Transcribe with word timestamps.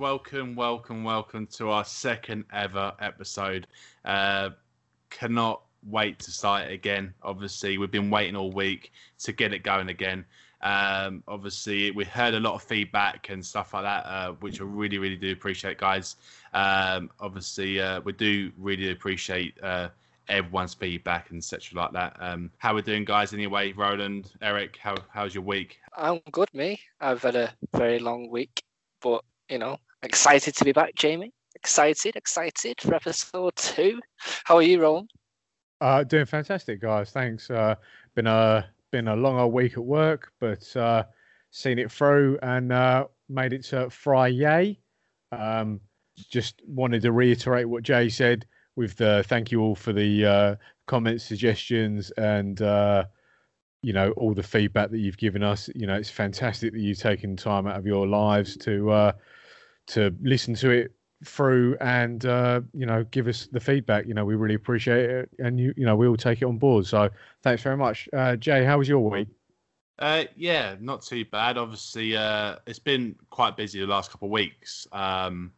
welcome, 0.00 0.54
welcome, 0.56 1.04
welcome 1.04 1.46
to 1.46 1.68
our 1.68 1.84
second 1.84 2.42
ever 2.54 2.90
episode. 3.00 3.66
Uh, 4.02 4.48
cannot 5.10 5.60
wait 5.86 6.18
to 6.18 6.30
start 6.30 6.70
it 6.70 6.72
again. 6.72 7.12
Obviously, 7.22 7.76
we've 7.76 7.90
been 7.90 8.08
waiting 8.08 8.34
all 8.34 8.50
week 8.50 8.92
to 9.18 9.32
get 9.34 9.52
it 9.52 9.62
going 9.62 9.90
again. 9.90 10.24
Um, 10.62 11.22
obviously, 11.28 11.90
we 11.90 12.06
heard 12.06 12.32
a 12.32 12.40
lot 12.40 12.54
of 12.54 12.62
feedback 12.62 13.28
and 13.28 13.44
stuff 13.44 13.74
like 13.74 13.82
that, 13.82 14.06
uh, 14.06 14.32
which 14.40 14.62
I 14.62 14.64
really, 14.64 14.96
really 14.96 15.16
do 15.16 15.32
appreciate, 15.32 15.76
guys. 15.76 16.16
Um, 16.54 17.10
obviously, 17.20 17.78
uh, 17.78 18.00
we 18.00 18.14
do 18.14 18.52
really 18.56 18.92
appreciate 18.92 19.62
uh, 19.62 19.90
everyone's 20.30 20.72
feedback 20.72 21.28
and 21.30 21.44
such 21.44 21.74
like 21.74 21.92
that. 21.92 22.16
Um, 22.20 22.50
how 22.56 22.74
we 22.74 22.80
doing, 22.80 23.04
guys? 23.04 23.34
Anyway, 23.34 23.72
Roland, 23.72 24.32
Eric, 24.40 24.78
how 24.78 24.94
how's 25.10 25.34
your 25.34 25.44
week? 25.44 25.78
I'm 25.94 26.20
good, 26.32 26.48
me. 26.54 26.80
I've 27.02 27.20
had 27.20 27.36
a 27.36 27.52
very 27.76 27.98
long 27.98 28.30
week, 28.30 28.62
but 29.02 29.22
you 29.50 29.58
know, 29.58 29.76
excited 30.02 30.54
to 30.56 30.64
be 30.64 30.72
back, 30.72 30.94
Jamie. 30.94 31.32
Excited, 31.54 32.16
excited 32.16 32.80
for 32.80 32.94
episode 32.94 33.54
two. 33.56 34.00
How 34.44 34.56
are 34.56 34.62
you, 34.62 34.80
Roland? 34.80 35.10
Uh, 35.80 36.04
doing 36.04 36.26
fantastic, 36.26 36.80
guys. 36.80 37.10
Thanks. 37.10 37.50
Uh, 37.50 37.74
been 38.14 38.26
a 38.26 38.68
been 38.90 39.08
a 39.08 39.16
long 39.16 39.38
old 39.38 39.52
week 39.52 39.72
at 39.72 39.84
work, 39.84 40.32
but 40.40 40.76
uh, 40.76 41.04
seen 41.50 41.78
it 41.78 41.90
through 41.90 42.38
and 42.42 42.72
uh, 42.72 43.06
made 43.28 43.52
it 43.52 43.64
to 43.64 43.88
Friday. 43.90 44.78
Um, 45.32 45.80
just 46.30 46.60
wanted 46.66 47.02
to 47.02 47.12
reiterate 47.12 47.68
what 47.68 47.82
Jay 47.82 48.08
said 48.08 48.46
with 48.76 48.96
the 48.96 49.24
thank 49.26 49.50
you 49.50 49.60
all 49.60 49.74
for 49.74 49.92
the 49.92 50.24
uh, 50.24 50.56
comments, 50.86 51.24
suggestions, 51.24 52.10
and 52.12 52.60
uh, 52.62 53.04
you 53.82 53.92
know 53.92 54.10
all 54.12 54.34
the 54.34 54.42
feedback 54.42 54.90
that 54.90 54.98
you've 54.98 55.18
given 55.18 55.42
us. 55.42 55.70
You 55.74 55.86
know, 55.86 55.94
it's 55.94 56.10
fantastic 56.10 56.72
that 56.72 56.80
you've 56.80 56.98
taken 56.98 57.36
time 57.36 57.66
out 57.66 57.76
of 57.76 57.86
your 57.86 58.06
lives 58.06 58.56
to 58.58 58.90
uh, 58.90 59.12
to 59.92 60.14
listen 60.22 60.54
to 60.54 60.70
it 60.70 60.92
through 61.24 61.76
and 61.80 62.24
uh, 62.24 62.60
you 62.72 62.86
know 62.86 63.04
give 63.10 63.26
us 63.26 63.48
the 63.52 63.60
feedback. 63.60 64.06
You 64.06 64.14
know, 64.14 64.24
we 64.24 64.34
really 64.34 64.54
appreciate 64.54 65.10
it, 65.10 65.30
and 65.38 65.58
you 65.58 65.74
you 65.76 65.86
know 65.86 65.96
we 65.96 66.06
all 66.06 66.16
take 66.16 66.42
it 66.42 66.46
on 66.46 66.58
board. 66.58 66.86
So 66.86 67.10
thanks 67.42 67.62
very 67.62 67.76
much, 67.76 68.08
uh, 68.12 68.36
Jay. 68.36 68.64
How 68.64 68.78
was 68.78 68.88
your 68.88 69.08
week? 69.08 69.28
Uh, 69.98 70.24
yeah, 70.34 70.76
not 70.80 71.02
too 71.02 71.24
bad. 71.26 71.58
Obviously, 71.58 72.16
uh, 72.16 72.56
it's 72.66 72.78
been 72.78 73.14
quite 73.28 73.56
busy 73.56 73.80
the 73.80 73.86
last 73.86 74.10
couple 74.10 74.28
of 74.28 74.32
weeks. 74.32 74.86
Um, 74.92 75.52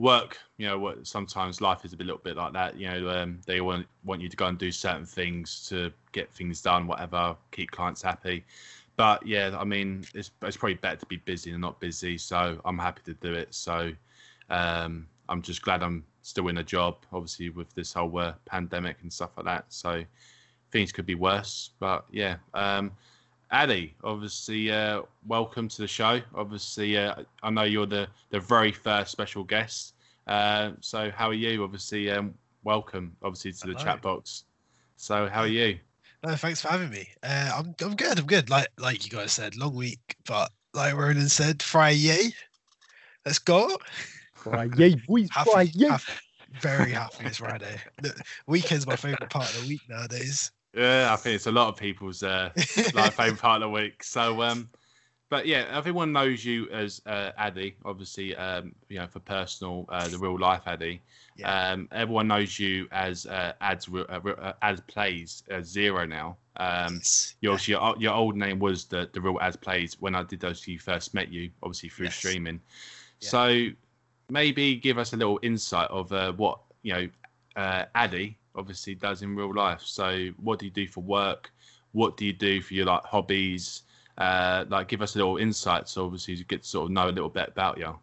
work, 0.00 0.38
you 0.56 0.66
know, 0.66 0.94
sometimes 1.04 1.60
life 1.60 1.84
is 1.84 1.92
a 1.92 1.96
little 1.96 2.18
bit 2.18 2.36
like 2.36 2.52
that. 2.54 2.76
You 2.76 2.88
know, 2.88 3.10
um, 3.10 3.40
they 3.46 3.60
want 3.60 3.86
want 4.04 4.20
you 4.20 4.28
to 4.28 4.36
go 4.36 4.46
and 4.46 4.58
do 4.58 4.72
certain 4.72 5.06
things 5.06 5.66
to 5.68 5.92
get 6.10 6.32
things 6.32 6.60
done, 6.62 6.88
whatever, 6.88 7.36
keep 7.52 7.70
clients 7.70 8.02
happy. 8.02 8.44
But 9.00 9.26
yeah, 9.26 9.56
I 9.58 9.64
mean, 9.64 10.04
it's 10.12 10.30
it's 10.42 10.58
probably 10.58 10.74
better 10.74 10.96
to 10.96 11.06
be 11.06 11.16
busy 11.16 11.52
than 11.52 11.62
not 11.62 11.80
busy. 11.80 12.18
So 12.18 12.60
I'm 12.66 12.76
happy 12.76 13.00
to 13.06 13.14
do 13.14 13.32
it. 13.32 13.54
So 13.54 13.92
um, 14.50 15.06
I'm 15.26 15.40
just 15.40 15.62
glad 15.62 15.82
I'm 15.82 16.04
still 16.20 16.48
in 16.48 16.58
a 16.58 16.62
job. 16.62 16.96
Obviously, 17.10 17.48
with 17.48 17.74
this 17.74 17.94
whole 17.94 18.18
uh, 18.18 18.34
pandemic 18.44 18.98
and 19.00 19.10
stuff 19.10 19.30
like 19.38 19.46
that. 19.46 19.64
So 19.70 20.04
things 20.70 20.92
could 20.92 21.06
be 21.06 21.14
worse. 21.14 21.70
But 21.78 22.04
yeah. 22.10 22.36
Um, 22.52 22.92
Addy, 23.50 23.94
obviously, 24.04 24.70
uh, 24.70 25.00
welcome 25.26 25.66
to 25.68 25.80
the 25.80 25.88
show. 25.88 26.20
Obviously, 26.34 26.98
uh, 26.98 27.14
I 27.42 27.48
know 27.48 27.62
you're 27.62 27.86
the, 27.86 28.06
the 28.28 28.40
very 28.40 28.70
first 28.70 29.12
special 29.12 29.44
guest. 29.44 29.94
Uh, 30.26 30.72
so, 30.80 31.10
how 31.10 31.28
are 31.30 31.40
you? 31.46 31.64
Obviously, 31.64 32.10
um, 32.10 32.34
welcome, 32.64 33.16
obviously, 33.22 33.52
to 33.52 33.66
the 33.68 33.78
Hello. 33.78 33.96
Chatbox. 33.96 34.42
So, 34.96 35.26
how 35.26 35.40
are 35.40 35.46
you? 35.46 35.78
No, 36.24 36.34
thanks 36.36 36.60
for 36.60 36.68
having 36.68 36.90
me. 36.90 37.08
Uh, 37.22 37.50
I'm 37.54 37.74
I'm 37.80 37.96
good. 37.96 38.18
I'm 38.18 38.26
good. 38.26 38.50
Like 38.50 38.68
like 38.78 39.04
you 39.04 39.10
guys 39.10 39.32
said, 39.32 39.56
long 39.56 39.74
week, 39.74 40.16
but 40.26 40.50
like 40.74 40.94
Ronan 40.94 41.28
said, 41.28 41.62
Friday. 41.62 42.32
Let's 43.24 43.38
go. 43.38 43.78
Friday, 44.34 44.96
boys. 45.08 45.28
happy, 45.30 45.50
Friday. 45.50 45.88
Happy, 45.88 46.12
very 46.60 46.92
happy 46.92 47.24
it's 47.26 47.38
Friday. 47.38 47.80
The 48.02 48.14
weekend's 48.46 48.86
my 48.86 48.96
favorite 48.96 49.30
part 49.30 49.48
of 49.54 49.62
the 49.62 49.68
week 49.68 49.80
nowadays. 49.88 50.50
Yeah, 50.74 51.12
I 51.12 51.16
think 51.16 51.36
it's 51.36 51.46
a 51.46 51.52
lot 51.52 51.68
of 51.68 51.76
people's 51.76 52.22
uh, 52.22 52.50
like 52.94 53.12
favorite 53.12 53.40
part 53.40 53.62
of 53.62 53.68
the 53.68 53.70
week. 53.70 54.04
So, 54.04 54.42
um, 54.42 54.68
but 55.30 55.46
yeah, 55.46 55.66
everyone 55.70 56.12
knows 56.12 56.44
you 56.44 56.68
as 56.70 57.00
uh, 57.06 57.30
Addy, 57.38 57.76
obviously, 57.84 58.36
um, 58.36 58.74
you 58.88 58.98
know, 58.98 59.06
for 59.06 59.20
personal, 59.20 59.86
uh, 59.88 60.08
the 60.08 60.18
real 60.18 60.38
life 60.38 60.62
Addy. 60.66 61.00
Yeah. 61.40 61.72
Um, 61.72 61.88
everyone 61.92 62.28
knows 62.28 62.58
you 62.58 62.86
as 62.92 63.26
uh, 63.26 63.52
ads 63.60 63.88
uh, 63.88 64.02
uh, 64.02 64.52
ads 64.62 64.80
plays 64.82 65.42
uh, 65.50 65.60
zero 65.62 66.06
now. 66.06 66.36
Um, 66.56 66.96
yes. 66.96 67.34
your, 67.40 67.58
your 67.66 67.94
your 67.98 68.14
old 68.14 68.36
name 68.36 68.58
was 68.58 68.84
the 68.84 69.08
the 69.12 69.20
real 69.20 69.38
ads 69.40 69.56
plays 69.56 69.96
when 70.00 70.14
I 70.14 70.22
did 70.22 70.40
those. 70.40 70.66
You 70.66 70.78
first 70.78 71.14
met 71.14 71.32
you, 71.32 71.50
obviously 71.62 71.88
through 71.88 72.06
yes. 72.06 72.16
streaming. 72.16 72.60
Yeah. 73.20 73.28
So 73.28 73.66
maybe 74.30 74.76
give 74.76 74.98
us 74.98 75.12
a 75.12 75.16
little 75.16 75.38
insight 75.42 75.90
of 75.90 76.12
uh, 76.12 76.32
what 76.32 76.60
you 76.82 76.94
know, 76.94 77.08
uh, 77.56 77.84
Addy 77.94 78.38
obviously 78.54 78.94
does 78.94 79.22
in 79.22 79.34
real 79.34 79.54
life. 79.54 79.82
So, 79.82 80.28
what 80.42 80.58
do 80.58 80.66
you 80.66 80.70
do 80.70 80.86
for 80.86 81.00
work? 81.00 81.50
What 81.92 82.16
do 82.16 82.24
you 82.24 82.32
do 82.32 82.60
for 82.60 82.74
your 82.74 82.86
like 82.86 83.04
hobbies? 83.04 83.82
Uh, 84.18 84.64
like, 84.68 84.88
give 84.88 85.02
us 85.02 85.14
a 85.14 85.18
little 85.18 85.38
insight, 85.38 85.88
so 85.88 86.04
obviously 86.04 86.34
you 86.34 86.44
get 86.44 86.62
to 86.62 86.68
sort 86.68 86.84
of 86.86 86.90
know 86.90 87.08
a 87.08 87.10
little 87.10 87.28
bit 87.28 87.48
about 87.48 87.78
you. 87.78 87.98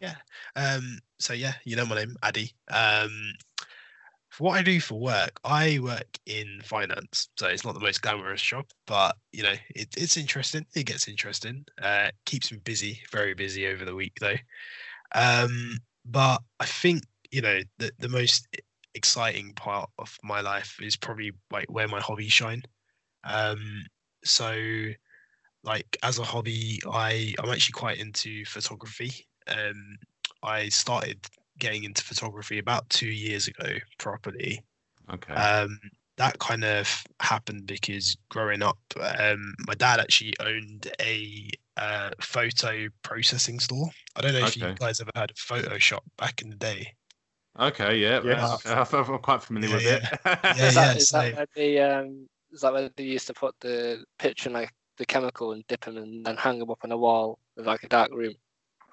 Yeah. 0.00 0.14
Um. 0.56 1.00
So 1.18 1.32
yeah, 1.32 1.54
you 1.64 1.76
know 1.76 1.86
my 1.86 1.96
name, 1.96 2.16
Addy. 2.22 2.52
Um. 2.70 3.32
For 4.30 4.42
what 4.44 4.58
I 4.58 4.62
do 4.62 4.80
for 4.80 4.98
work, 4.98 5.38
I 5.44 5.78
work 5.78 6.18
in 6.26 6.60
finance, 6.64 7.28
so 7.38 7.46
it's 7.46 7.64
not 7.64 7.74
the 7.74 7.80
most 7.80 8.02
glamorous 8.02 8.42
job, 8.42 8.64
but 8.84 9.16
you 9.30 9.44
know 9.44 9.54
it, 9.76 9.88
it's 9.96 10.16
interesting. 10.16 10.66
It 10.74 10.86
gets 10.86 11.06
interesting. 11.06 11.64
Uh, 11.80 12.08
keeps 12.26 12.50
me 12.50 12.58
busy, 12.58 13.00
very 13.12 13.34
busy 13.34 13.68
over 13.68 13.84
the 13.84 13.94
week 13.94 14.18
though. 14.20 14.34
Um, 15.14 15.78
but 16.04 16.42
I 16.58 16.66
think 16.66 17.04
you 17.30 17.42
know 17.42 17.60
the 17.78 17.92
the 18.00 18.08
most 18.08 18.48
exciting 18.94 19.52
part 19.54 19.88
of 20.00 20.16
my 20.24 20.40
life 20.40 20.78
is 20.82 20.96
probably 20.96 21.30
like 21.52 21.70
where 21.70 21.86
my 21.86 22.00
hobbies 22.00 22.32
shine. 22.32 22.62
Um, 23.22 23.84
so 24.24 24.52
like 25.62 25.96
as 26.02 26.18
a 26.18 26.24
hobby, 26.24 26.80
I 26.90 27.34
I'm 27.38 27.50
actually 27.50 27.72
quite 27.72 27.98
into 27.98 28.44
photography. 28.46 29.26
Um, 29.46 29.96
I 30.44 30.68
started 30.68 31.26
getting 31.58 31.84
into 31.84 32.02
photography 32.02 32.58
about 32.58 32.88
two 32.90 33.08
years 33.08 33.48
ago 33.48 33.74
properly. 33.98 34.62
Okay. 35.12 35.34
Um, 35.34 35.78
that 36.16 36.38
kind 36.38 36.64
of 36.64 37.04
happened 37.20 37.66
because 37.66 38.16
growing 38.28 38.62
up, 38.62 38.78
um, 39.18 39.54
my 39.66 39.74
dad 39.74 40.00
actually 40.00 40.34
owned 40.40 40.90
a 41.00 41.50
uh, 41.76 42.10
photo 42.20 42.88
processing 43.02 43.58
store. 43.58 43.88
I 44.16 44.20
don't 44.20 44.32
know 44.32 44.38
okay. 44.40 44.48
if 44.48 44.56
you 44.56 44.74
guys 44.74 45.00
ever 45.00 45.10
heard 45.16 45.30
of 45.30 45.36
Photoshop 45.36 46.00
back 46.16 46.40
in 46.42 46.50
the 46.50 46.56
day. 46.56 46.94
Okay, 47.58 47.98
yeah, 47.98 48.20
yeah. 48.24 48.56
I'm 48.64 49.18
quite 49.18 49.42
familiar 49.42 49.68
yeah, 49.68 49.74
with 49.76 49.84
yeah. 49.84 49.96
it. 49.96 50.38
yeah, 50.56 50.66
is 50.66 50.74
that, 50.74 50.96
is 50.96 51.10
that 51.10 51.36
where 51.36 51.46
the 51.54 51.80
um, 51.80 52.28
is 52.52 52.60
that 52.60 52.72
where 52.72 52.90
they 52.96 53.04
used 53.04 53.26
to 53.28 53.34
put 53.34 53.54
the 53.60 54.04
picture 54.18 54.48
in 54.48 54.54
like 54.54 54.72
the 54.98 55.06
chemical 55.06 55.52
and 55.52 55.66
dip 55.68 55.84
them 55.84 55.96
and 55.96 56.26
then 56.26 56.36
hang 56.36 56.58
them 56.58 56.70
up 56.70 56.80
on 56.82 56.92
a 56.92 56.96
wall 56.96 57.38
with 57.56 57.66
like 57.66 57.84
a 57.84 57.88
dark 57.88 58.12
room? 58.12 58.34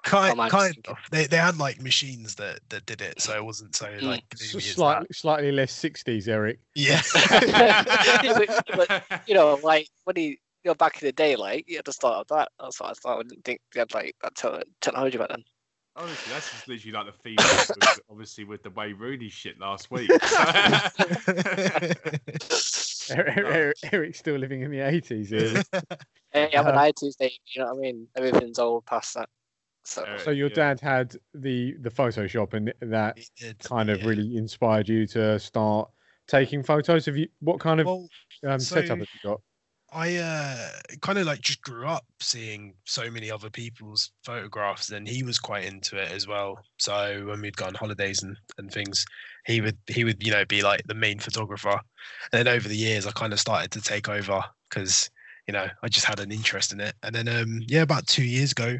Kind, 0.02 0.38
kind 0.50 0.76
of. 0.88 0.96
They, 1.12 1.26
they 1.26 1.36
had 1.36 1.58
like 1.58 1.80
machines 1.80 2.34
that, 2.34 2.58
that 2.70 2.86
did 2.86 3.00
it, 3.00 3.20
so 3.20 3.36
it 3.36 3.44
wasn't 3.44 3.76
so 3.76 3.86
mm. 3.86 4.02
like 4.02 4.24
slightly 4.36 5.06
slightly 5.12 5.52
less 5.52 5.70
sixties, 5.72 6.28
Eric. 6.28 6.58
Yeah, 6.74 7.00
but, 8.74 9.04
you 9.28 9.34
know, 9.34 9.60
like 9.62 9.88
when 10.04 10.16
he 10.16 10.26
you 10.26 10.38
know 10.66 10.74
back 10.74 11.00
in 11.00 11.06
the 11.06 11.12
day, 11.12 11.36
like 11.36 11.68
you 11.68 11.76
had 11.76 11.84
to 11.84 11.92
start 11.92 12.18
with 12.18 12.28
that. 12.36 12.50
That's 12.58 12.80
what 12.80 12.90
I 12.90 12.94
thought. 12.94 13.20
I 13.20 13.22
didn't 13.22 13.44
think 13.44 13.60
they 13.72 13.80
had 13.80 13.94
like 13.94 14.16
that 14.22 14.64
technology 14.80 15.18
back 15.18 15.28
then. 15.28 15.44
Honestly, 15.94 16.32
that's 16.32 16.50
just 16.50 16.66
literally 16.68 16.92
like 16.92 17.06
the 17.06 17.12
feedback, 17.12 17.68
with, 17.68 18.00
obviously, 18.10 18.44
with 18.44 18.62
the 18.62 18.70
way 18.70 18.94
Rooney 18.94 19.28
shit 19.28 19.60
last 19.60 19.90
week. 19.90 20.10
Eric, 23.10 23.36
Eric, 23.36 23.76
Eric's 23.92 24.18
still 24.18 24.36
living 24.36 24.62
in 24.62 24.70
the 24.70 24.78
80s. 24.78 25.26
Here. 25.28 25.62
Hey, 26.32 26.50
I'm 26.56 26.66
an 26.66 26.76
80s 26.76 27.18
baby, 27.18 27.38
you 27.48 27.60
know 27.60 27.74
what 27.74 27.76
I 27.76 27.80
mean? 27.80 28.08
Everything's 28.16 28.58
old 28.58 28.86
past 28.86 29.12
that. 29.14 29.28
So, 29.84 30.04
so 30.22 30.30
your 30.30 30.48
yeah. 30.48 30.54
dad 30.54 30.80
had 30.80 31.16
the 31.34 31.74
the 31.80 31.90
Photoshop, 31.90 32.54
and 32.54 32.72
that 32.80 33.18
did, 33.36 33.58
kind 33.58 33.90
of 33.90 34.00
yeah. 34.00 34.08
really 34.08 34.36
inspired 34.36 34.88
you 34.88 35.06
to 35.08 35.38
start 35.38 35.90
taking 36.28 36.62
photos. 36.62 37.06
Have 37.06 37.16
you? 37.16 37.28
What 37.40 37.58
kind 37.58 37.80
of 37.80 37.86
well, 37.86 38.08
um, 38.46 38.60
so, 38.60 38.76
setup 38.76 38.98
have 38.98 39.08
you 39.22 39.30
got? 39.30 39.40
I 39.94 40.16
uh, 40.16 40.68
kind 41.02 41.18
of 41.18 41.26
like 41.26 41.42
just 41.42 41.60
grew 41.60 41.86
up 41.86 42.06
seeing 42.18 42.72
so 42.86 43.10
many 43.10 43.30
other 43.30 43.50
people's 43.50 44.10
photographs, 44.24 44.90
and 44.90 45.06
he 45.06 45.22
was 45.22 45.38
quite 45.38 45.64
into 45.64 46.00
it 46.00 46.10
as 46.10 46.26
well. 46.26 46.58
So 46.78 47.24
when 47.26 47.42
we'd 47.42 47.56
go 47.56 47.66
on 47.66 47.74
holidays 47.74 48.22
and, 48.22 48.36
and 48.56 48.72
things, 48.72 49.04
he 49.46 49.60
would 49.60 49.76
he 49.88 50.04
would 50.04 50.24
you 50.24 50.32
know 50.32 50.46
be 50.46 50.62
like 50.62 50.82
the 50.86 50.94
main 50.94 51.18
photographer. 51.18 51.78
And 52.32 52.46
then 52.46 52.48
over 52.48 52.68
the 52.68 52.76
years, 52.76 53.06
I 53.06 53.10
kind 53.10 53.32
of 53.32 53.40
started 53.40 53.70
to 53.72 53.82
take 53.82 54.08
over 54.08 54.42
because 54.70 55.10
you 55.46 55.52
know 55.52 55.66
I 55.82 55.88
just 55.88 56.06
had 56.06 56.20
an 56.20 56.32
interest 56.32 56.72
in 56.72 56.80
it. 56.80 56.94
And 57.02 57.14
then 57.14 57.28
um, 57.28 57.60
yeah, 57.66 57.82
about 57.82 58.06
two 58.06 58.24
years 58.24 58.52
ago, 58.52 58.78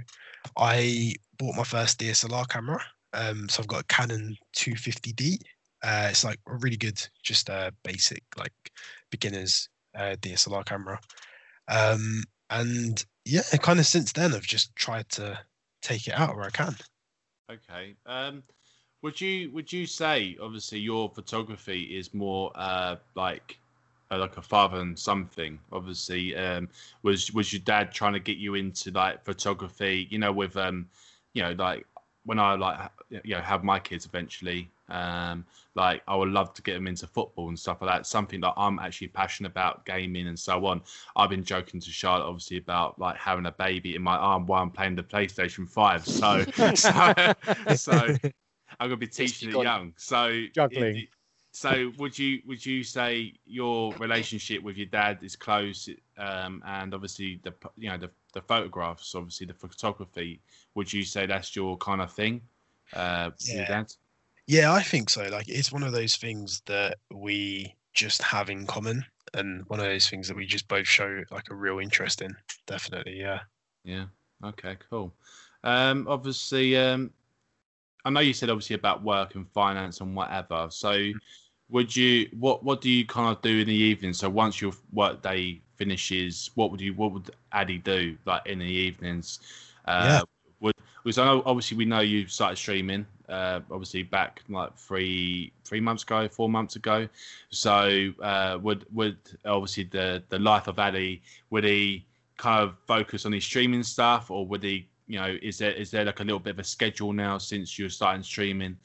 I 0.56 1.15
bought 1.39 1.56
my 1.56 1.65
first 1.65 1.99
DSLR 1.99 2.49
camera. 2.49 2.81
Um, 3.12 3.49
so 3.49 3.62
I've 3.62 3.69
got 3.69 3.83
a 3.83 3.85
Canon 3.85 4.37
250D. 4.56 5.39
Uh, 5.83 6.09
it's 6.11 6.25
like 6.25 6.39
a 6.47 6.56
really 6.56 6.77
good, 6.77 7.00
just 7.23 7.49
a 7.49 7.55
uh, 7.55 7.71
basic 7.83 8.23
like 8.39 8.53
beginners 9.11 9.69
uh, 9.97 10.17
DSLR 10.21 10.65
camera. 10.65 10.99
Um, 11.69 12.23
and 12.50 13.05
yeah, 13.25 13.43
kind 13.61 13.79
of 13.79 13.87
since 13.87 14.12
then, 14.12 14.35
I've 14.35 14.43
just 14.43 14.75
tried 14.77 15.09
to 15.11 15.39
take 15.83 16.06
it 16.06 16.15
out 16.15 16.37
where 16.37 16.47
I 16.47 16.50
can. 16.50 16.77
Okay. 17.50 17.94
Um, 18.06 18.43
would 19.03 19.21
you 19.21 19.50
would 19.50 19.73
you 19.73 19.87
say 19.87 20.37
obviously 20.41 20.79
your 20.79 21.11
photography 21.11 21.83
is 21.83 22.15
more 22.15 22.53
uh 22.55 22.97
like 23.15 23.59
like 24.17 24.37
a 24.37 24.43
father 24.43 24.79
and 24.79 24.99
something? 24.99 25.59
Obviously, 25.73 26.37
um, 26.37 26.69
was 27.03 27.32
was 27.32 27.53
your 27.53 27.61
dad 27.61 27.93
trying 27.93 28.12
to 28.14 28.20
get 28.20 28.37
you 28.38 28.55
into 28.55 28.91
like 28.91 29.25
photography? 29.25 30.06
You 30.11 30.19
know, 30.19 30.32
with 30.32 30.56
um, 30.56 30.88
you 31.35 31.43
know, 31.43 31.53
like 31.53 31.87
when 32.25 32.38
I 32.38 32.55
like 32.55 32.91
you 33.11 33.35
know 33.35 33.41
have 33.41 33.64
my 33.64 33.79
kids 33.79 34.06
eventually, 34.06 34.70
um, 34.88 35.44
like 35.75 36.03
I 36.06 36.14
would 36.14 36.29
love 36.29 36.53
to 36.55 36.62
get 36.62 36.75
them 36.75 36.87
into 36.87 37.06
football 37.06 37.49
and 37.49 37.59
stuff 37.59 37.81
like 37.81 37.91
that. 37.91 38.06
Something 38.06 38.41
that 38.43 38.55
I'm 38.56 38.79
actually 38.79 39.09
passionate 39.09 39.50
about, 39.50 39.85
gaming 39.87 40.29
and 40.29 40.38
so 40.38 40.65
on. 40.67 40.82
I've 41.17 41.31
been 41.31 41.44
joking 41.44 41.81
to 41.81 41.91
Charlotte 41.91 42.26
obviously 42.26 42.58
about 42.58 42.99
like 42.99 43.17
having 43.17 43.47
a 43.47 43.53
baby 43.53 43.97
in 43.97 44.03
my 44.03 44.17
arm 44.17 44.47
while 44.47 44.62
I'm 44.62 44.70
playing 44.70 44.97
the 44.97 45.03
PlayStation 45.03 45.69
Five. 45.69 46.06
So, 46.06 46.44
so, 46.75 47.12
so 47.75 47.93
I'm 48.81 48.88
gonna 48.88 48.97
be 48.97 49.06
teaching 49.06 49.50
it 49.50 49.62
young. 49.62 49.94
So 49.97 50.44
Juggling. 50.55 50.97
it- 50.97 51.08
so 51.52 51.93
would 51.99 52.19
you 52.19 52.40
would 52.46 52.64
you 52.64 52.82
say 52.82 53.34
your 53.44 53.93
relationship 53.99 54.62
with 54.62 54.76
your 54.76 54.87
dad 54.87 55.19
is 55.22 55.37
close, 55.37 55.88
um, 56.19 56.62
and 56.66 56.94
obviously 56.94 57.40
the 57.43 57.54
you 57.76 57.90
know 57.90 57.99
the 57.99 58.10
the 58.32 58.40
photographs, 58.43 59.14
obviously 59.14 59.46
the 59.46 59.54
photography. 59.54 60.40
Would 60.75 60.93
you 60.93 61.04
say 61.04 61.26
that's 61.26 61.54
your 61.54 61.76
kind 61.76 62.00
of 62.00 62.10
thing, 62.10 62.40
uh, 62.94 63.31
Yeah. 63.40 63.69
dad? 63.69 63.93
Yeah, 64.46 64.72
I 64.72 64.82
think 64.82 65.10
so. 65.10 65.28
Like 65.28 65.49
it's 65.49 65.70
one 65.70 65.82
of 65.82 65.93
those 65.93 66.16
things 66.16 66.62
that 66.66 66.99
we 67.10 67.76
just 67.93 68.22
have 68.22 68.48
in 68.50 68.66
common, 68.66 69.05
and 69.34 69.64
one 69.69 69.78
of 69.78 69.87
those 69.87 70.08
things 70.08 70.28
that 70.28 70.37
we 70.37 70.46
just 70.46 70.66
both 70.69 70.88
show 70.88 71.22
like 71.31 71.50
a 71.50 71.55
real 71.55 71.78
interest 71.78 72.22
in. 72.22 72.34
Definitely, 72.66 73.20
yeah. 73.20 73.40
Yeah. 73.84 74.06
Okay. 74.43 74.76
Cool. 74.90 75.14
Um, 75.64 76.06
obviously, 76.08 76.76
um, 76.76 77.12
I 78.04 78.10
know 78.10 78.20
you 78.20 78.32
said 78.34 78.50
obviously 78.50 78.75
about 78.75 79.02
work 79.02 79.34
and 79.34 79.49
finance 79.50 80.00
and 80.00 80.14
whatever. 80.16 80.69
So, 80.70 81.12
would 81.69 81.94
you 81.94 82.28
what 82.38 82.62
what 82.64 82.81
do 82.81 82.90
you 82.90 83.06
kind 83.06 83.34
of 83.34 83.43
do 83.43 83.60
in 83.60 83.66
the 83.69 83.75
evening? 83.75 84.12
So 84.12 84.28
once 84.28 84.60
your 84.60 84.72
work 84.93 85.22
day 85.22 85.62
finishes, 85.76 86.50
what 86.54 86.70
would 86.70 86.81
you 86.81 86.94
what 86.94 87.12
would 87.12 87.31
Addy 87.52 87.78
do 87.78 88.16
like 88.26 88.46
in 88.46 88.58
the 88.58 88.66
evenings? 88.66 89.40
Uh, 89.84 90.20
Yeah. 90.20 90.22
Would 90.60 90.75
because 91.04 91.19
I 91.19 91.25
know 91.25 91.43
obviously 91.46 91.76
we 91.76 91.84
know 91.84 92.00
you 92.00 92.26
started 92.28 92.56
streaming. 92.56 93.06
Uh, 93.28 93.60
obviously 93.70 94.02
back 94.02 94.43
like 94.48 94.76
three 94.76 95.52
three 95.64 95.81
months 95.81 96.02
ago, 96.02 96.28
four 96.28 96.48
months 96.50 96.76
ago. 96.76 97.08
So 97.50 98.12
uh, 98.22 98.58
would 98.62 98.87
would 98.93 99.19
obviously 99.44 99.84
the 99.84 100.22
the 100.28 100.38
life 100.38 100.66
of 100.69 100.78
Addy 100.78 101.22
would 101.50 101.64
he 101.64 102.06
kind 102.37 102.62
of 102.62 102.76
focus 102.87 103.25
on 103.25 103.32
his 103.32 103.44
streaming 103.44 103.82
stuff, 103.82 104.31
or 104.31 104.46
would 104.46 104.64
he, 104.64 104.88
you 105.06 105.19
know, 105.19 105.37
is 105.43 105.58
there 105.58 105.72
is 105.72 105.90
there 105.90 106.04
like 106.04 106.20
a 106.20 106.25
little 106.25 106.38
bit 106.38 106.54
of 106.54 106.58
a 106.58 106.64
schedule 106.64 107.12
now 107.12 107.38
since 107.38 107.78
you're 107.78 107.88
starting 107.88 108.22
streaming? 108.22 108.76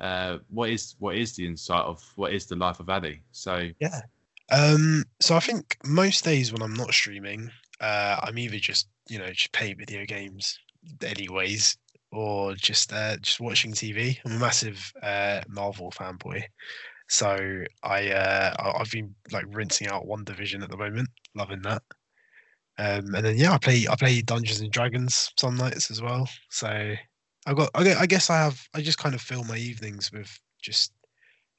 Uh, 0.00 0.38
what 0.50 0.70
is 0.70 0.96
what 0.98 1.16
is 1.16 1.36
the 1.36 1.46
insight 1.46 1.84
of 1.84 2.02
what 2.16 2.32
is 2.32 2.46
the 2.46 2.56
life 2.56 2.80
of 2.80 2.88
Addy? 2.88 3.20
So 3.32 3.68
Yeah. 3.80 4.00
Um, 4.50 5.04
so 5.20 5.36
I 5.36 5.40
think 5.40 5.78
most 5.84 6.24
days 6.24 6.52
when 6.52 6.62
I'm 6.62 6.74
not 6.74 6.92
streaming, 6.92 7.50
uh, 7.80 8.20
I'm 8.22 8.38
either 8.38 8.58
just 8.58 8.88
you 9.08 9.18
know 9.18 9.30
just 9.30 9.52
playing 9.52 9.78
video 9.78 10.04
games, 10.04 10.58
anyways, 11.02 11.76
or 12.12 12.54
just 12.54 12.92
uh, 12.92 13.16
just 13.18 13.40
watching 13.40 13.72
TV. 13.72 14.18
I'm 14.24 14.32
a 14.32 14.38
massive 14.38 14.92
uh, 15.02 15.40
Marvel 15.48 15.90
fanboy, 15.90 16.44
so 17.08 17.64
I 17.82 18.10
uh, 18.10 18.74
I've 18.78 18.90
been 18.90 19.14
like 19.32 19.46
rinsing 19.48 19.88
out 19.88 20.06
WandaVision 20.06 20.62
at 20.62 20.70
the 20.70 20.76
moment, 20.76 21.08
loving 21.34 21.62
that. 21.62 21.82
Um, 22.78 23.14
and 23.14 23.24
then 23.24 23.36
yeah, 23.36 23.52
I 23.52 23.58
play 23.58 23.86
I 23.88 23.94
play 23.94 24.20
Dungeons 24.20 24.60
and 24.60 24.70
Dragons 24.70 25.32
some 25.38 25.56
nights 25.56 25.90
as 25.90 26.02
well. 26.02 26.28
So 26.50 26.66
I 27.46 27.54
got 27.54 27.70
I, 27.74 28.06
guess 28.06 28.30
I 28.30 28.38
have 28.38 28.68
I 28.74 28.80
just 28.80 28.98
kind 28.98 29.14
of 29.14 29.20
fill 29.20 29.44
my 29.44 29.56
evenings 29.56 30.10
with 30.12 30.40
just 30.60 30.92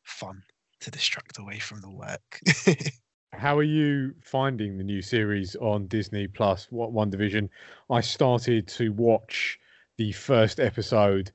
fun 0.04 0.44
to 0.82 0.92
distract 0.92 1.38
away 1.38 1.60
from 1.60 1.82
the 1.82 1.90
work. 1.90 2.42
How 3.34 3.58
are 3.58 3.64
you 3.64 4.14
finding 4.24 4.78
the 4.78 4.84
new 4.84 5.02
series 5.02 5.56
on 5.58 5.88
Disney 5.88 6.28
Plus? 6.28 6.68
What 6.70 6.94
WandaVision? 6.94 7.50
I 7.90 8.02
started 8.02 8.68
to 8.70 8.92
watch 8.94 9.60
the 9.98 10.14
first 10.14 10.60
episode, 10.60 11.32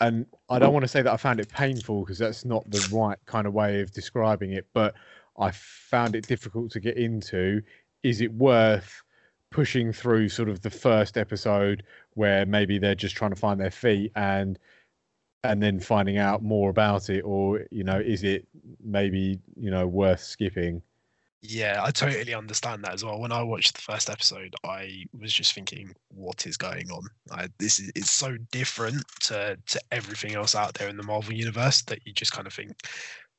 and 0.00 0.26
I 0.48 0.58
don't 0.58 0.72
want 0.72 0.82
to 0.82 0.88
say 0.88 1.02
that 1.02 1.12
I 1.12 1.16
found 1.16 1.38
it 1.38 1.48
painful 1.48 2.00
because 2.00 2.18
that's 2.18 2.44
not 2.44 2.68
the 2.70 2.88
right 2.92 3.18
kind 3.26 3.46
of 3.46 3.52
way 3.52 3.80
of 3.80 3.92
describing 3.92 4.52
it, 4.52 4.66
but 4.74 4.94
I 5.38 5.52
found 5.52 6.16
it 6.16 6.26
difficult 6.26 6.72
to 6.72 6.80
get 6.80 6.96
into. 6.96 7.62
Is 8.02 8.20
it 8.20 8.32
worth 8.32 9.03
pushing 9.54 9.92
through 9.92 10.28
sort 10.28 10.48
of 10.48 10.62
the 10.62 10.70
first 10.70 11.16
episode 11.16 11.84
where 12.14 12.44
maybe 12.44 12.76
they're 12.76 12.96
just 12.96 13.14
trying 13.16 13.30
to 13.30 13.36
find 13.36 13.60
their 13.60 13.70
feet 13.70 14.10
and 14.16 14.58
and 15.44 15.62
then 15.62 15.78
finding 15.78 16.18
out 16.18 16.42
more 16.42 16.70
about 16.70 17.08
it 17.08 17.22
or 17.22 17.64
you 17.70 17.84
know 17.84 18.00
is 18.00 18.24
it 18.24 18.48
maybe 18.82 19.38
you 19.56 19.70
know 19.70 19.86
worth 19.86 20.20
skipping 20.20 20.82
Yeah, 21.46 21.82
I 21.84 21.90
totally 21.90 22.32
understand 22.32 22.82
that 22.84 22.94
as 22.94 23.04
well. 23.04 23.20
When 23.20 23.30
I 23.30 23.42
watched 23.42 23.74
the 23.74 23.82
first 23.82 24.08
episode, 24.08 24.54
I 24.64 25.04
was 25.12 25.30
just 25.32 25.52
thinking, 25.52 25.94
"What 26.08 26.46
is 26.46 26.56
going 26.56 26.90
on? 26.90 27.02
I, 27.30 27.48
this 27.58 27.78
is 27.78 27.92
it's 27.94 28.10
so 28.10 28.38
different 28.50 29.04
to 29.24 29.58
to 29.66 29.80
everything 29.92 30.34
else 30.34 30.54
out 30.54 30.72
there 30.74 30.88
in 30.88 30.96
the 30.96 31.02
Marvel 31.02 31.34
universe 31.34 31.82
that 31.82 32.06
you 32.06 32.14
just 32.14 32.32
kind 32.32 32.46
of 32.46 32.54
think, 32.54 32.72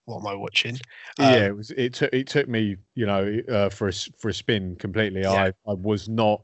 what 0.05 0.19
am 0.19 0.27
I 0.27 0.33
watching?" 0.35 0.77
yeah, 1.19 1.27
Um, 1.35 1.43
it 1.43 1.55
was. 1.57 1.71
It 1.71 1.93
took. 1.93 2.13
It 2.13 2.27
took 2.27 2.47
me, 2.47 2.77
you 2.95 3.05
know, 3.05 3.39
uh, 3.49 3.69
for 3.69 3.87
a 3.89 3.93
for 4.17 4.29
a 4.29 4.33
spin 4.33 4.75
completely. 4.77 5.21
Yeah. 5.21 5.31
I 5.31 5.47
I 5.67 5.73
was 5.73 6.07
not. 6.09 6.41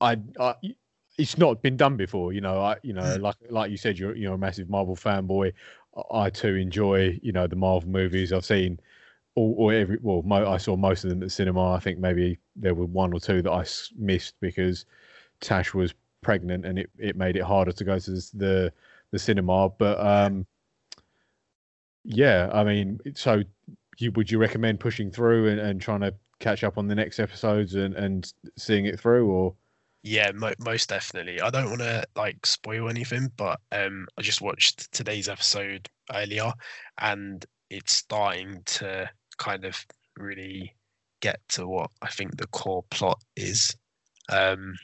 I, 0.00 0.16
I. 0.40 0.54
It's 1.16 1.38
not 1.38 1.62
been 1.62 1.76
done 1.76 1.96
before, 1.96 2.32
you 2.32 2.40
know. 2.40 2.60
I, 2.60 2.76
you 2.82 2.92
know, 2.92 3.02
Mm. 3.02 3.20
like 3.20 3.36
like 3.48 3.70
you 3.70 3.76
said, 3.76 3.98
you're 3.98 4.16
you're 4.16 4.34
a 4.34 4.38
massive 4.38 4.68
Marvel 4.68 4.96
fanboy. 4.96 5.52
I- 5.96 6.24
I 6.24 6.30
too 6.30 6.56
enjoy, 6.56 7.18
you 7.22 7.32
know, 7.32 7.46
the 7.46 7.56
Marvel 7.56 7.88
movies. 7.88 8.32
I've 8.32 8.44
seen 8.44 8.80
all 9.36 9.54
or 9.56 9.72
every. 9.72 9.98
Well, 10.02 10.22
mo- 10.22 10.50
I 10.50 10.56
saw 10.58 10.76
most 10.76 11.04
of 11.04 11.10
them 11.10 11.22
at 11.22 11.26
the 11.26 11.30
cinema. 11.30 11.72
I 11.72 11.78
think 11.78 11.98
maybe 12.00 12.38
there 12.56 12.74
were 12.74 12.86
one 12.86 13.12
or 13.12 13.20
two 13.20 13.42
that 13.42 13.52
I 13.52 13.64
missed 13.96 14.34
because 14.40 14.86
Tash 15.40 15.72
was 15.72 15.94
pregnant 16.20 16.64
and 16.64 16.78
it, 16.78 16.90
it 16.98 17.16
made 17.16 17.36
it 17.36 17.42
harder 17.42 17.70
to 17.72 17.84
go 17.84 17.98
to 17.98 18.10
the 18.10 18.30
the, 18.34 18.72
the 19.12 19.18
cinema. 19.18 19.68
But 19.68 20.00
um, 20.04 20.46
yeah, 22.04 22.50
I 22.52 22.64
mean, 22.64 23.00
so 23.14 23.42
you 23.98 24.12
would 24.12 24.30
you 24.30 24.38
recommend 24.38 24.80
pushing 24.80 25.10
through 25.10 25.48
and, 25.48 25.60
and 25.60 25.80
trying 25.80 26.00
to 26.00 26.14
catch 26.40 26.64
up 26.64 26.78
on 26.78 26.88
the 26.88 26.94
next 26.94 27.18
episodes 27.20 27.74
and, 27.74 27.94
and 27.94 28.32
seeing 28.56 28.86
it 28.86 29.00
through, 29.00 29.30
or 29.30 29.54
Yeah, 30.02 30.30
mo- 30.32 30.52
most 30.58 30.88
definitely. 30.90 31.40
I 31.40 31.50
don't 31.50 31.68
want 31.70 31.80
to 31.80 32.04
like 32.14 32.44
spoil 32.46 32.88
anything, 32.88 33.30
but 33.36 33.60
um, 33.72 34.06
I 34.18 34.22
just 34.22 34.42
watched 34.42 34.92
today's 34.92 35.28
episode 35.28 35.88
earlier, 36.12 36.52
and 37.00 37.44
it's 37.70 37.96
starting 37.96 38.62
to 38.66 39.10
kind 39.38 39.64
of 39.64 39.84
really 40.16 40.76
get 41.20 41.40
to 41.50 41.66
what 41.66 41.90
I 42.02 42.08
think 42.08 42.36
the 42.36 42.46
core 42.48 42.84
plot 42.90 43.20
is. 43.36 43.76
Um, 44.28 44.74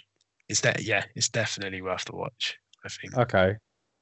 is 0.49 0.61
that 0.63 0.83
yeah, 0.83 1.05
it's 1.15 1.29
definitely 1.29 1.83
worth 1.83 2.07
the 2.07 2.17
watch. 2.17 2.59
I 2.85 2.89
think. 2.89 3.15
okay, 3.17 3.57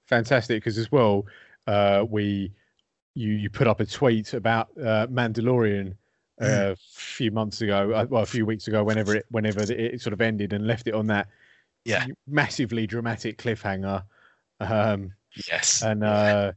fantastic. 0.06 0.62
Because 0.62 0.78
as 0.78 0.90
well, 0.92 1.26
uh, 1.66 2.04
we 2.08 2.52
you 3.18 3.32
you 3.32 3.50
put 3.50 3.66
up 3.66 3.80
a 3.80 3.86
tweet 3.86 4.34
about 4.34 4.68
uh, 4.78 5.06
Mandalorian 5.08 5.96
Mm. 6.40 6.72
a 6.72 6.76
few 6.76 7.32
months 7.32 7.60
ago, 7.62 7.92
uh, 7.92 8.06
well, 8.08 8.22
a 8.22 8.26
few 8.26 8.46
weeks 8.46 8.68
ago, 8.68 8.84
whenever 8.84 9.16
it 9.16 9.26
whenever 9.30 9.60
it 9.60 10.00
sort 10.00 10.12
of 10.12 10.20
ended 10.20 10.52
and 10.52 10.66
left 10.66 10.86
it 10.86 10.94
on 10.94 11.06
that 11.08 11.28
Yeah. 11.84 12.06
massively 12.26 12.86
dramatic 12.86 13.38
cliffhanger. 13.38 14.04
Um, 14.60 15.12
Yes. 15.48 15.82
and 15.82 16.02
yeah. 16.02 16.08
uh 16.10 16.52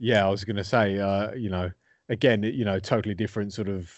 yeah 0.00 0.26
i 0.26 0.30
was 0.30 0.44
gonna 0.44 0.64
say 0.64 0.98
uh 0.98 1.32
you 1.32 1.48
know 1.50 1.70
again 2.08 2.42
you 2.42 2.64
know 2.64 2.78
totally 2.80 3.14
different 3.14 3.52
sort 3.52 3.68
of 3.68 3.92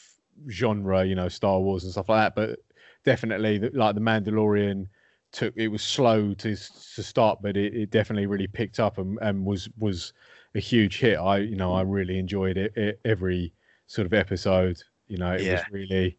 genre 0.50 1.04
you 1.04 1.14
know 1.14 1.28
star 1.28 1.60
wars 1.60 1.84
and 1.84 1.92
stuff 1.92 2.08
like 2.08 2.18
that 2.18 2.34
but 2.34 2.58
definitely 3.04 3.58
the, 3.58 3.70
like 3.72 3.94
the 3.94 4.00
mandalorian 4.00 4.86
took 5.32 5.54
it 5.56 5.68
was 5.68 5.82
slow 5.82 6.34
to 6.34 6.54
to 6.54 7.02
start 7.02 7.38
but 7.42 7.56
it, 7.56 7.74
it 7.74 7.90
definitely 7.90 8.26
really 8.26 8.46
picked 8.46 8.78
up 8.78 8.98
and, 8.98 9.18
and 9.22 9.44
was 9.44 9.68
was 9.78 10.12
a 10.56 10.60
huge 10.60 10.98
hit. 10.98 11.16
I 11.18 11.38
you 11.38 11.56
know 11.56 11.72
i 11.74 11.82
really 11.82 12.18
enjoyed 12.18 12.56
it, 12.56 12.76
it 12.76 13.00
every 13.04 13.52
sort 13.86 14.06
of 14.06 14.12
episode. 14.12 14.82
You 15.06 15.18
know 15.18 15.32
it 15.32 15.52
was 15.52 15.62
really 15.70 16.18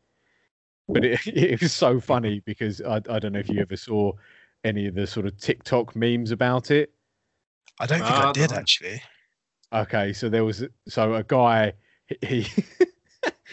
but 0.87 1.03
it, 1.03 1.19
it 1.27 1.61
was 1.61 1.73
so 1.73 1.99
funny 1.99 2.39
because 2.45 2.81
I, 2.81 3.01
I 3.09 3.19
don't 3.19 3.33
know 3.33 3.39
if 3.39 3.49
you 3.49 3.59
ever 3.59 3.75
saw 3.75 4.13
any 4.63 4.87
of 4.87 4.95
the 4.95 5.05
sort 5.07 5.25
of 5.25 5.37
tiktok 5.37 5.95
memes 5.95 6.31
about 6.31 6.71
it. 6.71 6.91
I 7.79 7.85
don't 7.85 7.99
think 7.99 8.11
Ah, 8.11 8.29
I 8.29 8.31
did 8.31 8.53
actually. 8.53 9.01
Okay, 9.73 10.13
so 10.13 10.29
there 10.29 10.45
was 10.45 10.63
so 10.87 11.15
a 11.15 11.23
guy 11.23 11.73
he 12.21 12.47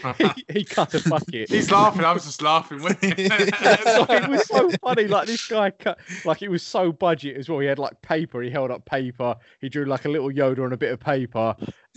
he, 0.49 0.65
cut 0.65 0.95
a 0.95 1.09
bucket. 1.09 1.49
He's 1.49 1.71
laughing. 1.71 2.05
I 2.05 2.13
was 2.13 2.25
just 2.25 2.43
laughing. 2.43 2.83
With 2.83 2.99
So 3.03 4.07
it 4.09 4.29
was 4.29 4.47
so 4.47 4.71
funny. 4.83 5.07
Like 5.07 5.27
this 5.27 5.47
guy 5.47 5.71
cut 5.71 5.99
like 6.25 6.43
it 6.43 6.49
was 6.49 6.63
so 6.63 6.93
budget 6.93 7.37
as 7.37 7.49
well. 7.49 7.61
He 7.61 7.67
had 7.67 7.79
like 7.79 8.01
paper. 8.03 8.43
He 8.43 8.51
held 8.51 8.71
up 8.71 8.85
paper. 8.85 9.37
He 9.61 9.69
drew 9.69 9.85
like 9.85 10.05
a 10.05 10.09
little 10.09 10.31
Yoda 10.31 10.65
on 10.65 10.73
a 10.73 10.77
bit 10.77 10.93
of 10.93 11.01
paper, 11.01 11.55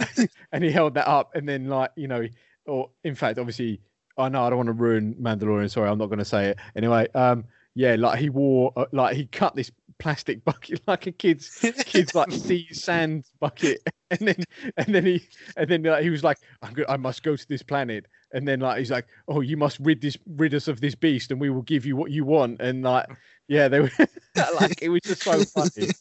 and 0.52 0.64
he 0.64 0.72
held 0.72 0.94
that 0.94 1.08
up. 1.08 1.36
And 1.36 1.48
then 1.48 1.68
like 1.68 1.92
you 1.96 2.08
know, 2.08 2.28
or 2.66 2.90
in 3.04 3.16
fact, 3.16 3.40
obviously, 3.40 3.82
I 4.18 4.30
know 4.30 4.44
I 4.44 4.50
don't 4.50 4.58
want 4.58 4.68
to 4.68 4.74
ruin 4.74 5.16
Mandalorian. 5.16 5.70
Sorry, 5.70 5.90
I'm 5.90 5.98
not 5.98 6.08
going 6.08 6.20
to 6.20 6.26
say 6.26 6.50
it 6.50 6.58
anyway. 6.76 7.08
Um, 7.16 7.46
yeah, 7.74 7.96
like 7.96 8.20
he 8.20 8.30
wore 8.30 8.74
uh, 8.76 8.86
like 8.92 9.16
he 9.16 9.26
cut 9.26 9.56
this 9.56 9.72
plastic 10.00 10.44
bucket, 10.46 10.82
like 10.88 11.08
a 11.08 11.12
kid's 11.12 11.60
kid's 11.86 12.16
like 12.16 12.32
sea 12.32 12.68
sand 12.72 13.26
bucket, 13.40 13.82
and 14.12 14.20
then 14.20 14.44
and 14.78 14.96
then 14.96 15.06
he 15.06 15.28
and 15.56 15.70
then 15.70 15.84
like, 15.84 16.04
he 16.04 16.10
was 16.10 16.24
like, 16.24 16.38
I'm 16.62 16.74
go- 16.74 16.86
I 16.88 16.98
must 16.98 17.24
go 17.24 17.36
to 17.36 17.48
this 17.48 17.64
planet, 17.64 18.06
and 18.34 18.48
then 18.48 18.60
like 18.60 18.80
he's 18.80 18.92
like, 18.92 19.08
oh, 19.28 19.42
you 19.42 19.58
must 19.58 19.80
rid 19.80 20.02
this 20.02 20.18
rid 20.36 20.54
us 20.54 20.68
of 20.68 20.82
this 20.82 20.96
beast, 20.96 21.32
and 21.32 21.40
we 21.40 21.50
will 21.50 21.64
give 21.64 21.86
you 21.86 21.96
what 21.96 22.12
you 22.12 22.26
want, 22.26 22.62
and 22.62 22.84
like 22.84 23.08
yeah, 23.48 23.68
they 23.68 23.80
were 23.80 23.92
like 24.60 24.82
it 24.82 24.90
was 24.90 25.02
just 25.04 25.24
so 25.24 25.44
funny. 25.44 25.92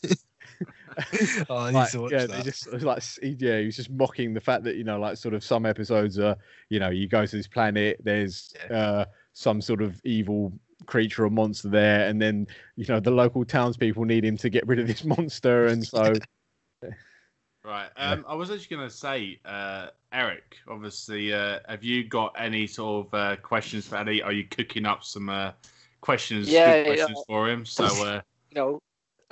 oh, 1.48 1.56
I 1.56 1.70
need 1.70 1.74
like, 1.74 1.90
to 1.90 2.00
watch 2.00 2.12
yeah, 2.12 2.26
that. 2.26 2.44
just 2.44 2.66
it 2.66 2.72
was 2.72 2.84
like 2.84 3.02
yeah, 3.22 3.60
he 3.60 3.66
was 3.66 3.76
just 3.76 3.90
mocking 3.90 4.34
the 4.34 4.40
fact 4.40 4.64
that 4.64 4.76
you 4.76 4.84
know, 4.84 4.98
like 4.98 5.16
sort 5.16 5.34
of 5.34 5.44
some 5.44 5.66
episodes 5.66 6.18
are, 6.18 6.36
you 6.68 6.80
know, 6.80 6.90
you 6.90 7.08
go 7.08 7.24
to 7.24 7.36
this 7.36 7.48
planet, 7.48 8.00
there's 8.02 8.52
uh, 8.70 9.04
some 9.32 9.60
sort 9.60 9.82
of 9.82 10.00
evil 10.04 10.52
creature 10.86 11.24
or 11.24 11.30
monster 11.30 11.68
there, 11.68 12.08
and 12.08 12.20
then 12.20 12.46
you 12.76 12.86
know 12.88 13.00
the 13.00 13.10
local 13.10 13.44
townspeople 13.44 14.04
need 14.04 14.24
him 14.24 14.36
to 14.38 14.48
get 14.48 14.66
rid 14.66 14.78
of 14.78 14.86
this 14.86 15.04
monster, 15.16 15.66
and 15.66 15.86
so 15.86 16.12
Right. 17.66 17.90
Yeah. 17.98 18.12
Um, 18.12 18.24
I 18.28 18.34
was 18.36 18.52
actually 18.52 18.76
going 18.76 18.88
to 18.88 18.94
say, 18.94 19.40
uh, 19.44 19.88
Eric. 20.12 20.56
Obviously, 20.68 21.32
uh, 21.32 21.58
have 21.68 21.82
you 21.82 22.04
got 22.04 22.32
any 22.38 22.64
sort 22.68 23.06
of 23.08 23.14
uh, 23.14 23.36
questions 23.42 23.88
for 23.88 23.96
Eddie? 23.96 24.22
Are 24.22 24.32
you 24.32 24.44
cooking 24.44 24.86
up 24.86 25.02
some 25.02 25.28
uh, 25.28 25.50
questions? 26.00 26.48
Yeah, 26.48 26.84
good 26.84 26.98
yeah. 26.98 27.04
questions 27.04 27.24
for 27.26 27.50
him. 27.50 27.64
So, 27.64 27.84
uh, 28.06 28.20
You 28.50 28.54
know, 28.54 28.82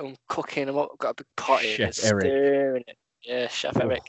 I'm 0.01 0.17
cooking. 0.29 0.69
I've 0.69 0.75
got 0.99 1.11
a 1.11 1.15
big 1.15 1.27
pot 1.37 1.61
here. 1.63 1.93
Chef 1.93 2.05
Eric. 2.05 2.25
stirring 2.25 2.85
it. 2.89 2.99
Yeah, 3.23 3.47
Chef 3.47 3.81
Eric. 3.81 4.03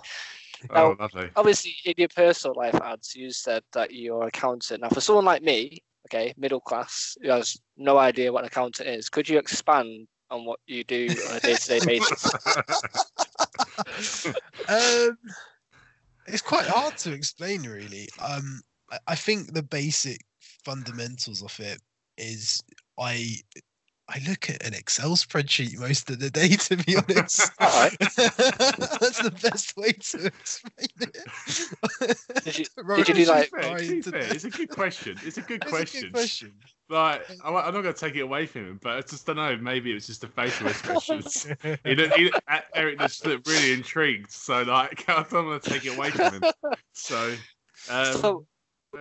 oh, 0.71 0.73
Now- 0.73 0.95
lovely. 0.99 1.29
Obviously, 1.35 1.75
in 1.85 1.93
your 1.95 2.09
personal 2.09 2.55
life, 2.57 2.75
ads, 2.81 3.15
you 3.15 3.31
said 3.31 3.61
that 3.73 3.93
you're 3.93 4.23
an 4.23 4.29
accountant. 4.29 4.81
Now, 4.81 4.89
for 4.89 5.01
someone 5.01 5.25
like 5.25 5.43
me, 5.43 5.83
okay, 6.05 6.33
middle 6.37 6.59
class, 6.59 7.17
who 7.21 7.29
has 7.29 7.57
no 7.77 7.97
idea 7.97 8.31
what 8.31 8.43
an 8.43 8.47
accountant 8.47 8.89
is, 8.89 9.09
could 9.09 9.27
you 9.27 9.37
expand 9.37 10.07
on 10.31 10.45
what 10.45 10.59
you 10.67 10.83
do 10.83 11.07
on 11.29 11.37
a 11.37 11.39
day-to-day 11.39 11.79
basis? 11.85 12.35
um, 14.67 15.17
it's 16.27 16.41
quite 16.41 16.65
hard 16.67 16.97
to 16.97 17.13
explain, 17.13 17.63
really. 17.63 18.07
Um, 18.23 18.61
I, 18.91 18.97
I 19.07 19.15
think 19.15 19.53
the 19.53 19.63
basic 19.63 20.21
fundamentals 20.39 21.43
of 21.43 21.59
it 21.59 21.79
is 22.17 22.63
I 22.99 23.35
I 24.07 24.21
look 24.29 24.51
at 24.51 24.63
an 24.63 24.75
Excel 24.75 25.15
spreadsheet 25.15 25.79
most 25.79 26.09
of 26.11 26.19
the 26.19 26.29
day, 26.29 26.49
to 26.49 26.77
be 26.77 26.95
honest. 26.95 27.51
That's 27.59 29.19
the 29.19 29.35
best 29.41 29.75
way 29.75 29.93
to 29.93 30.27
explain 30.27 30.87
it. 31.01 32.43
Did 32.43 32.59
you- 32.59 32.65
did 32.97 33.07
you 33.09 33.13
do, 33.15 33.21
it's 33.21 33.29
like- 33.29 33.49
Fair, 33.49 33.63
fine 33.63 33.77
to 33.79 33.87
be 33.87 34.01
to- 34.03 34.11
fair, 34.11 34.33
it's 34.33 34.43
a 34.43 34.49
good 34.51 34.69
question. 34.69 35.17
It's 35.23 35.37
a 35.37 35.41
good 35.41 35.63
It's 35.63 35.71
a 35.71 35.75
question. 35.75 36.01
good 36.01 36.13
question. 36.13 36.53
Like, 36.87 37.23
I, 37.43 37.47
am 37.47 37.53
not 37.73 37.81
going 37.81 37.85
to 37.85 37.93
take 37.93 38.15
it 38.15 38.19
away 38.21 38.45
from 38.45 38.67
him, 38.67 38.79
but 38.83 38.97
I 38.97 39.01
just 39.01 39.25
don't 39.25 39.37
know. 39.37 39.57
Maybe 39.57 39.89
it 39.89 39.95
was 39.95 40.05
just 40.05 40.21
the 40.21 40.27
facial 40.27 40.67
expressions. 40.67 41.47
he, 41.83 41.95
looked- 41.95 42.15
he, 42.15 42.31
uh, 42.47 42.59
Eric 42.75 42.99
just 42.99 43.25
looked 43.25 43.47
really 43.47 43.73
intrigued. 43.73 44.31
So, 44.31 44.61
like, 44.61 45.09
I 45.09 45.25
don't 45.29 45.47
want 45.47 45.63
to 45.63 45.69
take 45.71 45.85
it 45.85 45.97
away 45.97 46.11
from 46.11 46.33
him. 46.33 46.43
So, 46.93 47.33
um, 47.89 48.13
so, 48.17 48.45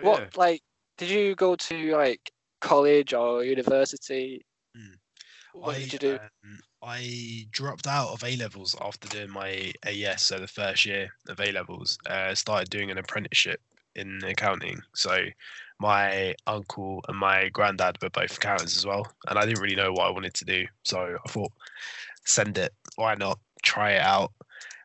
what, 0.00 0.20
yeah. 0.20 0.26
like, 0.36 0.62
did 0.96 1.10
you 1.10 1.34
go 1.34 1.56
to 1.56 1.92
like 1.94 2.32
college 2.60 3.12
or 3.12 3.44
university? 3.44 4.44
Hmm. 4.76 4.94
What 5.52 5.76
I, 5.76 5.78
did 5.78 5.92
you 5.92 5.98
do? 5.98 6.14
Um, 6.14 6.58
I 6.82 7.46
dropped 7.50 7.86
out 7.86 8.10
of 8.10 8.24
A 8.24 8.36
levels 8.36 8.74
after 8.80 9.08
doing 9.08 9.30
my 9.30 9.72
AS's, 9.86 10.22
so 10.22 10.38
the 10.38 10.48
first 10.48 10.84
year 10.84 11.10
of 11.28 11.40
A 11.40 11.52
levels. 11.52 11.98
Uh, 12.06 12.34
started 12.34 12.70
doing 12.70 12.90
an 12.90 12.98
apprenticeship 12.98 13.60
in 13.94 14.20
accounting. 14.24 14.80
So 14.94 15.26
my 15.78 16.34
uncle 16.46 17.04
and 17.08 17.16
my 17.16 17.48
granddad 17.50 17.98
were 18.02 18.10
both 18.10 18.36
accountants 18.36 18.76
as 18.76 18.84
well, 18.86 19.06
and 19.28 19.38
I 19.38 19.46
didn't 19.46 19.62
really 19.62 19.76
know 19.76 19.92
what 19.92 20.06
I 20.06 20.10
wanted 20.10 20.34
to 20.34 20.44
do. 20.44 20.66
So 20.82 21.16
I 21.24 21.28
thought, 21.28 21.52
send 22.24 22.58
it. 22.58 22.72
Why 22.96 23.14
not 23.14 23.38
try 23.62 23.92
it 23.92 24.02
out? 24.02 24.32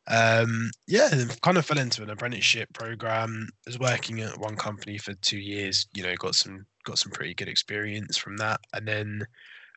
Um, 0.08 0.72
yeah, 0.88 1.10
and 1.12 1.40
kind 1.42 1.58
of 1.58 1.66
fell 1.66 1.78
into 1.78 2.02
an 2.02 2.10
apprenticeship 2.10 2.70
program. 2.74 3.50
Was 3.66 3.80
working 3.80 4.22
at 4.22 4.40
one 4.40 4.56
company 4.56 4.98
for 4.98 5.14
two 5.16 5.38
years. 5.38 5.88
You 5.94 6.04
know, 6.04 6.16
got 6.16 6.36
some 6.36 6.66
got 6.84 6.98
some 6.98 7.12
pretty 7.12 7.34
good 7.34 7.48
experience 7.48 8.18
from 8.18 8.38
that, 8.38 8.60
and 8.74 8.88
then 8.88 9.28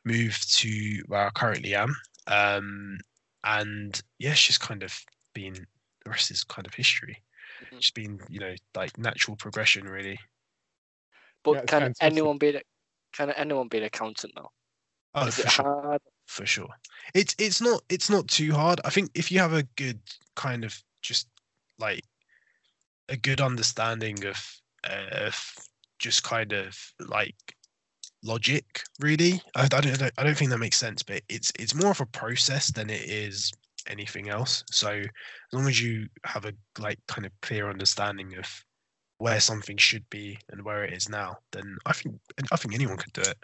moved 0.05 0.55
to 0.57 1.01
where 1.07 1.27
I 1.27 1.29
currently 1.31 1.75
am. 1.75 1.95
Um, 2.27 2.99
and 3.43 4.01
yeah, 4.19 4.33
she's 4.33 4.57
kind 4.57 4.83
of 4.83 4.97
been 5.33 5.53
the 6.03 6.09
rest 6.09 6.31
is 6.31 6.43
kind 6.43 6.67
of 6.67 6.73
history. 6.73 7.21
Mhm. 7.65 7.77
It's 7.77 7.91
been, 7.91 8.19
you 8.29 8.39
know, 8.39 8.55
like 8.75 8.97
natural 8.97 9.37
progression 9.37 9.87
really. 9.87 10.19
But 11.43 11.51
Yeah, 11.51 11.59
can 11.61 11.67
fantastic. 11.81 12.03
anyone 12.03 12.37
be? 12.37 12.51
the- 12.51 12.63
Can 13.13 13.31
anyone 13.31 13.67
be 13.67 13.77
an 13.77 13.83
accountant 13.83 14.33
now? 14.35 14.49
Oh, 15.13 15.27
Is 15.27 15.35
for 15.35 15.41
it 15.41 15.51
sure. 15.51 15.65
hard? 15.65 16.01
for 16.25 16.45
sure. 16.45 16.69
It's 17.13 17.35
it's 17.37 17.61
not 17.61 17.83
it's 17.89 18.09
not 18.09 18.27
too 18.27 18.53
hard. 18.53 18.79
I 18.85 18.89
think 18.89 19.11
if 19.13 19.31
you 19.31 19.39
have 19.39 19.53
a 19.53 19.63
good 19.75 19.99
kind 20.35 20.63
of 20.63 20.81
just 21.01 21.27
like 21.77 22.05
a 23.09 23.17
good 23.17 23.41
understanding 23.41 24.25
of 24.25 24.61
uh, 24.83 25.27
of 25.27 25.55
just 25.99 26.23
kind 26.23 26.53
of 26.53 26.77
like 26.99 27.35
logic, 28.23 28.81
really. 28.99 29.41
I, 29.55 29.63
I 29.65 29.67
don't 29.67 30.01
I 30.17 30.23
don't- 30.23 30.37
think 30.37 30.49
that 30.51 30.57
makes 30.57 30.77
sense, 30.77 31.03
but 31.03 31.21
it's 31.29 31.51
it's 31.59 31.75
more 31.75 31.91
of 31.91 32.01
a 32.01 32.05
process 32.07 32.71
than 32.71 32.89
it 32.89 33.01
is 33.01 33.51
anything 33.87 34.29
else. 34.29 34.63
So 34.71 34.89
as 34.89 35.07
long 35.51 35.67
as 35.67 35.81
you 35.81 36.07
have 36.25 36.45
a 36.45 36.53
like 36.79 36.99
kind 37.07 37.25
of 37.25 37.31
clear 37.41 37.69
understanding 37.69 38.35
of 38.37 38.47
where 39.17 39.39
something 39.39 39.77
should 39.77 40.09
be 40.09 40.37
and 40.49 40.63
where 40.63 40.83
it 40.83 40.93
is 40.93 41.09
now, 41.09 41.37
then 41.51 41.77
I 41.85 41.93
think 41.93 42.15
I 42.51 42.55
think 42.55 42.73
anyone 42.73 42.97
could 42.97 43.13
do 43.13 43.21
it. 43.21 43.37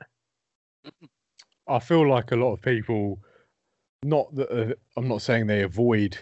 I 1.68 1.80
feel 1.80 2.10
like 2.10 2.32
a 2.32 2.36
lot 2.36 2.54
of 2.54 2.62
people, 2.62 3.20
not 4.04 4.34
that 4.36 4.50
uh, 4.52 4.74
I'm 4.98 5.08
not 5.08 5.22
saying 5.22 5.46
they 5.46 5.62
avoid 5.62 6.18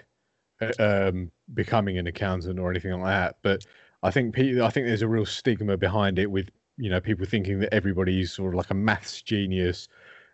uh, 0.62 0.72
um, 0.80 1.32
becoming 1.54 1.98
an 1.98 2.08
accountant 2.08 2.60
or 2.60 2.70
anything 2.70 2.92
like 3.00 3.14
that, 3.14 3.38
but 3.44 3.66
I 4.04 4.12
think 4.12 4.36
pe- 4.36 4.60
I 4.62 4.70
think 4.70 4.88
there's 4.88 5.04
a 5.04 5.08
real 5.08 5.26
stigma 5.26 5.78
behind 5.78 6.20
it 6.20 6.30
with 6.30 6.50
you 6.78 6.90
know 6.90 7.00
people 7.02 7.26
thinking 7.26 7.60
that 7.60 7.74
everybody's 7.74 8.32
sort 8.34 8.54
of 8.54 8.58
like 8.58 8.72
a 8.72 8.76
maths 8.76 9.22
genius 9.22 9.88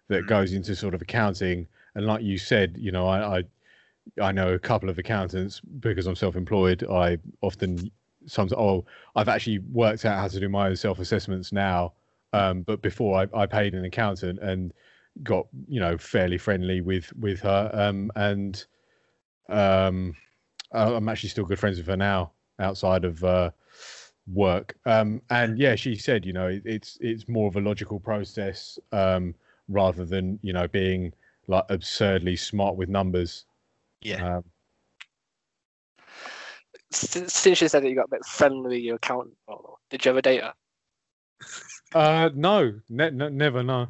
that 0.10 0.24
Mm. 0.24 0.28
goes 0.28 0.54
into 0.54 0.76
sort 0.76 0.94
of 0.94 1.02
accounting. 1.02 1.68
And 1.96 2.06
like 2.06 2.24
you 2.24 2.38
said, 2.38 2.76
you 2.78 2.92
know, 2.92 3.08
I, 3.08 3.40
I 3.40 3.44
I 4.22 4.32
know 4.32 4.54
a 4.54 4.60
couple 4.60 4.90
of 4.90 4.98
accountants 5.00 5.62
because 5.80 6.08
I'm 6.08 6.16
self-employed. 6.16 6.84
I 6.90 7.18
often 7.42 7.92
sometimes 8.26 8.54
oh 8.54 8.86
I've 9.16 9.30
actually 9.30 9.60
worked 9.60 10.06
out 10.06 10.20
how 10.20 10.28
to 10.28 10.40
do 10.40 10.50
my 10.50 10.68
own 10.70 10.76
self-assessments 10.76 11.52
now. 11.52 11.94
Um, 12.34 12.64
but 12.64 12.82
before 12.82 13.20
I, 13.22 13.42
I 13.44 13.46
paid 13.46 13.74
an 13.76 13.86
accountant 13.86 14.40
and 14.40 14.74
got 15.24 15.48
you 15.68 15.80
know 15.80 15.98
fairly 15.98 16.38
friendly 16.38 16.82
with 16.82 17.14
with 17.18 17.40
her 17.42 17.70
um 17.74 18.12
and 18.16 18.66
um 19.50 20.16
i'm 20.72 21.10
actually 21.10 21.30
still 21.30 21.46
good 21.46 21.60
friends 21.60 21.78
with 21.78 21.88
her 21.88 21.98
now 21.98 22.32
outside 22.60 23.06
of 23.06 23.24
uh 23.24 23.52
work 24.32 24.76
um 24.86 25.22
and 25.30 25.58
yeah 25.58 25.76
she 25.76 25.96
said 25.96 26.26
you 26.26 26.32
know 26.32 26.48
it, 26.48 26.62
it's 26.66 26.98
it's 27.02 27.28
more 27.28 27.48
of 27.48 27.56
a 27.58 27.62
logical 27.62 28.00
process 28.00 28.80
um 28.94 29.36
rather 29.68 30.06
than 30.06 30.40
you 30.42 30.54
know 30.54 30.68
being 30.68 31.12
like 31.48 31.64
absurdly 31.70 32.36
smart 32.36 32.76
with 32.78 32.88
numbers 32.88 33.46
Yeah. 34.02 34.38
um, 34.38 34.44
Since, 36.92 37.34
since 37.34 37.62
you 37.62 37.68
said 37.68 37.84
that 37.84 37.90
you 37.90 37.96
got 37.96 38.06
a 38.06 38.12
bit 38.12 38.26
friendly 38.26 38.70
with 38.78 38.84
your 38.84 38.96
accountant, 38.96 39.36
oh, 39.48 39.78
did 39.90 40.06
you 40.06 40.12
ever 40.12 40.22
date 40.22 40.42
her? 40.42 40.54
uh 41.94 42.30
no 42.34 42.80
ne- 42.90 43.12
ne- 43.12 43.30
never 43.30 43.62
no 43.64 43.88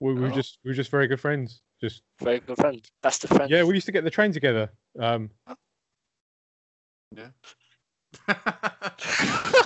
we, 0.00 0.14
we 0.14 0.20
were 0.20 0.30
Oh. 0.30 0.34
just 0.34 0.58
we 0.64 0.70
were 0.70 0.74
just 0.74 0.90
very 0.90 1.06
good 1.06 1.20
friends 1.20 1.60
just 1.80 2.02
Very 2.20 2.40
good 2.40 2.56
friend, 2.56 2.80
best 3.02 3.24
of 3.24 3.30
friends. 3.30 3.50
yeah 3.50 3.62
we 3.62 3.74
used 3.74 3.86
to 3.86 3.92
get 3.92 4.04
the 4.04 4.10
train 4.10 4.32
together 4.32 4.70
um 4.98 5.30
yeah 7.16 7.28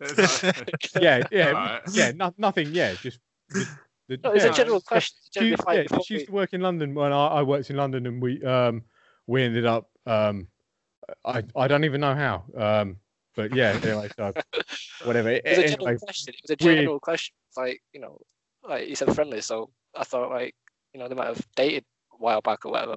yeah 1.00 1.22
Alright. 1.32 1.82
yeah 1.92 2.12
no, 2.14 2.32
nothing 2.38 2.72
yeah 2.72 2.94
just 3.02 3.20
the, 3.50 3.66
the, 4.08 4.18
No, 4.22 4.32
it's 4.32 4.44
yeah, 4.44 4.50
a 4.50 4.54
general 4.54 4.76
it's- 4.78 4.88
question. 4.88 5.16
she, 5.24 5.40
Generally, 5.40 5.50
used- 5.52 5.68
yeah, 5.68 5.82
before 5.84 6.04
she 6.04 6.14
used 6.14 6.26
to 6.26 6.32
work 6.32 6.52
in 6.54 6.60
London 6.60 6.94
when 6.94 7.12
I, 7.12 7.26
I 7.26 7.42
worked 7.42 7.70
in 7.70 7.76
London, 7.76 8.06
and 8.06 8.20
we 8.22 8.42
um 8.44 8.82
we 9.26 9.42
ended 9.42 9.66
up 9.66 9.88
um 10.06 10.48
I 11.24 11.44
I 11.54 11.68
don't 11.68 11.84
even 11.84 12.00
know 12.00 12.14
how 12.14 12.44
um 12.56 12.96
but 13.36 13.54
yeah 13.54 13.78
anyway 13.82 14.08
so 14.16 14.32
whatever 15.04 15.30
It 15.30 15.44
was 15.44 15.58
a 15.58 15.62
anyway, 15.64 15.68
general 15.76 15.98
question. 15.98 16.34
It 16.34 16.40
was 16.42 16.50
a 16.50 16.64
weird. 16.64 16.78
general 16.78 17.00
question. 17.00 17.34
It's 17.48 17.56
like 17.56 17.80
you 17.92 18.00
know, 18.00 18.18
like 18.68 18.88
you 18.88 18.96
said, 18.96 19.14
friendly. 19.14 19.40
So 19.40 19.70
I 19.94 20.04
thought 20.04 20.30
like 20.30 20.54
you 20.92 21.00
know 21.00 21.08
they 21.08 21.14
might 21.14 21.26
have 21.28 21.46
dated 21.54 21.84
a 22.12 22.16
while 22.16 22.40
back 22.40 22.64
or 22.64 22.72
whatever. 22.72 22.96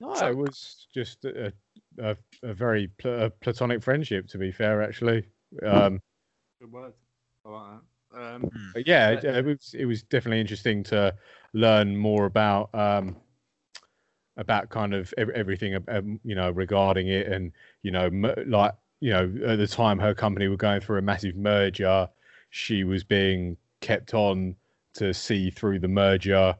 no, 0.00 0.14
so- 0.14 0.28
it 0.28 0.36
was 0.36 0.86
just 0.94 1.24
a, 1.24 1.52
a, 1.98 2.16
a 2.42 2.52
very 2.54 2.88
pl- 2.98 3.22
a 3.24 3.30
platonic 3.30 3.82
friendship 3.82 4.28
to 4.28 4.38
be 4.38 4.52
fair 4.52 4.82
actually 4.82 5.24
um 5.66 6.00
Good 6.60 6.72
word. 6.72 6.92
I 7.44 7.48
like 7.48 7.62
that. 8.12 8.20
Um, 8.20 8.42
Mm. 8.42 8.72
but 8.72 8.86
yeah, 8.86 9.10
it, 9.10 9.24
it 9.24 9.44
was 9.44 9.74
it 9.78 9.84
was 9.84 10.02
definitely 10.02 10.40
interesting 10.40 10.82
to 10.84 11.14
learn 11.52 11.96
more 11.96 12.26
about 12.26 12.74
um 12.74 13.16
about 14.36 14.68
kind 14.70 14.94
of 14.94 15.12
everything 15.18 15.76
um, 15.88 16.20
you 16.24 16.34
know 16.34 16.50
regarding 16.50 17.08
it 17.08 17.26
and 17.26 17.52
you 17.82 17.90
know 17.90 18.08
like 18.46 18.72
you 19.00 19.10
know 19.10 19.32
at 19.46 19.58
the 19.58 19.66
time 19.66 19.98
her 19.98 20.14
company 20.14 20.48
were 20.48 20.56
going 20.56 20.80
through 20.80 20.98
a 20.98 21.02
massive 21.02 21.36
merger 21.36 22.08
she 22.50 22.84
was 22.84 23.02
being 23.04 23.56
kept 23.80 24.14
on 24.14 24.54
to 24.94 25.12
see 25.12 25.50
through 25.50 25.78
the 25.78 25.88
merger 25.88 26.54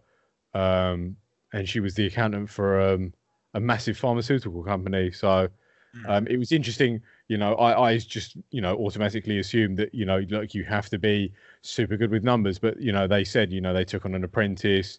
um 0.54 1.16
and 1.52 1.68
she 1.68 1.80
was 1.80 1.94
the 1.94 2.06
accountant 2.06 2.48
for 2.50 2.80
um, 2.80 3.12
a 3.54 3.60
massive 3.60 3.96
pharmaceutical 3.98 4.62
company. 4.62 5.10
So 5.10 5.48
Mm. 5.96 6.08
um, 6.08 6.26
it 6.28 6.36
was 6.36 6.52
interesting. 6.52 7.00
You 7.30 7.38
know, 7.38 7.54
I, 7.54 7.90
I 7.90 7.98
just 7.98 8.36
you 8.50 8.60
know 8.60 8.76
automatically 8.78 9.38
assumed 9.38 9.78
that 9.78 9.94
you 9.94 10.04
know 10.04 10.26
like 10.30 10.52
you 10.52 10.64
have 10.64 10.88
to 10.88 10.98
be 10.98 11.32
super 11.62 11.96
good 11.96 12.10
with 12.10 12.24
numbers, 12.24 12.58
but 12.58 12.80
you 12.80 12.90
know 12.90 13.06
they 13.06 13.22
said 13.22 13.52
you 13.52 13.60
know 13.60 13.72
they 13.72 13.84
took 13.84 14.04
on 14.04 14.16
an 14.16 14.24
apprentice, 14.24 14.98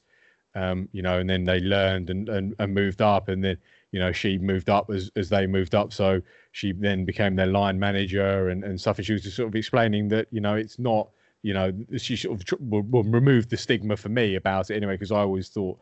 um, 0.55 0.87
you 0.93 1.01
know, 1.01 1.19
and 1.19 1.29
then 1.29 1.43
they 1.43 1.59
learned 1.59 2.09
and, 2.09 2.29
and, 2.29 2.55
and 2.57 2.73
moved 2.73 3.01
up, 3.01 3.27
and 3.27 3.43
then 3.43 3.57
you 3.91 3.99
know 3.99 4.13
she 4.13 4.37
moved 4.37 4.69
up 4.69 4.89
as 4.89 5.11
as 5.17 5.27
they 5.27 5.45
moved 5.45 5.75
up. 5.75 5.91
So 5.91 6.21
she 6.53 6.71
then 6.71 7.03
became 7.03 7.35
their 7.35 7.47
line 7.47 7.77
manager 7.77 8.47
and, 8.47 8.63
and 8.63 8.79
stuff. 8.79 8.97
And 8.97 9.05
she 9.05 9.11
was 9.11 9.23
just 9.23 9.35
sort 9.35 9.49
of 9.49 9.55
explaining 9.55 10.07
that 10.07 10.27
you 10.31 10.39
know 10.39 10.55
it's 10.55 10.79
not 10.79 11.09
you 11.41 11.53
know 11.53 11.73
she 11.97 12.15
sort 12.15 12.39
of 12.39 12.45
tr- 12.45 12.55
will, 12.61 12.83
will 12.83 13.03
remove 13.03 13.49
the 13.49 13.57
stigma 13.57 13.97
for 13.97 14.07
me 14.07 14.35
about 14.35 14.69
it 14.69 14.77
anyway 14.77 14.93
because 14.93 15.11
I 15.11 15.19
always 15.19 15.49
thought 15.49 15.77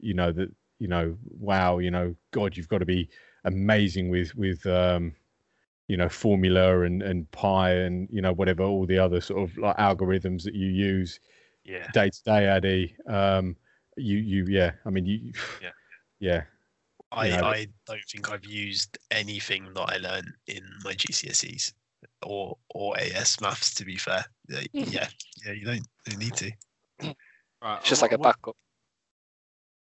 you 0.00 0.14
know 0.14 0.32
that 0.32 0.50
you 0.80 0.88
know 0.88 1.16
wow 1.38 1.78
you 1.78 1.92
know 1.92 2.16
God 2.32 2.56
you've 2.56 2.68
got 2.68 2.78
to 2.78 2.84
be 2.84 3.08
amazing 3.44 4.08
with 4.08 4.34
with 4.34 4.66
um 4.66 5.14
you 5.88 5.96
know 5.96 6.08
formula 6.08 6.80
and 6.82 7.02
and 7.02 7.30
pi 7.30 7.70
and 7.72 8.08
you 8.10 8.22
know 8.22 8.32
whatever 8.32 8.62
all 8.62 8.86
the 8.86 8.98
other 8.98 9.20
sort 9.20 9.42
of 9.48 9.56
like 9.58 9.76
algorithms 9.76 10.42
that 10.44 10.54
you 10.54 10.68
use 10.68 11.20
Yeah. 11.64 11.86
day 11.92 12.08
to 12.10 12.22
day 12.24 12.46
addy 12.46 12.96
um 13.08 13.56
you 13.96 14.16
you 14.18 14.46
yeah 14.48 14.72
i 14.86 14.90
mean 14.90 15.06
you 15.06 15.32
Yeah. 15.62 15.70
yeah 16.20 16.42
I, 17.12 17.28
know, 17.28 17.44
I 17.44 17.66
don't 17.86 18.04
think 18.10 18.28
I've 18.32 18.44
used 18.44 18.98
anything 19.12 19.68
that 19.74 19.82
I 19.92 19.98
learned 19.98 20.32
in 20.48 20.64
my 20.84 20.94
GCSEs 20.94 21.72
or 22.26 22.58
or 22.70 22.98
AS 22.98 23.40
maths. 23.40 23.72
To 23.74 23.84
be 23.84 23.96
fair, 23.96 24.24
yeah, 24.48 24.62
yeah, 24.72 25.06
yeah 25.46 25.52
you 25.52 25.64
don't, 25.64 25.86
don't 26.06 26.18
need 26.18 26.34
to. 26.34 26.50
Right, 27.62 27.78
It's 27.78 27.88
just 27.88 28.02
what- 28.02 28.10
like 28.10 28.18
a 28.18 28.20
what- 28.20 28.34
backup. 28.34 28.56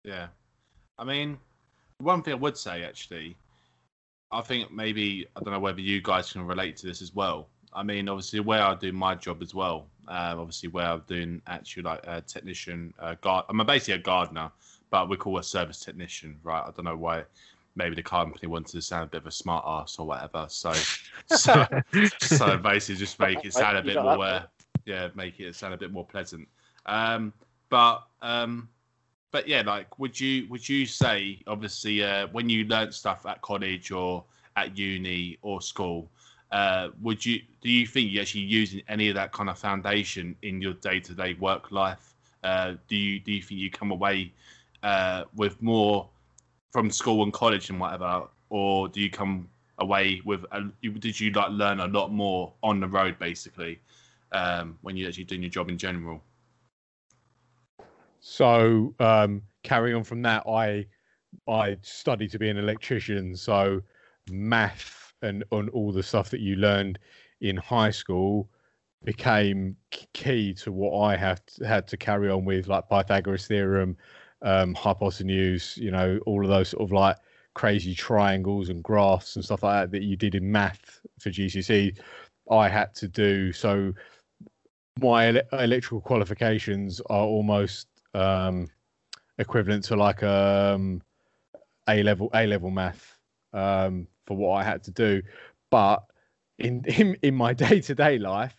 Yeah. 0.03 0.27
I 0.99 1.05
mean, 1.05 1.37
one 1.99 2.23
thing 2.23 2.33
I 2.33 2.37
would 2.37 2.57
say 2.57 2.83
actually, 2.83 3.37
I 4.33 4.41
think 4.41 4.71
maybe 4.71 5.27
I 5.35 5.41
don't 5.41 5.53
know 5.53 5.59
whether 5.59 5.81
you 5.81 6.01
guys 6.01 6.31
can 6.31 6.45
relate 6.45 6.75
to 6.77 6.87
this 6.87 7.01
as 7.01 7.13
well. 7.13 7.47
I 7.71 7.83
mean, 7.83 8.09
obviously, 8.09 8.39
where 8.39 8.61
I 8.61 8.75
do 8.75 8.91
my 8.91 9.15
job 9.15 9.41
as 9.41 9.53
well. 9.53 9.87
Um, 10.07 10.39
obviously, 10.39 10.69
where 10.69 10.85
I'm 10.85 11.03
doing 11.07 11.41
actually 11.47 11.83
like 11.83 12.01
a 12.05 12.21
technician, 12.21 12.93
uh, 12.99 13.15
guard. 13.21 13.45
I'm 13.49 13.65
basically 13.65 13.95
a 13.95 13.99
gardener, 13.99 14.51
but 14.89 15.09
we 15.09 15.17
call 15.17 15.37
a 15.37 15.43
service 15.43 15.79
technician, 15.79 16.37
right? 16.43 16.61
I 16.61 16.71
don't 16.71 16.85
know 16.85 16.97
why. 16.97 17.23
Maybe 17.75 17.95
the 17.95 18.03
company 18.03 18.47
wanted 18.47 18.71
to 18.73 18.81
sound 18.81 19.05
a 19.05 19.07
bit 19.07 19.21
of 19.21 19.27
a 19.27 19.31
smart 19.31 19.63
ass 19.65 19.97
or 19.97 20.05
whatever. 20.05 20.45
So, 20.47 20.73
so, 21.27 21.65
so 22.19 22.57
basically, 22.57 22.99
just 22.99 23.19
make 23.19 23.43
it 23.43 23.53
sound 23.53 23.77
a 23.77 23.81
bit 23.81 23.95
more, 23.95 24.23
uh, 24.23 24.43
yeah, 24.85 25.09
make 25.15 25.39
it 25.39 25.55
sound 25.55 25.73
a 25.73 25.77
bit 25.77 25.91
more 25.91 26.05
pleasant. 26.05 26.47
Um, 26.85 27.33
but 27.69 28.03
um, 28.21 28.69
but 29.33 29.47
yeah, 29.47 29.63
like, 29.65 29.97
would 29.97 30.17
you 30.17 30.47
would 30.49 30.69
you 30.69 30.85
say, 30.85 31.39
obviously, 31.47 32.03
uh, 32.03 32.27
when 32.27 32.49
you 32.49 32.65
learnt 32.65 32.93
stuff 32.93 33.25
at 33.25 33.41
college 33.41 33.91
or 33.91 34.23
at 34.55 34.77
uni 34.77 35.39
or 35.41 35.59
school, 35.59 36.07
uh, 36.51 36.89
would 37.01 37.25
you 37.25 37.41
do 37.59 37.69
you 37.69 37.87
think 37.87 38.11
you're 38.11 38.21
actually 38.21 38.41
using 38.41 38.83
any 38.87 39.09
of 39.09 39.15
that 39.15 39.31
kind 39.33 39.49
of 39.49 39.57
foundation 39.57 40.35
in 40.43 40.61
your 40.61 40.73
day 40.73 40.99
to 40.99 41.15
day 41.15 41.33
work 41.39 41.71
life? 41.71 42.13
Uh, 42.43 42.75
do 42.87 42.95
you 42.95 43.19
do 43.19 43.31
you 43.31 43.41
think 43.41 43.59
you 43.59 43.71
come 43.71 43.89
away 43.89 44.31
uh, 44.83 45.23
with 45.35 45.59
more 45.63 46.07
from 46.71 46.91
school 46.91 47.23
and 47.23 47.33
college 47.33 47.71
and 47.71 47.79
whatever, 47.79 48.27
or 48.51 48.87
do 48.87 49.01
you 49.01 49.09
come 49.09 49.49
away 49.79 50.21
with? 50.25 50.45
Did 50.83 51.19
you 51.19 51.31
like 51.31 51.49
learn 51.49 51.79
a 51.79 51.87
lot 51.87 52.11
more 52.11 52.53
on 52.61 52.79
the 52.79 52.87
road, 52.87 53.17
basically, 53.17 53.79
um, 54.31 54.77
when 54.83 54.95
you're 54.95 55.07
actually 55.07 55.23
doing 55.23 55.41
your 55.41 55.49
job 55.49 55.69
in 55.69 55.77
general? 55.79 56.21
So 58.25 58.95
um 58.99 59.41
carrying 59.63 59.95
on 59.95 60.03
from 60.03 60.21
that 60.21 60.41
i 60.47 60.85
i 61.47 61.75
studied 61.81 62.31
to 62.31 62.39
be 62.39 62.49
an 62.49 62.57
electrician 62.57 63.35
so 63.35 63.81
math 64.29 65.13
and 65.21 65.43
on 65.51 65.67
all 65.69 65.91
the 65.91 66.01
stuff 66.01 66.29
that 66.29 66.39
you 66.39 66.55
learned 66.55 66.97
in 67.41 67.57
high 67.57 67.91
school 67.91 68.49
became 69.03 69.75
key 70.13 70.53
to 70.53 70.71
what 70.71 70.97
I 70.97 71.17
have 71.17 71.41
had 71.65 71.87
to 71.89 71.97
carry 71.97 72.29
on 72.29 72.45
with, 72.45 72.67
like 72.67 72.87
Pythagoras 72.89 73.47
theorem, 73.47 73.97
um, 74.41 74.73
hypotenuse, 74.73 75.77
you 75.77 75.91
know, 75.91 76.19
all 76.25 76.43
of 76.43 76.49
those 76.49 76.69
sort 76.69 76.83
of 76.83 76.91
like 76.91 77.17
crazy 77.53 77.93
triangles 77.93 78.69
and 78.69 78.83
graphs 78.83 79.35
and 79.35 79.43
stuff 79.43 79.63
like 79.63 79.83
that 79.83 79.91
that 79.91 80.03
you 80.03 80.15
did 80.15 80.35
in 80.35 80.49
math 80.49 81.01
for 81.19 81.29
GCSE. 81.29 81.97
I 82.49 82.69
had 82.69 82.93
to 82.95 83.07
do 83.07 83.51
so. 83.51 83.93
My 84.99 85.27
ele- 85.27 85.41
electrical 85.59 86.01
qualifications 86.01 87.01
are 87.09 87.25
almost 87.25 87.87
um, 88.13 88.67
equivalent 89.37 89.83
to 89.85 89.95
like 89.95 90.23
um, 90.23 91.01
A 91.87 92.03
level 92.03 92.29
A 92.33 92.45
level 92.45 92.71
math 92.71 93.17
um, 93.53 94.07
for 94.25 94.37
what 94.37 94.55
I 94.55 94.63
had 94.63 94.83
to 94.83 94.91
do, 94.91 95.21
but 95.69 96.03
in 96.59 96.83
in, 96.87 97.17
in 97.21 97.35
my 97.35 97.53
day 97.53 97.81
to 97.81 97.95
day 97.95 98.17
life, 98.17 98.55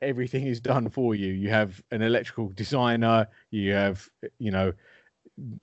everything 0.00 0.46
is 0.46 0.60
done 0.60 0.88
for 0.88 1.14
you. 1.14 1.32
You 1.32 1.48
have 1.50 1.82
an 1.90 2.02
electrical 2.02 2.48
designer, 2.50 3.28
you 3.50 3.72
have 3.72 4.08
you 4.38 4.50
know 4.50 4.72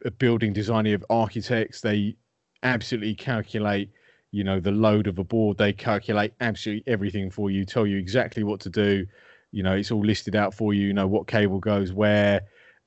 a 0.05 0.11
building 0.11 0.53
designer, 0.53 0.89
you 0.89 0.95
have 0.95 1.05
architects. 1.09 1.81
They 1.81 2.15
absolutely 2.63 3.15
calculate 3.15 3.89
you 4.31 4.43
know 4.43 4.59
the 4.59 4.71
load 4.71 5.07
of 5.07 5.19
a 5.19 5.23
board. 5.23 5.57
They 5.57 5.73
calculate 5.73 6.33
absolutely 6.41 6.91
everything 6.91 7.29
for 7.29 7.51
you, 7.51 7.65
tell 7.65 7.85
you 7.85 7.97
exactly 7.97 8.43
what 8.43 8.59
to 8.61 8.69
do. 8.69 9.05
You 9.51 9.63
know 9.63 9.73
it's 9.73 9.91
all 9.91 10.03
listed 10.03 10.35
out 10.35 10.53
for 10.53 10.73
you. 10.73 10.87
You 10.87 10.93
know 10.93 11.07
what 11.07 11.27
cable 11.27 11.59
goes 11.59 11.93
where, 11.93 12.41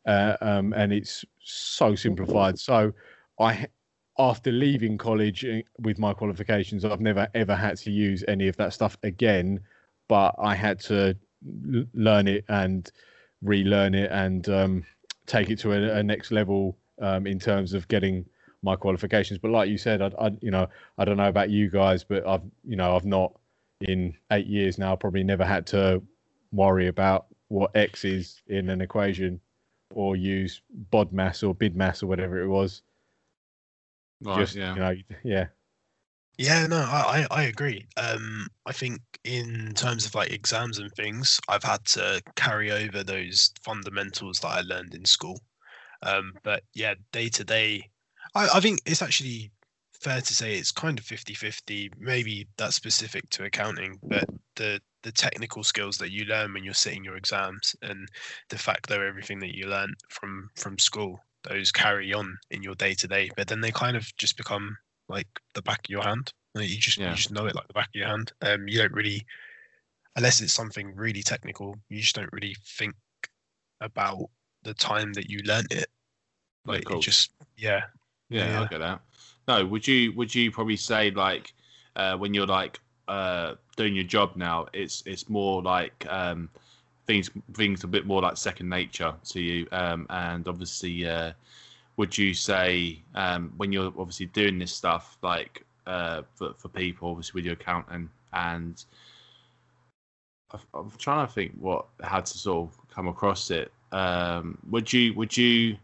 uh, 0.06 0.36
um, 0.40 0.72
and 0.74 0.92
it's 0.92 1.24
so 1.40 1.94
simplified. 1.94 2.58
So 2.58 2.92
I 3.40 3.66
after 4.18 4.50
leaving 4.50 4.96
college 4.96 5.44
uh, 5.44 5.60
with 5.80 5.98
my 5.98 6.14
qualifications, 6.14 6.84
I've 6.84 7.00
never 7.00 7.28
ever 7.34 7.54
had 7.54 7.76
to 7.78 7.90
use 7.90 8.24
any 8.28 8.48
of 8.48 8.56
that 8.56 8.72
stuff 8.72 8.96
again. 9.02 9.60
But 10.08 10.34
I 10.38 10.54
had 10.54 10.80
to 10.80 11.16
l- 11.74 11.84
learn 11.94 12.28
it 12.28 12.44
and 12.48 12.90
relearn 13.42 13.94
it 13.94 14.10
and 14.10 14.48
um, 14.48 14.84
take 15.26 15.50
it 15.50 15.58
to 15.60 15.72
a, 15.72 15.98
a 15.98 16.02
next 16.02 16.30
level 16.30 16.78
um, 17.00 17.26
in 17.26 17.38
terms 17.38 17.74
of 17.74 17.88
getting 17.88 18.24
my 18.62 18.76
qualifications. 18.76 19.38
But 19.38 19.50
like 19.50 19.68
you 19.68 19.78
said, 19.78 20.00
I, 20.00 20.10
I, 20.18 20.30
you 20.40 20.50
know, 20.50 20.66
I 20.98 21.04
don't 21.04 21.16
know 21.16 21.28
about 21.28 21.50
you 21.50 21.68
guys, 21.68 22.04
but 22.04 22.26
I've, 22.26 22.42
you 22.64 22.76
know, 22.76 22.96
I've 22.96 23.04
not 23.04 23.32
in 23.82 24.14
eight 24.32 24.46
years 24.46 24.78
now 24.78 24.96
probably 24.96 25.22
never 25.22 25.44
had 25.44 25.66
to 25.66 26.02
worry 26.52 26.86
about 26.86 27.26
what 27.48 27.70
x 27.76 28.04
is 28.04 28.40
in 28.48 28.70
an 28.70 28.80
equation 28.80 29.40
or 29.94 30.16
use 30.16 30.62
BODMAS 30.92 31.46
or 31.46 31.54
BIDMAS 31.54 32.02
or 32.02 32.06
whatever 32.06 32.40
it 32.40 32.48
was 32.48 32.82
Right, 34.20 34.38
just 34.38 34.54
yeah. 34.54 34.74
you 34.74 34.80
know 34.80 34.96
yeah 35.24 35.46
Yeah, 36.38 36.66
no, 36.66 36.76
I, 36.78 37.26
I 37.30 37.40
I 37.40 37.42
agree. 37.44 37.86
Um, 37.96 38.48
I 38.66 38.72
think 38.72 39.00
in 39.24 39.72
terms 39.74 40.04
of 40.04 40.14
like 40.14 40.30
exams 40.30 40.78
and 40.78 40.92
things, 40.92 41.40
I've 41.48 41.62
had 41.64 41.84
to 41.86 42.22
carry 42.36 42.70
over 42.70 43.02
those 43.02 43.52
fundamentals 43.62 44.40
that 44.40 44.48
I 44.48 44.60
learned 44.60 44.94
in 44.94 45.04
school. 45.04 45.40
Um, 46.02 46.34
but 46.42 46.62
yeah, 46.74 46.94
day 47.12 47.28
to 47.30 47.44
day, 47.44 47.90
I 48.34 48.48
I 48.54 48.60
think 48.60 48.80
it's 48.86 49.02
actually 49.02 49.50
fair 50.00 50.20
to 50.20 50.34
say 50.34 50.56
it's 50.56 50.72
kind 50.72 50.98
of 50.98 51.04
50-50. 51.06 51.90
Maybe 51.98 52.46
that's 52.58 52.76
specific 52.76 53.28
to 53.30 53.44
accounting, 53.44 53.98
but 54.08 54.28
the 54.56 54.80
the 55.06 55.12
technical 55.12 55.62
skills 55.62 55.98
that 55.98 56.10
you 56.10 56.24
learn 56.24 56.52
when 56.52 56.64
you're 56.64 56.74
sitting 56.74 57.04
your 57.04 57.16
exams 57.16 57.76
and 57.82 58.08
the 58.48 58.58
fact 58.58 58.88
that 58.88 59.00
everything 59.00 59.38
that 59.38 59.54
you 59.54 59.68
learn 59.68 59.94
from 60.08 60.50
from 60.56 60.76
school, 60.80 61.20
those 61.44 61.70
carry 61.70 62.12
on 62.12 62.36
in 62.50 62.60
your 62.60 62.74
day 62.74 62.92
to 62.92 63.06
day. 63.06 63.30
But 63.36 63.46
then 63.46 63.60
they 63.60 63.70
kind 63.70 63.96
of 63.96 64.04
just 64.16 64.36
become 64.36 64.76
like 65.08 65.28
the 65.54 65.62
back 65.62 65.78
of 65.86 65.90
your 65.90 66.02
hand. 66.02 66.32
Like, 66.56 66.68
you 66.68 66.78
just 66.78 66.98
Yeah. 66.98 67.10
you 67.10 67.14
just 67.14 67.30
know 67.30 67.46
it 67.46 67.54
like 67.54 67.68
the 67.68 67.72
back 67.72 67.86
of 67.86 67.94
your 67.94 68.08
hand. 68.08 68.32
Um, 68.42 68.66
you 68.66 68.78
don't 68.78 68.92
really, 68.92 69.24
unless 70.16 70.40
it's 70.40 70.52
something 70.52 70.92
really 70.96 71.22
technical, 71.22 71.76
you 71.88 72.00
just 72.00 72.16
don't 72.16 72.32
really 72.32 72.56
think 72.64 72.96
about 73.80 74.28
the 74.64 74.74
time 74.74 75.12
that 75.12 75.30
you 75.30 75.38
learnt 75.44 75.70
it. 75.72 75.88
Yeah, 76.66 76.72
Like 76.72 76.84
cool. 76.86 76.98
it 76.98 77.02
just 77.02 77.30
yeah. 77.56 77.84
Yeah, 78.28 78.50
Yeah. 78.50 78.62
I 78.62 78.66
get 78.66 78.80
that. 78.80 79.02
No, 79.46 79.64
would 79.66 79.86
you 79.86 80.12
would 80.14 80.34
you 80.34 80.50
probably 80.50 80.76
say 80.76 81.12
like 81.12 81.54
uh, 81.94 82.16
when 82.16 82.34
you're 82.34 82.44
like 82.44 82.80
uh, 83.08 83.54
doing 83.76 83.94
your 83.94 84.04
job 84.04 84.36
now, 84.36 84.66
it's 84.72 85.02
it's 85.06 85.28
more 85.28 85.62
like 85.62 86.06
um, 86.08 86.48
things 87.06 87.30
things 87.54 87.84
a 87.84 87.86
bit 87.88 88.06
more 88.06 88.22
like 88.22 88.36
second 88.36 88.68
nature 88.68 89.14
to 89.24 89.40
you, 89.40 89.66
um, 89.72 90.06
and 90.10 90.46
obviously, 90.48 91.06
uh, 91.06 91.32
would 91.96 92.16
you 92.16 92.34
say 92.34 93.02
um, 93.14 93.52
when 93.56 93.72
you're 93.72 93.92
obviously 93.98 94.26
doing 94.26 94.58
this 94.58 94.72
stuff 94.72 95.18
like 95.22 95.64
uh, 95.86 96.22
for 96.34 96.54
for 96.54 96.68
people, 96.68 97.10
obviously 97.10 97.38
with 97.38 97.44
your 97.44 97.54
accountant, 97.54 98.10
and 98.32 98.84
I've- 100.52 100.64
I'm 100.74 100.90
trying 100.92 101.26
to 101.26 101.32
think 101.32 101.52
what 101.58 101.86
how 102.02 102.20
to 102.20 102.38
sort 102.38 102.68
of 102.70 102.90
come 102.90 103.08
across 103.08 103.50
it. 103.50 103.72
Um, 103.92 104.58
would 104.70 104.92
you 104.92 105.14
would 105.14 105.36
you 105.36 105.76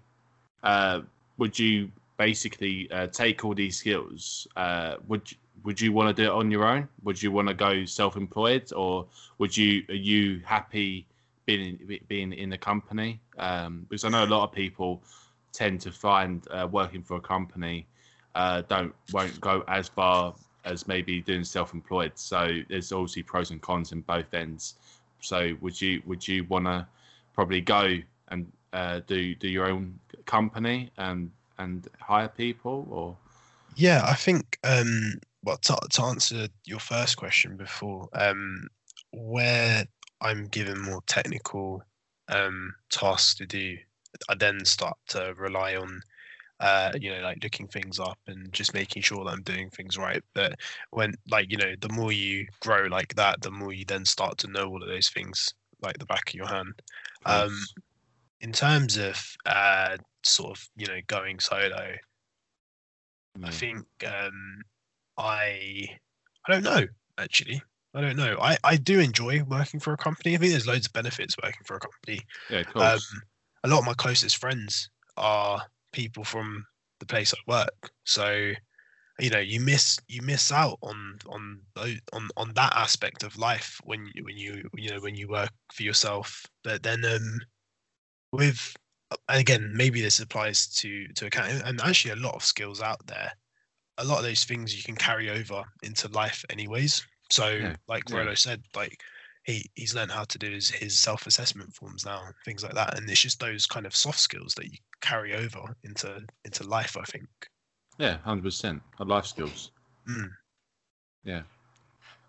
uh, 0.62 1.02
would 1.38 1.58
you 1.58 1.90
basically 2.16 2.90
uh, 2.90 3.08
take 3.08 3.44
all 3.44 3.54
these 3.54 3.76
skills? 3.76 4.46
Uh, 4.56 4.96
would 5.08 5.30
you, 5.30 5.38
would 5.64 5.80
you 5.80 5.92
want 5.92 6.14
to 6.14 6.22
do 6.22 6.28
it 6.30 6.34
on 6.34 6.50
your 6.50 6.64
own? 6.64 6.88
Would 7.04 7.22
you 7.22 7.30
want 7.30 7.48
to 7.48 7.54
go 7.54 7.84
self-employed, 7.84 8.72
or 8.72 9.06
would 9.38 9.56
you 9.56 9.84
are 9.88 9.94
you 9.94 10.40
happy 10.44 11.06
being 11.46 11.78
in, 11.80 11.98
being 12.08 12.32
in 12.32 12.50
the 12.50 12.58
company? 12.58 13.20
Um, 13.38 13.86
because 13.88 14.04
I 14.04 14.08
know 14.08 14.24
a 14.24 14.26
lot 14.26 14.44
of 14.44 14.52
people 14.52 15.02
tend 15.52 15.80
to 15.82 15.92
find 15.92 16.46
uh, 16.50 16.66
working 16.70 17.02
for 17.02 17.16
a 17.16 17.20
company 17.20 17.86
uh, 18.34 18.62
don't 18.68 18.94
won't 19.12 19.40
go 19.40 19.64
as 19.68 19.88
far 19.88 20.34
as 20.64 20.86
maybe 20.86 21.20
doing 21.20 21.44
self-employed. 21.44 22.12
So 22.14 22.60
there's 22.68 22.92
obviously 22.92 23.22
pros 23.22 23.50
and 23.50 23.60
cons 23.60 23.92
in 23.92 24.00
both 24.02 24.32
ends. 24.32 24.74
So 25.20 25.54
would 25.60 25.80
you 25.80 26.02
would 26.06 26.26
you 26.26 26.44
want 26.44 26.66
to 26.66 26.86
probably 27.34 27.60
go 27.60 27.98
and 28.28 28.50
uh, 28.72 29.00
do 29.06 29.34
do 29.34 29.48
your 29.48 29.66
own 29.66 29.98
company 30.24 30.90
and 30.96 31.30
and 31.58 31.88
hire 32.00 32.28
people 32.28 32.86
or? 32.90 33.16
Yeah, 33.76 34.04
I 34.06 34.14
think. 34.14 34.58
Um, 34.64 35.14
well, 35.44 35.56
to, 35.58 35.76
to 35.90 36.02
answer 36.02 36.48
your 36.64 36.78
first 36.78 37.16
question 37.16 37.56
before, 37.56 38.08
um, 38.14 38.68
where 39.12 39.84
I'm 40.20 40.46
given 40.46 40.80
more 40.80 41.02
technical 41.06 41.82
um, 42.28 42.74
tasks 42.90 43.34
to 43.36 43.46
do, 43.46 43.76
I 44.28 44.34
then 44.34 44.64
start 44.64 44.96
to 45.08 45.34
rely 45.36 45.76
on 45.76 46.00
uh, 46.62 46.92
you 47.00 47.12
know, 47.12 47.20
like 47.22 47.42
looking 47.42 47.66
things 47.66 47.98
up 47.98 48.18
and 48.28 48.52
just 48.52 48.72
making 48.72 49.02
sure 49.02 49.24
that 49.24 49.32
I'm 49.32 49.42
doing 49.42 49.68
things 49.68 49.98
right. 49.98 50.22
But 50.32 50.54
when, 50.90 51.14
like, 51.28 51.50
you 51.50 51.56
know, 51.56 51.74
the 51.80 51.88
more 51.88 52.12
you 52.12 52.46
grow 52.60 52.86
like 52.86 53.16
that, 53.16 53.42
the 53.42 53.50
more 53.50 53.72
you 53.72 53.84
then 53.84 54.04
start 54.04 54.38
to 54.38 54.46
know 54.46 54.68
all 54.68 54.80
of 54.80 54.88
those 54.88 55.08
things 55.08 55.52
like 55.82 55.98
the 55.98 56.06
back 56.06 56.28
of 56.28 56.34
your 56.34 56.46
hand. 56.46 56.72
Um, 57.26 57.58
in 58.40 58.52
terms 58.52 58.96
of 58.96 59.20
uh, 59.44 59.96
sort 60.22 60.56
of, 60.56 60.68
you 60.76 60.86
know, 60.86 61.00
going 61.08 61.40
solo, 61.40 61.96
I 63.42 63.50
think 63.50 63.84
um, 64.06 64.62
I, 65.16 65.98
I 66.46 66.52
don't 66.52 66.64
know 66.64 66.86
actually. 67.18 67.62
I 67.94 68.00
don't 68.00 68.16
know. 68.16 68.38
I, 68.40 68.56
I 68.64 68.76
do 68.76 69.00
enjoy 69.00 69.42
working 69.44 69.78
for 69.78 69.92
a 69.92 69.98
company. 69.98 70.34
I 70.34 70.38
think 70.38 70.52
there's 70.52 70.66
loads 70.66 70.86
of 70.86 70.92
benefits 70.94 71.36
working 71.42 71.62
for 71.66 71.76
a 71.76 71.80
company. 71.80 72.22
Yeah, 72.48 72.64
of 72.74 72.76
Um, 72.76 73.22
a 73.64 73.68
lot 73.68 73.80
of 73.80 73.84
my 73.84 73.94
closest 73.94 74.38
friends 74.38 74.90
are 75.16 75.62
people 75.92 76.24
from 76.24 76.64
the 77.00 77.06
place 77.06 77.34
I 77.34 77.38
work. 77.46 77.92
So, 78.04 78.52
you 79.20 79.30
know, 79.30 79.40
you 79.40 79.60
miss 79.60 79.98
you 80.08 80.22
miss 80.22 80.52
out 80.52 80.78
on 80.82 81.18
on 81.28 81.62
on 82.12 82.28
on 82.36 82.54
that 82.54 82.74
aspect 82.76 83.22
of 83.24 83.38
life 83.38 83.80
when 83.84 84.06
you 84.14 84.24
when 84.24 84.36
you 84.38 84.68
you 84.76 84.90
know 84.90 85.00
when 85.00 85.14
you 85.16 85.28
work 85.28 85.50
for 85.72 85.82
yourself. 85.84 86.46
But 86.64 86.82
then 86.82 87.04
um 87.04 87.40
with 88.32 88.74
and 89.28 89.40
again 89.40 89.72
maybe 89.74 90.00
this 90.00 90.20
applies 90.20 90.66
to 90.68 91.08
to 91.14 91.26
accounting 91.26 91.62
and 91.62 91.80
actually 91.80 92.12
a 92.12 92.16
lot 92.16 92.34
of 92.34 92.44
skills 92.44 92.80
out 92.80 93.06
there. 93.06 93.32
A 94.02 94.04
lot 94.04 94.18
of 94.18 94.24
those 94.24 94.44
things 94.44 94.76
you 94.76 94.82
can 94.82 94.96
carry 94.96 95.30
over 95.30 95.62
into 95.82 96.08
life 96.08 96.44
anyways. 96.50 97.06
So 97.30 97.48
Yeah, 97.48 97.76
like 97.88 98.02
yeah. 98.10 98.16
Rolo 98.18 98.34
said, 98.34 98.62
like 98.76 99.00
he 99.44 99.64
he's 99.74 99.94
learned 99.94 100.12
how 100.12 100.24
to 100.24 100.38
do 100.38 100.50
his, 100.50 100.70
his 100.70 100.98
self-assessment 100.98 101.74
forms 101.74 102.04
now 102.04 102.22
things 102.44 102.62
like 102.62 102.74
that 102.74 102.96
and 102.96 103.10
it's 103.10 103.20
just 103.20 103.40
those 103.40 103.66
kind 103.66 103.86
of 103.86 103.96
soft 103.96 104.20
skills 104.20 104.54
that 104.54 104.66
you 104.66 104.78
carry 105.00 105.34
over 105.34 105.74
into 105.82 106.20
into 106.44 106.62
life 106.62 106.96
i 106.96 107.02
think 107.02 107.26
yeah, 107.98 108.18
hundred 108.18 108.44
percent. 108.44 108.82
Life 108.98 109.26
skills. 109.26 109.70
Mm. 110.08 110.30
Yeah. 111.24 111.42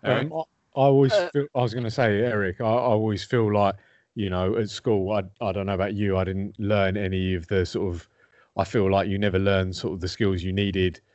Eric? 0.04 0.30
Um, 0.30 0.32
I, 0.32 0.80
I 0.80 0.84
always 0.84 1.12
Uh, 1.12 1.28
feel, 1.32 1.46
I 1.54 1.62
was 1.62 1.72
going 1.72 1.84
to 1.84 1.90
say, 1.90 2.20
Eric, 2.20 2.60
I, 2.60 2.64
I 2.64 2.68
always 2.68 3.24
feel 3.24 3.52
like, 3.52 3.76
you 4.14 4.30
know, 4.30 4.56
at 4.56 4.68
school, 4.70 5.12
I, 5.12 5.22
I 5.44 5.52
don't 5.52 5.66
know 5.66 5.74
about 5.74 5.94
you, 5.94 6.16
I 6.16 6.24
didn't 6.24 6.58
learn 6.58 6.96
any 6.96 7.34
of 7.34 7.46
the 7.48 7.64
sort 7.64 7.94
of, 7.94 8.08
I 8.56 8.64
feel 8.64 8.90
like 8.90 9.08
you 9.08 9.18
never 9.18 9.38
learned 9.38 9.74
sort 9.74 9.94
of 9.94 10.00
the 10.00 10.08
skills 10.08 10.42
you 10.42 10.52
needed 10.52 10.96
f- 10.96 11.13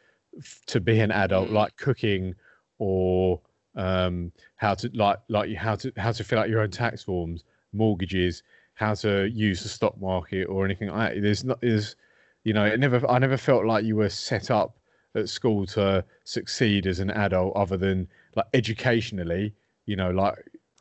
to 0.67 0.79
be 0.79 0.99
an 0.99 1.11
adult, 1.11 1.49
Mm. 1.49 1.53
like 1.53 1.75
cooking 1.77 2.35
or 2.77 3.41
um, 3.75 4.31
how 4.55 4.73
to 4.75 4.89
like 4.93 5.19
like 5.29 5.49
you 5.49 5.57
how 5.57 5.75
to 5.75 5.91
how 5.97 6.11
to 6.11 6.23
fill 6.23 6.39
out 6.39 6.49
your 6.49 6.61
own 6.61 6.71
tax 6.71 7.03
forms, 7.03 7.43
mortgages, 7.73 8.43
how 8.73 8.93
to 8.95 9.29
use 9.29 9.61
the 9.63 9.69
stock 9.69 9.99
market 9.99 10.45
or 10.45 10.65
anything 10.65 10.89
like 10.89 11.15
that. 11.15 11.21
There's 11.21 11.43
not 11.43 11.61
there's 11.61 11.95
you 12.43 12.53
know 12.53 12.65
it 12.65 12.79
never 12.79 13.05
I 13.09 13.19
never 13.19 13.37
felt 13.37 13.65
like 13.65 13.83
you 13.85 13.95
were 13.95 14.09
set 14.09 14.49
up 14.51 14.77
at 15.15 15.27
school 15.29 15.65
to 15.65 16.03
succeed 16.23 16.87
as 16.87 16.99
an 16.99 17.09
adult 17.11 17.55
other 17.55 17.77
than 17.77 18.07
like 18.35 18.45
educationally 18.53 19.53
you 19.85 19.95
know 19.95 20.11
like 20.11 20.35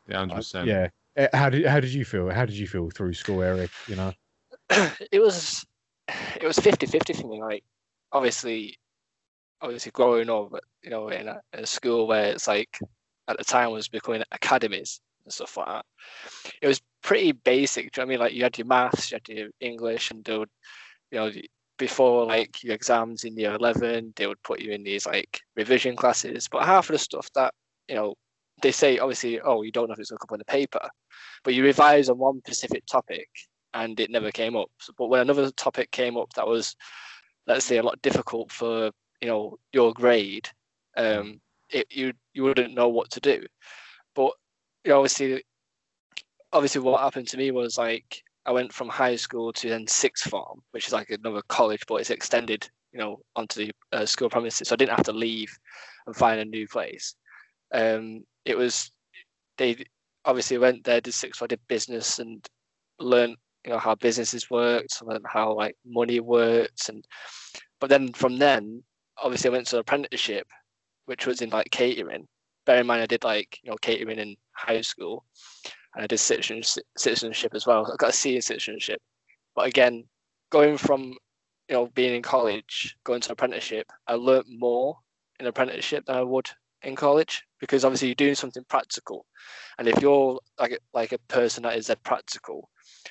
Yeah, 0.06 0.18
hundred 0.18 0.32
uh, 0.34 0.36
percent. 0.36 0.68
yeah 0.68 0.88
Eh, 1.16 1.28
how 1.32 1.50
did 1.50 1.64
how 1.66 1.80
did 1.80 1.92
you 1.92 2.04
feel 2.04 2.30
how 2.30 2.44
did 2.44 2.54
you 2.54 2.66
feel 2.68 2.90
through 2.90 3.12
school 3.14 3.42
eric 3.42 3.72
you 3.86 3.96
know 3.96 4.12
it 5.10 5.20
was 5.20 5.66
it 6.40 6.46
was 6.46 6.58
50 6.58 6.86
50 6.86 7.12
for 7.14 7.26
me 7.26 7.40
like 7.42 7.64
obviously 8.12 8.78
obviously 9.60 9.92
growing 9.92 10.30
up 10.30 10.52
you 10.82 10.90
know 10.90 11.08
in 11.08 11.28
a, 11.28 11.40
in 11.52 11.60
a 11.60 11.66
school 11.66 12.06
where 12.06 12.26
it's 12.26 12.46
like 12.48 12.78
at 13.28 13.36
the 13.38 13.44
time 13.44 13.70
was 13.70 13.88
becoming 13.88 14.22
academies 14.32 15.00
and 15.24 15.32
stuff 15.32 15.56
like 15.56 15.66
that. 15.66 15.84
It 16.62 16.68
was 16.68 16.80
pretty 17.02 17.32
basic 17.32 17.92
do 17.92 18.00
you 18.00 18.06
know 18.06 18.08
i 18.08 18.10
mean? 18.10 18.20
Like 18.20 18.34
you 18.34 18.42
had 18.42 18.58
your 18.58 18.66
maths 18.66 19.10
you 19.10 19.16
had 19.16 19.36
your 19.36 19.48
english 19.60 20.10
and 20.10 20.24
they 20.24 20.38
would 20.38 20.50
you 21.10 21.18
know 21.18 21.30
before 21.78 22.26
like 22.26 22.62
your 22.64 22.74
exams 22.74 23.24
in 23.24 23.36
year 23.36 23.54
11 23.54 24.12
they 24.16 24.26
would 24.26 24.42
put 24.42 24.60
you 24.60 24.72
in 24.72 24.82
these 24.82 25.06
like 25.06 25.40
revision 25.56 25.96
classes. 25.96 26.48
But 26.50 26.64
half 26.64 26.88
of 26.88 26.94
the 26.94 26.98
stuff 26.98 27.28
that 27.34 27.54
you 27.88 27.94
know 27.94 28.14
they 28.62 28.72
say 28.72 28.98
obviously 28.98 29.40
oh 29.40 29.62
you 29.62 29.70
don't 29.70 29.88
know 29.88 29.94
if 29.94 30.00
it's 30.00 30.10
going 30.10 30.18
to 30.18 30.26
come 30.26 30.34
on 30.34 30.38
the 30.40 30.44
paper 30.44 30.88
but 31.44 31.54
you 31.54 31.62
revise 31.62 32.08
on 32.08 32.18
one 32.18 32.40
specific 32.40 32.84
topic 32.86 33.28
and 33.74 33.98
it 34.00 34.10
never 34.10 34.30
came 34.30 34.56
up. 34.56 34.70
But 34.96 35.08
when 35.08 35.20
another 35.20 35.50
topic 35.52 35.90
came 35.90 36.16
up 36.16 36.32
that 36.34 36.46
was, 36.46 36.76
let's 37.46 37.64
say, 37.64 37.78
a 37.78 37.82
lot 37.82 38.00
difficult 38.02 38.50
for 38.50 38.90
you 39.20 39.28
know 39.28 39.58
your 39.72 39.92
grade, 39.92 40.48
um, 40.96 41.40
it, 41.70 41.86
you 41.90 42.12
you 42.34 42.42
wouldn't 42.42 42.74
know 42.74 42.88
what 42.88 43.10
to 43.12 43.20
do. 43.20 43.44
But 44.14 44.32
you 44.84 44.90
know, 44.90 44.98
obviously, 44.98 45.42
obviously, 46.52 46.80
what 46.80 47.00
happened 47.00 47.28
to 47.28 47.36
me 47.36 47.50
was 47.50 47.78
like 47.78 48.22
I 48.46 48.52
went 48.52 48.72
from 48.72 48.88
high 48.88 49.16
school 49.16 49.52
to 49.52 49.68
then 49.68 49.86
sixth 49.86 50.30
form, 50.30 50.62
which 50.70 50.86
is 50.86 50.92
like 50.92 51.10
another 51.10 51.42
college, 51.48 51.84
but 51.86 51.96
it's 51.96 52.10
extended, 52.10 52.68
you 52.92 52.98
know, 52.98 53.20
onto 53.36 53.66
the 53.66 53.72
uh, 53.92 54.06
school 54.06 54.30
premises. 54.30 54.68
So 54.68 54.74
I 54.74 54.76
didn't 54.76 54.96
have 54.96 55.04
to 55.06 55.12
leave 55.12 55.54
and 56.06 56.16
find 56.16 56.40
a 56.40 56.44
new 56.44 56.66
place. 56.66 57.14
Um, 57.72 58.24
it 58.44 58.56
was 58.56 58.90
they 59.58 59.84
obviously 60.24 60.58
went 60.58 60.84
there, 60.84 61.00
did 61.00 61.12
sixth 61.12 61.38
form, 61.38 61.48
did 61.48 61.60
business, 61.68 62.18
and 62.18 62.46
learned 62.98 63.36
you 63.64 63.72
know 63.72 63.78
how 63.78 63.94
businesses 63.94 64.50
worked, 64.50 65.02
learned 65.02 65.26
how 65.28 65.52
like 65.52 65.76
money 65.84 66.20
works, 66.20 66.88
and 66.88 67.04
but 67.80 67.90
then 67.90 68.12
from 68.12 68.38
then, 68.38 68.82
obviously, 69.22 69.50
I 69.50 69.52
went 69.52 69.66
to 69.68 69.76
an 69.76 69.80
apprenticeship, 69.80 70.46
which 71.06 71.26
was 71.26 71.40
in 71.42 71.50
like 71.50 71.70
catering. 71.70 72.26
Bear 72.66 72.80
in 72.80 72.86
mind, 72.86 73.02
I 73.02 73.06
did 73.06 73.24
like 73.24 73.58
you 73.62 73.70
know 73.70 73.76
catering 73.80 74.18
in 74.18 74.36
high 74.52 74.80
school, 74.82 75.24
and 75.94 76.04
I 76.04 76.06
did 76.06 76.18
citizenship, 76.18 76.84
citizenship 76.96 77.54
as 77.54 77.66
well. 77.66 77.90
I 77.90 77.96
got 77.96 78.10
a 78.10 78.12
C 78.12 78.36
in 78.36 78.42
citizenship, 78.42 79.00
but 79.54 79.66
again, 79.66 80.04
going 80.50 80.76
from 80.76 81.02
you 81.68 81.74
know 81.74 81.86
being 81.88 82.14
in 82.14 82.22
college, 82.22 82.96
going 83.04 83.20
to 83.22 83.32
apprenticeship, 83.32 83.86
I 84.06 84.14
learnt 84.14 84.46
more 84.48 84.98
in 85.40 85.46
apprenticeship 85.46 86.04
than 86.06 86.16
I 86.16 86.22
would 86.22 86.48
in 86.82 86.94
college 86.94 87.42
because 87.58 87.84
obviously 87.84 88.08
you're 88.08 88.14
doing 88.14 88.34
something 88.34 88.64
practical, 88.68 89.26
and 89.78 89.88
if 89.88 90.00
you're 90.00 90.38
like 90.58 90.72
a- 90.72 90.78
like 90.92 91.12
a 91.12 91.18
person 91.28 91.62
that 91.62 91.76
is 91.76 91.90
a 91.90 91.96
practical, 91.96 92.68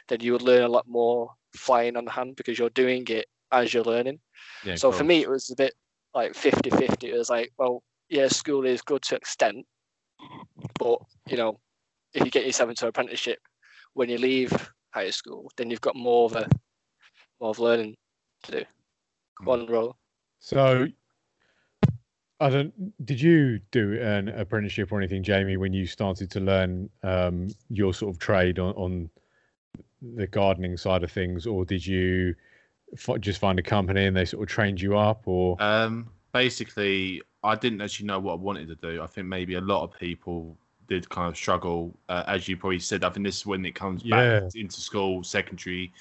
then 0.07 0.19
you 0.21 0.33
would 0.33 0.41
learn 0.41 0.63
a 0.63 0.69
lot 0.69 0.87
more 0.87 1.31
flying 1.53 1.97
on 1.97 2.05
the 2.05 2.11
hand 2.11 2.35
because 2.35 2.59
you're 2.59 2.69
doing 2.69 3.05
it 3.07 3.27
as 3.51 3.73
you're 3.73 3.83
learning. 3.83 4.19
Yeah, 4.63 4.75
So 4.75 4.91
for 4.91 5.03
me, 5.03 5.21
it 5.21 5.29
was 5.29 5.49
a 5.49 5.55
bit 5.55 5.73
like 6.17 6.33
50 6.33 6.71
50. 6.71 7.09
It 7.09 7.17
was 7.17 7.29
like, 7.29 7.51
well, 7.59 7.83
yeah, 8.09 8.27
school 8.27 8.65
is 8.65 8.81
good 8.81 9.03
to 9.03 9.15
extent, 9.15 9.65
but 10.79 10.99
you 11.29 11.37
know, 11.37 11.59
if 12.13 12.25
you 12.25 12.31
get 12.31 12.45
yourself 12.45 12.71
into 12.71 12.85
an 12.85 12.89
apprenticeship 12.89 13.37
when 13.93 14.09
you 14.09 14.17
leave 14.17 14.51
high 14.91 15.11
school, 15.11 15.51
then 15.57 15.69
you've 15.69 15.81
got 15.81 15.95
more 15.95 16.25
of 16.25 16.35
a 16.35 16.49
more 17.39 17.51
of 17.51 17.59
learning 17.59 17.95
to 18.43 18.51
do. 18.51 18.63
One 19.43 19.67
role. 19.67 19.95
so 20.39 20.87
i 22.39 22.49
don't 22.49 22.71
did 23.05 23.19
you 23.19 23.59
do 23.71 23.99
an 23.99 24.29
apprenticeship 24.29 24.91
or 24.91 24.99
anything 24.99 25.23
jamie 25.23 25.57
when 25.57 25.73
you 25.73 25.87
started 25.87 26.29
to 26.29 26.39
learn 26.39 26.87
um, 27.01 27.47
your 27.69 27.93
sort 27.95 28.13
of 28.13 28.19
trade 28.19 28.59
on, 28.59 28.73
on 28.75 29.09
the 30.15 30.27
gardening 30.27 30.77
side 30.77 31.03
of 31.03 31.11
things 31.11 31.47
or 31.47 31.65
did 31.65 31.85
you 31.85 32.35
just 33.19 33.39
find 33.39 33.59
a 33.59 33.63
company 33.63 34.05
and 34.05 34.15
they 34.15 34.25
sort 34.25 34.43
of 34.43 34.49
trained 34.49 34.81
you 34.81 34.97
up 34.97 35.27
or 35.27 35.59
Um, 35.59 36.09
basically, 36.33 37.21
I 37.43 37.55
didn't 37.55 37.81
actually 37.81 38.07
know 38.07 38.19
what 38.19 38.33
I 38.33 38.35
wanted 38.35 38.67
to 38.67 38.75
do. 38.75 39.01
I 39.01 39.07
think 39.07 39.27
maybe 39.27 39.55
a 39.55 39.61
lot 39.61 39.83
of 39.83 39.97
people 39.99 40.57
did 40.87 41.09
kind 41.09 41.27
of 41.29 41.35
struggle, 41.35 41.97
uh, 42.09 42.23
as 42.27 42.47
you 42.47 42.57
probably 42.57 42.79
said. 42.79 43.03
I 43.03 43.09
think 43.09 43.25
this 43.25 43.37
is 43.37 43.45
when 43.45 43.65
it 43.65 43.75
comes 43.75 44.03
Yeah. 44.03 44.39
back 44.39 44.51
into 44.53 44.79
school, 44.81 45.23
secondary, 45.23 45.91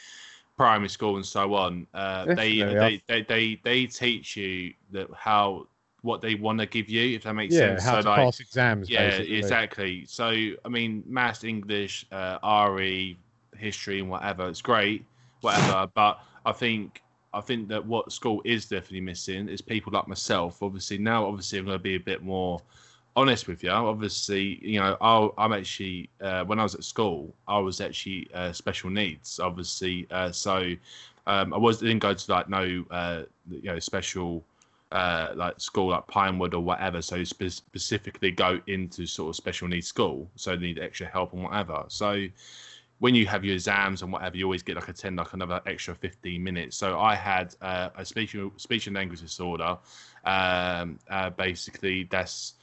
primary 0.56 0.88
school, 0.88 1.16
and 1.16 1.26
so 1.26 1.54
on. 1.54 1.86
Uh, 1.94 2.28
they, 2.34 2.74
they, 2.78 3.02
they 3.08 3.22
they 3.22 3.60
they 3.64 3.86
teach 3.86 4.36
you 4.36 4.74
that 4.92 5.08
how 5.14 5.66
what 6.02 6.20
they 6.22 6.34
want 6.36 6.60
to 6.60 6.66
give 6.66 6.88
you, 6.88 7.16
if 7.16 7.24
that 7.24 7.34
makes 7.34 7.56
yeah 7.56 7.56
sense. 7.56 7.82
how 7.82 7.96
so 7.96 8.00
to 8.00 8.02
like, 8.02 8.30
pass 8.30 8.40
exams 8.40 8.90
yeah, 8.90 9.18
basically. 9.18 9.18
exactly. 9.18 10.04
So, 10.06 10.30
I 10.64 10.68
mean, 10.68 11.02
maths, 11.06 11.44
English, 11.44 12.06
uh, 12.12 12.38
RE, 12.42 13.18
history, 13.56 14.00
and 14.00 14.10
whatever. 14.10 14.48
It's 14.48 14.62
great, 14.62 15.04
whatever. 15.40 15.88
but 15.94 16.20
I 16.46 16.52
think 16.52 17.02
I 17.34 17.40
think 17.42 17.68
that 17.68 17.84
what 17.86 18.12
school 18.12 18.42
is 18.44 18.66
definitely 18.66 19.02
missing 19.02 19.48
is 19.48 19.60
people 19.62 19.92
like 19.92 20.08
myself. 20.08 20.62
Obviously, 20.62 20.98
now 20.98 21.26
obviously 21.26 21.58
I'm 21.58 21.66
going 21.66 21.78
to 21.78 21.82
be 21.82 21.96
a 21.96 22.00
bit 22.00 22.22
more 22.22 22.62
honest 23.16 23.48
with 23.48 23.62
you. 23.64 23.70
Obviously, 23.70 24.58
you 24.66 24.80
know, 24.80 24.96
I'll, 25.00 25.34
I'm 25.38 25.52
actually 25.52 26.10
uh, 26.22 26.44
when 26.44 26.58
I 26.60 26.62
was 26.62 26.74
at 26.74 26.84
school, 26.84 27.34
I 27.48 27.58
was 27.58 27.80
actually 27.80 28.28
uh, 28.34 28.52
special 28.52 28.90
needs. 28.90 29.40
Obviously, 29.40 30.06
uh, 30.10 30.32
so 30.32 30.74
Um, 31.28 31.52
I 31.52 31.58
was 31.58 31.78
didn't 31.80 32.00
go 32.00 32.14
to 32.14 32.32
like 32.32 32.48
no 32.48 32.84
uh, 32.90 33.22
you 33.50 33.62
know 33.70 33.80
special 33.80 34.44
uh, 34.92 35.32
like 35.34 35.60
school 35.60 35.88
like 35.90 36.06
Pinewood 36.06 36.54
or 36.54 36.62
whatever. 36.62 37.02
So 37.02 37.24
spe- 37.24 37.50
specifically 37.50 38.30
go 38.30 38.60
into 38.68 39.06
sort 39.06 39.30
of 39.30 39.36
special 39.36 39.68
needs 39.68 39.88
school, 39.88 40.30
so 40.36 40.54
need 40.56 40.78
extra 40.78 41.06
help 41.06 41.32
and 41.34 41.42
whatever. 41.44 41.84
So 41.88 42.26
when 42.98 43.14
you 43.14 43.26
have 43.26 43.44
your 43.44 43.54
exams 43.54 44.02
and 44.02 44.12
whatever, 44.12 44.36
you 44.36 44.44
always 44.44 44.62
get 44.62 44.76
like 44.76 44.88
a 44.88 44.92
ten 44.92 45.16
like 45.16 45.32
another 45.34 45.60
extra 45.66 45.94
fifteen 45.94 46.42
minutes. 46.42 46.76
So 46.76 46.98
I 46.98 47.14
had 47.14 47.54
uh, 47.60 47.90
a 47.96 48.04
speech 48.04 48.36
speech 48.56 48.86
and 48.86 48.96
language 48.96 49.20
disorder. 49.20 49.78
Um, 50.24 50.98
uh, 51.08 51.30
basically, 51.30 52.04
that's 52.04 52.54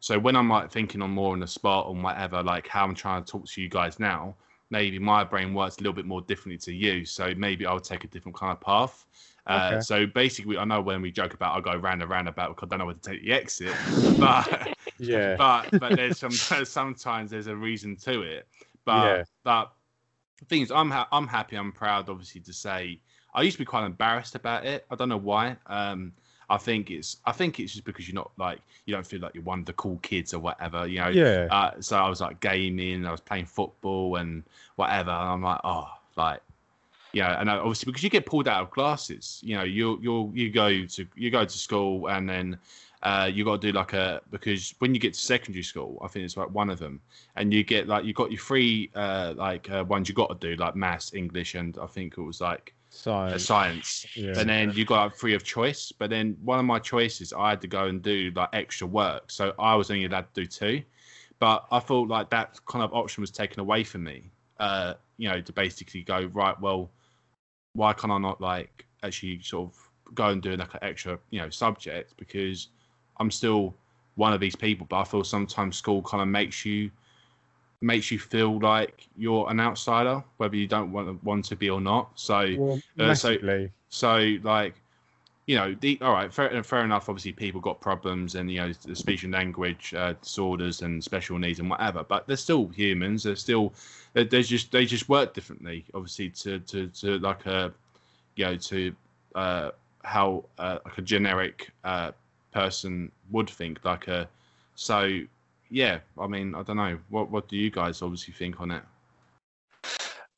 so 0.00 0.18
when 0.18 0.36
I'm 0.36 0.48
like 0.48 0.70
thinking 0.70 1.00
on 1.02 1.10
more 1.10 1.32
on 1.32 1.40
the 1.40 1.46
spot 1.46 1.86
or 1.86 1.94
whatever, 1.94 2.42
like 2.42 2.66
how 2.66 2.84
I'm 2.84 2.94
trying 2.94 3.24
to 3.24 3.30
talk 3.32 3.46
to 3.46 3.62
you 3.62 3.68
guys 3.68 4.00
now, 4.00 4.36
maybe 4.70 4.98
my 4.98 5.22
brain 5.24 5.54
works 5.54 5.76
a 5.78 5.80
little 5.80 5.92
bit 5.92 6.06
more 6.06 6.20
differently 6.22 6.58
to 6.58 6.72
you. 6.74 7.04
So 7.04 7.34
maybe 7.36 7.66
I 7.66 7.72
would 7.72 7.84
take 7.84 8.04
a 8.04 8.08
different 8.08 8.36
kind 8.36 8.52
of 8.52 8.60
path. 8.60 9.06
Uh, 9.46 9.78
Okay. 9.78 9.80
So 9.80 10.06
basically, 10.06 10.58
I 10.58 10.64
know 10.64 10.80
when 10.80 11.02
we 11.02 11.12
joke 11.12 11.34
about 11.34 11.56
I 11.56 11.60
go 11.60 11.76
round 11.78 12.02
and 12.02 12.10
round 12.10 12.28
about 12.28 12.56
because 12.56 12.68
I 12.68 12.70
don't 12.70 12.78
know 12.80 12.86
where 12.86 12.94
to 12.94 13.00
take 13.00 13.22
the 13.22 13.32
exit, 13.32 13.80
but 14.18 14.68
Yeah. 14.98 15.38
but 15.38 15.78
but 15.78 15.94
there's 15.96 16.18
some 16.18 16.38
sometimes 16.64 17.30
there's 17.30 17.46
a 17.46 17.56
reason 17.56 17.96
to 17.98 18.22
it. 18.22 18.48
But 18.84 19.04
Yeah. 19.18 19.24
but 19.44 19.72
the 20.38 20.44
thing 20.46 20.62
is, 20.62 20.70
I'm 20.70 20.90
ha- 20.90 21.08
I'm 21.12 21.26
happy, 21.26 21.56
I'm 21.56 21.72
proud, 21.72 22.08
obviously, 22.08 22.40
to 22.42 22.52
say 22.52 22.98
I 23.34 23.42
used 23.42 23.56
to 23.56 23.62
be 23.62 23.64
quite 23.64 23.84
embarrassed 23.86 24.34
about 24.34 24.66
it. 24.66 24.84
I 24.90 24.94
don't 24.94 25.08
know 25.08 25.16
why. 25.16 25.56
Um, 25.66 26.12
I 26.50 26.58
think 26.58 26.90
it's 26.90 27.16
I 27.24 27.32
think 27.32 27.60
it's 27.60 27.72
just 27.72 27.84
because 27.84 28.06
you're 28.06 28.14
not 28.14 28.30
like 28.36 28.60
you 28.84 28.94
don't 28.94 29.06
feel 29.06 29.20
like 29.20 29.34
you're 29.34 29.44
one 29.44 29.60
of 29.60 29.64
the 29.64 29.72
cool 29.74 29.98
kids 30.02 30.34
or 30.34 30.38
whatever. 30.40 30.86
You 30.86 30.98
know. 31.00 31.08
Yeah. 31.08 31.48
Uh, 31.50 31.80
so 31.80 31.96
I 31.96 32.08
was 32.08 32.20
like 32.20 32.40
gaming, 32.40 33.06
I 33.06 33.10
was 33.10 33.20
playing 33.20 33.46
football 33.46 34.16
and 34.16 34.42
whatever. 34.76 35.10
And 35.10 35.28
I'm 35.30 35.42
like, 35.42 35.60
oh, 35.64 35.88
like, 36.16 36.40
you 37.12 37.22
know, 37.22 37.28
and 37.38 37.50
I- 37.50 37.56
obviously 37.56 37.86
because 37.86 38.02
you 38.02 38.10
get 38.10 38.26
pulled 38.26 38.48
out 38.48 38.62
of 38.62 38.70
classes, 38.70 39.40
you 39.42 39.56
know, 39.56 39.62
you 39.62 39.98
you 40.02 40.30
you 40.34 40.50
go 40.50 40.84
to 40.84 41.06
you 41.14 41.30
go 41.30 41.44
to 41.44 41.58
school 41.58 42.08
and 42.10 42.28
then 42.28 42.58
uh, 43.02 43.30
you 43.32 43.44
got 43.44 43.60
to 43.60 43.72
do 43.72 43.76
like 43.76 43.92
a 43.94 44.20
because 44.30 44.74
when 44.78 44.94
you 44.94 45.00
get 45.00 45.14
to 45.14 45.20
secondary 45.20 45.62
school, 45.62 45.98
I 46.02 46.08
think 46.08 46.24
it's 46.24 46.36
like 46.36 46.50
one 46.50 46.70
of 46.70 46.78
them, 46.78 47.00
and 47.36 47.52
you 47.52 47.64
get 47.64 47.88
like 47.88 48.04
you 48.04 48.12
got 48.12 48.30
your 48.30 48.40
three 48.40 48.90
uh, 48.94 49.34
like 49.36 49.70
uh, 49.70 49.84
ones 49.86 50.08
you 50.08 50.14
got 50.14 50.40
to 50.40 50.48
do 50.48 50.56
like 50.56 50.76
maths, 50.76 51.12
English, 51.14 51.54
and 51.54 51.76
I 51.82 51.86
think 51.86 52.16
it 52.16 52.22
was 52.22 52.40
like 52.40 52.74
uh, 52.92 52.94
Science. 52.94 53.44
science. 53.44 54.06
Yeah. 54.14 54.38
And 54.38 54.48
then 54.48 54.72
you 54.72 54.84
got 54.84 55.16
free 55.16 55.34
of 55.34 55.42
choice. 55.42 55.92
But 55.92 56.10
then 56.10 56.36
one 56.44 56.58
of 56.58 56.64
my 56.64 56.78
choices, 56.78 57.32
I 57.32 57.50
had 57.50 57.60
to 57.62 57.66
go 57.66 57.86
and 57.86 58.02
do 58.02 58.30
like 58.34 58.50
extra 58.52 58.86
work. 58.86 59.30
So 59.30 59.54
I 59.58 59.74
was 59.74 59.90
only 59.90 60.04
allowed 60.04 60.32
to 60.34 60.42
do 60.42 60.46
two. 60.46 60.82
But 61.38 61.66
I 61.72 61.80
felt 61.80 62.08
like 62.08 62.30
that 62.30 62.60
kind 62.66 62.84
of 62.84 62.92
option 62.92 63.22
was 63.22 63.30
taken 63.30 63.60
away 63.60 63.82
from 63.82 64.04
me. 64.04 64.30
Uh, 64.60 64.94
you 65.16 65.28
know, 65.28 65.40
to 65.40 65.52
basically 65.52 66.02
go, 66.02 66.30
right, 66.32 66.58
well, 66.60 66.90
why 67.72 67.92
can't 67.94 68.12
I 68.12 68.18
not 68.18 68.40
like 68.40 68.86
actually 69.02 69.40
sort 69.40 69.70
of 69.70 70.14
go 70.14 70.28
and 70.28 70.42
do 70.42 70.54
like 70.54 70.74
an 70.74 70.80
extra, 70.82 71.18
you 71.30 71.40
know, 71.40 71.48
subject? 71.48 72.14
Because 72.16 72.68
I'm 73.18 73.30
still 73.30 73.74
one 74.16 74.32
of 74.32 74.40
these 74.40 74.56
people, 74.56 74.86
but 74.88 75.00
I 75.00 75.04
feel 75.04 75.24
sometimes 75.24 75.76
school 75.76 76.02
kind 76.02 76.22
of 76.22 76.28
makes 76.28 76.64
you 76.64 76.90
makes 77.80 78.10
you 78.10 78.18
feel 78.18 78.58
like 78.60 79.08
you're 79.16 79.48
an 79.50 79.60
outsider, 79.60 80.22
whether 80.36 80.56
you 80.56 80.66
don't 80.68 80.92
want 80.92 81.08
to, 81.08 81.24
want 81.26 81.44
to 81.46 81.56
be 81.56 81.68
or 81.70 81.80
not. 81.80 82.10
So 82.18 82.56
Well, 82.56 82.82
uh, 82.98 83.14
so- 83.14 83.38
so 83.88 84.36
like, 84.42 84.74
you 85.46 85.56
know, 85.56 85.74
the 85.74 85.98
all 86.02 86.12
right, 86.12 86.32
fair, 86.32 86.62
fair 86.62 86.84
enough. 86.84 87.08
Obviously, 87.08 87.32
people 87.32 87.60
got 87.60 87.80
problems 87.80 88.36
and 88.36 88.50
you 88.50 88.58
know, 88.60 88.72
the 88.72 88.94
speech 88.96 89.24
and 89.24 89.32
language 89.32 89.92
uh, 89.94 90.14
disorders 90.14 90.82
and 90.82 91.02
special 91.02 91.38
needs 91.38 91.58
and 91.60 91.68
whatever. 91.70 92.04
But 92.04 92.26
they're 92.26 92.36
still 92.36 92.68
humans. 92.68 93.24
They're 93.24 93.36
still 93.36 93.72
they 94.14 94.24
they 94.24 94.42
just 94.42 94.70
they 94.72 94.86
just 94.86 95.08
work 95.08 95.34
differently. 95.34 95.84
Obviously, 95.94 96.30
to 96.30 96.60
to 96.60 96.88
to 96.88 97.18
like 97.18 97.46
a 97.46 97.72
you 98.36 98.44
know 98.46 98.56
to 98.56 98.94
uh, 99.34 99.70
how 100.04 100.44
uh, 100.58 100.78
like 100.84 100.98
a 100.98 101.02
generic 101.02 101.70
uh, 101.84 102.12
person 102.52 103.10
would 103.30 103.50
think. 103.50 103.84
Like 103.84 104.08
a 104.08 104.28
so 104.74 105.20
yeah. 105.70 105.98
I 106.18 106.26
mean, 106.26 106.54
I 106.54 106.62
don't 106.62 106.76
know. 106.76 106.98
What 107.08 107.30
what 107.30 107.48
do 107.48 107.56
you 107.56 107.70
guys 107.70 108.02
obviously 108.02 108.34
think 108.34 108.60
on 108.60 108.70
it? 108.70 108.82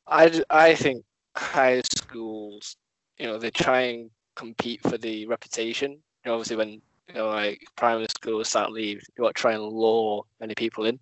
I 0.06 0.42
I 0.50 0.74
think 0.74 1.04
high 1.36 1.82
schools, 1.96 2.76
you 3.18 3.26
know, 3.26 3.38
they 3.38 3.50
try 3.50 3.80
and 3.80 4.10
compete 4.36 4.80
for 4.82 4.98
the 4.98 5.26
reputation. 5.26 5.92
You 5.92 5.98
know, 6.26 6.34
obviously, 6.34 6.56
when 6.56 6.70
you 7.08 7.14
know, 7.14 7.28
like 7.28 7.62
primary 7.76 8.06
schools 8.08 8.48
start 8.48 8.72
leave, 8.72 9.02
you 9.16 9.24
want 9.24 9.36
to 9.36 9.40
try 9.40 9.52
and 9.52 9.62
lure 9.62 10.24
many 10.40 10.54
people 10.54 10.84
in. 10.86 10.98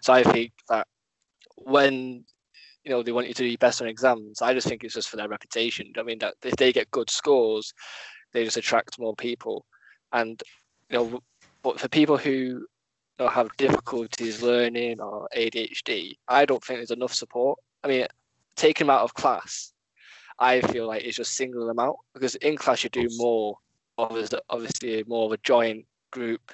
So 0.00 0.12
I 0.12 0.22
think 0.22 0.52
that 0.68 0.86
when 1.56 2.24
you 2.84 2.90
know 2.90 3.02
they 3.02 3.12
want 3.12 3.28
you 3.28 3.34
to 3.34 3.42
be 3.42 3.56
best 3.56 3.82
on 3.82 3.88
exams, 3.88 4.42
I 4.42 4.54
just 4.54 4.66
think 4.66 4.84
it's 4.84 4.94
just 4.94 5.08
for 5.08 5.16
their 5.16 5.28
reputation. 5.28 5.92
I 5.98 6.02
mean, 6.02 6.18
that 6.20 6.34
if 6.44 6.56
they 6.56 6.72
get 6.72 6.90
good 6.90 7.10
scores, 7.10 7.72
they 8.32 8.44
just 8.44 8.56
attract 8.56 8.98
more 8.98 9.14
people. 9.16 9.64
And 10.12 10.42
you 10.90 10.98
know, 10.98 11.20
but 11.62 11.80
for 11.80 11.88
people 11.88 12.16
who 12.16 12.30
you 12.30 12.66
know, 13.18 13.28
have 13.28 13.56
difficulties 13.56 14.42
learning 14.42 15.00
or 15.00 15.28
ADHD, 15.36 16.16
I 16.28 16.44
don't 16.44 16.62
think 16.62 16.78
there's 16.78 16.90
enough 16.90 17.14
support. 17.14 17.58
I 17.84 17.88
mean, 17.88 18.06
taking 18.56 18.86
them 18.86 18.94
out 18.94 19.02
of 19.02 19.14
class, 19.14 19.72
I 20.38 20.60
feel 20.60 20.86
like 20.86 21.04
it's 21.04 21.16
just 21.16 21.34
singling 21.34 21.66
them 21.66 21.78
out 21.78 21.96
because 22.14 22.34
in 22.36 22.56
class 22.56 22.84
you 22.84 22.90
do 22.90 23.08
more, 23.16 23.56
obviously, 23.98 24.38
obviously 24.50 25.04
more 25.06 25.26
of 25.26 25.32
a 25.32 25.38
joint 25.38 25.86
group 26.10 26.52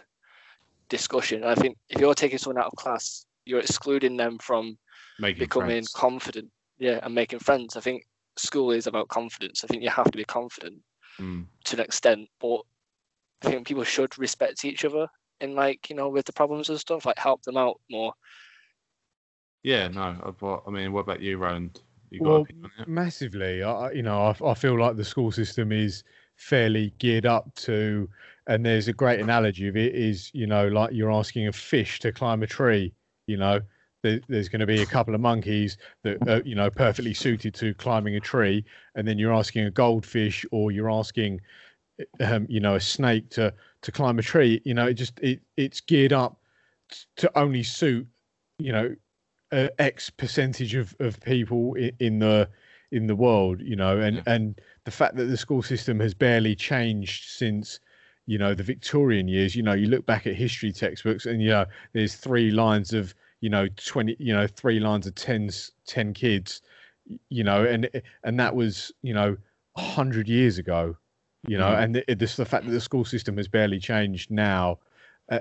discussion. 0.89 1.43
And 1.43 1.51
I 1.51 1.55
think 1.55 1.77
if 1.89 2.01
you're 2.01 2.15
taking 2.15 2.39
someone 2.39 2.63
out 2.63 2.71
of 2.73 2.77
class, 2.77 3.25
you're 3.45 3.61
excluding 3.61 4.17
them 4.17 4.39
from 4.39 4.79
Making 5.19 5.41
becoming 5.41 5.69
friends. 5.69 5.89
confident, 5.89 6.51
yeah, 6.79 7.01
and 7.03 7.15
making 7.15 7.39
friends. 7.41 7.77
I 7.77 7.81
think 7.81 8.05
school 8.37 8.71
is 8.71 8.87
about 8.87 9.09
confidence. 9.09 9.65
I 9.65 9.67
think 9.67 9.83
you 9.83 9.91
have 9.91 10.11
to 10.11 10.17
be 10.19 10.25
confident 10.25 10.77
Mm. 11.19 11.47
to 11.65 11.77
an 11.77 11.81
extent, 11.81 12.29
but 12.41 12.61
I 13.43 13.51
think 13.51 13.67
people 13.67 13.85
should 13.85 14.19
respect 14.19 14.65
each 14.65 14.85
other 14.85 15.09
in 15.41 15.55
like 15.55 15.89
you 15.91 15.97
know 15.97 16.09
with 16.09 16.27
the 16.27 16.33
problems 16.33 16.69
and 16.69 16.79
stuff, 16.81 17.07
like 17.07 17.19
help 17.19 17.43
them 17.43 17.57
out 17.57 17.81
more. 17.91 18.15
Yeah, 19.63 19.89
no. 19.89 20.35
Uh, 20.43 20.47
I, 20.47 20.69
I 20.69 20.71
mean, 20.71 20.93
what 20.93 21.01
about 21.01 21.21
you, 21.21 21.37
Roland? 21.39 21.81
You 22.11 22.21
got 22.21 22.37
Well, 22.37 22.43
opinion 22.43 22.71
on 22.79 22.95
massively. 22.95 23.63
I, 23.63 23.71
I- 23.73 23.93
you 23.93 24.03
know, 24.03 24.21
I, 24.41 24.51
I 24.51 24.55
feel 24.55 24.79
like 24.79 24.97
the 24.97 25.05
school 25.05 25.31
system 25.33 25.73
is 25.73 26.05
fairly 26.37 26.93
geared 26.99 27.27
up 27.27 27.55
to, 27.57 28.09
and 28.47 28.65
there's 28.65 28.89
a 28.89 28.93
great 28.93 29.21
analogy 29.21 29.69
of 29.69 29.77
it 29.77 29.95
is, 29.95 30.31
you 30.33 30.47
know, 30.47 30.69
like 30.69 30.93
you're 30.93 31.13
asking 31.13 31.49
a 31.49 31.53
fish 31.53 31.99
to 32.01 32.13
climb 32.13 32.43
a 32.43 32.47
tree. 32.47 32.95
You 33.27 33.37
know, 33.37 33.61
there, 34.03 34.21
there's 34.29 34.49
going 34.49 34.61
to 34.61 34.67
be 34.67 34.81
a 34.81 34.87
couple 34.87 35.15
of 35.15 35.21
monkeys 35.21 35.77
that 36.05 36.27
are, 36.29 36.41
you 36.45 36.55
know, 36.55 36.71
perfectly 36.71 37.13
suited 37.13 37.55
to 37.55 37.75
climbing 37.75 38.17
a 38.17 38.21
tree, 38.21 38.65
and 38.95 39.07
then 39.07 39.19
you're 39.19 39.35
asking 39.35 39.65
a 39.65 39.71
goldfish 39.71 40.47
or 40.53 40.71
you're 40.71 40.91
asking, 40.91 41.41
um, 42.21 42.47
you 42.49 42.61
know, 42.61 42.75
a 42.75 42.81
snake 42.81 43.31
to 43.31 43.53
to 43.83 43.93
climb 43.93 44.19
a 44.19 44.23
tree. 44.23 44.61
You 44.65 44.75
know, 44.75 44.87
it 44.87 44.95
just 44.95 45.19
it 45.21 45.41
it's 45.57 45.81
geared 45.81 46.13
up 46.13 46.41
to 47.17 47.39
only 47.39 47.63
suit, 47.63 48.07
you 48.59 48.73
know, 48.73 48.95
uh, 49.53 49.69
X 49.79 50.11
percentage 50.11 50.75
of, 50.75 50.95
of 51.01 51.21
people 51.21 51.75
in, 51.75 51.93
in 52.01 52.19
the 52.19 52.49
in 52.91 53.07
the 53.07 53.17
world, 53.17 53.61
you 53.61 53.77
know, 53.77 54.01
and 54.01 54.17
Yeah. 54.17 54.23
and 54.27 54.61
the 54.85 54.91
fact 54.91 55.17
that 55.17 55.27
the 55.27 55.37
school 55.37 55.63
system 55.63 56.01
has 56.01 56.15
barely 56.15 56.55
changed 56.55 57.31
since 57.31 57.81
you 58.27 58.39
know 58.39 58.55
the 58.55 58.63
Victorian 58.63 59.29
years. 59.29 59.55
You 59.57 59.63
know, 59.63 59.75
you 59.75 59.87
look 59.89 60.07
back 60.07 60.27
at 60.27 60.35
history 60.35 60.73
textbooks, 60.73 61.27
and 61.27 61.43
you 61.43 61.51
know, 61.51 61.67
there's 61.93 62.15
three 62.15 62.51
lines 62.51 62.93
of 62.93 63.15
you 63.41 63.51
know 63.51 63.69
twenty, 63.77 64.17
you 64.19 64.33
know, 64.35 64.47
three 64.47 64.81
lines 64.81 65.07
of 65.07 65.15
tens, 65.15 65.73
ten 65.87 66.13
kids, 66.15 66.63
you 67.29 67.45
know, 67.45 67.65
and 67.65 67.89
and 68.25 68.39
that 68.41 68.55
was 68.55 68.93
you 69.03 69.15
know 69.15 69.37
a 69.77 69.81
hundred 69.81 70.29
years 70.29 70.59
ago, 70.59 70.97
you 71.49 71.59
know, 71.59 71.75
Mhm. 71.75 71.83
and 71.83 71.95
the, 71.97 72.15
this 72.15 72.37
the 72.37 72.45
fact 72.45 72.67
that 72.67 72.73
the 72.73 72.81
school 72.81 73.05
system 73.05 73.37
has 73.37 73.49
barely 73.49 73.79
changed 73.79 74.31
now. 74.31 74.79
Uh, 75.31 75.41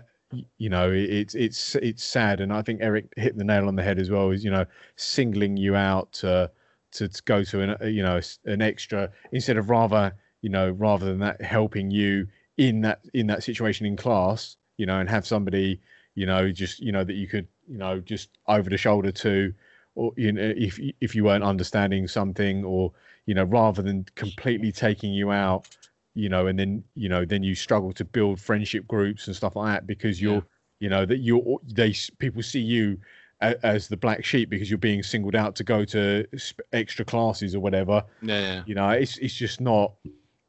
you 0.57 0.69
know 0.69 0.91
it's 0.91 1.35
it's 1.35 1.75
it's 1.75 2.03
sad 2.03 2.41
and 2.41 2.51
i 2.51 2.61
think 2.61 2.81
eric 2.81 3.05
hit 3.15 3.37
the 3.37 3.43
nail 3.45 3.67
on 3.67 3.75
the 3.77 3.83
head 3.83 3.97
as 3.97 4.11
well 4.11 4.29
is 4.31 4.43
you 4.43 4.51
know 4.51 4.65
singling 4.97 5.55
you 5.55 5.75
out 5.75 6.11
to 6.11 6.51
to, 6.91 7.07
to 7.07 7.23
go 7.23 7.43
to 7.43 7.61
an 7.61 7.75
uh, 7.81 7.85
you 7.85 8.03
know 8.03 8.19
an 8.45 8.61
extra 8.61 9.09
instead 9.31 9.57
of 9.57 9.69
rather 9.69 10.13
you 10.41 10.49
know 10.49 10.71
rather 10.71 11.05
than 11.05 11.19
that 11.19 11.41
helping 11.41 11.89
you 11.91 12.27
in 12.57 12.81
that 12.81 12.99
in 13.13 13.27
that 13.27 13.43
situation 13.43 13.85
in 13.85 13.95
class 13.95 14.57
you 14.77 14.85
know 14.85 14.99
and 14.99 15.09
have 15.09 15.25
somebody 15.25 15.79
you 16.15 16.25
know 16.25 16.51
just 16.51 16.79
you 16.81 16.91
know 16.91 17.03
that 17.03 17.13
you 17.15 17.27
could 17.27 17.47
you 17.67 17.77
know 17.77 17.99
just 18.01 18.29
over 18.47 18.69
the 18.69 18.77
shoulder 18.77 19.11
to 19.11 19.53
or 19.95 20.11
you 20.17 20.31
know 20.31 20.53
if 20.57 20.79
if 21.01 21.15
you 21.15 21.23
weren't 21.23 21.43
understanding 21.43 22.07
something 22.07 22.63
or 22.65 22.91
you 23.25 23.33
know 23.33 23.43
rather 23.45 23.81
than 23.81 24.05
completely 24.15 24.71
taking 24.71 25.13
you 25.13 25.31
out 25.31 25.67
you 26.17 26.29
know 26.29 26.47
and 26.47 26.57
then 26.57 26.83
you 26.95 27.07
know 27.09 27.23
then 27.25 27.43
you 27.43 27.53
struggle 27.53 27.91
to 27.93 28.03
build 28.03 28.39
friendship 28.39 28.87
groups 28.87 29.27
and 29.27 29.35
stuff 29.35 29.55
like 29.55 29.73
that 29.73 29.87
because 29.87 30.19
you're 30.21 30.35
Yeah. 30.35 30.41
you 30.79 30.89
know 30.89 31.05
that 31.05 31.17
you're 31.19 31.59
they 31.73 31.93
people 32.17 32.41
see 32.41 32.59
you 32.61 32.97
a, 33.41 33.55
as 33.63 33.87
the 33.87 33.97
black 33.97 34.25
sheep 34.25 34.49
because 34.49 34.69
you're 34.71 34.79
being 34.79 35.03
singled 35.03 35.35
out 35.35 35.55
to 35.57 35.63
go 35.63 35.85
to 35.85 36.25
extra 36.73 37.05
classes 37.05 37.53
or 37.55 37.59
whatever 37.59 38.03
Yeah, 38.21 38.39
yeah. 38.41 38.63
you 38.65 38.73
know 38.75 38.89
it's 38.89 39.17
it's 39.19 39.35
just 39.35 39.61
not 39.61 39.93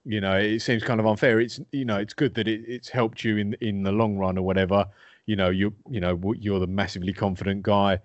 you 0.05 0.21
know 0.23 0.37
it 0.39 0.61
seems 0.61 0.83
kind 0.83 1.01
of 1.01 1.07
unfair 1.07 1.39
it's 1.41 1.61
you 1.73 1.85
know 1.85 1.99
it's 1.99 2.15
good 2.15 2.33
that 2.35 2.49
it, 2.49 2.61
it's 2.67 2.89
helped 2.89 3.23
you 3.23 3.37
in 3.37 3.55
in 3.61 3.83
the 3.83 3.93
long 3.93 4.17
run 4.17 4.39
or 4.39 4.43
whatever 4.43 4.87
you 5.27 5.37
know 5.37 5.51
you 5.51 5.75
you 5.91 6.01
know 6.01 6.19
you're 6.39 6.61
the 6.61 6.67
massively 6.67 7.13
confident 7.13 7.63
guy 7.63 7.99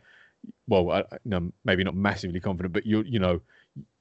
well 0.67 0.91
I- 0.91 1.05
no, 1.23 1.51
maybe 1.63 1.85
not 1.85 1.95
massively 1.95 2.41
confident 2.41 2.73
but 2.73 2.85
you're 2.85 3.05
you 3.05 3.19
know 3.19 3.39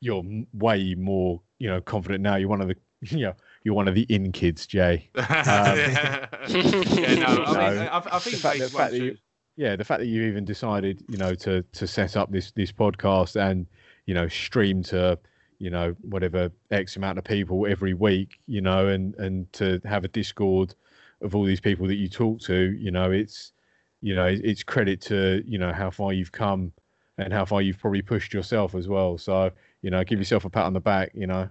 you're 0.01 0.25
way 0.53 0.94
more 0.96 1.40
you 1.59 1.68
know 1.68 1.81
confident 1.81 2.20
now. 2.22 2.37
You're 2.37 2.48
one 2.48 2.61
of 2.61 2.68
the 2.68 2.77
you 3.16 3.27
know 3.27 3.35
you're 3.64 3.75
one 3.75 3.88
of 3.88 3.94
the 3.94 4.03
in 4.09 4.33
kids, 4.33 4.66
Jay. 4.66 5.09
Um, 5.18 5.25
yeah, 5.27 7.14
no, 7.14 7.44
I, 7.46 7.70
mean, 7.70 7.79
I, 7.88 8.03
I 8.12 8.18
think 8.18 8.37
The 8.37 8.42
fact- 8.42 8.59
the 8.59 8.68
fact 8.68 8.92
that 8.92 8.98
you- 9.01 9.16
yeah, 9.57 9.77
the 9.77 9.85
fact 9.85 10.01
that 10.01 10.07
you 10.07 10.22
even 10.25 10.44
decided, 10.46 11.05
you 11.09 11.18
know, 11.18 11.35
to 11.35 11.62
to 11.62 11.87
set 11.87 12.16
up 12.16 12.31
this 12.33 12.53
this 12.53 12.72
podcast 12.72 13.37
and 13.37 13.66
you 14.07 14.14
know 14.14 14.27
stream 14.27 14.83
to 14.85 15.18
you 15.59 15.68
know 15.70 15.94
whatever 16.01 16.51
x 16.70 16.96
amount 16.96 17.18
of 17.18 17.25
people 17.25 17.66
every 17.66 17.92
week, 17.92 18.38
you 18.46 18.62
know, 18.62 18.88
and 18.88 19.14
and 19.16 19.53
to 19.53 19.79
have 19.85 20.05
a 20.05 20.09
Discord 20.09 20.75
of 21.20 21.35
all 21.37 21.44
these 21.44 21.61
people 21.61 21.87
that 21.87 21.96
you 21.96 22.09
talk 22.09 22.40
to, 22.40 22.72
you 22.81 22.90
know, 22.90 23.11
it's 23.11 23.53
you 24.01 24.14
know 24.14 24.25
it's 24.27 24.62
credit 24.64 25.01
to 25.03 25.42
you 25.46 25.59
know 25.59 25.72
how 25.72 25.90
far 25.90 26.12
you've 26.14 26.33
come 26.33 26.72
and 27.18 27.31
how 27.33 27.44
far 27.44 27.61
you've 27.61 27.79
probably 27.79 28.03
pushed 28.03 28.33
yourself 28.33 28.75
as 28.75 28.88
well. 28.88 29.18
So 29.18 29.51
you 29.83 29.90
know, 29.90 30.03
give 30.03 30.18
yourself 30.18 30.46
a 30.46 30.51
pat 30.51 30.64
on 30.64 30.72
the 30.72 30.81
back, 30.81 31.11
you 31.14 31.27
know. 31.27 31.48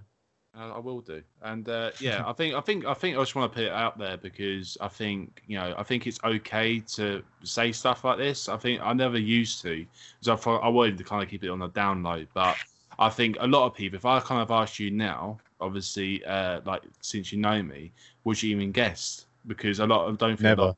Uh, 0.54 0.74
I 0.76 0.78
will 0.80 1.00
do, 1.00 1.22
and 1.40 1.66
uh, 1.66 1.92
yeah, 1.98 2.22
I 2.26 2.34
think 2.34 2.54
I 2.54 2.60
think 2.60 2.84
I 2.84 2.92
think 2.92 3.16
I 3.16 3.20
just 3.20 3.34
want 3.34 3.50
to 3.50 3.56
put 3.56 3.64
it 3.64 3.72
out 3.72 3.96
there 3.96 4.18
because 4.18 4.76
I 4.82 4.88
think 4.88 5.42
you 5.46 5.58
know 5.58 5.74
I 5.78 5.82
think 5.82 6.06
it's 6.06 6.18
okay 6.22 6.78
to 6.96 7.22
say 7.42 7.72
stuff 7.72 8.04
like 8.04 8.18
this. 8.18 8.50
I 8.50 8.58
think 8.58 8.82
I 8.82 8.92
never 8.92 9.18
used 9.18 9.62
to, 9.62 9.86
because 10.20 10.28
I 10.28 10.36
thought 10.36 10.58
I 10.62 10.68
wanted 10.68 10.98
to 10.98 11.04
kind 11.04 11.22
of 11.22 11.30
keep 11.30 11.42
it 11.42 11.48
on 11.48 11.60
the 11.60 11.68
down 11.68 12.02
low, 12.02 12.26
but 12.34 12.60
I 12.98 13.08
think 13.08 13.38
a 13.40 13.46
lot 13.46 13.64
of 13.66 13.74
people, 13.74 13.96
if 13.96 14.04
I 14.04 14.20
kind 14.20 14.42
of 14.42 14.50
asked 14.50 14.78
you 14.78 14.90
now, 14.90 15.40
obviously, 15.58 16.22
uh, 16.26 16.60
like 16.66 16.82
since 17.00 17.32
you 17.32 17.38
know 17.38 17.62
me, 17.62 17.90
would 18.24 18.42
you 18.42 18.50
even 18.54 18.72
guess? 18.72 19.24
Because 19.46 19.80
a 19.80 19.86
lot 19.86 20.06
of 20.06 20.18
don't 20.18 20.38
think 20.38 20.52
a 20.58 20.60
Never. 20.60 20.60
lot, 20.60 20.76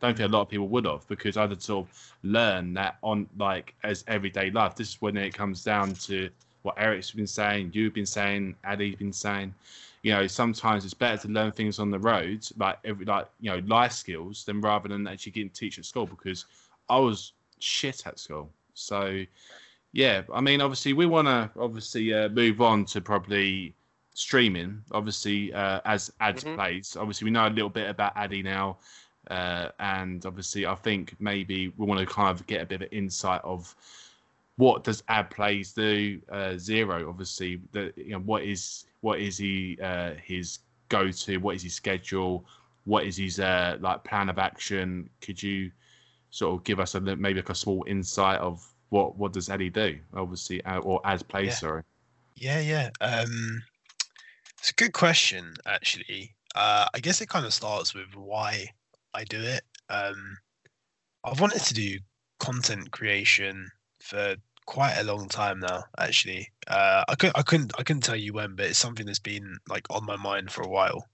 don't 0.00 0.16
think 0.16 0.28
a 0.30 0.32
lot 0.32 0.42
of 0.42 0.48
people 0.48 0.68
would 0.68 0.84
have 0.84 1.06
because 1.08 1.36
I'd 1.36 1.50
have 1.50 1.62
sort 1.62 1.88
of 1.88 2.16
learned 2.22 2.76
that 2.76 2.98
on 3.02 3.28
like 3.36 3.74
as 3.82 4.04
everyday 4.06 4.50
life. 4.52 4.76
This 4.76 4.90
is 4.90 5.02
when 5.02 5.16
it 5.16 5.34
comes 5.34 5.64
down 5.64 5.94
to 6.06 6.30
what 6.66 6.74
Eric's 6.78 7.12
been 7.12 7.28
saying, 7.28 7.70
you've 7.72 7.94
been 7.94 8.04
saying, 8.04 8.56
Addy's 8.64 8.96
been 8.96 9.12
saying. 9.12 9.54
You 10.02 10.12
know, 10.12 10.26
sometimes 10.26 10.84
it's 10.84 10.94
better 10.94 11.16
to 11.22 11.28
learn 11.28 11.52
things 11.52 11.78
on 11.78 11.90
the 11.90 11.98
road, 11.98 12.46
like 12.58 12.78
every 12.84 13.06
like 13.06 13.28
you 13.40 13.50
know 13.50 13.60
life 13.66 13.92
skills, 13.92 14.44
than 14.44 14.60
rather 14.60 14.88
than 14.88 15.06
actually 15.06 15.32
getting 15.32 15.50
to 15.50 15.60
teach 15.60 15.78
at 15.78 15.84
school. 15.84 16.06
Because 16.06 16.44
I 16.88 16.98
was 16.98 17.32
shit 17.60 18.06
at 18.06 18.18
school, 18.18 18.50
so 18.74 19.24
yeah. 19.92 20.22
I 20.32 20.40
mean, 20.40 20.60
obviously, 20.60 20.92
we 20.92 21.06
want 21.06 21.26
to 21.26 21.50
obviously 21.58 22.12
uh, 22.12 22.28
move 22.28 22.60
on 22.60 22.84
to 22.86 23.00
probably 23.00 23.74
streaming. 24.14 24.82
Obviously, 24.92 25.52
uh, 25.52 25.80
as 25.84 26.12
Ads 26.20 26.44
Mhm. 26.44 26.54
plays, 26.56 26.96
obviously 26.98 27.26
we 27.26 27.30
know 27.30 27.46
a 27.46 27.50
little 27.50 27.70
bit 27.70 27.88
about 27.88 28.12
Addy 28.16 28.42
now, 28.42 28.78
uh, 29.30 29.68
and 29.78 30.24
obviously 30.24 30.66
I 30.66 30.74
think 30.74 31.14
maybe 31.20 31.68
we 31.76 31.86
want 31.86 32.00
to 32.00 32.06
kind 32.06 32.30
of 32.30 32.46
get 32.46 32.62
a 32.62 32.66
bit 32.66 32.82
of 32.82 32.92
insight 32.92 33.40
of 33.44 33.74
what 34.56 34.84
does 34.84 35.02
ad 35.08 35.30
plays 35.30 35.72
do 35.72 36.20
uh, 36.32 36.56
zero 36.56 37.08
obviously 37.08 37.60
the 37.72 37.92
you 37.96 38.12
know 38.12 38.20
what 38.20 38.42
is 38.42 38.86
what 39.00 39.20
is 39.20 39.36
he 39.36 39.78
uh, 39.82 40.12
his 40.22 40.60
go 40.88 41.10
to 41.10 41.36
what 41.38 41.54
is 41.56 41.62
his 41.62 41.74
schedule 41.74 42.44
what 42.84 43.04
is 43.04 43.16
his 43.16 43.40
uh, 43.40 43.76
like 43.80 44.02
plan 44.04 44.28
of 44.28 44.38
action 44.38 45.08
could 45.20 45.42
you 45.42 45.70
sort 46.30 46.54
of 46.58 46.64
give 46.64 46.80
us 46.80 46.94
a 46.94 47.00
maybe 47.00 47.34
like 47.34 47.50
a 47.50 47.54
small 47.54 47.84
insight 47.86 48.40
of 48.40 48.66
what 48.90 49.16
what 49.16 49.32
does 49.32 49.48
Eddie 49.48 49.70
do 49.70 49.98
obviously 50.14 50.64
uh, 50.64 50.78
or 50.78 51.00
as 51.04 51.22
plays 51.22 51.48
Yeah. 51.48 51.54
sorry 51.54 51.82
Yeah, 52.36 52.60
yeah. 52.60 52.90
Um, 53.00 53.62
it's 54.58 54.70
a 54.70 54.74
good 54.74 54.92
question, 54.92 55.54
actually. 55.66 56.34
Uh, 56.54 56.86
I 56.94 57.00
guess 57.00 57.20
it 57.20 57.28
kind 57.28 57.46
of 57.46 57.54
starts 57.54 57.94
with 57.94 58.14
why 58.14 58.66
I 59.14 59.24
do 59.24 59.40
it. 59.40 59.62
Um, 59.88 60.36
I've 61.24 61.40
wanted 61.40 61.62
to 61.62 61.74
do 61.74 61.98
content 62.38 62.90
creation 62.90 63.68
for 64.00 64.36
quite 64.66 64.96
a 64.98 65.04
long 65.04 65.28
time 65.28 65.60
now. 65.60 65.84
Actually, 65.98 66.50
uh, 66.68 67.04
I 67.08 67.14
could 67.14 67.32
I 67.34 67.42
couldn't 67.42 67.72
I 67.78 67.82
couldn't 67.82 68.02
tell 68.02 68.16
you 68.16 68.32
when, 68.32 68.54
but 68.54 68.66
it's 68.66 68.78
something 68.78 69.06
that's 69.06 69.18
been 69.18 69.56
like 69.68 69.86
on 69.90 70.04
my 70.04 70.16
mind 70.16 70.50
for 70.50 70.62
a 70.62 70.68
while. 70.68 71.06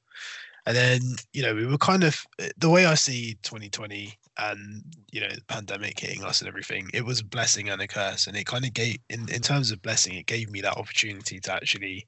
And 0.66 0.76
then 0.76 1.00
you 1.32 1.42
know 1.42 1.54
we 1.54 1.66
were 1.66 1.78
kind 1.78 2.04
of 2.04 2.16
the 2.56 2.70
way 2.70 2.86
I 2.86 2.94
see 2.94 3.36
2020 3.42 4.18
and 4.38 4.82
you 5.10 5.20
know 5.20 5.28
the 5.28 5.44
pandemic 5.48 6.00
hitting 6.00 6.24
us 6.24 6.40
and 6.40 6.48
everything. 6.48 6.88
It 6.94 7.04
was 7.04 7.20
a 7.20 7.24
blessing 7.24 7.68
and 7.68 7.80
a 7.82 7.86
curse, 7.86 8.26
and 8.26 8.36
it 8.36 8.46
kind 8.46 8.64
of 8.64 8.72
gave 8.72 8.98
in 9.10 9.28
in 9.28 9.42
terms 9.42 9.70
of 9.70 9.82
blessing, 9.82 10.14
it 10.14 10.26
gave 10.26 10.50
me 10.50 10.60
that 10.62 10.76
opportunity 10.76 11.40
to 11.40 11.52
actually 11.52 12.06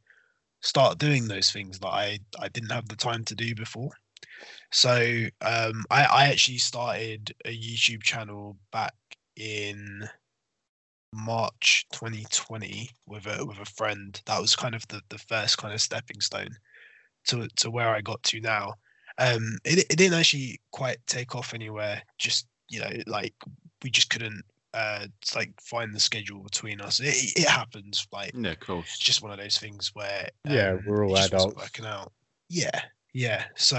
start 0.61 0.99
doing 0.99 1.29
those 1.29 1.51
things 1.51 1.79
that 1.81 1.89
I 1.89 2.19
I 2.39 2.49
didn't 2.49 2.73
have 2.73 2.89
the 2.89 2.97
time 2.97 3.25
to 3.27 3.35
do 3.35 3.55
before. 3.55 3.91
So 4.73 5.27
um, 5.43 5.85
I 5.91 6.05
I 6.05 6.27
actually 6.27 6.59
started 6.59 7.35
a 7.45 7.57
YouTube 7.57 8.03
channel 8.03 8.57
back 8.73 8.95
in 9.37 10.09
March 11.15 11.87
2020 11.93 12.91
with 13.07 13.27
a 13.27 13.45
with 13.45 13.59
a 13.59 13.65
friend. 13.65 14.21
That 14.27 14.41
was 14.41 14.57
kind 14.57 14.75
of 14.75 14.87
the 14.89 15.01
the 15.09 15.19
first 15.19 15.59
kind 15.59 15.73
of 15.75 15.81
stepping 15.81 16.21
stone 16.21 16.51
to 17.29 17.49
to 17.57 17.71
where 17.71 17.89
I 17.89 18.01
got 18.01 18.23
to 18.25 18.41
now. 18.41 18.75
Um, 19.19 19.59
it 19.65 19.87
it 19.91 19.97
didn't 19.97 20.19
actually 20.19 20.61
quite 20.73 20.99
take 21.07 21.35
off 21.35 21.55
anywhere. 21.55 22.03
Just 22.19 22.47
you 22.69 22.81
know, 22.81 22.91
like 23.07 23.35
we 23.83 23.91
just 23.91 24.11
couldn't 24.11 24.43
uh 24.73 25.07
like 25.37 25.53
find 25.61 25.95
the 25.95 26.01
schedule 26.01 26.43
between 26.43 26.81
us. 26.81 27.01
It 27.01 27.15
it 27.39 27.49
happens. 27.49 28.07
Like 28.13 28.33
yeah 28.35 28.51
of 28.53 28.61
course. 28.61 28.87
it's 28.89 28.99
course 28.99 28.99
just 28.99 29.23
one 29.23 29.31
of 29.33 29.39
those 29.39 29.59
things 29.59 29.91
where 29.95 30.29
Yeah, 30.49 30.71
um, 30.73 30.83
we're 30.87 31.07
all 31.07 31.17
it 31.17 31.27
adults. 31.27 31.57
working 31.57 31.85
out. 31.87 32.13
Yeah, 32.49 32.81
yeah. 33.13 33.45
So 33.57 33.79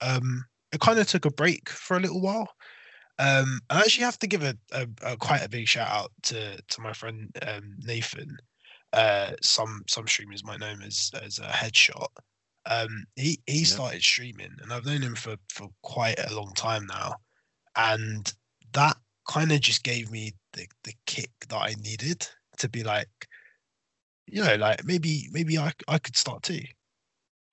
um, 0.00 0.44
I 0.72 0.78
kind 0.78 0.98
of 0.98 1.06
took 1.06 1.26
a 1.26 1.30
break 1.30 1.68
for 1.68 1.96
a 1.96 2.00
little 2.00 2.20
while. 2.22 2.48
Um, 3.18 3.60
I 3.70 3.80
actually 3.80 4.04
have 4.04 4.18
to 4.20 4.26
give 4.26 4.42
a, 4.42 4.56
a, 4.72 4.88
a 5.02 5.16
quite 5.16 5.42
a 5.44 5.48
big 5.48 5.68
shout 5.68 5.88
out 5.88 6.12
to 6.24 6.60
to 6.62 6.80
my 6.80 6.92
friend 6.92 7.30
um, 7.46 7.76
Nathan. 7.78 8.36
Uh, 8.92 9.32
some 9.42 9.82
some 9.88 10.06
streamers 10.08 10.44
might 10.44 10.60
know 10.60 10.68
him 10.68 10.82
as 10.82 11.10
as 11.22 11.38
a 11.38 11.48
headshot. 11.48 12.08
Um, 12.66 13.04
he 13.16 13.40
he 13.46 13.64
Yeah. 13.64 13.66
started 13.66 14.02
streaming, 14.02 14.52
and 14.62 14.72
I've 14.72 14.86
known 14.86 15.02
him 15.02 15.14
for 15.14 15.36
for 15.52 15.68
quite 15.82 16.18
a 16.18 16.34
long 16.34 16.52
time 16.54 16.86
now, 16.86 17.14
and 17.76 18.32
that 18.72 18.96
kind 19.28 19.52
of 19.52 19.60
just 19.60 19.84
gave 19.84 20.10
me 20.10 20.32
the 20.54 20.68
the 20.84 20.94
kick 21.06 21.32
that 21.48 21.56
I 21.62 21.74
needed 21.80 22.28
to 22.58 22.68
be 22.68 22.84
like, 22.84 23.28
you 24.26 24.42
know, 24.42 24.56
like 24.56 24.84
maybe 24.84 25.28
maybe 25.32 25.58
I 25.58 25.72
I 25.88 25.98
could 25.98 26.16
start 26.16 26.42
too. 26.42 26.62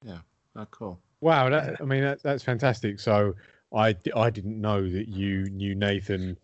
Yeah, 0.03 0.21
oh, 0.55 0.65
cool 0.67 1.01
Wow, 1.21 1.49
that, 1.49 1.79
I 1.79 1.85
mean 1.85 2.01
that, 2.01 2.23
that's 2.23 2.43
fantastic. 2.43 2.99
So 2.99 3.35
I 3.73 3.95
I 4.15 4.29
didn't 4.29 4.59
know 4.61 4.89
that 4.89 5.07
you 5.07 5.49
knew 5.49 5.75
Nathan 5.75 6.37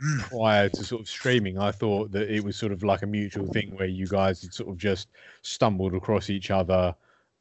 Mm. 0.00 0.26
prior 0.30 0.68
to 0.70 0.84
sort 0.84 1.00
of 1.02 1.08
streaming. 1.08 1.58
I 1.58 1.72
thought 1.72 2.12
that 2.12 2.30
it 2.30 2.40
was 2.44 2.56
sort 2.56 2.72
of 2.72 2.82
like 2.82 3.02
a 3.02 3.06
mutual 3.06 3.46
thing 3.46 3.76
where 3.76 3.88
you 3.88 4.08
guys 4.08 4.42
had 4.42 4.54
sort 4.54 4.70
of 4.70 4.78
just 4.78 5.08
stumbled 5.42 5.94
across 5.94 6.30
each 6.30 6.50
other. 6.50 6.94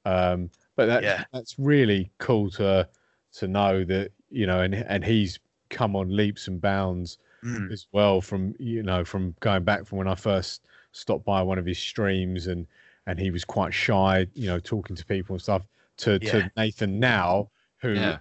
Um, 0.06 0.52
but 0.76 0.88
that 0.88 1.06
Yeah. 1.06 1.26
that's 1.34 1.58
really 1.60 2.12
cool 2.20 2.50
to 2.52 2.90
to 3.34 3.48
know 3.48 3.84
that 3.86 4.12
you 4.30 4.46
know, 4.48 4.62
and 4.62 4.76
and 4.76 5.04
he's 5.06 5.40
come 5.70 5.96
on 5.96 6.16
leaps 6.16 6.48
and 6.48 6.62
bounds 6.62 7.18
Mm. 7.44 7.72
as 7.72 7.88
well 7.92 8.22
from 8.22 8.54
you 8.60 8.84
know 8.84 9.06
from 9.06 9.36
going 9.40 9.64
back 9.64 9.86
from 9.86 9.98
when 10.00 10.08
I 10.08 10.16
first 10.16 10.66
stopped 10.92 11.26
by 11.26 11.42
one 11.42 11.58
of 11.58 11.66
his 11.66 11.80
streams 11.80 12.48
and 12.48 12.68
and 13.08 13.20
he 13.20 13.32
was 13.32 13.46
quite 13.46 13.74
shy, 13.74 14.28
you 14.34 14.48
know, 14.48 14.60
talking 14.60 14.96
to 14.96 15.06
people 15.06 15.36
and 15.36 15.42
stuff. 15.42 15.66
To 15.98 16.20
Yeah. 16.20 16.32
to 16.32 16.52
Nathan 16.58 17.00
now, 17.00 17.52
who 17.82 18.14
yeah 18.14 18.20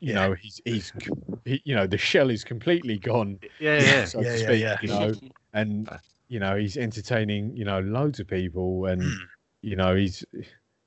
you 0.00 0.14
Yeah. 0.14 0.14
know 0.14 0.34
he's 0.34 0.60
he's 0.64 0.92
he, 1.44 1.60
you 1.64 1.74
know 1.74 1.86
the 1.86 1.98
shell 1.98 2.30
is 2.30 2.44
completely 2.44 2.98
gone, 2.98 3.38
yeah 3.58 3.80
yeah 3.80 4.04
so 4.04 4.22
yeah, 4.22 4.30
to 4.30 4.36
yeah, 4.36 4.38
speak. 4.38 4.62
yeah. 4.62 4.76
You 4.80 4.88
know, 4.88 5.14
and 5.52 5.88
Uh. 5.90 5.98
you 6.28 6.40
know 6.40 6.56
he's 6.56 6.76
entertaining 6.76 7.56
you 7.56 7.64
know 7.64 7.80
loads 7.80 8.20
of 8.20 8.26
people 8.26 8.86
and 8.86 9.02
Mm. 9.02 9.28
you 9.62 9.76
know 9.76 9.94
he's 9.94 10.24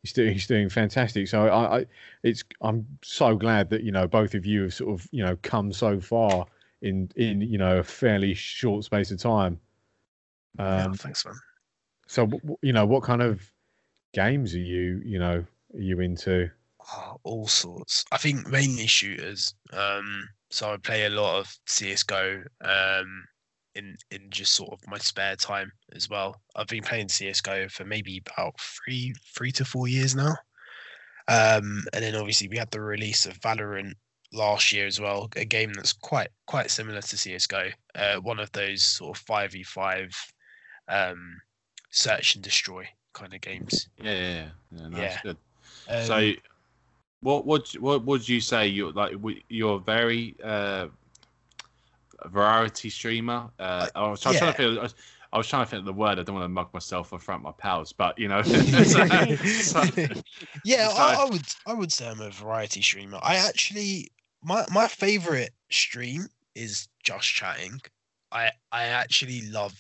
he's 0.04 0.14
doing 0.14 0.34
he's 0.34 0.48
doing 0.48 0.70
fantastic 0.70 1.28
so 1.28 1.48
I, 1.48 1.80
I 1.80 1.86
it's 2.24 2.44
i'm 2.62 2.86
so 3.04 3.36
glad 3.36 3.70
that 3.70 3.84
you 3.84 3.92
know 3.92 4.08
both 4.08 4.34
of 4.36 4.46
you 4.46 4.64
have 4.64 4.74
sort 4.74 5.00
of 5.00 5.08
you 5.12 5.24
know 5.24 5.38
come 5.42 5.72
so 5.74 6.00
far 6.00 6.46
in 6.82 7.10
in 7.16 7.42
you 7.42 7.58
know 7.58 7.80
a 7.80 7.84
fairly 7.84 8.34
short 8.34 8.84
space 8.86 9.12
of 9.12 9.20
time 9.20 9.60
Yeah, 10.68 10.88
um 10.88 10.94
thanks, 10.96 11.26
man. 11.26 11.36
so 12.08 12.24
w- 12.26 12.40
w- 12.42 12.58
you 12.62 12.74
know 12.74 12.86
what 12.86 13.04
kind 13.04 13.22
of 13.22 13.42
games 14.14 14.56
are 14.56 14.60
you 14.60 15.02
you 15.06 15.20
know 15.20 15.46
are 15.74 15.80
you 15.80 16.00
into 16.00 16.50
Oh, 16.92 17.18
all 17.24 17.48
sorts. 17.48 18.06
I 18.12 18.18
think 18.18 18.48
mainly 18.48 18.88
shooters. 18.88 19.54
Um, 19.74 20.30
so 20.50 20.74
I 20.74 20.78
play 20.78 21.06
a 21.06 21.10
lot 21.10 21.40
of 21.40 21.56
CS:GO. 21.68 22.44
Um, 22.62 23.26
in 23.76 23.96
in 24.12 24.30
just 24.30 24.56
sort 24.56 24.74
of 24.74 24.80
my 24.88 24.98
spare 24.98 25.36
time 25.36 25.72
as 25.94 26.10
well. 26.10 26.42
I've 26.56 26.68
been 26.68 26.84
playing 26.84 27.10
CS:GO 27.10 27.70
for 27.70 27.86
maybe 27.86 28.22
about 28.26 28.60
three 28.60 29.14
three 29.36 29.52
to 29.54 29.66
four 29.66 29.88
years 29.88 30.16
now. 30.16 30.36
Um, 31.28 31.84
and 31.94 32.04
then 32.04 32.16
obviously 32.16 32.48
we 32.48 32.58
had 32.58 32.72
the 32.72 32.82
release 32.82 33.26
of 33.26 33.40
Valorant 33.40 33.94
last 34.34 34.72
year 34.72 34.88
as 34.88 35.00
well, 35.00 35.30
a 35.36 35.46
game 35.46 35.74
that's 35.74 35.94
quite 35.94 36.30
quite 36.48 36.72
similar 36.72 37.02
to 37.02 37.18
CS:GO. 37.18 37.70
Uh, 37.96 38.16
one 38.18 38.40
of 38.40 38.52
those 38.52 38.84
sort 38.84 39.18
of 39.18 39.24
five 39.24 39.52
v 39.52 39.64
five, 39.64 40.10
um, 40.88 41.40
search 41.92 42.36
and 42.36 42.44
destroy 42.44 42.88
kind 43.14 43.34
of 43.34 43.42
games. 43.42 43.88
yeah 44.02 44.12
yeah 44.12 44.20
yeah, 44.20 44.50
yeah 44.72 44.88
no, 44.88 44.98
that's 44.98 45.16
Yeah. 45.16 45.22
good 45.24 45.38
Um, 45.88 46.06
so 46.06 46.32
what 47.22 47.46
would 47.46 47.68
what 47.80 48.06
would 48.06 48.28
you 48.28 48.40
say 48.42 48.68
you're 48.68 48.92
like 48.94 49.14
you're 49.50 49.76
a 49.76 49.80
very 49.80 50.36
uh 50.44 50.88
variety 52.26 52.90
streamer 52.90 53.50
uh 53.60 53.88
I 53.96 54.08
was, 54.08 54.26
I 54.26 54.30
was 54.30 54.38
trying 54.40 54.52
to 54.52 54.58
feel 54.58 54.88
I 55.32 55.38
was 55.38 55.48
trying 55.48 55.64
to 55.64 55.70
think 55.70 55.80
of 55.82 55.86
the 55.86 55.94
word. 55.94 56.18
I 56.18 56.24
don't 56.24 56.34
want 56.34 56.46
to 56.46 56.50
mug 56.50 56.74
myself 56.74 57.14
in 57.14 57.20
front 57.20 57.42
of 57.42 57.44
my 57.44 57.52
pals, 57.52 57.94
but 57.94 58.18
you 58.18 58.28
know. 58.28 58.42
so- 58.44 59.06
so- 59.06 59.84
yeah, 60.66 60.88
So- 60.90 60.96
I, 60.98 61.18
I 61.20 61.26
would 61.30 61.46
I 61.68 61.74
would 61.76 61.94
say 61.94 62.08
I'm 62.10 62.20
a 62.20 62.32
variety 62.32 62.82
streamer. 62.82 63.20
I 63.22 63.36
actually 63.36 64.10
my 64.42 64.66
my 64.72 64.88
favorite 64.88 65.52
stream 65.70 66.26
is 66.56 66.88
just 67.04 67.28
chatting. 67.28 67.80
I 68.32 68.50
I 68.72 68.86
actually 68.86 69.42
love 69.52 69.80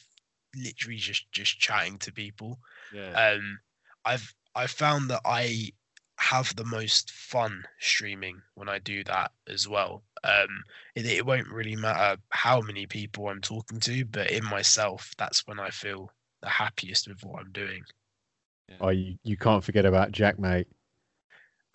literally 0.56 0.98
just 0.98 1.32
just 1.32 1.58
chatting 1.60 1.98
to 2.00 2.12
people. 2.14 2.60
yeah. 2.94 3.10
Um, 3.34 3.60
I've 4.06 4.32
I've 4.56 4.70
found 4.72 5.10
that 5.10 5.22
I 5.26 5.72
have 6.20 6.54
the 6.56 6.66
most 6.66 7.12
fun 7.12 7.64
streaming 7.80 8.42
when 8.56 8.68
I 8.70 8.80
do 8.80 9.04
that 9.06 9.32
as 9.48 9.68
well. 9.68 10.04
Um, 10.24 10.64
it, 10.96 11.06
it 11.06 11.26
won't 11.26 11.48
really 11.48 11.76
matter 11.76 12.20
how 12.30 12.60
many 12.62 12.86
people 12.86 13.30
I'm 13.30 13.42
talking 13.42 13.80
to, 13.80 14.06
but 14.06 14.30
in 14.30 14.44
myself, 14.44 15.14
that's 15.18 15.48
when 15.48 15.60
I 15.60 15.70
feel 15.70 16.12
the 16.42 16.50
happiest 16.50 17.08
with 17.08 17.24
what 17.24 17.40
I'm 17.42 17.52
doing. 17.52 17.84
Oh, 18.82 18.90
you, 18.90 19.16
you 19.24 19.38
can't 19.38 19.64
forget 19.64 19.86
about 19.86 20.12
Jack, 20.12 20.38
mate. 20.40 20.68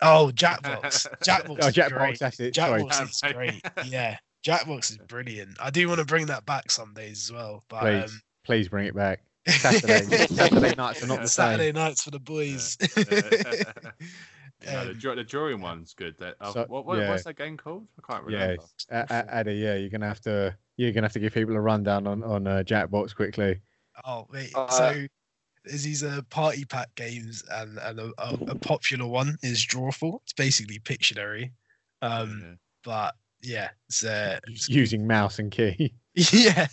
Oh, 0.01 0.31
Jackbox, 0.33 1.07
Jackbox, 1.23 1.57
Oh, 1.61 1.69
Jackbox, 1.69 1.97
great. 1.97 2.19
that's 2.19 2.39
it. 2.39 2.55
Sorry. 2.55 2.83
Jackbox 2.83 3.01
is 3.27 3.33
great. 3.33 3.61
Yeah, 3.85 4.17
Jackbox 4.45 4.91
is 4.91 4.97
brilliant. 5.07 5.57
I 5.59 5.71
do 5.71 5.87
want 5.87 5.99
to 5.99 6.05
bring 6.05 6.27
that 6.27 6.45
back 6.45 6.69
some 6.69 6.93
days 6.93 7.23
as 7.23 7.31
well. 7.33 7.63
But 7.67 7.79
Please, 7.81 8.11
um, 8.11 8.21
please 8.45 8.67
bring 8.69 8.85
it 8.87 8.95
back. 8.95 9.21
Saturday, 9.47 10.03
Saturday 10.27 10.73
nights 10.75 11.03
are 11.03 11.07
not 11.07 11.21
the 11.21 11.27
Saturday 11.27 11.67
same. 11.67 11.75
nights 11.75 12.03
for 12.03 12.11
the 12.11 12.19
boys. 12.19 12.77
Yeah, 14.65 14.83
the, 14.85 15.09
Um, 15.09 15.15
the 15.17 15.23
drawing 15.23 15.61
one's 15.61 15.93
good. 15.93 16.17
That, 16.19 16.35
uh, 16.41 16.51
So- 16.51 16.65
what, 16.67 16.85
what, 16.85 16.97
yeah. 16.99 17.09
what's 17.09 17.23
that 17.23 17.37
game 17.37 17.55
called? 17.57 17.87
I 17.97 18.11
can't 18.11 18.23
remember. 18.25 18.63
A- 18.89 19.05
A- 19.09 19.33
Addy, 19.35 19.53
yeah, 19.55 19.75
you're 19.75 19.89
gonna 19.89 20.07
have 20.07 20.21
to 20.21 20.55
you're 20.77 20.91
gonna 20.91 21.05
have 21.05 21.13
to 21.13 21.19
give 21.19 21.33
people 21.33 21.55
a 21.55 21.61
rundown 21.61 22.07
on 22.07 22.23
on 22.23 22.47
uh, 22.47 22.63
Jackbox 22.65 23.15
quickly. 23.15 23.61
Oh 24.03 24.27
wait, 24.31 24.51
Uh, 24.55 24.67
so 24.69 25.07
there's 25.63 25.83
these 25.83 26.03
uh, 26.03 26.21
party 26.29 26.65
pack 26.65 26.93
games, 26.95 27.43
and 27.51 27.77
and 27.79 27.99
a, 27.99 28.11
a, 28.17 28.33
a 28.49 28.55
popular 28.55 29.05
one 29.07 29.37
is 29.41 29.65
Drawful. 29.65 30.19
It's 30.23 30.33
basically 30.33 30.79
Pictionary, 30.79 31.51
um, 32.01 32.41
Yeah. 32.43 32.53
but 32.83 33.15
yeah, 33.41 33.69
it's 33.87 34.03
uh, 34.03 34.39
it's- 34.47 34.67
using 34.69 35.05
mouse 35.07 35.39
and 35.39 35.51
key. 35.51 35.93
yeah, 36.13 36.67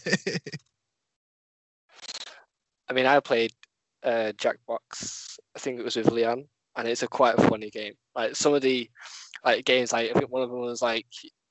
I 2.89 2.93
mean, 2.93 3.07
I 3.07 3.21
played 3.21 3.53
uh, 4.03 4.33
Jackbox. 4.37 5.39
I 5.55 5.59
think 5.59 5.79
it 5.79 5.85
was 5.85 5.97
with 5.97 6.11
Leon, 6.11 6.45
and 6.77 6.89
it's 6.89 7.03
a 7.03 7.09
quite 7.09 7.39
a 7.39 7.49
funny 7.49 7.71
game. 7.71 7.95
Like 8.15 8.37
some 8.37 8.55
of 8.55 8.63
the 8.63 8.91
like 9.45 9.65
games, 9.65 9.93
like 9.93 10.11
I 10.11 10.19
think 10.19 10.31
one 10.31 10.43
of 10.43 10.51
them 10.51 10.61
was 10.61 10.83
like 10.83 11.07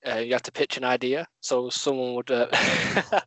uh, 0.07 0.17
you 0.17 0.33
have 0.33 0.43
to 0.43 0.51
pitch 0.51 0.77
an 0.77 0.83
idea. 0.83 1.27
So 1.41 1.69
someone 1.69 2.15
would, 2.15 2.31
uh, 2.31 2.47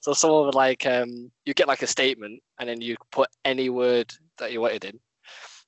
so 0.00 0.12
someone 0.12 0.46
would 0.46 0.54
like 0.54 0.86
um, 0.86 1.30
you 1.44 1.54
get 1.54 1.68
like 1.68 1.82
a 1.82 1.86
statement, 1.86 2.42
and 2.58 2.68
then 2.68 2.80
you 2.80 2.96
put 3.10 3.28
any 3.44 3.70
word 3.70 4.12
that 4.38 4.52
you 4.52 4.60
wanted 4.60 4.84
in, 4.84 5.00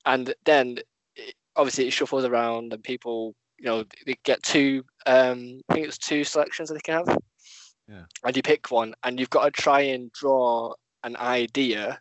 and 0.05 0.33
then 0.45 0.77
it, 1.15 1.35
obviously 1.55 1.87
it 1.87 1.93
shuffles 1.93 2.25
around, 2.25 2.73
and 2.73 2.83
people, 2.83 3.35
you 3.59 3.65
know, 3.65 3.83
they 4.05 4.15
get 4.23 4.43
two. 4.43 4.83
Um, 5.05 5.61
I 5.69 5.73
think 5.73 5.87
it's 5.87 5.97
two 5.97 6.23
selections 6.23 6.69
that 6.69 6.75
they 6.75 6.81
can 6.81 7.05
have. 7.05 7.17
Yeah. 7.87 8.03
And 8.23 8.35
you 8.35 8.43
pick 8.43 8.71
one, 8.71 8.93
and 9.03 9.19
you've 9.19 9.29
got 9.29 9.45
to 9.45 9.51
try 9.51 9.81
and 9.81 10.11
draw 10.11 10.73
an 11.03 11.17
idea 11.17 11.99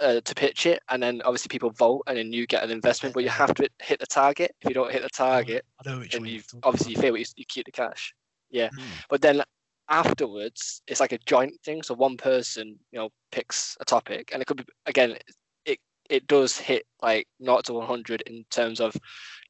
uh, 0.00 0.20
to 0.20 0.34
pitch 0.34 0.66
it, 0.66 0.82
and 0.88 1.02
then 1.02 1.22
obviously 1.24 1.48
people 1.48 1.70
vote, 1.70 2.02
and 2.06 2.16
then 2.16 2.32
you 2.32 2.46
get 2.46 2.62
an 2.64 2.70
investment. 2.70 3.14
But 3.14 3.24
you 3.24 3.30
have 3.30 3.54
to 3.54 3.68
hit 3.80 4.00
the 4.00 4.06
target. 4.06 4.54
If 4.60 4.68
you 4.68 4.74
don't 4.74 4.92
hit 4.92 5.02
the 5.02 5.08
target, 5.08 5.64
I 5.84 5.90
know 5.90 5.98
which 6.00 6.12
then 6.12 6.24
you 6.24 6.32
you're 6.34 6.42
obviously 6.62 6.92
you 6.94 7.00
fail, 7.00 7.16
you, 7.16 7.24
you 7.36 7.44
keep 7.46 7.66
the 7.66 7.72
cash. 7.72 8.14
Yeah, 8.50 8.70
Hmm. 8.72 8.84
but 9.10 9.20
then 9.20 9.42
afterwards, 9.88 10.82
it's 10.86 11.00
like 11.00 11.12
a 11.12 11.18
joint 11.26 11.54
thing. 11.64 11.82
So 11.82 11.94
one 11.94 12.16
person, 12.16 12.78
you 12.92 12.98
know, 12.98 13.10
picks 13.32 13.76
a 13.80 13.84
topic, 13.84 14.30
and 14.32 14.40
it 14.42 14.46
could 14.46 14.58
be 14.58 14.64
again, 14.86 15.16
it 15.64 15.78
it 16.08 16.26
does 16.26 16.56
hit 16.56 16.84
like 17.02 17.26
not 17.40 17.64
to 17.66 17.74
one 17.74 17.86
hundred 17.86 18.22
in 18.22 18.44
terms 18.50 18.80
of 18.80 18.94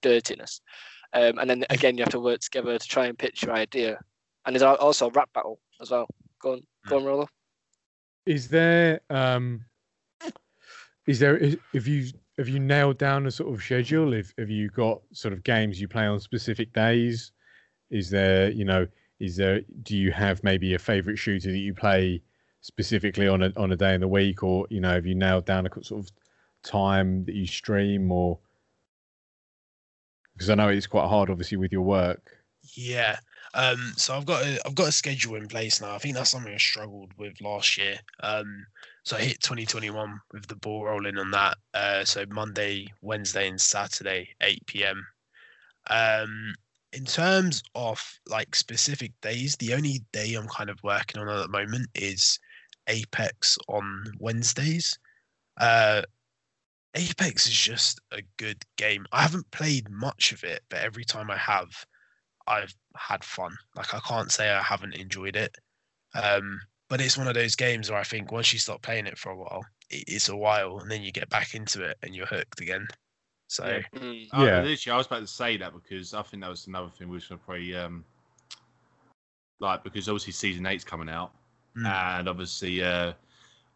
dirtiness. 0.02 0.60
Um, 1.12 1.38
and 1.38 1.48
then 1.48 1.64
again, 1.70 1.96
you 1.96 2.04
have 2.04 2.12
to 2.12 2.20
work 2.20 2.40
together 2.40 2.78
to 2.78 2.88
try 2.88 3.06
and 3.06 3.18
pitch 3.18 3.42
your 3.42 3.54
idea. 3.54 3.98
And 4.44 4.54
there's 4.54 4.62
al- 4.62 4.76
also 4.76 5.08
a 5.08 5.10
rap 5.10 5.30
battle 5.32 5.58
as 5.80 5.90
well. 5.90 6.06
Go 6.40 6.52
on, 6.52 6.62
go 6.86 6.96
on, 6.98 7.04
Rolo. 7.04 7.28
Is 8.26 8.48
there 8.48 9.00
um 9.10 9.64
is 11.08 11.18
there 11.18 11.40
have 11.72 11.88
you 11.88 12.12
have 12.36 12.48
you 12.48 12.60
nailed 12.60 12.98
down 12.98 13.26
a 13.26 13.30
sort 13.30 13.52
of 13.52 13.62
schedule? 13.62 14.12
If 14.12 14.34
have 14.38 14.50
you 14.50 14.68
got 14.68 15.00
sort 15.12 15.32
of 15.32 15.42
games 15.42 15.80
you 15.80 15.88
play 15.88 16.04
on 16.04 16.20
specific 16.20 16.74
days? 16.74 17.32
Is 17.90 18.10
there 18.10 18.50
you 18.50 18.66
know 18.66 18.86
is 19.18 19.36
there 19.36 19.62
do 19.82 19.96
you 19.96 20.12
have 20.12 20.44
maybe 20.44 20.74
a 20.74 20.78
favorite 20.78 21.16
shooter 21.16 21.50
that 21.50 21.58
you 21.58 21.72
play 21.72 22.22
specifically 22.60 23.26
on 23.26 23.42
a 23.42 23.52
on 23.56 23.72
a 23.72 23.76
day 23.76 23.94
in 23.94 24.02
the 24.02 24.08
week, 24.08 24.42
or 24.42 24.66
you 24.68 24.80
know 24.80 24.90
have 24.90 25.06
you 25.06 25.14
nailed 25.14 25.46
down 25.46 25.66
a 25.66 25.82
sort 25.82 26.04
of 26.04 26.12
time 26.62 27.24
that 27.24 27.34
you 27.34 27.46
stream 27.46 28.12
or 28.12 28.38
because 30.34 30.50
I 30.50 30.56
know 30.56 30.68
it's 30.68 30.86
quite 30.86 31.08
hard 31.08 31.30
obviously 31.30 31.56
with 31.56 31.72
your 31.72 31.82
work. 31.82 32.36
Yeah. 32.76 33.16
Um, 33.54 33.94
so 33.96 34.14
I've 34.14 34.26
got 34.26 34.42
a 34.42 34.60
I've 34.66 34.74
got 34.74 34.88
a 34.88 34.92
schedule 34.92 35.36
in 35.36 35.48
place 35.48 35.80
now. 35.80 35.94
I 35.94 35.98
think 35.98 36.14
that's 36.14 36.30
something 36.30 36.52
I 36.52 36.58
struggled 36.58 37.12
with 37.16 37.40
last 37.40 37.78
year. 37.78 37.98
Um, 38.20 38.66
so 39.08 39.16
I 39.16 39.20
hit 39.20 39.40
2021 39.40 40.20
with 40.34 40.48
the 40.48 40.56
ball 40.56 40.84
rolling 40.84 41.16
on 41.16 41.30
that. 41.30 41.56
Uh, 41.72 42.04
so 42.04 42.26
Monday, 42.28 42.92
Wednesday, 43.00 43.48
and 43.48 43.58
Saturday, 43.58 44.28
8 44.42 44.66
p.m. 44.66 45.02
Um, 45.88 46.54
in 46.92 47.06
terms 47.06 47.62
of 47.74 48.04
like 48.28 48.54
specific 48.54 49.12
days, 49.22 49.56
the 49.56 49.72
only 49.72 50.02
day 50.12 50.34
I'm 50.34 50.46
kind 50.48 50.68
of 50.68 50.82
working 50.82 51.22
on 51.22 51.28
at 51.30 51.40
the 51.40 51.48
moment 51.48 51.88
is 51.94 52.38
Apex 52.86 53.56
on 53.66 54.12
Wednesdays. 54.18 54.98
Uh, 55.58 56.02
Apex 56.94 57.46
is 57.46 57.58
just 57.58 58.02
a 58.12 58.20
good 58.36 58.62
game. 58.76 59.06
I 59.10 59.22
haven't 59.22 59.50
played 59.52 59.88
much 59.88 60.32
of 60.32 60.44
it, 60.44 60.60
but 60.68 60.80
every 60.80 61.06
time 61.06 61.30
I 61.30 61.38
have, 61.38 61.70
I've 62.46 62.74
had 62.94 63.24
fun. 63.24 63.56
Like 63.74 63.94
I 63.94 64.00
can't 64.00 64.30
say 64.30 64.50
I 64.50 64.60
haven't 64.60 64.96
enjoyed 64.96 65.36
it. 65.36 65.56
Um, 66.14 66.60
but 66.88 67.00
it's 67.00 67.18
one 67.18 67.28
of 67.28 67.34
those 67.34 67.54
games 67.54 67.90
where 67.90 68.00
I 68.00 68.04
think 68.04 68.32
once 68.32 68.52
you 68.52 68.58
stop 68.58 68.82
playing 68.82 69.06
it 69.06 69.18
for 69.18 69.30
a 69.30 69.36
while, 69.36 69.64
it, 69.90 70.04
it's 70.06 70.28
a 70.28 70.36
while, 70.36 70.78
and 70.78 70.90
then 70.90 71.02
you 71.02 71.12
get 71.12 71.28
back 71.28 71.54
into 71.54 71.82
it 71.82 71.96
and 72.02 72.14
you're 72.14 72.26
hooked 72.26 72.60
again. 72.60 72.86
So 73.48 73.66
Yeah. 73.66 73.80
Mm. 74.00 74.28
I- 74.32 74.44
Yeah. 74.46 74.60
literally, 74.62 74.94
I 74.94 74.96
was 74.96 75.06
about 75.06 75.20
to 75.20 75.26
say 75.26 75.56
that 75.58 75.72
because 75.72 76.14
I 76.14 76.22
think 76.22 76.42
that 76.42 76.50
was 76.50 76.66
another 76.66 76.90
thing 76.90 77.08
we 77.08 77.14
was 77.14 77.26
going 77.26 77.38
to 77.38 77.44
probably 77.44 77.74
um, 77.76 78.04
like 79.60 79.82
because 79.82 80.08
obviously 80.08 80.32
season 80.32 80.66
eight's 80.66 80.84
coming 80.84 81.08
out, 81.08 81.32
Mm. 81.76 81.86
and 81.86 82.28
obviously 82.28 82.82
uh, 82.82 83.12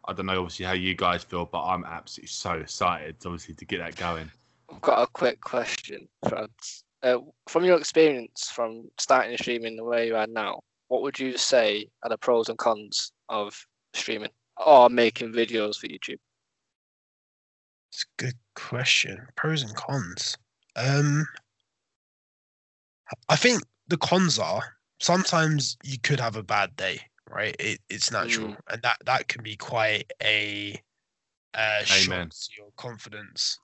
I 0.05 0.13
don't 0.13 0.25
know 0.25 0.39
obviously 0.39 0.65
how 0.65 0.73
you 0.73 0.95
guys 0.95 1.23
feel, 1.23 1.45
but 1.45 1.63
I'm 1.63 1.85
absolutely 1.85 2.27
so 2.27 2.53
excited 2.53 3.15
obviously 3.25 3.53
to 3.55 3.65
get 3.65 3.79
that 3.79 3.95
going. 3.95 4.29
I've 4.71 4.81
got 4.81 5.03
a 5.03 5.07
quick 5.07 5.39
question, 5.41 6.07
Franz. 6.27 6.83
Uh, 7.03 7.19
from 7.47 7.65
your 7.65 7.77
experience 7.77 8.49
from 8.49 8.89
starting 8.97 9.35
streaming 9.37 9.75
the 9.75 9.83
way 9.83 10.07
you 10.07 10.15
are 10.15 10.27
now, 10.27 10.61
what 10.87 11.01
would 11.01 11.19
you 11.19 11.37
say 11.37 11.87
are 12.03 12.09
the 12.09 12.17
pros 12.17 12.49
and 12.49 12.57
cons 12.57 13.11
of 13.29 13.65
streaming 13.93 14.31
or 14.57 14.89
making 14.89 15.33
videos 15.33 15.77
for 15.77 15.87
YouTube? 15.87 16.19
it's 17.91 18.03
a 18.03 18.21
good 18.21 18.33
question. 18.55 19.27
Pros 19.35 19.61
and 19.61 19.75
cons. 19.75 20.37
Um, 20.75 21.25
I 23.29 23.35
think 23.35 23.63
the 23.87 23.97
cons 23.97 24.39
are 24.39 24.77
sometimes 24.99 25.77
you 25.83 25.97
could 25.99 26.19
have 26.19 26.35
a 26.35 26.43
bad 26.43 26.75
day, 26.75 27.01
right? 27.29 27.55
It, 27.59 27.79
it's 27.89 28.11
natural, 28.11 28.55
and 28.69 28.81
that 28.81 28.97
that 29.05 29.27
can 29.27 29.43
be 29.43 29.55
quite 29.55 30.11
a 30.21 30.81
uh, 31.53 31.83
shock 31.83 32.15
Amen. 32.15 32.29
to 32.29 32.49
your 32.57 32.69
confidence. 32.77 33.59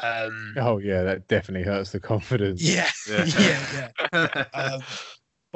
Um, 0.00 0.54
Oh 0.58 0.78
yeah, 0.78 1.02
that 1.02 1.26
definitely 1.28 1.64
hurts 1.66 1.90
the 1.92 2.00
confidence. 2.00 2.62
yeah, 2.62 2.90
Yeah. 3.08 3.24
yeah, 3.72 3.90
yeah. 4.12 4.44
um, 4.54 4.82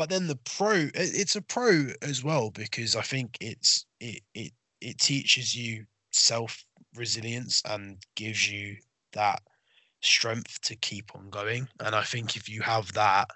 but 0.01 0.09
then 0.09 0.29
the 0.29 0.37
pro 0.37 0.75
it- 0.75 0.93
it's 0.95 1.37
a 1.37 1.43
pro 1.43 1.89
as 2.03 2.25
well 2.25 2.51
because 2.51 2.97
i 2.97 3.03
think 3.03 3.37
it's 3.41 3.87
it 4.01 4.23
it, 4.35 4.55
it 4.81 4.99
teaches 4.99 5.55
you 5.55 5.87
self 6.13 6.65
resilience 6.97 7.63
and 7.67 8.03
gives 8.17 8.51
you 8.51 8.79
that 9.13 9.43
strength 10.03 10.61
to 10.63 10.77
keep 10.77 11.15
on 11.15 11.31
going. 11.31 11.69
And 11.81 11.95
i 11.95 12.03
think 12.03 12.37
if 12.37 12.49
you 12.49 12.63
have 12.63 12.93
that 12.95 13.29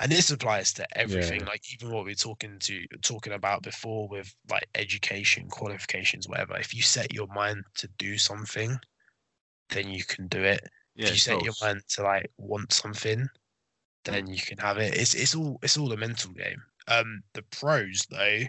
and 0.00 0.12
this 0.12 0.30
applies 0.30 0.72
to 0.74 0.86
everything 0.98 1.40
Yeah. 1.40 1.46
like 1.46 1.62
even 1.74 1.90
what 1.92 2.04
we 2.06 2.12
are 2.12 2.16
talking 2.16 2.58
to 2.60 2.86
talking 3.02 3.32
about 3.32 3.62
before 3.62 4.08
with 4.08 4.34
like 4.50 4.68
education 4.74 5.48
qualifications 5.48 6.28
whatever 6.28 6.58
if 6.58 6.74
you 6.74 6.82
set 6.82 7.14
your 7.14 7.28
mind 7.28 7.64
to 7.76 7.88
do 7.98 8.18
something 8.18 8.78
then 9.70 9.90
you 9.90 10.04
can 10.04 10.28
do 10.28 10.42
it. 10.42 10.60
Yeah, 10.94 11.10
if 11.10 11.14
you 11.14 11.18
set 11.18 11.42
your 11.42 11.54
mind 11.60 11.82
to 11.90 12.02
like 12.02 12.30
want 12.38 12.72
something, 12.72 13.28
then 14.04 14.26
you 14.28 14.38
can 14.38 14.58
have 14.58 14.78
it. 14.78 14.94
It's 14.96 15.14
it's 15.14 15.34
all 15.34 15.58
it's 15.62 15.76
all 15.76 15.92
a 15.92 15.96
mental 15.96 16.32
game. 16.32 16.62
Um, 16.88 17.22
the 17.34 17.42
pros 17.42 18.06
though 18.10 18.40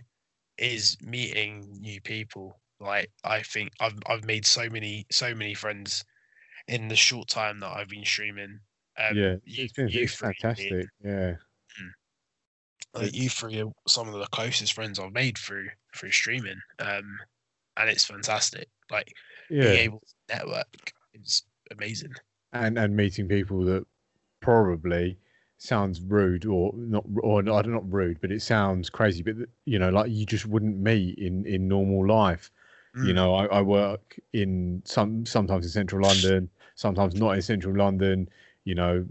is 0.58 0.98
meeting 1.02 1.66
new 1.82 2.02
people. 2.02 2.62
Like 2.80 3.12
I 3.24 3.44
think 3.44 3.72
I've 3.80 4.00
I've 4.08 4.26
made 4.26 4.46
so 4.46 4.70
many 4.70 5.08
so 5.12 5.36
many 5.36 5.54
friends 5.56 6.06
in 6.68 6.90
the 6.90 6.98
short 6.98 7.30
time 7.30 7.60
that 7.62 7.72
I've 7.72 7.90
been 7.90 8.06
streaming. 8.06 8.62
Um, 8.98 9.16
yeah, 9.16 9.38
you- 9.46 9.66
it's 9.66 9.74
been 9.74 9.90
you 9.90 10.02
it's 10.02 10.16
did. 10.56 10.78
fantastic. 10.78 10.90
Yeah, 11.04 11.38
Like, 12.94 13.14
you 13.14 13.30
three 13.30 13.62
are 13.62 13.72
some 13.88 14.08
of 14.08 14.14
the 14.20 14.26
closest 14.28 14.74
friends 14.74 14.98
I've 15.00 15.12
made 15.12 15.38
through 15.38 15.70
through 15.96 16.12
streaming, 16.12 16.62
um, 16.80 17.20
and 17.78 17.90
it's 17.90 18.06
fantastic. 18.06 18.70
Like 18.90 19.14
being 19.60 19.76
Yeah, 19.76 19.82
able 19.82 20.00
to 20.02 20.36
network 20.36 20.94
is 21.14 21.44
amazing. 21.72 22.14
and 22.52 22.78
and 22.78 22.96
meeting 22.96 23.28
people 23.28 23.64
that 23.66 23.86
probably 24.42 25.20
sounds 25.58 26.02
rude 26.02 26.46
or 26.46 26.74
not 26.76 27.06
or 27.22 27.42
not 27.42 27.68
not 27.68 27.92
rude, 27.92 28.20
but 28.22 28.32
it 28.32 28.42
sounds 28.42 28.90
crazy. 28.90 29.24
But 29.24 29.36
you 29.66 29.80
know, 29.80 29.90
like 29.90 30.12
you 30.12 30.26
just 30.26 30.46
wouldn't 30.46 30.78
meet 30.78 31.18
in 31.18 31.46
in 31.46 31.68
normal 31.68 32.08
life. 32.08 32.52
You 33.02 33.14
Mm. 33.14 33.16
know, 33.16 33.34
I, 33.36 33.46
I 33.48 33.62
work 33.62 34.20
in 34.34 34.82
some 34.86 35.26
sometimes 35.26 35.66
in 35.66 35.72
central 35.72 36.02
London, 36.04 36.50
sometimes 36.76 37.16
not 37.16 37.32
in 37.32 37.42
central 37.42 37.76
London. 37.76 38.30
You 38.64 38.76
know, 38.76 39.06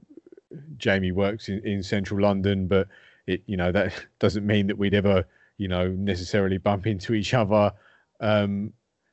Jamie 0.76 1.12
works 1.12 1.48
in, 1.48 1.60
in 1.66 1.82
central 1.82 2.20
London, 2.20 2.66
but 2.66 2.88
it 3.26 3.42
you 3.46 3.56
know 3.56 3.72
that 3.72 4.06
doesn't 4.18 4.46
mean 4.46 4.66
that 4.68 4.78
we'd 4.78 4.94
ever 4.94 5.24
you 5.58 5.68
know 5.68 5.88
necessarily 5.88 6.58
bump 6.58 6.86
into 6.86 7.14
each 7.14 7.34
other. 7.34 7.72
Um, 8.20 8.72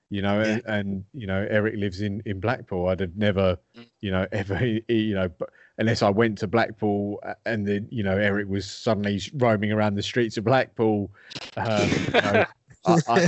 you 0.09 0.21
know, 0.21 0.41
Yeah. 0.41 0.57
and, 0.57 0.61
and 0.65 1.05
you 1.13 1.27
know 1.27 1.45
Eric 1.49 1.75
lives 1.77 2.01
in 2.01 2.21
in 2.25 2.39
Blackpool. 2.39 2.87
I'd 2.89 2.99
have 3.01 3.15
never 3.15 3.57
Mm. 3.75 3.89
you 4.01 4.11
know 4.11 4.27
ever 4.31 4.63
you 4.65 5.13
know 5.15 5.29
but 5.29 5.49
unless 5.81 6.01
I 6.03 6.09
went 6.09 6.37
to 6.37 6.47
Blackpool 6.47 7.19
and 7.45 7.67
then 7.67 7.87
you 7.91 8.03
know 8.03 8.15
Eric 8.17 8.47
was 8.47 8.69
suddenly 8.69 9.19
roaming 9.33 9.71
around 9.71 9.95
the 9.95 10.03
streets 10.03 10.37
of 10.37 10.45
Blackpool. 10.45 11.11
Um, 11.57 11.89
you 12.13 12.13
know, 12.21 12.45
I, 12.85 12.97
I, 13.07 13.21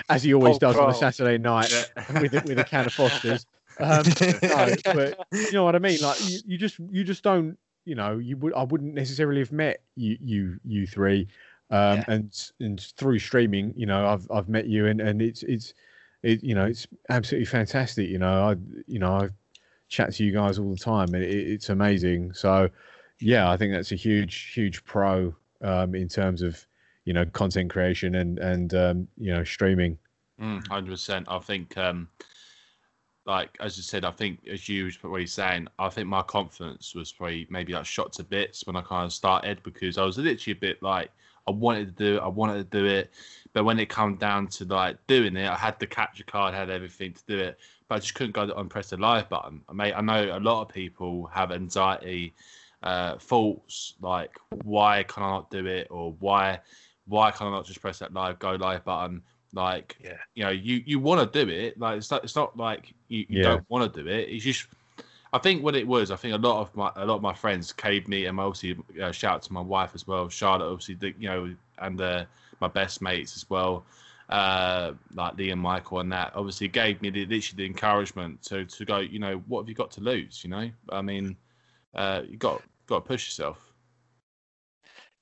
as 0.10 0.22
he 0.22 0.34
always 0.34 0.56
Oh, 0.56 0.58
does 0.58 0.78
on 0.78 0.90
a. 0.90 0.94
Saturday 0.94 1.38
night 1.38 1.70
Yeah. 1.72 2.20
with 2.20 2.34
a, 2.34 2.40
with 2.42 2.58
a 2.58 2.64
can 2.64 2.86
of 2.86 2.94
Fosters. 2.94 3.46
Um, 3.80 4.04
no, 4.44 4.76
but 4.92 5.18
you 5.32 5.50
know 5.54 5.64
what 5.64 5.74
I 5.74 5.80
mean. 5.80 6.00
Like 6.00 6.20
you, 6.20 6.40
you 6.46 6.56
just 6.58 6.78
you 6.78 7.02
just 7.02 7.24
don't. 7.24 7.58
You 7.86 7.96
know, 7.96 8.18
you 8.18 8.36
would 8.36 8.54
I 8.54 8.62
wouldn't 8.62 8.94
necessarily 8.94 9.40
have 9.40 9.50
met 9.52 9.82
you 9.96 10.16
you 10.20 10.60
you 10.64 10.86
three, 10.86 11.26
um, 11.70 11.98
Yeah. 11.98 12.04
and 12.06 12.50
and 12.60 12.80
through 12.80 13.18
streaming, 13.18 13.74
you 13.76 13.86
know, 13.86 14.06
I've 14.06 14.30
I've 14.30 14.48
met 14.48 14.68
you 14.68 14.86
and 14.86 15.00
and 15.00 15.20
it's 15.20 15.42
it's 15.42 15.74
it 16.22 16.42
you 16.44 16.54
know 16.54 16.66
it's 16.66 16.86
absolutely 17.10 17.46
fantastic. 17.46 18.08
You 18.08 18.18
know, 18.18 18.50
I 18.50 18.56
you 18.86 19.00
know 19.00 19.12
I 19.12 19.30
chat 19.88 20.12
to 20.14 20.24
you 20.24 20.32
guys 20.32 20.58
all 20.58 20.70
the 20.70 20.76
time 20.76 21.14
and 21.14 21.22
it, 21.22 21.30
it's 21.30 21.68
amazing. 21.68 22.32
So 22.32 22.68
yeah, 23.20 23.50
I 23.50 23.56
think 23.56 23.72
that's 23.72 23.92
a 23.92 23.96
huge 23.96 24.52
huge 24.52 24.84
pro 24.84 25.34
um, 25.62 25.94
in 25.94 26.08
terms 26.08 26.42
of 26.42 26.64
you 27.04 27.12
know 27.12 27.24
content 27.26 27.70
creation 27.70 28.16
and 28.16 28.38
and 28.38 28.74
um, 28.74 29.08
you 29.16 29.32
know 29.32 29.44
streaming. 29.44 29.98
Mm, 30.40 30.66
Hundred 30.66 30.90
percent. 30.90 31.26
I 31.28 31.38
think, 31.38 31.76
um, 31.78 32.08
like 33.26 33.56
as 33.60 33.76
you 33.76 33.82
said, 33.82 34.04
I 34.04 34.10
think 34.10 34.46
as 34.50 34.68
you 34.68 34.90
were 35.02 35.26
saying, 35.26 35.68
I 35.78 35.88
think 35.88 36.08
my 36.08 36.22
confidence 36.22 36.94
was 36.94 37.12
probably 37.12 37.46
maybe 37.50 37.72
like 37.72 37.86
shot 37.86 38.12
to 38.14 38.24
bits 38.24 38.66
when 38.66 38.76
I 38.76 38.82
kind 38.82 39.04
of 39.04 39.12
started 39.12 39.62
because 39.62 39.96
I 39.96 40.04
was 40.04 40.18
literally 40.18 40.56
a 40.56 40.60
bit 40.60 40.82
like 40.82 41.10
I 41.46 41.50
wanted 41.52 41.96
to 41.96 42.04
do 42.04 42.16
it, 42.16 42.20
I 42.20 42.28
wanted 42.28 42.70
to 42.70 42.78
do 42.78 42.86
it, 42.86 43.10
but 43.52 43.64
when 43.64 43.78
it 43.78 43.88
come 43.88 44.16
down 44.16 44.48
to 44.48 44.64
like 44.64 44.96
doing 45.06 45.36
it, 45.36 45.48
I 45.48 45.56
had 45.56 45.78
the 45.78 45.86
capture 45.86 46.24
card, 46.24 46.54
had 46.54 46.70
everything 46.70 47.12
to 47.12 47.22
do 47.26 47.38
it, 47.38 47.58
but 47.88 47.96
I 47.96 47.98
just 47.98 48.14
couldn't 48.14 48.32
go 48.32 48.42
and 48.42 48.70
press 48.70 48.90
the 48.90 48.96
live 48.96 49.28
button. 49.28 49.62
I 49.68 49.72
mean, 49.72 49.92
I 49.94 50.00
know 50.00 50.36
a 50.36 50.40
lot 50.40 50.62
of 50.62 50.68
people 50.68 51.26
have 51.26 51.52
anxiety, 51.52 52.34
uh, 52.82 53.16
thoughts 53.18 53.94
like 54.00 54.36
why 54.62 55.02
can 55.04 55.22
I 55.22 55.30
not 55.30 55.50
do 55.50 55.66
it 55.66 55.88
or 55.90 56.14
why 56.20 56.60
why 57.06 57.30
can 57.30 57.46
I 57.46 57.50
not 57.50 57.66
just 57.66 57.80
press 57.80 57.98
that 58.00 58.12
live 58.12 58.38
go 58.38 58.52
live 58.52 58.84
button? 58.84 59.22
Like 59.52 59.96
Yeah. 60.02 60.16
you 60.34 60.44
know, 60.44 60.50
you 60.50 60.82
you 60.84 60.98
want 60.98 61.32
to 61.32 61.44
do 61.44 61.50
it. 61.50 61.78
Like 61.78 61.98
it's 61.98 62.10
not 62.10 62.24
it's 62.24 62.36
not 62.36 62.56
like 62.56 62.92
you, 63.08 63.26
you 63.28 63.38
Yeah. 63.38 63.44
don't 63.44 63.64
want 63.68 63.92
to 63.92 64.02
do 64.02 64.08
it. 64.08 64.28
It's 64.28 64.44
just 64.44 64.66
I 65.32 65.38
think 65.38 65.64
what 65.64 65.74
it 65.74 65.86
was. 65.86 66.10
I 66.10 66.16
think 66.16 66.34
a 66.34 66.38
lot 66.38 66.60
of 66.60 66.76
my 66.76 66.92
a 66.96 67.04
lot 67.04 67.16
of 67.16 67.22
my 67.22 67.34
friends 67.34 67.72
caved 67.72 68.06
me, 68.06 68.26
and 68.26 68.38
obviously 68.38 68.76
uh, 69.02 69.12
shout 69.12 69.34
out 69.34 69.42
to 69.42 69.52
my 69.52 69.60
wife 69.60 69.90
as 69.94 70.06
well, 70.06 70.28
Charlotte. 70.28 70.70
Obviously, 70.70 70.94
the, 70.94 71.14
you 71.18 71.28
know, 71.28 71.54
and 71.78 72.00
uh, 72.00 72.24
my 72.60 72.68
best 72.68 73.02
mates 73.02 73.34
as 73.36 73.48
well, 73.50 73.84
uh, 74.28 74.92
like 75.14 75.36
Lee 75.36 75.50
and 75.50 75.60
Michael, 75.60 76.00
and 76.00 76.12
that 76.12 76.32
obviously 76.34 76.68
gave 76.68 77.00
me 77.02 77.10
the, 77.10 77.26
literally 77.26 77.64
the 77.64 77.66
encouragement 77.66 78.42
to 78.44 78.64
to 78.64 78.84
go. 78.84 78.98
You 78.98 79.18
know, 79.18 79.42
what 79.46 79.62
have 79.62 79.68
you 79.68 79.74
got 79.74 79.90
to 79.92 80.00
lose? 80.00 80.42
You 80.44 80.50
know, 80.50 80.70
I 80.90 81.02
mean, 81.02 81.36
uh, 81.94 82.22
you 82.28 82.36
got 82.36 82.62
got 82.86 83.00
to 83.00 83.06
push 83.06 83.26
yourself. 83.28 83.72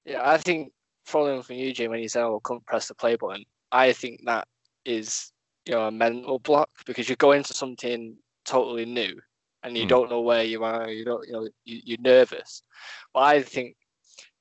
Yeah, 0.05 0.28
I 0.28 0.38
think 0.38 0.72
following 1.05 1.42
from 1.42 1.57
you, 1.57 1.72
Jim, 1.72 1.90
when 1.90 2.00
you 2.00 2.09
said, 2.09 2.24
"Oh, 2.24 2.40
come 2.40 2.61
press 2.61 2.88
the 2.88 2.94
play 2.94 3.16
button," 3.16 3.44
I 3.72 3.92
think 3.92 4.20
that 4.26 4.46
is 4.84 5.32
you 5.66 5.74
know 5.74 5.86
a 5.86 5.90
mental 5.92 6.38
block 6.38 6.70
because 6.86 7.09
you 7.09 7.16
go 7.16 7.32
into 7.32 7.55
something 7.55 8.16
totally 8.44 8.84
new 8.86 9.20
and 9.62 9.76
you 9.76 9.86
Hmm. 9.86 9.86
don't 9.86 10.11
know 10.11 10.20
where 10.20 10.44
you 10.44 10.64
are. 10.64 10.88
You 10.90 11.05
don't, 11.05 11.26
you 11.26 11.32
know, 11.32 11.48
you, 11.64 11.80
you're 11.84 12.00
nervous. 12.00 12.62
But 13.14 13.20
I 13.20 13.42
think 13.42 13.76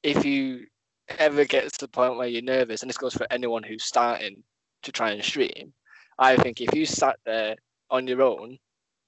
if 0.04 0.26
you 0.26 0.66
ever 1.10 1.46
get 1.46 1.64
to 1.72 1.80
the 1.80 1.88
point 1.88 2.18
where 2.18 2.28
you're 2.28 2.42
nervous, 2.42 2.82
and 2.82 2.90
this 2.90 2.98
goes 2.98 3.14
for 3.14 3.28
anyone 3.32 3.64
who's 3.64 3.84
starting 3.84 4.44
to 4.84 4.92
try 4.92 5.12
and 5.12 5.24
stream, 5.24 5.74
I 6.18 6.36
think 6.36 6.62
if 6.62 6.74
you 6.76 6.86
sat 6.86 7.18
there 7.26 7.56
on 7.90 8.08
your 8.08 8.22
own 8.22 8.58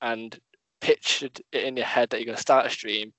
and 0.01 0.37
pictured 0.81 1.39
it 1.51 1.63
in 1.63 1.77
your 1.77 1.85
head 1.85 2.09
that 2.09 2.19
you're 2.19 2.25
going 2.25 2.35
to 2.35 2.41
start 2.41 2.65
a 2.65 2.69
stream 2.69 3.13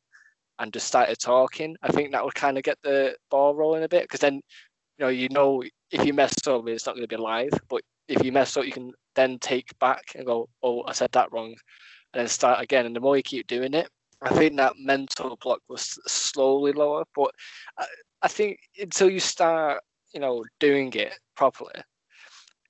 and 0.58 0.72
just 0.72 0.86
started 0.86 1.18
talking, 1.18 1.76
I 1.82 1.92
think 1.92 2.12
that 2.12 2.24
would 2.24 2.34
kind 2.34 2.56
of 2.58 2.64
get 2.64 2.78
the 2.82 3.16
ball 3.30 3.54
rolling 3.54 3.84
a 3.84 3.88
bit 3.88 4.02
because 4.02 4.20
then, 4.20 4.34
you 4.34 5.04
know, 5.04 5.08
you 5.08 5.28
know, 5.30 5.62
if 5.90 6.04
you 6.04 6.12
mess 6.12 6.34
up, 6.46 6.66
it's 6.68 6.86
not 6.86 6.94
going 6.94 7.06
to 7.06 7.16
be 7.16 7.20
live. 7.20 7.52
But 7.68 7.82
if 8.08 8.24
you 8.24 8.32
mess 8.32 8.56
up, 8.56 8.66
you 8.66 8.72
can 8.72 8.92
then 9.14 9.38
take 9.38 9.76
back 9.78 10.02
and 10.14 10.26
go, 10.26 10.48
"Oh, 10.62 10.84
I 10.86 10.92
said 10.92 11.10
that 11.12 11.32
wrong," 11.32 11.48
and 11.48 12.20
then 12.20 12.28
start 12.28 12.62
again. 12.62 12.86
And 12.86 12.94
the 12.94 13.00
more 13.00 13.16
you 13.16 13.22
keep 13.22 13.46
doing 13.46 13.74
it, 13.74 13.88
I 14.22 14.30
think 14.30 14.56
that 14.56 14.74
mental 14.78 15.36
block 15.42 15.60
will 15.68 15.78
s- 15.78 15.98
slowly 16.06 16.72
lower. 16.72 17.04
But 17.14 17.30
I, 17.78 17.86
I 18.22 18.28
think 18.28 18.58
until 18.80 19.10
you 19.10 19.20
start, 19.20 19.82
you 20.12 20.20
know, 20.20 20.44
doing 20.60 20.92
it 20.94 21.18
properly, 21.36 21.72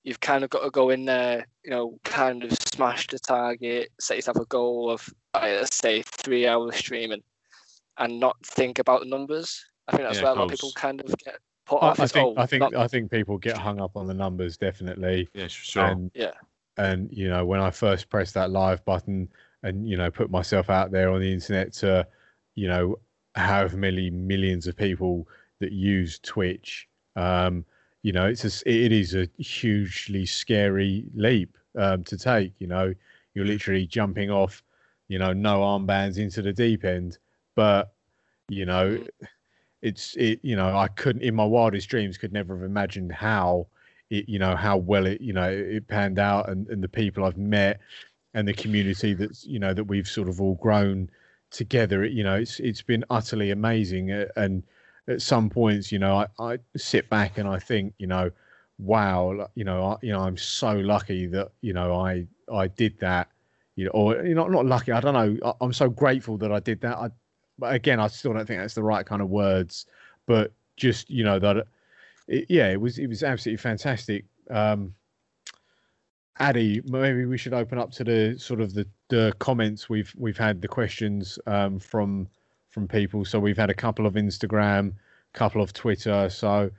you've 0.05 0.21
kind 0.21 0.45
of 0.45 0.51
got 0.51 0.63
to 0.63 0.71
go 0.71 0.91
in 0.91 1.05
there, 1.07 1.47
you 1.65 1.71
know, 1.71 1.99
kind 2.05 2.45
of 2.45 2.53
smash 2.53 3.07
the 3.09 3.19
target, 3.19 3.91
set 3.99 4.17
yourself 4.17 4.37
a 4.37 4.45
goal 4.45 4.91
of, 4.91 5.09
uh, 5.33 5.41
let's 5.43 5.77
say, 5.77 6.03
three 6.03 6.47
hours 6.47 6.77
streaming, 6.77 7.23
and 7.99 8.21
not 8.21 8.37
think 8.45 8.79
about 8.79 9.01
the 9.01 9.07
numbers. 9.07 9.65
I 9.89 9.93
think 9.93 10.05
that's 10.05 10.19
Yeah, 10.19 10.25
where 10.25 10.33
a 10.33 10.37
lot 10.37 10.45
of 10.45 10.51
people 10.51 10.73
kind 10.75 11.01
of 11.01 11.07
get 11.19 11.39
put 11.67 11.79
I, 11.79 11.89
off. 11.89 12.01
I 12.01 12.05
is, 12.05 12.13
think 12.13 12.37
oh, 12.37 12.41
I 12.41 12.47
think 12.47 12.61
not- 12.61 12.77
I 12.77 12.87
think 12.87 13.11
people 13.11 13.39
get 13.39 13.57
hung 13.57 13.81
up 13.81 13.97
on 13.97 14.07
the 14.07 14.15
numbers 14.15 14.57
definitely. 14.57 15.29
Yeah, 15.35 15.49
sure. 15.49 15.85
And 15.85 16.11
Yeah. 16.15 16.33
and 16.77 17.11
you 17.11 17.29
know 17.29 17.47
when 17.47 17.61
I 17.61 17.71
first 17.71 18.09
pressed 18.09 18.35
that 18.35 18.51
live 18.51 18.85
button 18.85 19.29
and 19.63 19.89
you 19.89 19.97
know 19.97 20.11
put 20.11 20.31
myself 20.31 20.69
out 20.71 20.91
there 20.91 21.11
on 21.11 21.21
the 21.21 21.33
internet 21.33 21.73
to 21.75 22.07
you 22.55 22.69
know 22.69 22.99
however 23.35 23.77
many 23.77 24.11
millions 24.11 24.67
of 24.67 24.77
people 24.77 25.27
that 25.61 25.73
use 25.73 26.19
Twitch, 26.19 26.89
um, 27.17 27.65
you 28.05 28.13
know 28.13 28.27
it's 28.29 28.47
a, 28.47 28.71
it 28.71 28.93
is 28.93 29.17
a 29.17 29.29
hugely 29.39 30.27
scary 30.27 31.07
leap 31.17 31.59
um, 31.79 32.05
to 32.07 32.19
take. 32.19 32.55
You 32.61 32.69
know 32.69 32.95
you're 33.35 33.47
literally 33.47 33.87
jumping 33.89 34.31
off, 34.31 34.65
you 35.09 35.19
know, 35.19 35.33
no 35.35 35.61
armbands 35.63 36.19
into 36.19 36.43
the 36.43 36.53
deep 36.55 36.85
end, 36.85 37.19
but 37.57 37.95
you 38.49 38.67
know 38.67 39.01
Mm. 39.01 39.09
it's 39.83 40.17
it 40.17 40.41
you 40.43 40.57
know 40.57 40.77
i 40.77 40.89
couldn't 40.89 41.23
in 41.23 41.35
my 41.35 41.45
wildest 41.45 41.89
dreams 41.89 42.19
could 42.19 42.33
never 42.33 42.57
have 42.57 42.65
imagined 42.65 43.13
how 43.13 43.67
it 44.11 44.29
you 44.29 44.39
know 44.39 44.57
how 44.57 44.77
well 44.77 45.07
it 45.07 45.21
you 45.21 45.33
know 45.33 45.49
it 45.51 45.87
panned 45.89 46.19
out 46.19 46.49
and, 46.49 46.69
and 46.69 46.83
the 46.83 46.89
people 46.89 47.25
i've 47.25 47.39
met 47.39 47.81
and 48.35 48.49
the 48.49 48.55
community 48.55 49.15
that's 49.15 49.45
you 49.47 49.59
know 49.59 49.75
that 49.75 49.85
we've 49.85 50.09
sort 50.09 50.29
of 50.29 50.41
all 50.41 50.57
grown 50.57 51.11
together 51.51 52.05
you 52.05 52.25
know 52.25 52.37
it's 52.37 52.61
it's 52.61 52.83
been 52.83 53.05
utterly 53.11 53.51
amazing 53.51 54.11
and 54.37 54.65
at 55.09 55.23
some 55.23 55.51
points 55.51 55.93
you 55.93 55.99
know 55.99 56.17
i, 56.17 56.27
I 56.39 56.59
sit 56.77 57.09
back 57.11 57.39
and 57.39 57.49
i 57.49 57.59
think 57.59 57.95
you 57.99 58.07
know 58.07 58.31
wow 58.79 59.49
you 59.55 59.65
know 59.65 59.85
I, 59.85 59.97
you 60.03 60.13
know 60.13 60.21
i'm 60.21 60.37
so 60.37 60.73
lucky 60.73 61.27
that 61.27 61.53
you 61.61 61.73
know 61.73 61.95
i 61.95 62.27
i 62.53 62.69
did 62.69 62.99
that 63.01 63.29
you 63.77 63.85
know 63.85 63.91
or 63.93 64.25
you 64.25 64.35
know 64.35 64.47
not 64.49 64.67
lucky 64.67 64.93
i 64.93 65.01
don't 65.01 65.15
know 65.15 65.37
I, 65.45 65.65
i'm 65.65 65.73
so 65.73 65.89
grateful 65.89 66.37
that 66.39 66.51
i 66.51 66.61
did 66.61 66.81
that 66.81 66.97
i 66.99 67.11
but 67.59 67.75
again, 67.75 68.01
I 68.01 68.09
still 68.09 68.33
don't 68.33 68.47
think 68.47 68.61
that's 68.61 68.75
the 68.75 68.83
right 68.83 69.07
kind 69.07 69.23
of 69.23 69.29
words. 69.29 69.87
But 70.27 70.53
just 70.77 71.11
you 71.11 71.25
know 71.25 71.39
that, 71.39 71.67
it, 72.29 72.47
yeah, 72.49 72.71
it 72.71 72.81
was 72.81 72.99
it 72.99 73.07
was 73.07 73.23
absolutely 73.23 73.59
fantastic. 73.59 74.25
Um, 74.51 74.95
Addy, 76.39 76.83
maybe 76.85 77.27
we 77.27 77.39
should 77.39 77.55
open 77.55 77.79
up 77.79 77.93
to 77.93 78.05
the 78.05 78.37
sort 78.39 78.61
of 78.61 78.75
the, 78.75 78.87
the 79.09 79.33
comments 79.39 79.89
we've 79.89 80.13
we've 80.19 80.39
had 80.39 80.61
the 80.61 80.69
questions 80.69 81.39
um, 81.47 81.79
from 81.79 82.29
from 82.75 82.89
people. 82.89 83.25
So 83.25 83.39
we've 83.39 83.57
had 83.57 83.71
a 83.71 83.75
couple 83.75 84.05
of 84.05 84.15
Instagram, 84.15 84.95
couple 85.33 85.63
of 85.63 85.73
Twitter. 85.73 86.29
So 86.29 86.71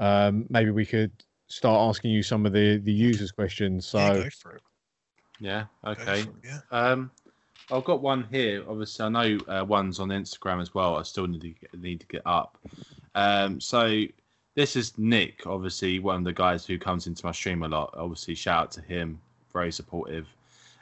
um, 0.00 0.46
maybe 0.48 0.70
we 0.70 0.86
could 0.86 1.12
start 1.46 1.78
asking 1.88 2.10
you 2.10 2.22
some 2.22 2.46
of 2.46 2.52
the 2.52 2.78
the 2.78 2.92
users' 2.92 3.30
questions. 3.30 3.86
So 3.86 3.98
yeah, 3.98 4.14
go 4.14 4.30
for 4.30 4.56
it. 4.56 4.62
yeah. 5.38 5.64
Okay. 5.84 6.20
it, 6.20 6.28
yeah. 6.42 6.58
Um, 6.70 7.10
I've 7.70 7.84
got 7.84 8.02
one 8.02 8.26
here. 8.30 8.64
Obviously, 8.68 9.04
I 9.04 9.08
know 9.10 9.38
uh, 9.46 9.64
one's 9.64 10.00
on 10.00 10.08
Instagram 10.08 10.60
as 10.60 10.74
well. 10.74 10.96
I 10.96 11.02
still 11.02 11.26
need 11.26 11.42
to 11.42 11.50
get, 11.50 11.80
need 11.80 12.00
to 12.00 12.06
get 12.06 12.22
up. 12.24 12.58
Um, 13.14 13.60
so 13.60 14.04
this 14.54 14.74
is 14.74 14.96
Nick, 14.98 15.46
obviously 15.46 15.98
one 15.98 16.16
of 16.16 16.24
the 16.24 16.32
guys 16.32 16.66
who 16.66 16.78
comes 16.78 17.06
into 17.06 17.24
my 17.24 17.32
stream 17.32 17.62
a 17.62 17.68
lot. 17.68 17.94
Obviously, 17.96 18.34
shout 18.34 18.62
out 18.62 18.72
to 18.72 18.80
him, 18.82 19.20
very 19.52 19.72
supportive. 19.72 20.26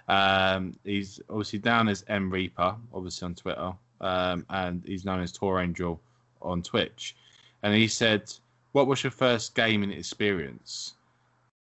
Um, 0.09 0.75
he's 0.85 1.21
obviously 1.29 1.59
down 1.61 1.89
as 1.89 2.05
M 2.09 2.31
Reaper, 2.31 2.75
obviously 2.93 3.27
on 3.27 3.35
Twitter, 3.35 3.73
um, 4.01 4.45
and 4.51 4.83
he's 4.87 5.05
known 5.05 5.21
as 5.21 5.33
Tor 5.33 5.61
Angel 5.61 6.01
on 6.43 6.63
Twitch. 6.63 7.17
and 7.63 7.75
he 7.75 7.87
said, 7.89 8.33
"What 8.73 8.87
was 8.87 9.03
your 9.05 9.11
first 9.11 9.55
gaming 9.55 9.91
experience?" 9.93 10.95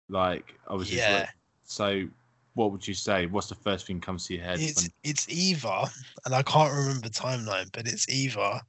Like, 0.08 0.54
obviously, 0.68 0.98
Yeah. 0.98 1.20
what- 1.20 1.28
so 1.64 2.08
what 2.54 2.70
would 2.70 2.86
you 2.86 2.94
say? 2.94 3.26
What's 3.26 3.48
the 3.48 3.54
first 3.56 3.86
thing 3.86 4.00
comes 4.00 4.26
to 4.26 4.34
your 4.34 4.44
head? 4.44 4.60
It's 4.60 4.82
when- 4.82 4.92
it's 5.02 5.28
either, 5.28 5.82
and 6.24 6.34
I 6.34 6.42
can't 6.42 6.72
remember 6.72 7.08
timeline, 7.08 7.70
but 7.72 7.88
it's 7.88 8.08
either 8.08 8.60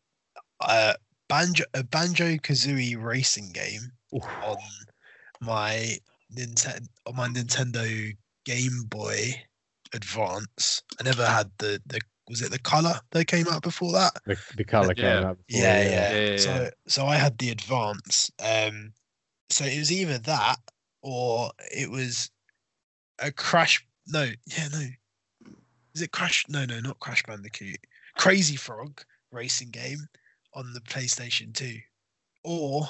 uh, 0.61 0.93
banjo 1.27 1.65
a 1.73 1.83
banjo 1.83 2.35
kazooie 2.37 2.95
racing 3.01 3.51
game 3.51 3.91
Oof. 4.15 4.23
on 4.43 4.57
my 5.41 5.97
Nintendo 6.33 6.87
on 7.05 7.15
my 7.15 7.27
Nintendo 7.27 8.15
Game 8.45 8.83
Boy 8.87 9.43
Advance. 9.93 10.81
I 10.99 11.03
never 11.03 11.25
had 11.27 11.51
the 11.59 11.81
the 11.85 11.99
was 12.29 12.41
it 12.41 12.51
the 12.51 12.59
color 12.59 12.99
that 13.11 13.25
came 13.25 13.47
out 13.47 13.61
before 13.63 13.91
that? 13.93 14.13
The, 14.25 14.37
the 14.55 14.63
color 14.63 14.93
Yeah. 14.97 15.17
came 15.17 15.25
up. 15.25 15.37
Before, 15.47 15.61
Yeah, 15.61 15.81
yeah. 15.81 15.89
Yeah, 15.89 16.11
yeah, 16.11 16.31
yeah. 16.31 16.37
So 16.37 16.69
so 16.87 17.05
I 17.05 17.15
had 17.15 17.37
the 17.37 17.49
Advance. 17.49 18.31
Um, 18.39 18.93
so 19.49 19.65
it 19.65 19.77
was 19.77 19.91
either 19.91 20.17
that 20.19 20.57
or 21.01 21.51
it 21.71 21.89
was 21.91 22.29
a 23.19 23.31
Crash. 23.31 23.85
No, 24.07 24.29
yeah, 24.45 24.67
no. 24.71 24.87
Is 25.93 26.01
it 26.01 26.11
Crash? 26.11 26.45
No, 26.49 26.65
no, 26.65 26.79
not 26.79 26.99
Crash 26.99 27.23
Bandicoot. 27.23 27.77
Crazy 28.17 28.55
Frog 28.55 29.03
racing 29.31 29.69
game 29.69 30.07
on 30.53 30.73
the 30.73 30.81
PlayStation 30.81 31.53
2, 31.53 31.77
or 32.43 32.87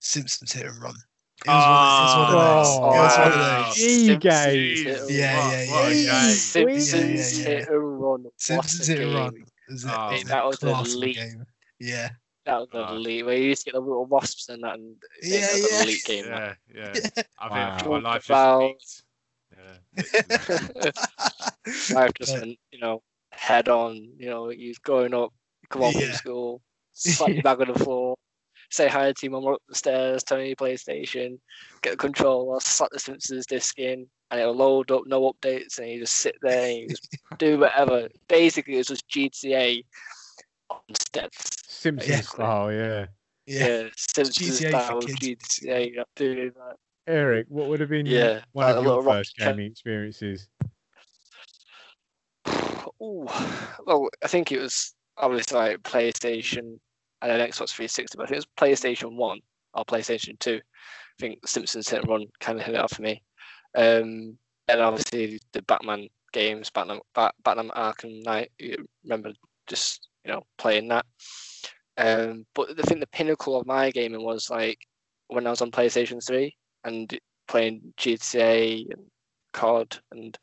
Simpsons 0.00 0.52
Hit 0.52 0.66
and 0.66 0.82
Run. 0.82 0.94
It 1.46 1.48
was 1.48 1.66
one 1.66 1.74
of, 1.74 1.94
it 1.94 1.96
was 1.98 2.14
one 2.14 2.24
of 2.24 2.32
those. 2.32 2.68
Oh, 2.78 2.84
it 2.84 3.02
was 3.02 3.18
one 3.18 3.26
of 3.26 3.34
Oh, 3.34 3.64
those. 3.66 3.74
gee, 3.74 4.06
Simpsons 4.06 4.24
guys. 4.24 4.54
Hit 4.54 5.10
Yeah, 5.10 5.62
yeah, 5.64 5.88
yeah. 5.88 6.28
Simpsons 6.30 6.92
Yeah, 6.94 7.00
yeah, 7.00 7.48
yeah. 7.50 7.58
hit 7.60 7.68
and 7.68 8.00
run. 8.02 8.22
What 8.22 8.32
Simpsons 8.38 8.86
Hit 8.86 8.98
and 9.00 9.06
game. 9.10 9.16
Run. 9.16 9.44
Was 9.70 9.84
Oh. 9.86 10.10
it 10.12 10.26
That 10.28 10.44
was 10.46 10.56
class 10.58 10.86
of 10.88 10.92
a 10.94 10.96
elite. 10.96 11.16
game. 11.16 11.46
Yeah. 11.80 12.08
That 12.46 12.58
was 12.60 12.68
an 12.72 12.84
oh. 12.88 12.94
elite. 12.96 13.24
Where 13.26 13.36
you 13.36 13.44
used 13.48 13.64
to 13.64 13.72
get 13.72 13.74
the 13.74 13.80
little 13.80 14.06
wasps 14.06 14.48
and 14.48 14.62
that, 14.62 14.74
and 14.74 14.96
Yeah, 15.22 15.40
that 15.40 15.52
was 15.52 15.70
yeah. 15.70 15.76
an 15.78 15.82
elite 15.84 16.04
game. 16.04 16.24
that. 16.26 16.56
yeah, 16.74 16.92
yeah. 17.16 17.22
I 17.38 17.48
Wow. 17.48 17.76
think 17.78 17.90
my 17.90 17.98
life 17.98 18.26
About- 18.26 18.72
just. 18.80 19.02
Yeah. 19.96 20.90
I've 21.96 22.14
just 22.14 22.32
But- 22.32 22.40
went, 22.40 22.58
you 22.72 22.78
know, 22.80 23.02
head 23.32 23.68
on. 23.68 23.94
You 24.18 24.30
know, 24.30 24.50
you 24.50 24.74
growing 24.82 25.14
up, 25.14 25.32
you 25.62 25.68
come 25.68 25.82
home 25.82 25.92
from 25.92 26.12
school, 26.12 26.62
slap 26.92 27.30
your 27.30 27.42
bag 27.42 27.60
on 27.60 27.68
the 27.72 27.78
floor, 27.78 28.16
say 28.70 28.88
hi 28.88 29.12
to 29.12 29.26
your 29.26 29.32
mum 29.32 29.46
up 29.52 29.62
the 29.68 29.74
stairs, 29.74 30.22
turn 30.24 30.40
on 30.40 30.46
your 30.46 30.56
PlayStation, 30.56 31.38
get 31.82 31.92
the 31.92 31.96
controller, 31.96 32.60
slap 32.60 32.90
the 32.92 32.98
Simpsons 32.98 33.46
disc 33.46 33.78
in, 33.78 34.06
and 34.30 34.40
it'll 34.40 34.54
load 34.54 34.90
up, 34.90 35.02
no 35.06 35.32
updates, 35.32 35.78
and 35.78 35.88
you 35.88 36.00
just 36.00 36.16
sit 36.16 36.36
there 36.42 36.68
and 36.68 36.78
you 36.78 36.88
just 36.88 37.08
do 37.38 37.58
whatever. 37.58 38.08
Basically, 38.28 38.74
it's 38.76 38.88
just 38.88 39.08
GTA 39.08 39.84
on 40.70 40.80
steps. 40.98 41.50
Simpsons 41.68 42.08
Yeah. 42.10 42.20
style, 42.20 42.72
yeah. 42.72 43.06
yeah. 43.46 43.66
Yeah, 43.66 43.88
Simpsons 43.96 44.60
GTA 44.60 44.68
style 44.68 45.00
for 45.00 45.06
kids, 45.08 45.60
GTA. 45.60 46.04
Doing 46.16 46.52
that. 46.56 46.76
Eric, 47.06 47.46
what 47.48 47.68
would 47.68 47.80
have 47.80 47.90
been 47.90 48.06
your- 48.06 48.18
Yeah, 48.18 48.40
one 48.52 48.66
like 48.66 48.76
of 48.76 48.82
your 48.84 48.94
little 48.94 49.02
rock 49.02 49.16
first 49.16 49.36
gaming 49.36 49.70
experiences? 49.70 50.48
Ooh, 53.02 53.26
well, 53.86 54.08
I 54.22 54.28
think 54.28 54.52
it 54.52 54.60
was 54.60 54.94
obviously 55.16 55.58
like 55.58 55.82
PlayStation 55.82 56.78
and 57.24 57.32
then 57.32 57.48
Xbox 57.48 57.70
360, 57.70 58.18
but 58.18 58.24
I 58.24 58.26
think 58.26 58.36
it 58.36 58.46
was 58.46 58.68
PlayStation 58.68 59.16
1 59.16 59.40
or 59.72 59.84
PlayStation 59.86 60.38
2. 60.38 60.56
I 60.56 60.60
think 61.18 61.48
Simpsons 61.48 61.88
Hit 61.88 62.00
and 62.00 62.08
Run 62.08 62.26
kind 62.38 62.60
of 62.60 62.66
hit 62.66 62.74
it 62.74 62.80
off 62.80 62.92
for 62.92 63.02
me. 63.02 63.22
Um, 63.74 64.36
and 64.68 64.80
obviously 64.80 65.40
the 65.52 65.62
Batman 65.62 66.08
games, 66.34 66.68
Batman, 66.68 67.00
Bat, 67.14 67.34
Batman 67.42 67.70
Arkham 67.70 68.22
Knight, 68.22 68.50
you 68.58 68.76
remember 69.04 69.32
just, 69.66 70.08
you 70.26 70.32
know, 70.32 70.42
playing 70.58 70.88
that. 70.88 71.06
Um, 71.96 72.44
but 72.54 72.78
I 72.78 72.82
think 72.82 73.00
the 73.00 73.06
pinnacle 73.06 73.58
of 73.58 73.66
my 73.66 73.90
gaming 73.90 74.22
was 74.22 74.50
like 74.50 74.78
when 75.28 75.46
I 75.46 75.50
was 75.50 75.62
on 75.62 75.70
PlayStation 75.70 76.22
3 76.22 76.54
and 76.84 77.18
playing 77.48 77.94
GTA 77.96 78.90
and 78.90 79.06
COD 79.54 79.98
and 80.12 80.38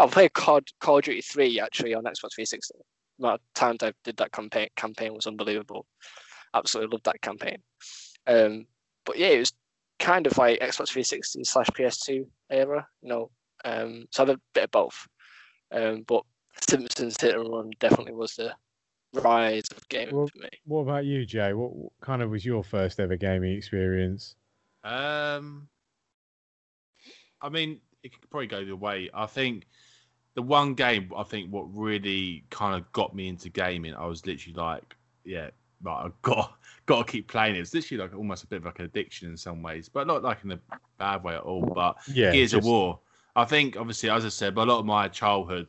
I 0.00 0.06
played 0.08 0.32
COD 0.32 0.64
Call 0.80 0.98
of 0.98 1.04
Duty 1.04 1.22
3 1.22 1.60
actually 1.60 1.94
on 1.94 2.02
Xbox 2.02 2.34
360. 2.34 2.74
The 3.18 3.26
amount 3.26 3.40
of 3.40 3.54
times 3.54 3.82
I 3.82 3.92
did 4.04 4.16
that 4.18 4.32
campaign 4.32 4.68
campaign 4.76 5.14
was 5.14 5.26
unbelievable. 5.26 5.86
Absolutely 6.54 6.94
loved 6.94 7.04
that 7.06 7.20
campaign. 7.22 7.58
Um, 8.26 8.66
but 9.04 9.18
yeah, 9.18 9.28
it 9.28 9.38
was 9.38 9.52
kind 9.98 10.26
of 10.26 10.36
like 10.36 10.60
Xbox 10.60 10.88
360 10.88 11.44
slash 11.44 11.68
PS2 11.68 12.26
era, 12.50 12.86
you 13.02 13.08
know. 13.08 13.30
Um, 13.64 14.06
so 14.10 14.24
I 14.24 14.26
had 14.26 14.36
a 14.36 14.40
bit 14.54 14.64
of 14.64 14.70
both. 14.70 15.08
Um, 15.72 16.04
but 16.06 16.22
Simpsons 16.68 17.20
Hit 17.20 17.34
and 17.34 17.48
Run 17.50 17.70
definitely 17.80 18.12
was 18.12 18.36
the 18.36 18.54
rise 19.14 19.64
of 19.76 19.88
gaming 19.88 20.14
Well- 20.14 20.28
for 20.28 20.38
me. 20.38 20.48
What 20.64 20.80
about 20.80 21.04
you, 21.04 21.24
Jay? 21.24 21.52
What, 21.52 21.74
what 21.74 21.92
kind 22.00 22.22
of 22.22 22.30
was 22.30 22.44
your 22.44 22.62
first 22.62 23.00
ever 23.00 23.16
gaming 23.16 23.56
experience? 23.56 24.36
Um, 24.84 25.68
I 27.40 27.48
mean, 27.48 27.80
it 28.02 28.12
could 28.12 28.30
probably 28.30 28.46
go 28.46 28.64
the 28.64 28.76
way. 28.76 29.10
I 29.12 29.26
think 29.26 29.66
the 30.36 30.42
one 30.42 30.74
game 30.74 31.10
I 31.16 31.24
think 31.24 31.50
what 31.50 31.64
really 31.74 32.44
kind 32.50 32.76
of 32.76 32.90
got 32.92 33.16
me 33.16 33.26
into 33.26 33.48
gaming, 33.48 33.94
I 33.94 34.06
was 34.06 34.24
literally 34.26 34.54
like, 34.54 34.94
yeah, 35.24 35.48
like 35.82 35.96
I 35.96 36.10
got 36.22 36.54
got 36.86 37.06
to 37.06 37.10
keep 37.10 37.26
playing 37.26 37.56
it. 37.56 37.60
It's 37.60 37.74
literally 37.74 38.04
like 38.04 38.14
almost 38.14 38.44
a 38.44 38.46
bit 38.46 38.58
of 38.58 38.66
like 38.66 38.78
an 38.78 38.84
addiction 38.84 39.30
in 39.30 39.36
some 39.36 39.62
ways, 39.62 39.88
but 39.88 40.06
not 40.06 40.22
like 40.22 40.44
in 40.44 40.52
a 40.52 40.60
bad 40.98 41.24
way 41.24 41.34
at 41.34 41.40
all. 41.40 41.62
But 41.62 41.96
Yeah, 42.06 42.32
Gears 42.32 42.52
of 42.52 42.64
War. 42.64 43.00
I 43.34 43.44
think 43.46 43.76
obviously, 43.76 44.10
as 44.10 44.24
I 44.24 44.28
said, 44.28 44.54
but 44.54 44.68
a 44.68 44.70
lot 44.70 44.78
of 44.78 44.86
my 44.86 45.08
childhood 45.08 45.68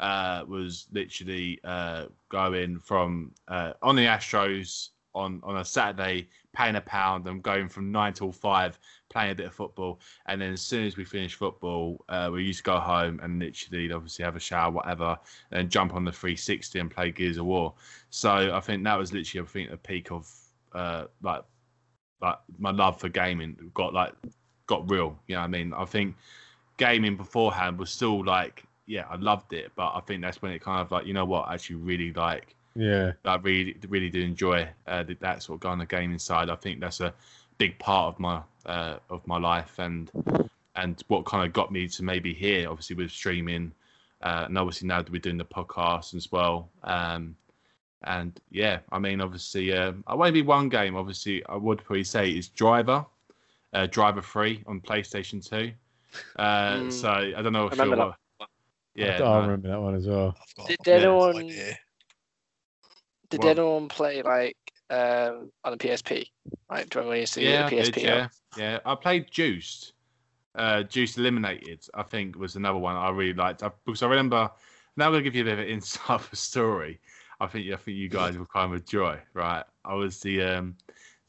uh, 0.00 0.44
was 0.48 0.86
literally 0.92 1.60
uh, 1.62 2.06
going 2.30 2.78
from 2.78 3.32
uh, 3.48 3.74
on 3.82 3.96
the 3.96 4.06
Astros 4.06 4.88
on 5.14 5.40
on 5.42 5.58
a 5.58 5.64
Saturday, 5.64 6.28
paying 6.52 6.76
a 6.76 6.80
pound, 6.80 7.26
and 7.26 7.42
going 7.42 7.68
from 7.68 7.90
nine 7.92 8.12
till 8.12 8.32
five, 8.32 8.78
playing 9.08 9.32
a 9.32 9.34
bit 9.34 9.46
of 9.46 9.54
football, 9.54 10.00
and 10.26 10.40
then 10.40 10.52
as 10.52 10.62
soon 10.62 10.86
as 10.86 10.96
we 10.96 11.04
finished 11.04 11.36
football, 11.36 12.04
uh, 12.08 12.30
we 12.32 12.44
used 12.44 12.58
to 12.58 12.64
go 12.64 12.78
home 12.78 13.20
and 13.22 13.38
literally, 13.38 13.92
obviously, 13.92 14.24
have 14.24 14.36
a 14.36 14.40
shower, 14.40 14.70
whatever, 14.70 15.18
and 15.52 15.70
jump 15.70 15.94
on 15.94 16.04
the 16.04 16.12
360 16.12 16.78
and 16.78 16.90
play 16.90 17.10
Gears 17.10 17.36
of 17.36 17.46
War. 17.46 17.74
So 18.10 18.54
I 18.54 18.60
think 18.60 18.84
that 18.84 18.98
was 18.98 19.12
literally, 19.12 19.46
I 19.46 19.50
think, 19.50 19.70
the 19.70 19.76
peak 19.76 20.10
of 20.10 20.30
uh, 20.72 21.04
like 21.22 21.42
like 22.20 22.36
my 22.58 22.70
love 22.70 23.00
for 23.00 23.08
gaming 23.08 23.56
got 23.74 23.94
like 23.94 24.12
got 24.66 24.88
real. 24.90 25.18
You 25.26 25.34
know 25.34 25.40
what 25.40 25.46
I 25.46 25.48
mean? 25.48 25.72
I 25.72 25.84
think 25.84 26.16
gaming 26.76 27.16
beforehand 27.16 27.78
was 27.78 27.90
still 27.90 28.24
like, 28.24 28.64
yeah, 28.86 29.04
I 29.10 29.16
loved 29.16 29.52
it, 29.52 29.72
but 29.76 29.92
I 29.94 30.00
think 30.00 30.22
that's 30.22 30.40
when 30.40 30.52
it 30.52 30.62
kind 30.62 30.80
of 30.80 30.90
like, 30.90 31.06
you 31.06 31.12
know 31.12 31.24
what, 31.24 31.48
I 31.48 31.54
actually 31.54 31.76
really 31.76 32.12
like, 32.12 32.54
Yeah, 32.74 33.12
I 33.24 33.36
really, 33.36 33.76
really 33.88 34.10
do 34.10 34.20
enjoy 34.22 34.68
uh, 34.86 35.02
that- 35.02 35.20
that 35.20 35.42
sort 35.42 35.56
of 35.56 35.60
going 35.60 35.72
on 35.72 35.78
the 35.78 35.86
gaming 35.86 36.18
side. 36.18 36.48
I 36.50 36.54
think 36.56 36.80
that's 36.80 37.00
a 37.00 37.12
big 37.58 37.78
part 37.78 38.14
of 38.14 38.20
my 38.20 38.42
uh, 38.66 38.96
of 39.08 39.26
my 39.26 39.38
life 39.38 39.78
and 39.78 40.10
and 40.76 41.02
what 41.08 41.24
kind 41.26 41.44
of 41.46 41.52
got 41.52 41.72
me 41.72 41.88
to 41.88 42.02
maybe 42.04 42.32
here, 42.32 42.68
obviously 42.70 42.94
with 42.96 43.10
streaming, 43.10 43.72
uh, 44.22 44.44
and 44.46 44.56
obviously 44.56 44.86
now 44.86 45.02
that 45.02 45.10
we're 45.10 45.20
doing 45.20 45.36
the 45.38 45.44
podcast 45.44 46.14
as 46.14 46.30
well. 46.30 46.68
Um, 46.84 47.34
and 48.04 48.38
yeah, 48.50 48.78
I 48.92 48.98
mean, 48.98 49.20
obviously, 49.20 49.72
uh, 49.76 49.92
I 50.06 50.14
won't 50.14 50.32
be 50.32 50.42
one 50.42 50.68
game. 50.68 50.96
Obviously, 50.96 51.44
I 51.46 51.56
would 51.56 51.78
probably 51.84 52.04
say 52.04 52.30
is 52.30 52.48
Driver, 52.48 53.04
uh, 53.74 53.86
Driver 53.86 54.22
Free 54.22 54.62
on 54.66 54.80
PlayStation 54.80 55.46
Two. 55.46 55.72
Uh, 56.36 56.76
Mm. 56.76 56.92
So 56.92 57.10
I 57.10 57.42
don't 57.42 57.52
know 57.52 57.66
if 57.66 57.72
remember 57.72 57.96
you're. 57.96 58.04
that 58.06 58.16
what- 58.38 58.48
I, 58.48 59.02
Yeah, 59.06 59.14
I 59.16 59.18
no. 59.18 59.40
remember 59.42 59.68
that 59.68 59.80
one 59.80 59.94
as 59.96 60.06
well. 60.06 60.34
I've 60.40 60.54
got 60.56 60.68
Did 60.68 60.78
yeah, 60.86 60.94
anyone 60.94 61.36
idea. 61.36 61.78
Did 63.30 63.44
anyone 63.58 63.88
play 63.88 64.22
like 64.22 64.56
um, 64.90 65.50
on 65.64 65.72
the 65.72 65.78
PSP? 65.78 66.26
Like, 66.68 66.88
do 66.90 66.98
you 66.98 67.00
remember 67.00 67.08
when 67.08 67.16
you 67.16 67.20
used 67.20 67.34
to 67.34 67.42
yeah, 67.42 67.66
I 67.66 67.70
the 67.70 67.76
did, 67.76 67.94
PSP? 67.94 68.02
yeah, 68.02 68.28
yeah. 68.56 68.78
I 68.84 68.94
played 68.94 69.30
Juiced. 69.30 69.92
Uh, 70.56 70.82
Juiced 70.82 71.16
Eliminated, 71.16 71.86
I 71.94 72.02
think, 72.02 72.36
was 72.36 72.56
another 72.56 72.78
one 72.78 72.96
I 72.96 73.10
really 73.10 73.34
liked 73.34 73.62
I, 73.62 73.70
because 73.84 74.02
I 74.02 74.08
remember. 74.08 74.50
Now 74.96 75.06
I'm 75.06 75.12
gonna 75.12 75.22
give 75.22 75.36
you 75.36 75.42
a 75.42 75.44
bit 75.44 75.52
of 75.54 75.58
an 75.60 75.66
insight 75.68 76.20
of 76.20 76.38
story. 76.38 77.00
I 77.40 77.46
think 77.46 77.72
I 77.72 77.76
think 77.76 77.96
you 77.96 78.08
guys 78.08 78.36
will 78.36 78.46
kind 78.46 78.72
of 78.74 78.80
enjoy. 78.80 79.18
Right, 79.32 79.64
I 79.84 79.94
was 79.94 80.20
the 80.20 80.42
um, 80.42 80.76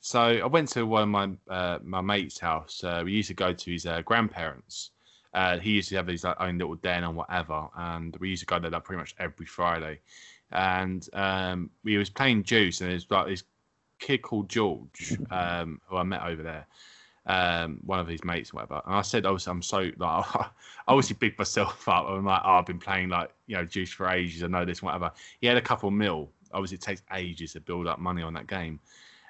so 0.02 0.20
I 0.20 0.46
went 0.48 0.70
to 0.70 0.86
one 0.86 1.04
of 1.04 1.10
my 1.10 1.30
uh, 1.48 1.80
my 1.84 2.02
mate's 2.02 2.40
house. 2.40 2.84
Uh, 2.84 3.04
we 3.06 3.14
used 3.14 3.28
to 3.28 3.36
go 3.36 3.54
to 3.54 3.72
his 3.72 3.86
uh, 3.86 4.02
grandparents. 4.02 4.90
Uh, 5.34 5.60
he 5.60 5.72
used 5.72 5.90
to 5.90 5.96
have 5.96 6.08
his 6.08 6.26
like, 6.26 6.36
own 6.42 6.58
little 6.58 6.76
den 6.76 7.04
and 7.04 7.16
whatever, 7.16 7.68
and 7.78 8.18
we 8.18 8.30
used 8.30 8.42
to 8.42 8.46
go 8.46 8.60
there 8.60 8.72
like, 8.72 8.84
pretty 8.84 9.00
much 9.00 9.16
every 9.20 9.46
Friday. 9.46 10.00
And 10.52 11.08
um, 11.14 11.70
we 11.84 11.98
was 11.98 12.10
playing 12.10 12.44
Juice, 12.44 12.82
and 12.82 12.92
there's 12.92 13.10
like 13.10 13.28
this 13.28 13.44
kid 14.00 14.22
called 14.22 14.50
George, 14.50 15.18
um, 15.30 15.80
who 15.88 15.96
I 15.96 16.04
met 16.04 16.24
over 16.24 16.44
there, 16.44 16.68
um, 17.26 17.80
one 17.86 18.00
of 18.00 18.08
his 18.08 18.24
mates, 18.24 18.54
whatever. 18.54 18.82
And 18.86 18.96
I 18.96 19.02
said, 19.02 19.26
obviously, 19.26 19.52
I'm 19.52 19.62
so 19.62 19.78
like, 19.78 19.96
I 20.36 20.50
obviously 20.88 21.16
big 21.20 21.38
myself 21.38 21.88
up. 21.88 22.08
I'm 22.08 22.26
like, 22.26 22.42
oh, 22.44 22.56
I've 22.56 22.66
been 22.66 22.80
playing 22.80 23.10
like 23.10 23.32
you 23.48 23.56
know 23.56 23.64
Juice 23.64 23.92
for 23.92 24.10
ages. 24.10 24.44
I 24.44 24.48
know 24.48 24.66
this, 24.66 24.84
whatever. 24.84 25.12
He 25.40 25.48
had 25.48 25.58
a 25.58 25.62
couple 25.62 25.90
mil. 25.92 26.30
Obviously, 26.54 26.76
it 26.76 26.82
takes 26.82 27.04
ages 27.14 27.54
to 27.54 27.62
build 27.62 27.88
up 27.88 28.00
money 28.00 28.22
on 28.22 28.34
that 28.34 28.48
game. 28.48 28.80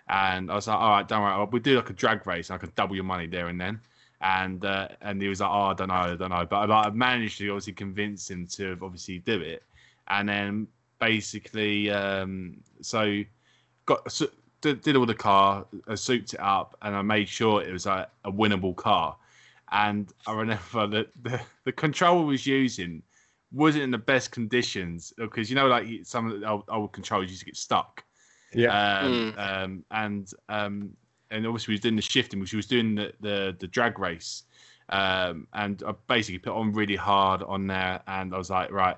And 0.07 0.51
I 0.51 0.55
was 0.55 0.67
like, 0.67 0.77
all 0.77 0.89
right, 0.89 1.07
don't 1.07 1.21
worry, 1.21 1.47
we'll 1.51 1.61
do 1.61 1.75
like 1.75 1.89
a 1.89 1.93
drag 1.93 2.25
race. 2.25 2.49
And 2.49 2.55
I 2.55 2.57
can 2.57 2.71
double 2.75 2.95
your 2.95 3.05
money 3.05 3.27
there 3.27 3.47
and 3.47 3.61
then. 3.61 3.79
And 4.19 4.65
uh, 4.65 4.89
and 5.01 5.21
he 5.21 5.27
was 5.27 5.41
like, 5.41 5.49
oh, 5.49 5.61
I 5.61 5.73
don't 5.73 5.87
know, 5.87 5.93
I 5.93 6.15
don't 6.15 6.29
know. 6.29 6.45
But 6.45 6.69
I 6.69 6.89
managed 6.91 7.37
to 7.39 7.49
obviously 7.49 7.73
convince 7.73 8.29
him 8.29 8.47
to 8.47 8.77
obviously 8.81 9.19
do 9.19 9.39
it. 9.39 9.63
And 10.07 10.27
then 10.27 10.67
basically, 11.01 11.89
um, 11.89 12.57
so 12.79 13.23
got 13.85 14.09
su- 14.09 14.31
did, 14.61 14.81
did 14.81 14.95
all 14.95 15.05
the 15.05 15.13
car, 15.13 15.65
I 15.87 15.95
souped 15.95 16.33
it 16.33 16.39
up, 16.39 16.77
and 16.81 16.95
I 16.95 17.01
made 17.01 17.27
sure 17.27 17.61
it 17.61 17.73
was 17.73 17.87
a, 17.87 18.07
a 18.23 18.31
winnable 18.31 18.75
car. 18.75 19.17
And 19.71 20.13
I 20.27 20.33
remember 20.33 20.87
that 20.87 21.07
the, 21.23 21.41
the 21.65 21.71
control 21.73 22.23
was 22.23 22.45
using 22.45 23.03
wasn't 23.53 23.83
in 23.83 23.91
the 23.91 23.97
best 23.97 24.31
conditions 24.31 25.13
because 25.17 25.49
you 25.49 25.57
know, 25.57 25.67
like 25.67 25.85
some 26.03 26.31
of 26.31 26.39
the 26.39 26.49
old, 26.49 26.63
old 26.69 26.93
controls 26.93 27.27
used 27.29 27.39
to 27.41 27.45
get 27.45 27.57
stuck. 27.57 28.03
Yeah. 28.53 28.99
Um, 28.99 29.33
um, 29.37 29.85
and 29.91 30.31
um, 30.47 30.91
and 31.31 31.47
obviously 31.47 31.71
we 31.71 31.75
was 31.75 31.81
doing 31.81 31.95
the 31.95 32.01
shifting, 32.01 32.39
which 32.39 32.53
was 32.53 32.67
doing 32.67 32.95
the, 32.95 33.13
the, 33.21 33.55
the 33.59 33.67
drag 33.67 33.99
race. 33.99 34.43
Um, 34.89 35.47
and 35.53 35.81
I 35.87 35.93
basically 36.07 36.39
put 36.39 36.53
on 36.53 36.73
really 36.73 36.97
hard 36.97 37.43
on 37.43 37.67
there, 37.67 38.01
and 38.07 38.33
I 38.33 38.37
was 38.37 38.49
like, 38.49 38.71
right, 38.71 38.97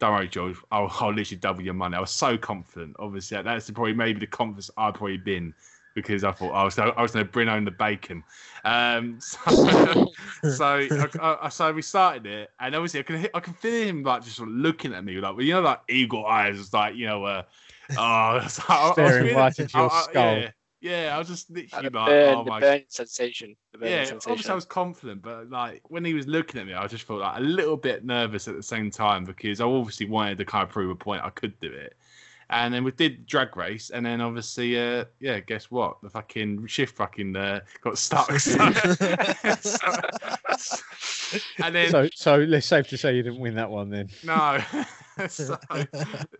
don't 0.00 0.14
worry, 0.14 0.28
George, 0.28 0.56
I'll, 0.72 0.90
I'll 1.00 1.12
literally 1.12 1.38
double 1.38 1.62
your 1.62 1.74
money. 1.74 1.96
I 1.96 2.00
was 2.00 2.10
so 2.10 2.36
confident. 2.36 2.96
Obviously, 2.98 3.40
that's 3.42 3.70
probably 3.70 3.92
maybe 3.92 4.18
the 4.20 4.26
confidence 4.26 4.70
I've 4.76 4.94
probably 4.94 5.18
been 5.18 5.54
because 5.94 6.24
I 6.24 6.32
thought 6.32 6.52
I 6.52 6.64
was 6.64 6.78
I 6.78 7.02
was 7.02 7.12
going 7.12 7.26
to 7.26 7.30
bring 7.32 7.48
home 7.48 7.64
the 7.64 7.70
bacon. 7.70 8.24
Um, 8.64 9.18
so 9.20 10.06
so, 10.50 10.64
I, 11.20 11.38
I, 11.42 11.48
so 11.48 11.72
we 11.72 11.82
started 11.82 12.26
it, 12.26 12.50
and 12.60 12.74
obviously 12.74 13.00
I 13.00 13.02
can 13.02 13.26
I 13.34 13.40
can 13.40 13.54
feel 13.54 13.88
him 13.88 14.02
like 14.02 14.24
just 14.24 14.36
sort 14.36 14.48
of 14.48 14.54
looking 14.54 14.94
at 14.94 15.04
me, 15.04 15.14
like 15.20 15.38
you 15.40 15.54
know, 15.54 15.60
like 15.60 15.80
eagle 15.88 16.26
eyes, 16.26 16.58
it's 16.58 16.72
like 16.72 16.94
you 16.94 17.06
know, 17.06 17.24
uh, 17.24 17.42
oh, 17.98 18.44
so 18.48 18.62
I, 18.68 18.74
I 18.74 18.84
was 18.86 18.92
Staring 18.94 19.22
feeling- 19.22 19.36
right 19.36 19.58
into 19.58 19.78
your 19.78 19.90
skull. 19.90 20.36
Yeah, 20.38 20.50
yeah, 20.80 21.12
I 21.14 21.18
was 21.18 21.28
just 21.28 21.50
literally 21.50 21.86
And 21.86 21.94
like, 21.94 22.06
burn, 22.06 22.34
oh 22.34 22.44
the 22.44 22.50
my 22.50 22.60
burning 22.60 22.84
sensation. 22.88 23.56
The 23.72 23.78
burning 23.78 23.92
yeah, 23.92 24.04
sensation. 24.04 24.32
obviously 24.32 24.52
I 24.52 24.54
was 24.54 24.64
confident, 24.64 25.22
but 25.22 25.50
like 25.50 25.82
when 25.90 26.04
he 26.04 26.14
was 26.14 26.26
looking 26.26 26.60
at 26.60 26.66
me, 26.66 26.74
I 26.74 26.86
just 26.86 27.04
felt 27.04 27.20
like 27.20 27.38
a 27.38 27.42
little 27.42 27.76
bit 27.76 28.04
nervous 28.04 28.48
at 28.48 28.56
the 28.56 28.62
same 28.62 28.90
time 28.90 29.24
because 29.24 29.60
I 29.60 29.64
obviously 29.64 30.06
wanted 30.06 30.38
to 30.38 30.44
kind 30.44 30.62
of 30.64 30.70
prove 30.70 30.90
a 30.90 30.94
point 30.94 31.22
I 31.24 31.30
could 31.30 31.58
do 31.60 31.70
it. 31.72 31.96
And 32.52 32.74
then 32.74 32.82
we 32.82 32.90
did 32.90 33.26
drag 33.26 33.56
race, 33.56 33.90
and 33.90 34.04
then 34.04 34.20
obviously, 34.20 34.76
uh, 34.76 35.04
yeah, 35.20 35.38
guess 35.38 35.70
what? 35.70 36.02
The 36.02 36.10
fucking 36.10 36.66
shift 36.66 36.96
fucking 36.96 37.36
uh, 37.36 37.60
got 37.80 37.96
stuck. 37.96 38.28
So, 38.40 38.72
so- 39.60 41.38
and 41.62 41.74
then 41.74 41.90
So, 41.90 42.08
so 42.14 42.40
it's 42.40 42.66
safe 42.66 42.88
to 42.88 42.98
say 42.98 43.14
you 43.16 43.22
didn't 43.22 43.38
win 43.38 43.54
that 43.54 43.70
one 43.70 43.90
then. 43.90 44.08
no, 44.22 44.58
so, 45.28 45.58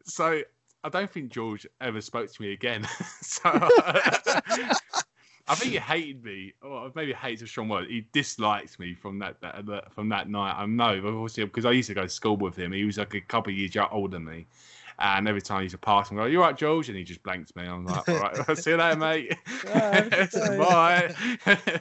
so 0.04 0.42
I 0.82 0.88
don't 0.88 1.10
think 1.10 1.30
George 1.30 1.66
ever 1.80 2.00
spoke 2.00 2.32
to 2.32 2.42
me 2.42 2.52
again. 2.52 2.86
so 3.20 3.42
I 3.44 5.54
think 5.54 5.72
he 5.72 5.78
hated 5.78 6.24
me, 6.24 6.54
or 6.62 6.90
maybe 6.94 7.12
hate's 7.12 7.42
a 7.42 7.46
strong 7.46 7.68
word. 7.68 7.88
He 7.88 8.06
disliked 8.12 8.78
me 8.78 8.94
from 8.94 9.18
that, 9.18 9.40
that, 9.40 9.66
that 9.66 9.92
from 9.92 10.08
that 10.10 10.28
night. 10.28 10.54
I 10.56 10.66
know, 10.66 11.00
but 11.02 11.08
obviously 11.08 11.44
because 11.44 11.64
I 11.64 11.72
used 11.72 11.88
to 11.88 11.94
go 11.94 12.02
to 12.02 12.08
school 12.08 12.36
with 12.36 12.56
him. 12.56 12.72
He 12.72 12.84
was 12.84 12.98
like 12.98 13.14
a 13.14 13.20
couple 13.20 13.52
of 13.52 13.58
years 13.58 13.76
older 13.90 14.16
than 14.16 14.24
me. 14.24 14.46
And 14.98 15.26
every 15.26 15.40
time 15.40 15.62
he's 15.62 15.72
a 15.72 15.78
to 15.78 15.80
pass, 15.80 16.10
I'm 16.10 16.18
like, 16.18 16.30
"You 16.30 16.40
right, 16.40 16.56
George?" 16.56 16.88
And 16.88 16.98
he 16.98 17.04
just 17.04 17.22
blanked 17.22 17.56
me. 17.56 17.64
I'm 17.64 17.86
like, 17.86 18.06
"All 18.06 18.18
right, 18.18 18.36
see 18.58 18.70
you 18.70 18.76
later, 18.76 18.98
mate. 18.98 19.34
Yeah, 19.64 19.94
have 19.94 20.06
a 20.06 20.10
good 20.10 20.30
day." 20.30 20.58
Bye." 20.58 21.80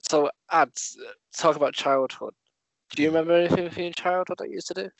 So, 0.00 0.30
ads. 0.50 0.98
Talk 1.36 1.56
about 1.56 1.74
childhood. 1.74 2.34
Do 2.90 3.02
you 3.02 3.10
hmm. 3.10 3.16
remember 3.16 3.34
anything 3.34 3.70
from 3.70 3.82
your 3.82 3.92
childhood 3.92 4.38
that 4.38 4.48
you 4.48 4.54
used 4.54 4.68
to 4.68 4.74
do? 4.74 4.90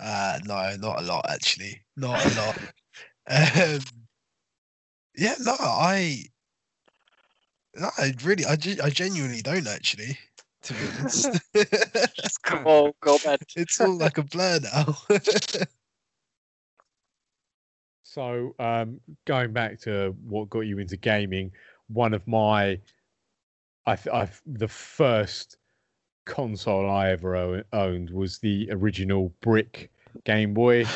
Uh, 0.00 0.38
no, 0.44 0.76
not 0.80 1.00
a 1.00 1.04
lot 1.04 1.26
actually. 1.28 1.82
Not 1.96 2.30
a 2.30 2.34
lot. 2.34 2.56
um, 3.28 3.80
yeah, 5.14 5.34
no, 5.40 5.54
I, 5.60 6.24
no, 7.74 7.90
I 7.98 8.14
really, 8.22 8.46
I, 8.46 8.56
ge- 8.56 8.80
I 8.80 8.88
genuinely 8.90 9.42
don't 9.42 9.66
actually. 9.66 10.18
To 10.62 10.74
be 10.74 10.80
honest, 10.98 11.40
Come 12.42 12.66
on, 12.66 12.92
go 13.00 13.18
bed. 13.18 13.40
it's 13.56 13.80
all 13.80 13.96
like 13.96 14.18
a 14.18 14.22
blur 14.22 14.60
now. 14.60 14.96
So, 18.10 18.56
um, 18.58 19.00
going 19.24 19.52
back 19.52 19.78
to 19.82 20.16
what 20.24 20.50
got 20.50 20.60
you 20.62 20.80
into 20.80 20.96
gaming, 20.96 21.52
one 21.86 22.12
of 22.12 22.26
my, 22.26 22.80
I, 23.86 23.94
th- 23.94 24.12
I 24.12 24.28
the 24.46 24.66
first 24.66 25.56
console 26.30 26.88
I 26.88 27.10
ever 27.10 27.64
owned 27.72 28.10
was 28.10 28.38
the 28.38 28.68
original 28.70 29.34
brick 29.42 29.90
Game 30.24 30.54
Boy. 30.54 30.86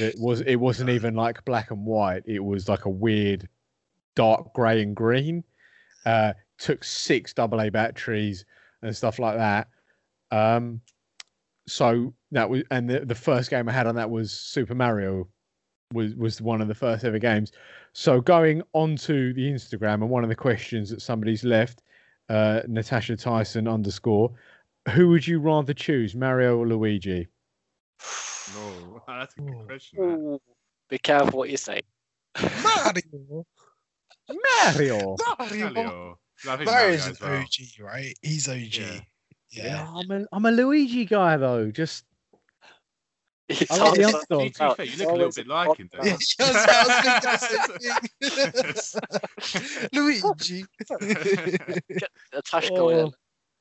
It 0.00 0.14
was 0.18 0.40
it 0.40 0.56
wasn't 0.56 0.90
even 0.90 1.14
like 1.14 1.44
black 1.44 1.70
and 1.70 1.84
white. 1.84 2.22
It 2.26 2.42
was 2.42 2.68
like 2.68 2.86
a 2.86 2.90
weird 2.90 3.48
dark 4.16 4.52
grey 4.54 4.82
and 4.82 4.96
green. 4.96 5.44
Uh, 6.06 6.32
took 6.58 6.82
six 6.82 7.34
AA 7.38 7.70
batteries 7.70 8.44
and 8.82 8.96
stuff 8.96 9.18
like 9.18 9.36
that. 9.36 9.68
Um, 10.30 10.80
so 11.66 12.14
that 12.32 12.48
was 12.48 12.62
and 12.70 12.88
the, 12.88 13.00
the 13.00 13.14
first 13.14 13.50
game 13.50 13.68
I 13.68 13.72
had 13.72 13.86
on 13.86 13.94
that 13.96 14.10
was 14.10 14.32
Super 14.32 14.74
Mario 14.74 15.28
was 15.92 16.14
was 16.14 16.40
one 16.40 16.60
of 16.60 16.68
the 16.68 16.74
first 16.74 17.04
ever 17.04 17.18
games. 17.18 17.52
So 17.92 18.20
going 18.20 18.62
onto 18.72 19.34
the 19.34 19.50
Instagram 19.50 19.94
and 19.94 20.10
one 20.10 20.22
of 20.22 20.30
the 20.30 20.36
questions 20.36 20.90
that 20.90 21.02
somebody's 21.02 21.44
left, 21.44 21.82
uh, 22.28 22.60
Natasha 22.68 23.16
Tyson 23.16 23.66
underscore, 23.66 24.32
who 24.88 25.08
would 25.08 25.26
you 25.26 25.38
rather 25.40 25.74
choose, 25.74 26.14
Mario 26.14 26.56
or 26.58 26.66
Luigi? 26.66 27.28
no, 28.54 29.02
that's 29.08 29.36
a 29.36 29.40
good 29.40 29.54
Ooh. 29.54 29.64
question. 29.66 29.98
Ooh, 30.00 30.40
be 30.88 30.98
careful 30.98 31.38
what 31.38 31.50
you 31.50 31.56
say. 31.56 31.80
Mario, 32.62 33.44
Mario. 34.28 35.16
Mario, 35.38 35.70
Mario. 35.72 36.18
I 36.48 36.56
think 36.56 36.70
Mario's 36.70 37.06
an 37.06 37.16
well. 37.20 37.40
OG, 37.40 37.80
right? 37.80 38.14
He's 38.22 38.48
OG. 38.48 38.56
Yeah. 38.74 39.00
Yeah. 39.50 39.64
Yeah, 39.64 39.86
I'm 39.94 40.10
a 40.10 40.26
I'm 40.32 40.46
a 40.46 40.50
Luigi 40.52 41.04
guy 41.04 41.36
though. 41.36 41.70
Just 41.72 42.04
It's 43.48 43.68
I 43.70 43.76
like 43.78 43.94
the 43.94 44.04
always- 44.04 44.14
underdog. 44.30 44.76
To 44.76 44.82
be 44.82 44.86
fair, 44.86 44.86
you 44.86 44.96
look 44.96 45.08
a 45.08 45.12
little 45.16 45.32
bit 45.32 45.46
like 45.48 45.76
him, 45.78 45.88
podcast. 45.92 46.36
Yeah, 46.38 46.46
don't 46.46 46.54
you? 46.54 46.60
I 46.70 46.84
was 46.84 48.20
thinking 48.20 48.60
that 48.60 48.78
same 48.78 49.00
thing. 49.80 49.88
Luigi. 49.92 50.64
Natasha 52.32 52.70
going 52.70 52.98
in. 53.06 53.12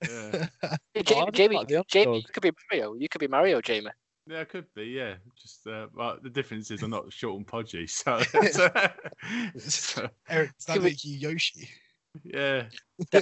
Yeah. 0.07 0.47
Hey, 0.93 1.03
Oh, 1.15 1.29
Jamie, 1.29 1.29
just 1.29 1.35
Jamie, 1.35 1.55
like 1.57 1.87
Jamie, 1.87 2.17
you 2.17 2.23
could 2.33 2.43
be 2.43 2.51
Mario. 2.71 2.93
You 2.95 3.09
could 3.09 3.19
be 3.19 3.27
Mario, 3.27 3.61
Jamie. 3.61 3.89
yeah, 4.27 4.41
it 4.41 4.49
could 4.49 4.65
be. 4.75 4.85
Yeah, 4.85 5.15
just 5.39 5.65
uh, 5.67 5.87
well, 5.93 6.17
the 6.21 6.29
difference 6.29 6.71
is 6.71 6.81
I'm 6.83 6.89
not 6.91 7.11
short 7.13 7.37
and 7.37 7.47
podgy, 7.47 7.87
so, 7.89 8.19
so, 9.59 10.07
Eric, 10.29 10.51
does 10.57 10.65
that 10.65 10.73
Can 10.73 10.83
we- 10.83 10.89
make 10.89 11.03
you 11.05 11.17
Yoshi? 11.17 11.69
yeah, 12.23 12.63
I 13.13 13.19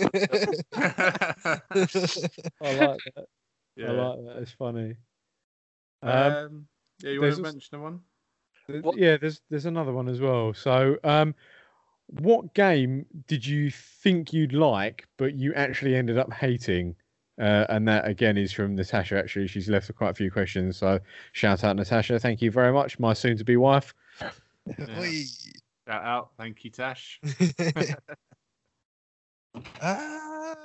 like 2.76 3.00
that. 3.16 3.26
yeah. 3.76 3.88
I 3.88 3.92
like 3.92 4.26
that. 4.26 4.38
It's 4.42 4.52
funny. 4.52 4.96
Um, 6.02 6.12
Um, 6.12 6.68
yeah, 7.04 7.12
you 7.12 7.22
want 7.22 7.22
there's 7.22 7.36
to 7.38 7.42
also- 7.42 7.54
mention 7.54 7.82
one? 7.82 8.00
What- 8.82 8.98
Yeah, 8.98 9.18
there's 9.18 9.42
there's 9.50 9.66
another 9.66 9.94
one 9.94 10.10
as 10.10 10.20
well. 10.20 10.54
So, 10.54 10.98
um, 11.04 11.34
what 12.08 12.54
game 12.54 13.06
did 13.28 13.46
you 13.46 13.70
think 13.70 14.34
you'd 14.34 14.54
like, 14.54 15.08
but 15.18 15.36
you 15.36 15.54
actually 15.54 15.96
ended 15.96 16.18
up 16.18 16.32
hating? 16.34 16.96
Uh, 17.40 17.66
and 17.70 17.88
that 17.88 18.08
again 18.08 18.38
is 18.38 18.52
from 18.52 18.76
Natasha. 18.76 19.18
Actually, 19.18 19.48
she's 19.48 19.70
left 19.70 19.94
quite 19.96 20.10
a 20.10 20.14
few 20.14 20.32
questions. 20.32 20.78
So, 20.78 21.00
shout 21.34 21.64
out 21.64 21.76
Natasha. 21.76 22.20
Thank 22.20 22.42
you 22.42 22.50
very 22.50 22.74
much, 22.74 22.98
my 22.98 23.14
soon-to-be 23.14 23.58
wife. 23.58 23.94
Oi. 24.80 25.24
Shout 25.88 26.04
out, 26.04 26.32
thank 26.38 26.64
you, 26.66 26.72
Tash. 26.72 27.22
uh, 29.82 30.56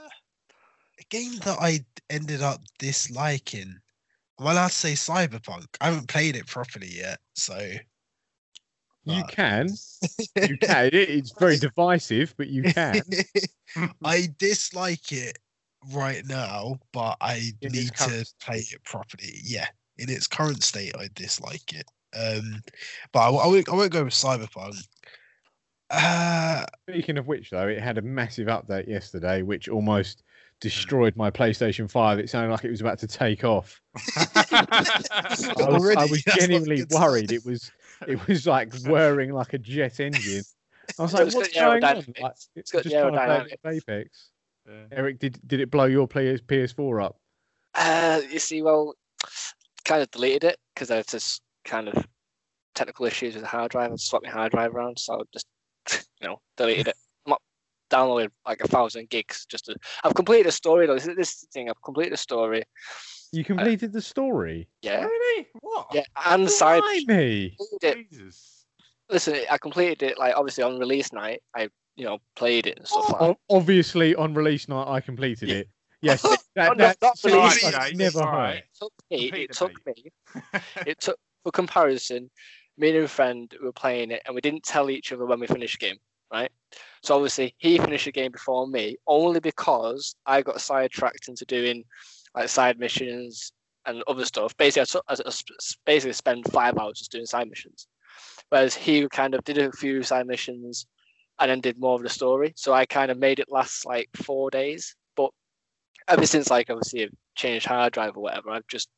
a 1.02 1.04
game 1.10 1.36
that 1.44 1.58
I 1.60 1.84
ended 2.10 2.42
up 2.42 2.60
disliking. 2.78 3.74
Am 4.40 4.46
I 4.46 4.52
allowed 4.52 4.68
to 4.68 4.74
say 4.74 4.92
Cyberpunk? 4.92 5.66
I 5.80 5.86
haven't 5.86 6.08
played 6.08 6.36
it 6.36 6.46
properly 6.46 6.88
yet, 6.88 7.20
so 7.34 7.54
You 9.06 9.24
can, 9.24 9.68
you 10.48 10.56
can. 10.58 10.90
It's 10.92 11.32
very 11.32 11.56
divisive, 11.56 12.34
but 12.36 12.46
you 12.46 12.62
can. 12.62 13.02
I 14.04 14.28
dislike 14.38 15.10
it 15.10 15.38
right 15.92 16.24
now, 16.24 16.78
but 16.92 17.16
I 17.20 17.50
In 17.62 17.72
need 17.72 17.92
to 17.96 18.24
play 18.40 18.58
it 18.58 18.84
properly. 18.84 19.34
Yeah, 19.42 19.66
in 19.98 20.08
its 20.08 20.28
current 20.28 20.62
state, 20.62 20.94
I 20.96 21.08
dislike 21.14 21.72
it. 21.72 21.86
Um, 22.16 22.62
but 23.12 23.20
I, 23.20 23.28
I 23.30 23.46
won't, 23.46 23.68
I 23.68 23.74
won't 23.74 23.92
go 23.92 24.04
with 24.04 24.12
Cyberpunk. 24.12 24.86
Uh, 25.90 26.64
Speaking 26.88 27.18
of 27.18 27.26
which, 27.26 27.50
though, 27.50 27.68
it 27.68 27.80
had 27.80 27.98
a 27.98 28.02
massive 28.02 28.48
update 28.48 28.88
yesterday, 28.88 29.42
which 29.42 29.68
almost 29.68 30.22
destroyed 30.60 31.16
my 31.16 31.30
PlayStation 31.30 31.90
Five. 31.90 32.18
It 32.18 32.30
sounded 32.30 32.50
like 32.52 32.64
it 32.64 32.70
was 32.70 32.80
about 32.80 32.98
to 33.00 33.06
take 33.06 33.44
off. 33.44 33.80
I 33.96 34.46
was, 35.68 35.96
I 35.96 36.04
was 36.04 36.22
That's 36.22 36.26
not 36.26 36.36
a 36.36 36.40
genuinely 36.40 36.84
worried. 36.90 37.32
It 37.32 37.44
was 37.44 37.70
it 38.08 38.26
was 38.26 38.46
like 38.46 38.74
whirring 38.84 39.32
like 39.32 39.52
a 39.52 39.58
jet 39.58 40.00
engine. 40.00 40.42
I 40.98 41.02
was 41.02 41.14
like, 41.14 41.26
it's 41.26 41.34
"What's 41.36 41.52
going 41.54 41.82
on?" 41.84 41.96
aerodynamics. 42.04 42.20
Like, 42.20 42.32
It's 42.56 42.70
got 42.70 42.82
just 42.82 42.94
trying 42.94 43.12
to 43.12 43.18
play 43.18 43.56
aerodynamics. 43.72 43.76
Apex. 43.76 44.28
Yeah. 44.68 44.72
Eric, 44.92 45.18
did 45.18 45.40
did 45.46 45.60
it 45.60 45.70
blow 45.70 45.84
your 45.84 46.06
PS 46.06 46.40
PS4 46.42 47.04
up? 47.04 47.16
Uh, 47.74 48.20
you 48.30 48.38
see, 48.38 48.62
well, 48.62 48.94
kind 49.84 50.02
of 50.02 50.10
deleted 50.10 50.44
it 50.44 50.58
because 50.74 50.88
there's 50.88 51.06
just 51.06 51.42
kind 51.64 51.88
of 51.88 52.06
technical 52.74 53.06
issues 53.06 53.34
with 53.34 53.42
the 53.42 53.48
hard 53.48 53.70
drive 53.70 53.90
and 53.90 54.00
swapped 54.00 54.24
my 54.24 54.30
hard 54.30 54.52
drive 54.52 54.74
around. 54.74 54.98
So 54.98 55.14
I 55.14 55.22
just, 55.32 55.46
you 56.20 56.28
know, 56.28 56.38
deleted 56.56 56.88
it. 56.88 56.96
I'm 57.26 57.30
not 57.30 57.42
downloading 57.90 58.30
like 58.46 58.60
a 58.60 58.68
thousand 58.68 59.08
gigs 59.10 59.46
just 59.50 59.64
to. 59.66 59.76
I've 60.04 60.14
completed 60.14 60.46
a 60.46 60.52
story 60.52 60.86
though. 60.86 60.94
This, 60.94 61.06
is- 61.08 61.16
this 61.16 61.46
thing, 61.52 61.68
I've 61.68 61.82
completed 61.82 62.12
a 62.12 62.16
story. 62.18 62.62
You 63.32 63.42
uh, 63.42 63.46
completed 63.46 63.92
the 63.92 64.02
story. 64.02 64.68
Yeah, 64.82 65.04
Really? 65.04 65.46
What? 65.60 65.88
yeah, 65.92 66.04
and 66.26 66.48
side. 66.48 66.82
me. 67.06 67.56
completed 67.58 67.98
it. 67.98 68.10
Jesus. 68.10 68.66
listen, 69.10 69.36
I 69.50 69.58
completed 69.58 70.02
it 70.02 70.18
like 70.18 70.34
obviously 70.36 70.62
on 70.64 70.78
release 70.78 71.12
night. 71.12 71.42
I 71.56 71.68
you 71.96 72.04
know 72.04 72.18
played 72.36 72.66
it 72.66 72.78
and 72.78 72.86
stuff 72.86 73.20
like 73.20 73.36
Obviously, 73.50 74.14
on 74.14 74.34
release 74.34 74.68
night, 74.68 74.86
I 74.86 75.00
completed 75.00 75.48
Yeah. 75.48 75.54
it. 75.56 75.68
Yes, 76.02 76.24
No, 76.24 76.30
oh, 76.34 76.36
that, 76.56 76.76
no, 76.76 76.84
that 76.86 76.96
not 77.00 77.18
see, 77.18 77.32
release 77.32 77.64
I've 77.64 77.94
never 77.94 78.04
it's 78.06 78.14
heard. 78.16 78.24
alright. 78.24 78.56
It 78.58 78.64
took 78.78 78.92
me. 79.10 79.18
Complete 79.28 79.50
It 79.50 79.56
took 79.56 79.86
me. 79.86 80.12
It 80.86 81.00
took 81.00 81.18
for 81.42 81.52
comparison. 81.52 82.30
Me 82.78 82.88
and 82.94 83.04
a 83.04 83.08
friend 83.08 83.54
were 83.62 83.72
playing 83.72 84.10
it, 84.10 84.22
and 84.26 84.34
we 84.34 84.40
didn't 84.40 84.62
tell 84.64 84.90
each 84.90 85.12
other 85.12 85.26
when 85.26 85.40
we 85.40 85.46
finished 85.46 85.78
the 85.80 85.86
game. 85.86 85.96
Right. 86.32 86.50
So 87.02 87.14
obviously 87.14 87.54
he 87.58 87.78
finished 87.78 88.06
the 88.06 88.12
game 88.12 88.32
before 88.32 88.66
me, 88.66 88.96
only 89.06 89.40
because 89.40 90.16
I 90.26 90.40
got 90.42 90.60
sidetracked 90.60 91.28
into 91.28 91.44
doing 91.44 91.84
like 92.34 92.48
side 92.48 92.78
missions 92.78 93.52
and 93.86 94.02
other 94.06 94.24
stuff. 94.24 94.56
Basically, 94.56 95.00
I, 95.08 95.14
I 95.14 95.16
s- 95.26 95.44
basically 95.84 96.12
spent 96.12 96.50
five 96.52 96.78
hours 96.78 96.98
just 96.98 97.12
doing 97.12 97.26
side 97.26 97.48
missions, 97.48 97.86
whereas 98.48 98.74
he 98.74 99.08
kind 99.08 99.34
of 99.34 99.44
did 99.44 99.58
a 99.58 99.72
few 99.72 100.02
side 100.02 100.26
missions 100.26 100.86
and 101.40 101.50
then 101.50 101.60
did 101.60 101.78
more 101.80 101.96
of 101.96 102.02
the 102.02 102.08
story. 102.08 102.52
So 102.56 102.72
I 102.72 102.86
kind 102.86 103.10
of 103.10 103.18
made 103.18 103.38
it 103.40 103.50
last 103.50 103.86
like 103.86 104.08
four 104.16 104.50
days. 104.50 104.94
But 105.16 105.30
ever 106.08 106.26
since 106.26 106.50
like 106.50 106.70
obviously 106.70 107.04
I've 107.04 107.10
changed 107.34 107.66
hard 107.66 107.92
drive 107.92 108.16
or 108.16 108.22
whatever, 108.22 108.50
I've 108.50 108.66
just 108.68 108.88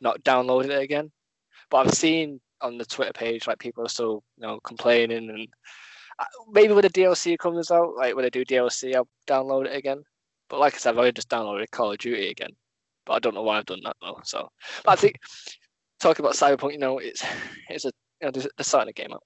not 0.00 0.22
downloaded 0.22 0.70
it 0.70 0.82
again. 0.82 1.10
But 1.70 1.86
I've 1.86 1.94
seen 1.94 2.40
on 2.60 2.78
the 2.78 2.84
Twitter 2.84 3.12
page 3.12 3.46
like 3.46 3.58
people 3.58 3.84
are 3.84 3.88
still 3.90 4.22
you 4.38 4.46
know 4.46 4.58
complaining 4.64 5.28
and 5.30 5.48
uh, 6.18 6.24
maybe 6.50 6.72
when 6.72 6.82
the 6.82 6.88
DLC 6.90 7.36
comes 7.36 7.70
out, 7.70 7.96
like 7.96 8.14
when 8.14 8.24
they 8.24 8.30
do 8.30 8.44
DLC, 8.44 8.94
I'll 8.94 9.08
download 9.26 9.66
it 9.66 9.76
again. 9.76 10.02
But 10.48 10.60
like 10.60 10.74
I 10.74 10.78
said, 10.78 10.90
I've 10.90 10.98
already 10.98 11.12
just 11.12 11.28
downloaded 11.28 11.70
Call 11.70 11.92
of 11.92 11.98
Duty 11.98 12.28
again. 12.30 12.50
But 13.06 13.14
I 13.14 13.18
don't 13.18 13.34
know 13.34 13.42
why 13.42 13.58
I've 13.58 13.66
done 13.66 13.80
that 13.84 13.96
though. 14.00 14.20
So 14.24 14.50
but 14.84 14.92
I 14.92 14.96
think 14.96 15.20
talking 16.00 16.24
about 16.24 16.34
Cyberpunk, 16.36 16.72
you 16.72 16.78
know, 16.78 16.98
it's 16.98 17.24
it's 17.68 17.84
a 17.84 17.92
you 18.20 18.26
know, 18.26 18.30
they're 18.30 18.48
they're 18.56 18.64
starting 18.64 18.90
a 18.90 18.92
game 18.92 19.12
out. 19.12 19.22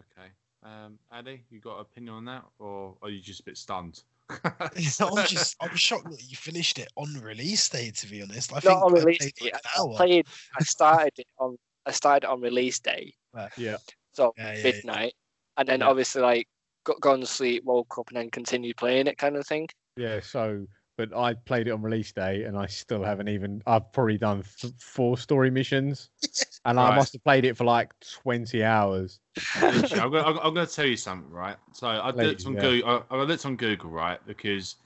Okay. 0.00 0.28
Um, 0.62 0.98
Addy, 1.12 1.44
you 1.50 1.60
got 1.60 1.76
an 1.76 1.80
opinion 1.82 2.14
on 2.14 2.24
that, 2.26 2.44
or 2.58 2.96
are 3.02 3.10
you 3.10 3.20
just 3.20 3.40
a 3.40 3.44
bit 3.44 3.58
stunned? 3.58 4.02
I'm 4.30 4.70
just 5.26 5.56
I'm 5.60 5.76
shocked 5.76 6.10
that 6.10 6.22
you 6.28 6.36
finished 6.36 6.78
it 6.78 6.88
on 6.96 7.14
release 7.20 7.68
day. 7.68 7.90
To 7.90 8.06
be 8.08 8.22
honest, 8.22 8.52
I 8.52 8.56
Not 8.56 8.62
think 8.62 8.82
on 8.82 8.92
I 8.96 9.00
release 9.00 9.18
played 9.18 9.34
day. 9.34 9.44
like 9.44 9.54
I, 9.54 9.56
an 9.56 9.62
I 9.64 9.80
hour. 9.80 9.96
played. 9.96 10.26
I 10.58 10.64
started 10.64 11.12
it 11.18 11.26
on. 11.38 11.56
I 11.86 11.92
started 11.92 12.26
on 12.26 12.40
release 12.40 12.78
day. 12.80 13.12
Yeah, 13.58 13.76
So 14.12 14.32
Yeah, 14.38 14.44
yeah, 14.44 14.52
yeah. 14.54 14.62
midnight, 14.62 15.14
and 15.58 15.68
then 15.68 15.80
Yeah. 15.80 15.88
obviously 15.88 16.22
like 16.22 16.48
got 16.84 17.00
gone 17.00 17.20
to 17.20 17.26
sleep, 17.26 17.64
woke 17.64 17.98
up, 17.98 18.08
and 18.08 18.16
then 18.16 18.30
continued 18.30 18.76
playing 18.76 19.06
it, 19.06 19.18
kind 19.18 19.36
of 19.36 19.46
thing. 19.46 19.68
yeah. 19.96 20.20
So, 20.20 20.66
but 20.96 21.14
I 21.16 21.34
played 21.34 21.66
it 21.68 21.70
on 21.72 21.82
release 21.82 22.12
day, 22.12 22.44
and 22.44 22.56
I 22.56 22.66
still 22.66 23.02
haven't 23.02 23.28
even. 23.28 23.62
I've 23.66 23.92
probably 23.92 24.18
done 24.18 24.44
th- 24.60 24.72
four 24.78 25.18
story 25.18 25.50
missions, 25.50 26.10
and 26.64 26.78
I 26.78 26.94
must 26.94 27.12
have 27.14 27.24
played 27.24 27.44
it 27.44 27.56
for 27.56 27.64
like 27.64 27.92
twenty 28.00 28.62
hours. 28.62 29.20
I'm 29.56 30.10
going. 30.10 30.24
I'm 30.24 30.54
going 30.54 30.66
to 30.66 30.72
tell 30.72 30.86
you 30.86 30.96
something, 30.96 31.30
right? 31.30 31.56
So 31.72 31.88
I 31.88 32.12
Please, 32.12 32.26
looked 32.26 32.46
on 32.46 32.54
yeah. 32.54 32.60
Google. 32.60 33.04
I, 33.10 33.14
I 33.16 33.22
looked 33.22 33.46
on 33.46 33.56
Google, 33.56 33.90
right? 33.90 34.20
Because 34.26 34.76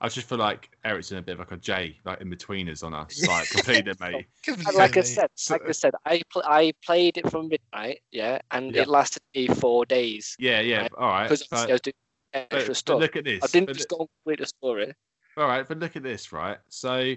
I 0.00 0.08
just 0.08 0.28
feel 0.28 0.38
like 0.38 0.70
Eric's 0.84 1.10
in 1.10 1.18
a 1.18 1.22
bit 1.22 1.32
of 1.32 1.38
like 1.40 1.50
a 1.50 1.56
J, 1.56 1.98
like 2.04 2.20
in 2.20 2.30
between 2.30 2.68
us 2.68 2.84
on 2.84 2.94
us, 2.94 3.26
like 3.26 3.50
completed, 3.50 3.98
mate. 3.98 4.14
And 4.14 4.24
Completely, 4.44 4.76
like 4.78 4.96
I 4.96 5.00
said, 5.00 5.28
like 5.50 5.62
I 5.68 5.72
said, 5.72 5.92
I 6.06 6.22
pl- 6.32 6.44
I 6.46 6.72
played 6.84 7.18
it 7.18 7.28
from 7.30 7.48
midnight, 7.48 8.00
yeah, 8.12 8.38
and 8.52 8.72
Yeah. 8.72 8.82
it 8.82 8.88
lasted 8.88 9.22
me 9.34 9.48
four 9.48 9.84
days 9.86 10.36
Yeah, 10.38 10.60
yeah. 10.60 10.82
Right. 10.82 10.92
All 10.98 11.08
right. 11.08 11.24
because 11.24 11.46
But, 11.48 11.68
I 11.68 11.72
was 11.72 11.80
doing 11.80 11.94
but- 12.32 12.38
extra 12.52 12.66
but 12.68 12.76
stuff. 12.76 13.00
look 13.00 13.16
at 13.16 13.24
this. 13.24 13.42
I 13.42 13.46
didn't 13.48 13.66
but 13.66 13.76
just 13.76 13.90
look- 13.90 13.98
go 13.98 14.02
and 14.02 14.08
complete 14.24 14.38
the 14.40 14.46
story. 14.46 14.94
All 15.38 15.46
right, 15.46 15.66
but 15.66 15.78
look 15.78 15.96
at 15.96 16.02
this, 16.02 16.32
right? 16.32 16.58
So 16.68 16.90
I 16.90 17.16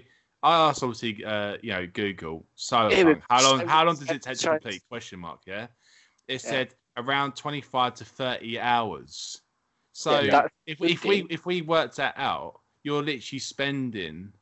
asked, 0.68 0.82
obviously, 0.82 1.24
uh, 1.24 1.56
you 1.62 1.72
know, 1.72 1.86
Google 1.86 2.46
but 2.70 3.20
How 3.28 3.42
long? 3.42 3.60
so- 3.60 3.66
How 3.66 3.84
long 3.84 3.96
does 3.96 4.10
it 4.10 4.22
take 4.22 4.38
to 4.38 4.48
complete? 4.48 4.82
Question 4.88 5.20
mark. 5.20 5.40
Yeah. 5.46 5.66
It 6.28 6.34
Yeah. 6.44 6.50
said 6.50 6.74
around 6.96 7.34
twenty-five 7.36 7.94
to 7.94 8.04
thirty 8.04 8.58
hours. 8.60 9.40
So 9.92 10.20
Yeah, 10.20 10.46
if 10.66 10.80
if 10.80 11.04
we 11.04 11.26
if 11.30 11.44
we 11.46 11.62
worked 11.62 11.96
that 11.96 12.14
out, 12.16 12.60
you're 12.84 13.02
literally 13.02 13.38
spending 13.40 14.32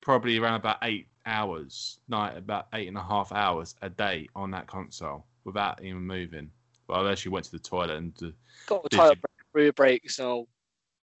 probably 0.00 0.38
around 0.38 0.54
about 0.56 0.78
eight 0.82 1.08
hours, 1.26 2.00
night 2.08 2.36
about 2.36 2.68
eight 2.72 2.88
and 2.88 2.96
a 2.96 3.02
half 3.02 3.30
hours 3.32 3.74
a 3.82 3.90
day 3.90 4.28
on 4.34 4.50
that 4.52 4.66
console 4.66 5.26
without 5.44 5.82
even 5.84 6.00
moving. 6.06 6.50
Well, 6.88 7.00
unless 7.00 7.24
you 7.24 7.30
went 7.30 7.44
to 7.46 7.52
the 7.52 7.58
toilet 7.58 7.90
and 7.96 8.22
uh, 8.22 8.26
Got 8.66 8.86
a 8.86 8.88
toilet 8.88 9.16
you- 9.16 9.20
break, 9.20 9.52
brew 9.52 9.72
breaks, 9.72 10.18
you 10.18 10.24
know, 10.24 10.48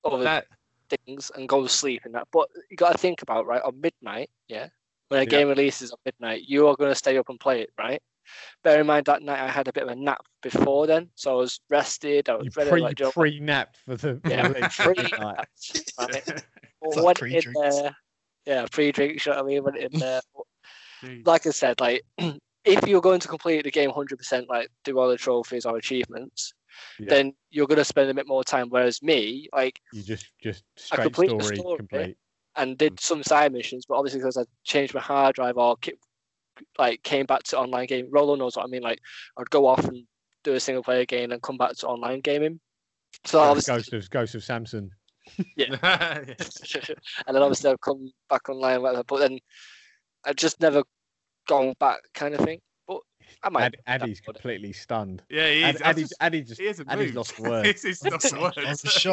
other 0.04 0.24
that. 0.24 0.46
Things, 1.04 1.30
and 1.34 1.48
go 1.48 1.62
to 1.62 1.68
sleep 1.68 2.02
and 2.04 2.14
that. 2.14 2.28
But 2.32 2.48
you 2.70 2.76
got 2.76 2.92
to 2.92 2.98
think 2.98 3.22
about 3.22 3.46
right 3.46 3.62
on 3.62 3.80
midnight, 3.80 4.30
yeah. 4.48 4.68
When 5.08 5.20
a 5.20 5.24
Yeah. 5.24 5.30
game 5.30 5.48
releases 5.48 5.90
on 5.92 5.98
midnight, 6.04 6.44
you 6.46 6.68
are 6.68 6.76
going 6.76 6.90
to 6.90 6.94
stay 6.94 7.18
up 7.18 7.28
and 7.28 7.38
play 7.38 7.60
it, 7.62 7.70
right? 7.78 8.00
Bear 8.62 8.80
in 8.80 8.86
mind 8.86 9.06
that 9.06 9.22
night 9.22 9.40
I 9.40 9.48
had 9.48 9.68
a 9.68 9.72
bit 9.72 9.82
of 9.82 9.88
a 9.90 9.94
nap 9.94 10.24
before 10.42 10.86
then, 10.86 11.10
so 11.16 11.32
I 11.32 11.34
was 11.34 11.60
rested. 11.68 12.28
I 12.28 12.36
was 12.36 12.46
You 12.46 12.50
ready. 12.56 12.70
pre, 12.70 12.80
like 12.80 12.96
pre 13.12 13.40
napped 13.40 13.78
for 13.84 13.96
the 13.96 14.20
Yeah, 14.24 14.48
pre- 14.70 14.94
midnight. 14.96 15.46
right? 15.98 16.32
Well, 16.80 17.04
like 17.04 17.22
in 17.22 17.42
there, 17.54 17.96
yeah, 18.44 18.66
pre-drinks. 18.72 19.24
You 19.24 19.32
know 19.32 19.38
what 19.38 19.44
I 19.44 19.48
mean? 19.48 19.64
Went 19.64 19.76
in 19.76 19.98
there. 19.98 20.20
Like 21.24 21.46
I 21.46 21.50
said, 21.50 21.80
like 21.80 22.02
if 22.64 22.86
you're 22.86 23.00
going 23.00 23.20
to 23.20 23.28
complete 23.28 23.64
the 23.64 23.70
game 23.70 23.90
100%, 23.90 24.48
like 24.48 24.68
do 24.84 24.98
all 24.98 25.08
the 25.08 25.16
trophies 25.16 25.64
or 25.66 25.76
achievements, 25.76 26.52
Yeah. 26.98 27.06
then 27.08 27.32
you're 27.50 27.66
going 27.66 27.78
to 27.78 27.84
spend 27.84 28.10
a 28.10 28.14
bit 28.14 28.26
more 28.28 28.44
time. 28.44 28.68
Whereas 28.68 29.02
me, 29.02 29.48
like, 29.52 29.80
You 29.92 30.02
just 30.02 30.26
just 30.42 30.64
I 30.90 30.96
straight 30.96 31.04
completed 31.04 31.38
the 31.38 31.44
story, 31.44 31.56
story. 31.56 31.76
complete. 31.78 32.16
and 32.56 32.78
did 32.78 32.94
mm. 32.96 33.00
some 33.00 33.22
side 33.22 33.52
missions, 33.52 33.84
but 33.88 33.96
obviously 33.96 34.20
because 34.20 34.36
I 34.36 34.44
changed 34.64 34.94
my 34.94 35.00
hard 35.00 35.34
drive 35.36 35.56
or 35.56 35.76
ki- 35.76 35.94
like 36.78 37.02
came 37.02 37.26
back 37.26 37.42
to 37.44 37.58
online 37.58 37.86
game. 37.86 38.08
Rolo 38.10 38.34
knows 38.34 38.56
what 38.56 38.64
I 38.64 38.68
mean. 38.68 38.82
Like 38.82 39.00
I'd 39.38 39.50
go 39.50 39.66
off 39.66 39.84
and 39.84 40.04
do 40.44 40.54
a 40.54 40.60
single 40.60 40.82
player 40.82 41.04
game 41.04 41.32
and 41.32 41.42
come 41.42 41.56
back 41.56 41.76
to 41.76 41.86
online 41.86 42.20
gaming. 42.20 42.60
So 43.24 43.42
Yeah, 43.42 43.48
obviously, 43.50 43.74
Ghost 43.74 43.92
of 43.92 44.10
Ghost 44.10 44.34
of 44.34 44.44
Samson. 44.44 44.90
Yeah, 45.56 45.76
and 45.76 46.36
then 47.28 47.42
obviously 47.42 47.70
I've 47.70 47.80
come 47.80 48.10
back 48.28 48.48
online, 48.48 48.82
whatever. 48.82 49.04
But 49.04 49.18
then 49.18 49.38
I 50.24 50.32
just 50.32 50.60
never 50.60 50.82
gone 51.46 51.74
back, 51.78 52.00
kind 52.12 52.34
of 52.34 52.40
thing. 52.44 52.60
But 53.42 53.46
I 53.46 53.50
might. 53.50 53.62
Ad, 53.64 53.76
Addy's 53.86 54.20
completely 54.20 54.72
stunned. 54.72 55.22
yeah, 55.30 55.48
he 55.50 55.62
Ad, 55.64 55.74
is. 55.76 55.82
I 55.82 55.88
Addy's, 55.90 56.08
just- 56.08 56.22
Addy 56.22 56.42
just 56.42 56.60
he 56.60 56.66
hasn't 56.66 56.90
Addy's 56.90 57.04
moved. 57.06 57.16
lost 57.16 57.38
words. 57.40 57.82
he's, 57.82 57.82
he's 58.02 58.12
lost 58.12 58.28
for 58.30 58.36
I'm 58.36 58.42
words. 58.42 59.06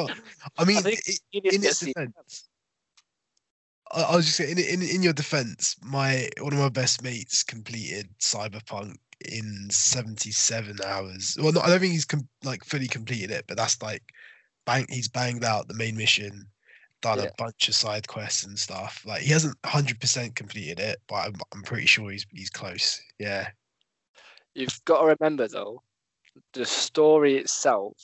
I 0.57 0.63
mean, 0.65 0.77
I 0.77 0.81
think 0.81 0.99
i- 1.07 1.13
in 1.33 1.61
to 1.61 1.67
its 1.67 1.77
see- 1.77 1.93
defense, 1.93 2.47
I, 3.91 4.01
I 4.03 4.15
was 4.15 4.25
just 4.25 4.37
saying, 4.37 4.57
in, 4.57 4.81
in 4.81 4.81
in 4.81 5.03
your 5.03 5.13
defense, 5.13 5.75
my 5.83 6.29
one 6.39 6.53
of 6.53 6.59
my 6.59 6.69
best 6.69 7.03
mates 7.03 7.43
completed 7.43 8.07
Cyberpunk 8.19 8.95
in 9.29 9.67
77 9.69 10.77
hours. 10.85 11.37
Well, 11.41 11.51
not, 11.51 11.65
I 11.65 11.69
don't 11.69 11.79
think 11.79 11.93
he's 11.93 12.05
com- 12.05 12.27
like 12.43 12.63
fully 12.63 12.87
completed 12.87 13.31
it, 13.31 13.45
but 13.47 13.57
that's 13.57 13.81
like 13.81 14.03
bang. 14.65 14.85
He's 14.89 15.07
banged 15.09 15.43
out 15.43 15.67
the 15.67 15.73
main 15.73 15.97
mission, 15.97 16.45
done 17.01 17.17
Yeah. 17.19 17.25
a 17.25 17.31
bunch 17.37 17.67
of 17.67 17.75
side 17.75 18.07
quests 18.07 18.43
and 18.45 18.57
stuff. 18.57 19.03
Like 19.05 19.21
he 19.23 19.31
hasn't 19.31 19.59
100% 19.63 20.35
completed 20.35 20.79
it, 20.79 20.99
but 21.07 21.15
I'm, 21.27 21.35
I'm 21.53 21.63
pretty 21.63 21.87
sure 21.87 22.11
he's 22.11 22.25
he's 22.31 22.49
close. 22.49 23.01
Yeah. 23.17 23.49
You've 24.59 24.83
got 24.85 25.01
to 25.01 25.15
remember 25.19 25.47
though, 25.47 25.81
the 26.53 26.65
story 26.65 27.37
itself 27.37 27.95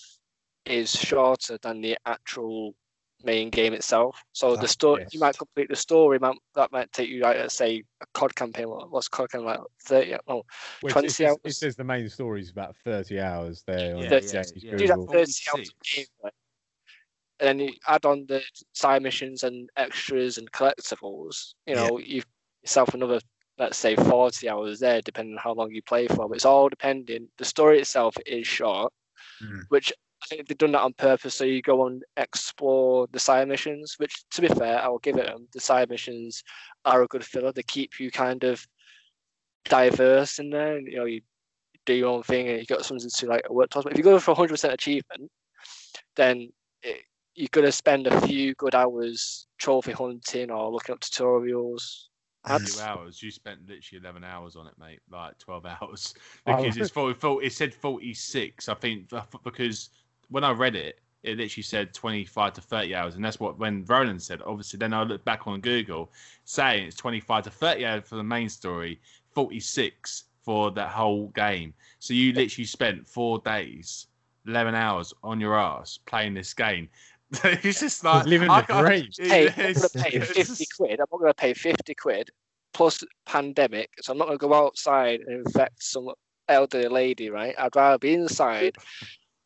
is 0.66 0.92
shorter 0.96 1.58
than 1.62 1.82
the 1.82 1.98
actual 2.06 2.76
main 3.24 3.50
game 3.50 3.74
itself. 3.74 4.24
So 4.34 4.52
the 4.52 4.62
That's 4.62 4.72
story 4.72 5.06
you 5.12 5.20
might 5.20 5.38
complete 5.38 5.70
the 5.70 5.76
story, 5.76 6.18
might, 6.20 6.38
that 6.56 6.72
might 6.72 6.92
take 6.94 7.10
you 7.10 7.22
like 7.22 7.50
say 7.52 7.84
a 8.02 8.06
COD 8.14 8.36
campaign. 8.36 8.68
What's 8.68 9.08
COD 9.10 9.32
campaign 9.32 9.48
like? 9.48 9.60
Thirty? 9.84 10.16
Oh, 10.28 10.44
Well, 10.82 10.90
it- 10.90 10.92
20 10.92 11.08
it, 11.08 11.12
says, 11.12 11.38
it 11.44 11.56
says 11.56 11.76
the 11.76 11.84
main 11.84 12.08
story 12.10 12.42
is 12.42 12.50
about 12.52 12.76
30 12.78 13.20
hours 13.20 13.64
there. 13.68 13.96
Yeah, 13.98 14.10
Thirty 14.10 14.26
yeah, 14.28 14.32
James 14.32 14.52
yeah. 14.64 14.78
do 14.78 14.88
that 14.88 14.96
thirty 15.12 15.20
hours 15.20 15.36
46. 15.46 15.70
of 15.70 15.76
gameplay. 15.84 16.32
And 17.42 17.60
then 17.60 17.68
you 17.68 17.74
add 17.88 18.06
on 18.06 18.26
the 18.28 18.42
side 18.74 19.04
missions 19.04 19.44
and 19.44 19.70
extras 19.76 20.38
and 20.38 20.50
collectibles. 20.52 21.54
You 21.68 21.76
Yeah. 21.76 21.88
know, 21.88 21.98
you've 22.00 22.26
yourself 22.64 22.94
another 22.94 23.20
let's 23.58 23.78
say 23.78 23.96
40 23.96 24.50
hours 24.50 24.80
there 24.80 25.02
depending 25.02 25.36
on 25.36 25.42
how 25.44 25.54
long 25.54 25.72
you 25.72 25.82
play 25.82 26.08
for. 26.08 26.28
But 26.28 26.36
it's 26.36 26.46
all 26.46 26.70
depending 26.70 27.30
the 27.38 27.46
story 27.46 27.80
itself 27.80 28.16
is 28.26 28.46
short 28.48 28.92
Mm. 29.44 29.64
which 29.70 29.92
i 30.24 30.26
think 30.28 30.48
they've 30.48 30.58
done 30.58 30.72
that 30.72 30.82
on 30.82 30.94
purpose 30.94 31.36
so 31.36 31.44
you 31.44 31.62
go 31.62 31.88
and 31.88 32.04
explore 32.16 33.08
the 33.12 33.20
side 33.20 33.48
missions 33.48 33.96
which 33.98 34.24
to 34.30 34.42
be 34.42 34.48
fair 34.48 34.82
i 34.82 34.88
will 34.88 35.00
give 35.00 35.18
it 35.18 35.26
them 35.26 35.48
the 35.54 35.60
side 35.60 35.90
missions 35.90 36.44
are 36.86 37.04
a 37.04 37.08
good 37.08 37.26
filler. 37.26 37.52
They 37.52 37.64
keep 37.64 38.00
you 38.00 38.12
kind 38.12 38.44
of 38.44 38.66
diverse 39.66 40.40
in 40.40 40.52
there 40.52 40.80
you 40.80 40.98
know 40.98 41.06
you 41.06 41.22
do 41.86 41.94
your 41.94 42.10
own 42.10 42.24
thing 42.24 42.48
and 42.48 42.60
you 42.60 42.66
got 42.66 42.86
something 42.86 43.10
to 43.10 43.28
like 43.28 43.48
work 43.50 43.70
towards. 43.70 43.84
But 43.84 43.94
if 43.94 43.98
you 43.98 44.04
go 44.04 44.20
for 44.20 44.34
100% 44.34 44.74
achievement 44.74 45.30
then 46.16 46.50
it, 46.82 47.02
you're 47.36 47.50
going 47.52 47.66
to 47.66 47.72
spend 47.72 48.08
a 48.08 48.22
few 48.22 48.56
good 48.56 48.74
hours 48.74 49.48
trophy 49.58 49.92
hunting 49.92 50.50
or 50.50 50.72
looking 50.72 50.94
up 50.94 51.02
tutorials 51.02 52.06
Few 52.48 52.82
hours. 52.82 53.22
You 53.24 53.32
spent 53.32 53.60
literally 53.68 54.02
eleven 54.02 54.24
hours 54.24 54.56
on 54.56 54.68
it, 54.68 54.74
mate. 54.80 55.00
Like 55.12 55.38
twelve 55.40 55.66
hours 55.82 56.14
Oh. 56.48 56.58
because 56.58 56.78
it's 56.78 56.92
40, 56.92 57.20
40 57.20 57.46
It 57.48 57.54
said 57.54 57.74
forty 57.74 58.14
six. 58.14 58.70
I 58.70 58.74
think 58.76 59.10
because 59.44 59.90
when 60.30 60.44
I 60.44 60.52
read 60.52 60.76
it, 60.76 61.00
it 61.24 61.38
literally 61.38 61.64
said 61.64 61.94
twenty 61.94 62.24
five 62.26 62.54
to 62.54 62.62
thirty 62.62 62.94
hours, 62.94 63.16
and 63.16 63.26
that's 63.26 63.40
what 63.40 63.58
when 63.58 63.84
Roland 63.86 64.22
said. 64.22 64.42
Obviously, 64.46 64.78
then 64.78 64.94
I 64.94 65.04
looked 65.04 65.26
back 65.26 65.48
on 65.48 65.60
Google 65.62 66.12
saying 66.44 66.86
it's 66.88 66.96
twenty 66.96 67.20
five 67.20 67.44
to 67.46 67.50
thirty 67.50 67.86
hours 67.86 68.04
for 68.08 68.16
the 68.16 68.24
main 68.24 68.50
story, 68.50 69.00
forty 69.34 69.60
six 69.60 70.26
for 70.44 70.70
that 70.72 70.90
whole 70.90 71.30
game. 71.30 71.74
So 71.98 72.14
you 72.14 72.32
literally 72.32 72.66
spent 72.66 73.08
four 73.08 73.40
days, 73.40 74.06
eleven 74.46 74.76
hours 74.76 75.12
on 75.24 75.40
your 75.40 75.58
ass 75.58 75.98
playing 76.06 76.36
this 76.36 76.54
game. 76.54 76.90
it's 77.64 77.80
just 77.80 78.04
like 78.04 78.26
living 78.26 78.50
I 78.50 78.62
the 78.62 78.68
can't- 78.68 78.86
dream. 78.88 79.10
Hey, 79.18 79.48
I'm 79.58 79.60
it's- 79.72 79.94
gonna 79.94 80.04
pay 80.06 80.18
it's 80.18 80.32
fifty 80.32 80.66
quid. 80.78 81.00
I'm 81.00 81.06
not 81.12 81.20
gonna 81.20 81.34
pay 81.34 81.54
fifty 81.54 81.94
quid 81.96 82.30
plus 82.74 83.04
pandemic, 83.26 83.90
so 84.02 84.12
I'm 84.12 84.18
not 84.18 84.26
gonna 84.28 84.38
go 84.38 84.54
outside 84.54 85.22
and 85.22 85.46
infect 85.46 85.84
some 85.84 86.10
elderly 86.50 86.88
lady, 86.88 87.30
right? 87.30 87.56
I'd 87.58 87.76
rather 87.76 87.98
be 87.98 88.14
inside, 88.14 88.76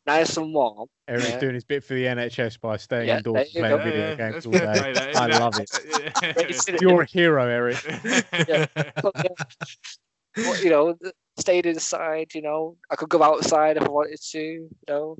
nice 0.06 0.36
and 0.36 0.52
warm. 0.52 0.88
Eric's 1.08 1.28
Yeah. 1.30 1.38
doing 1.38 1.54
his 1.54 1.64
bit 1.64 1.82
for 1.84 1.94
the 1.94 2.04
NHS 2.06 2.60
by 2.60 2.76
staying 2.76 3.08
Yeah, 3.08 3.16
indoors 3.18 3.52
there 3.52 3.62
playing 3.62 3.78
go. 3.78 3.84
video 3.84 4.08
Yeah, 4.10 4.14
games 4.30 4.46
all 4.46 4.52
day. 4.52 4.58
play, 4.58 4.92
that- 4.92 5.16
eh? 5.16 5.20
I 5.20 5.26
that- 5.28 5.40
love 5.40 5.58
it. 5.60 6.36
Maybe 6.36 6.78
You're 6.80 7.02
a 7.02 7.06
hero, 7.06 7.46
Eric. 7.46 7.76
But, 8.32 8.48
yeah, 8.48 8.66
well, 10.36 10.62
you 10.62 10.70
know, 10.70 10.94
th- 10.94 11.14
stayed 11.38 11.66
inside. 11.66 12.34
You 12.34 12.42
know, 12.42 12.76
I 12.90 12.96
could 12.96 13.08
go 13.08 13.22
outside 13.22 13.76
if 13.76 13.82
I 13.84 13.88
wanted 13.88 14.20
to. 14.30 14.38
You 14.40 14.70
know, 14.88 15.16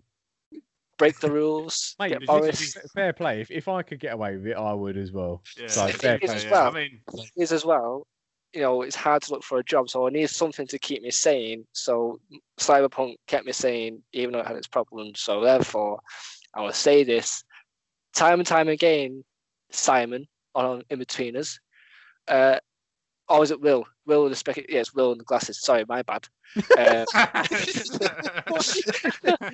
break 1.00 1.18
the 1.18 1.30
rules. 1.30 1.96
Mate, 1.98 2.10
get 2.10 2.26
Boris. 2.26 2.76
fair 2.94 3.12
play. 3.12 3.40
If, 3.40 3.50
if 3.50 3.68
I 3.68 3.82
could 3.82 3.98
get 3.98 4.12
away 4.12 4.36
with 4.36 4.46
it, 4.46 4.56
I 4.56 4.72
would 4.74 4.96
as 4.98 5.12
well. 5.12 5.42
Yeah, 5.58 5.66
So 5.68 5.86
yeah, 5.86 5.92
fair 5.92 6.18
yeah, 6.22 6.26
play. 6.26 6.48
yeah. 6.48 6.68
I 6.68 6.70
mean, 6.70 7.00
is 7.36 7.52
as 7.52 7.64
well, 7.64 8.06
you 8.52 8.60
know, 8.60 8.82
it's 8.82 8.96
hard 8.96 9.22
to 9.22 9.32
look 9.32 9.42
for 9.42 9.58
a 9.58 9.64
job, 9.64 9.88
so 9.88 10.06
I 10.06 10.10
need 10.10 10.28
something 10.28 10.66
to 10.66 10.78
keep 10.78 11.02
me 11.02 11.10
sane. 11.10 11.64
So 11.72 12.20
Cyberpunk 12.58 13.16
kept 13.26 13.46
me 13.46 13.52
sane, 13.52 14.02
even 14.12 14.32
though 14.32 14.40
it 14.40 14.46
had 14.46 14.56
its 14.56 14.68
problems. 14.68 15.20
So 15.20 15.40
therefore, 15.40 16.00
I 16.54 16.60
will 16.60 16.72
say 16.72 17.02
this 17.02 17.42
time 18.14 18.40
and 18.40 18.46
time 18.46 18.68
again, 18.68 19.24
Simon 19.70 20.26
on 20.54 20.82
In 20.90 20.98
Between 20.98 21.36
Us. 21.36 21.58
Uh, 22.28 22.58
or 23.28 23.42
is 23.42 23.50
it 23.52 23.60
Will? 23.60 23.86
Will 24.06 24.24
with 24.24 24.32
the 24.32 24.36
spec? 24.36 24.60
Yeah, 24.68 24.82
Will 24.94 25.12
in 25.12 25.18
the 25.18 25.24
glasses. 25.24 25.62
Sorry, 25.62 25.84
my 25.88 26.02
bad. 26.02 26.26
Um, 26.56 26.62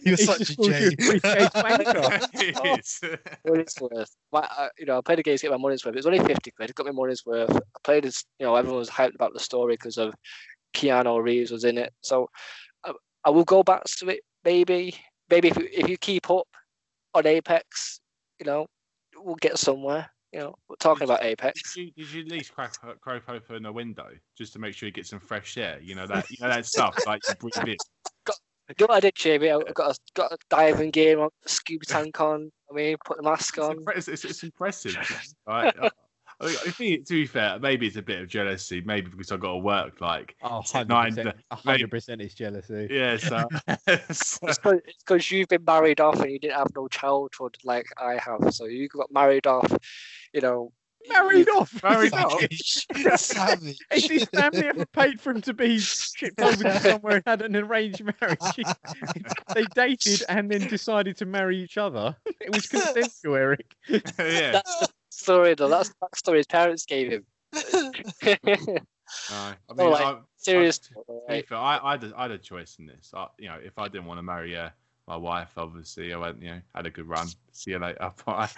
You're 0.03 0.17
such 0.17 0.39
just 0.39 0.53
a 0.53 0.57
called 0.57 0.73
you 0.73 0.75
J. 0.81 0.87
a 0.87 0.97
briefcase 0.97 1.51
wanker. 1.51 2.29
It 2.35 2.79
is. 2.81 3.01
money's 3.47 3.75
worth. 3.81 4.17
My, 4.33 4.41
uh, 4.41 4.69
you 4.79 4.87
know, 4.87 4.99
I 4.99 5.01
played 5.03 5.19
the 5.19 5.23
game 5.23 5.37
to 5.37 5.43
get 5.43 5.51
my 5.51 5.59
money's 5.59 5.85
worth. 5.85 5.95
It 5.95 5.99
was 5.99 6.07
only 6.07 6.21
fifty 6.21 6.51
quid. 6.51 6.71
It 6.71 6.77
got 6.77 6.87
my 6.87 6.93
money's 6.93 7.27
worth. 7.27 7.55
I 7.55 7.79
played 7.85 8.05
this. 8.05 8.25
You 8.39 8.47
know, 8.47 8.57
everyone 8.57 8.79
was 8.79 8.91
hyped 8.91 9.15
about 9.15 9.35
the 9.35 9.41
story 9.41 9.75
because 9.75 9.99
of 9.99 10.15
Keanu 10.75 11.23
Reeves 11.23 11.51
was 11.51 11.65
in 11.65 11.79
it. 11.79 11.93
So 12.01 12.29
I, 12.85 12.93
I 13.25 13.31
will 13.31 13.45
go 13.45 13.63
back 13.63 13.85
to 13.99 14.09
it. 14.09 14.21
Maybe, 14.45 14.95
maybe 15.29 15.49
if 15.49 15.57
you, 15.57 15.69
if 15.73 15.89
you 15.89 15.97
keep 15.99 16.31
up 16.31 16.47
on 17.15 17.27
Apex, 17.27 18.01
you 18.39 18.47
know, 18.47 18.67
we'll 19.17 19.37
get 19.37 19.59
somewhere. 19.59 20.11
You 20.37 20.43
know, 20.43 20.55
talking 20.79 21.05
about 21.05 21.25
Apex. 21.25 21.75
Did 21.75 21.81
you, 21.81 21.91
did 21.93 22.13
you 22.13 22.21
at 22.21 22.29
least 22.29 22.55
crack, 22.55 22.75
crack 23.01 23.23
open 23.27 23.65
a 23.65 23.73
window 23.73 24.09
just 24.37 24.53
to 24.53 24.59
make 24.59 24.75
sure 24.75 24.87
you 24.87 24.93
get 24.93 25.07
some 25.07 25.19
fresh 25.19 25.57
air? 25.57 25.79
You 25.81 25.95
know 25.95 26.07
that 26.07 26.29
you 26.29 26.37
know 26.43 26.49
that 26.49 26.67
stuff 26.67 26.95
like 27.07 27.23
you 27.27 27.35
breathe 27.37 27.57
in. 27.57 27.77
You 28.69 28.75
know 28.81 28.87
what 28.87 28.91
I 28.91 29.01
did, 29.01 29.15
Jamie? 29.15 29.51
I 29.51 29.59
got 29.75 29.93
a 29.93 29.99
got 30.15 30.33
a 30.33 30.37
diving 30.51 30.91
gear 30.91 31.21
on, 31.21 31.31
scuba 31.47 31.87
tank 31.87 32.21
on. 32.21 32.53
I 32.71 32.75
mean, 32.75 32.97
put 33.03 33.17
the 33.17 33.23
mask 33.23 33.57
on. 33.59 33.83
it's, 33.97 34.09
it's, 34.09 34.27
it's 34.27 34.43
impressive. 34.43 34.95
Right? 35.47 35.75
I, 36.41 36.47
I 36.47 36.71
think, 36.71 37.07
to 37.07 37.15
be 37.15 37.27
fair, 37.27 37.59
maybe 37.59 37.87
it's 37.87 37.97
a 37.97 38.03
bit 38.03 38.21
of 38.21 38.29
jealousy. 38.29 38.83
Maybe 38.85 39.09
because 39.11 39.33
I've 39.33 39.41
got 39.41 39.53
to 39.53 39.59
work 39.59 40.01
like 40.01 40.37
Oh, 40.43 40.63
Nine, 40.75 41.13
100%, 41.15 41.33
maybe- 41.65 41.85
100% 41.85 42.21
it's 42.21 42.35
jealousy. 42.35 42.89
yeah. 42.91 43.17
So, 43.17 43.47
so 44.13 44.71
It's 44.87 44.99
because 45.05 45.31
you've 45.31 45.49
been 45.49 45.65
married 45.65 46.01
off 46.01 46.21
and 46.21 46.31
you 46.31 46.39
didn't 46.39 46.57
have 46.59 46.69
no 46.77 46.89
childhood 46.89 47.57
like 47.65 47.87
I 47.99 48.19
have. 48.19 48.53
So 48.55 48.67
you 48.67 48.89
got 48.89 49.11
married 49.13 49.47
off, 49.47 49.71
you 50.33 50.41
know. 50.43 50.73
Married 51.09 51.49
off. 51.51 51.83
Married 51.85 52.13
off. 52.15 52.33
Savage. 52.53 53.21
Savage. 53.21 53.79
Has 53.93 54.05
his 54.07 54.25
family 54.25 54.67
ever 54.67 54.85
paid 54.87 55.21
for 55.21 55.31
him 55.31 55.41
to 55.43 55.55
be 55.55 55.79
shipped 55.79 56.41
over 56.41 56.65
to 56.65 56.81
somewhere 56.81 57.15
and 57.17 57.23
had 57.25 57.43
an 57.43 57.55
arranged 57.55 58.03
marriage? 58.21 58.67
they 59.55 59.65
dated 59.77 60.25
and 60.29 60.51
then 60.51 60.67
decided 60.67 61.17
to 61.19 61.25
marry 61.25 61.59
each 61.63 61.79
other. 61.79 62.17
It 62.41 62.53
was 62.53 62.67
consensual, 62.67 63.37
Eric. 63.37 63.67
yeah. 63.89 64.01
That's 64.51 64.81
the 64.81 64.89
story, 65.27 65.55
though. 65.55 65.69
That's 65.69 65.89
the 65.89 65.95
backstory 66.03 66.37
his 66.37 66.47
parents 66.47 66.87
gave 66.87 67.11
him. 67.11 67.27
No, 69.31 69.37
I 69.71 69.73
mean, 69.77 69.91
like, 69.91 70.05
I, 70.05 70.19
Serious. 70.37 70.79
To 70.79 70.89
be 71.29 71.43
fair, 71.43 71.59
I, 71.59 71.81
I, 71.83 71.91
had 71.93 72.05
a, 72.05 72.13
I 72.17 72.23
had 72.23 72.31
a 72.31 72.39
choice 72.39 72.77
in 72.79 72.87
this. 72.87 73.13
I, 73.15 73.27
you 73.39 73.49
know, 73.49 73.59
if 73.63 73.79
I 73.79 73.89
didn't 73.89 74.07
want 74.07 74.19
to 74.19 74.23
marry 74.23 74.57
uh, 74.57 74.71
my 75.09 75.17
wife, 75.17 75.53
obviously, 75.57 76.13
I 76.13 76.17
went, 76.17 76.41
you 76.41 76.51
know, 76.51 76.61
had 76.75 76.87
a 76.87 76.91
good 76.91 77.09
run. 77.09 77.27
See 77.53 77.73
you 77.73 77.79
later. 77.79 78.13
Bye. 78.25 78.49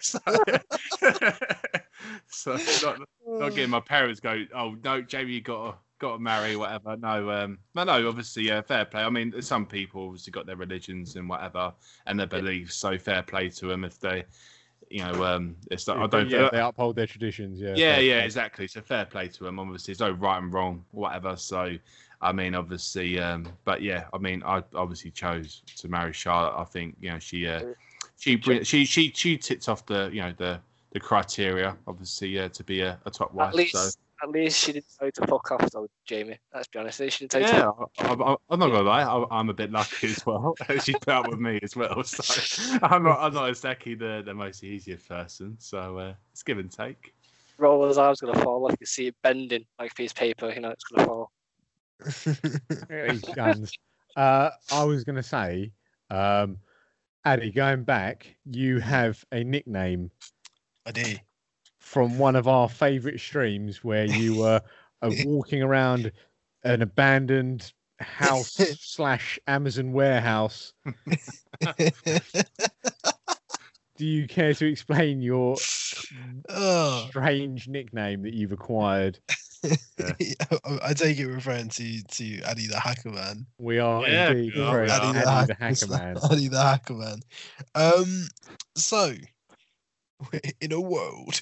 so, 0.00 0.18
so 2.28 2.56
not, 2.82 3.00
not 3.26 3.48
getting 3.50 3.70
my 3.70 3.80
parents 3.80 4.20
go, 4.20 4.44
oh 4.54 4.76
no, 4.82 5.02
Jamie, 5.02 5.32
you 5.32 5.40
got 5.42 5.72
to 5.72 5.76
got 5.98 6.14
to 6.14 6.18
marry, 6.18 6.56
whatever. 6.56 6.96
No, 6.96 7.30
um, 7.30 7.58
no, 7.74 7.84
no. 7.84 8.08
Obviously, 8.08 8.50
uh, 8.50 8.62
fair 8.62 8.84
play. 8.84 9.02
I 9.02 9.10
mean, 9.10 9.40
some 9.40 9.64
people 9.66 10.06
obviously 10.06 10.32
got 10.32 10.46
their 10.46 10.56
religions 10.56 11.16
and 11.16 11.28
whatever 11.28 11.72
and 12.06 12.18
their 12.18 12.26
beliefs, 12.26 12.74
so 12.74 12.98
fair 12.98 13.22
play 13.22 13.48
to 13.50 13.66
them 13.66 13.84
if 13.84 13.98
they, 14.00 14.24
you 14.92 15.04
know, 15.04 15.24
um, 15.24 15.56
it's 15.70 15.86
not, 15.86 15.98
I 15.98 16.06
don't. 16.06 16.28
yeah, 16.28 16.48
they 16.52 16.60
uphold 16.60 16.96
their 16.96 17.06
traditions. 17.06 17.60
Yeah, 17.60 17.70
Yeah, 17.70 17.94
fair 17.94 18.02
yeah, 18.02 18.18
play. 18.18 18.24
exactly. 18.24 18.68
So 18.68 18.80
fair 18.82 19.04
play 19.06 19.28
to 19.28 19.44
them. 19.44 19.58
Obviously, 19.58 19.94
there's 19.94 20.00
no 20.00 20.10
right 20.12 20.38
and 20.42 20.52
wrong, 20.52 20.84
whatever. 20.90 21.36
So, 21.36 21.76
I 22.20 22.32
mean, 22.32 22.54
obviously, 22.54 23.18
um, 23.18 23.48
but 23.64 23.82
yeah, 23.82 24.04
I 24.12 24.18
mean, 24.18 24.42
I 24.44 24.62
obviously 24.74 25.10
chose 25.10 25.62
to 25.76 25.88
marry 25.88 26.12
Charlotte. 26.12 26.60
I 26.60 26.64
think 26.64 26.96
you 27.00 27.10
know 27.10 27.18
she, 27.18 27.46
uh, 27.46 27.62
she, 28.18 28.40
she, 28.62 28.84
she, 28.84 29.10
she 29.10 29.38
ticked 29.38 29.68
off 29.68 29.84
the, 29.86 30.10
you 30.12 30.20
know, 30.20 30.32
the 30.36 30.60
the 30.92 31.00
criteria, 31.00 31.74
obviously, 31.86 32.38
uh, 32.38 32.48
to 32.50 32.62
be 32.62 32.82
a, 32.82 32.98
a 33.06 33.10
top 33.10 33.32
wife. 33.32 33.48
At 33.48 33.54
least, 33.54 33.72
so 33.72 33.88
at 34.22 34.30
least 34.30 34.58
she 34.58 34.72
didn't 34.72 34.86
tell 34.98 35.08
you 35.08 35.12
to 35.12 35.26
fuck 35.26 35.50
off, 35.50 35.70
though, 35.70 35.88
Jamie. 36.06 36.38
Let's 36.54 36.68
be 36.68 36.78
honest. 36.78 36.98
She 36.98 37.26
didn't 37.26 37.30
tell 37.30 37.40
you 37.40 37.46
to 37.48 37.52
yeah, 37.54 37.70
I, 37.98 38.12
I, 38.12 38.36
I'm 38.50 38.58
not 38.58 38.68
gonna 38.68 38.82
lie, 38.82 39.02
I, 39.02 39.24
I'm 39.30 39.50
a 39.50 39.54
bit 39.54 39.72
lucky 39.72 40.08
as 40.08 40.24
well. 40.24 40.54
she 40.82 40.92
put 40.92 41.08
up 41.08 41.28
with 41.28 41.40
me 41.40 41.58
as 41.62 41.74
well, 41.76 42.02
so 42.04 42.78
I'm 42.82 43.02
not, 43.02 43.18
I'm 43.20 43.34
not 43.34 43.48
exactly 43.48 43.94
the 43.94 44.22
the 44.24 44.34
most 44.34 44.62
easiest 44.62 45.08
person. 45.08 45.56
So 45.58 45.98
uh, 45.98 46.14
it's 46.32 46.42
give 46.42 46.58
and 46.58 46.70
take. 46.70 47.14
roll 47.58 47.86
his 47.86 47.98
arms 47.98 48.20
gonna 48.20 48.40
fall 48.40 48.64
off. 48.64 48.72
You 48.72 48.78
can 48.78 48.86
see 48.86 49.06
it 49.08 49.16
bending 49.22 49.64
like 49.78 49.92
a 49.92 49.94
piece 49.94 50.12
of 50.12 50.16
paper. 50.16 50.50
You 50.52 50.60
know, 50.60 50.70
it's 50.70 50.84
gonna 50.84 51.06
fall. 51.06 51.32
Yeah, 52.90 53.14
guns. 53.34 53.72
Uh, 54.16 54.50
I 54.70 54.84
was 54.84 55.04
going 55.04 55.16
to 55.16 55.22
say, 55.22 55.72
um, 56.10 56.58
Addy, 57.24 57.50
going 57.50 57.84
back, 57.84 58.36
you 58.44 58.78
have 58.80 59.24
a 59.32 59.42
nickname 59.42 60.10
I 60.84 60.90
do. 60.90 61.16
From 61.82 62.16
one 62.16 62.36
of 62.36 62.46
our 62.46 62.68
favourite 62.68 63.18
streams 63.18 63.82
where 63.82 64.04
you 64.04 64.36
were 64.38 64.62
uh, 65.02 65.10
walking 65.24 65.62
around 65.62 66.12
an 66.62 66.80
abandoned 66.80 67.72
house 67.98 68.52
slash 68.80 69.38
Amazon 69.48 69.92
warehouse. 69.92 70.72
Do 73.96 74.06
you 74.06 74.26
care 74.26 74.54
to 74.54 74.66
explain 74.66 75.20
your 75.20 75.56
oh, 76.48 77.06
strange 77.08 77.68
nickname 77.68 78.22
that 78.22 78.32
you've 78.32 78.52
acquired? 78.52 79.18
I, 80.00 80.14
I 80.82 80.92
take 80.94 81.18
it 81.18 81.26
referring 81.26 81.68
to 81.68 82.02
to 82.02 82.40
Addy 82.42 82.68
the 82.68 82.78
Hacker 82.78 83.10
Man. 83.10 83.44
We 83.58 83.80
are 83.80 84.06
Yeah, 84.08 84.30
indeed 84.30 84.54
yeah, 84.56 84.70
very 84.70 84.86
we 84.86 84.92
Addy, 84.92 85.18
are. 85.18 85.46
the 85.46 85.54
Hacker 85.54 85.86
Man. 85.88 86.16
Addy 86.30 86.48
the 86.48 86.62
Hacker 86.62 86.94
Man. 86.94 87.20
Um, 87.74 88.28
so 88.76 89.12
in 90.60 90.72
a 90.72 90.80
world, 90.80 91.40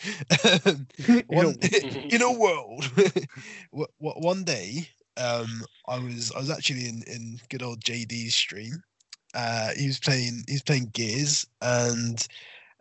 one, 1.26 1.56
in 2.10 2.22
a 2.22 2.32
world, 2.32 2.84
wh- 3.74 3.90
wh- 3.98 4.20
one 4.20 4.44
day, 4.44 4.88
um, 5.16 5.64
I 5.88 5.98
was 5.98 6.32
I 6.32 6.38
was 6.38 6.50
actually 6.50 6.88
in 6.88 7.02
in 7.06 7.40
good 7.48 7.62
old 7.62 7.80
JD's 7.82 8.34
stream. 8.34 8.82
Uh, 9.34 9.70
he 9.76 9.86
was 9.86 9.98
playing 10.00 10.44
he 10.46 10.54
was 10.54 10.62
playing 10.62 10.90
Gears, 10.92 11.46
and 11.60 12.26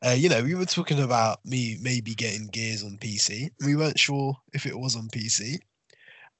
uh, 0.06 0.16
you 0.18 0.30
know 0.30 0.44
we 0.44 0.56
were 0.56 0.66
talking 0.66 1.02
about 1.02 1.46
me 1.46 1.78
maybe 1.82 2.16
getting 2.16 2.48
Gears 2.48 2.84
on 2.84 2.98
PC. 2.98 3.50
We 3.66 3.76
weren't 3.76 4.00
sure 4.00 4.38
if 4.54 4.66
it 4.66 4.78
was 4.78 4.96
on 4.96 5.10
PC, 5.10 5.60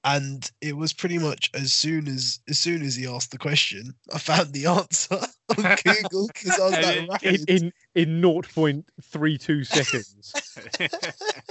and 0.04 0.50
it 0.62 0.78
was 0.78 0.94
pretty 0.94 1.18
much 1.18 1.50
as 1.54 1.74
soon 1.74 2.08
as 2.08 2.40
as 2.48 2.58
soon 2.60 2.82
as 2.82 2.96
he 2.96 3.06
asked 3.08 3.32
the 3.32 3.38
question, 3.38 3.94
I 4.14 4.20
found 4.20 4.54
the 4.54 4.66
answer 4.68 5.16
on 5.58 5.78
Google 5.84 6.28
because 6.28 6.60
I 6.60 6.64
was 6.66 6.74
And 6.74 7.08
like. 7.08 7.24
In, 7.24 7.46
in 7.48 7.74
in 7.96 8.22
0.32 8.22 9.66
seconds. 9.66 10.34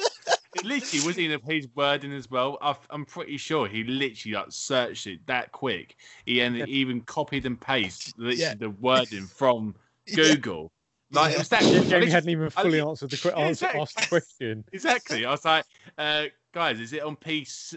It 0.54 0.64
literally 0.64 1.06
was 1.06 1.18
in 1.18 1.24
even 1.24 1.40
his 1.48 1.68
wording 1.76 2.12
as 2.12 2.30
well. 2.30 2.58
I, 2.62 2.74
I'm 2.90 3.04
pretty 3.04 3.36
sure 3.36 3.68
he 3.68 3.84
literally 3.84 4.34
like 4.34 4.46
searched 4.50 5.06
it 5.06 5.24
that 5.26 5.52
quick. 5.52 5.96
He 6.24 6.40
and 6.40 6.56
even 6.68 7.02
copied 7.02 7.44
and 7.46 7.60
pasted 7.60 8.14
literally 8.16 8.40
Yeah. 8.40 8.54
the 8.54 8.70
wording 8.70 9.26
from 9.36 9.76
Yeah. 10.06 10.16
Google. 10.16 10.72
Like 11.12 11.30
Yeah. 11.30 11.36
it 11.36 11.38
was 11.38 11.48
that. 11.50 11.62
Jamie 11.88 12.10
hadn't 12.10 12.30
even 12.30 12.46
I 12.46 12.62
fully 12.62 12.80
li- 12.80 12.88
answered 12.88 13.10
the 13.10 13.16
answer, 13.38 13.66
exactly. 13.66 13.80
asked 13.80 13.96
the 13.96 14.06
question. 14.06 14.64
Exactly. 14.72 15.24
I 15.26 15.30
was 15.30 15.44
like, 15.44 15.64
uh, 15.98 16.24
guys, 16.52 16.80
is 16.80 16.92
it 16.92 17.02
on 17.02 17.16
piece? 17.16 17.74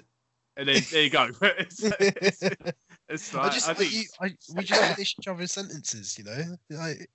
And 0.62 0.70
then 0.70 0.84
there 0.92 1.02
you 1.02 1.10
go. 1.10 1.28
it's, 1.42 1.84
it's, 1.84 2.44
it's 3.10 3.34
I 3.34 3.50
just 3.50 3.68
I 3.68 3.72
I 3.72 3.74
think 3.74 3.94
you, 3.94 4.04
I, 4.22 4.30
we 4.56 4.64
just 4.64 4.84
finish 4.96 5.16
each 5.20 5.28
other's 5.28 5.52
sentences, 5.52 6.20
you 6.20 6.24
know. 6.24 6.56
Like, 6.70 7.10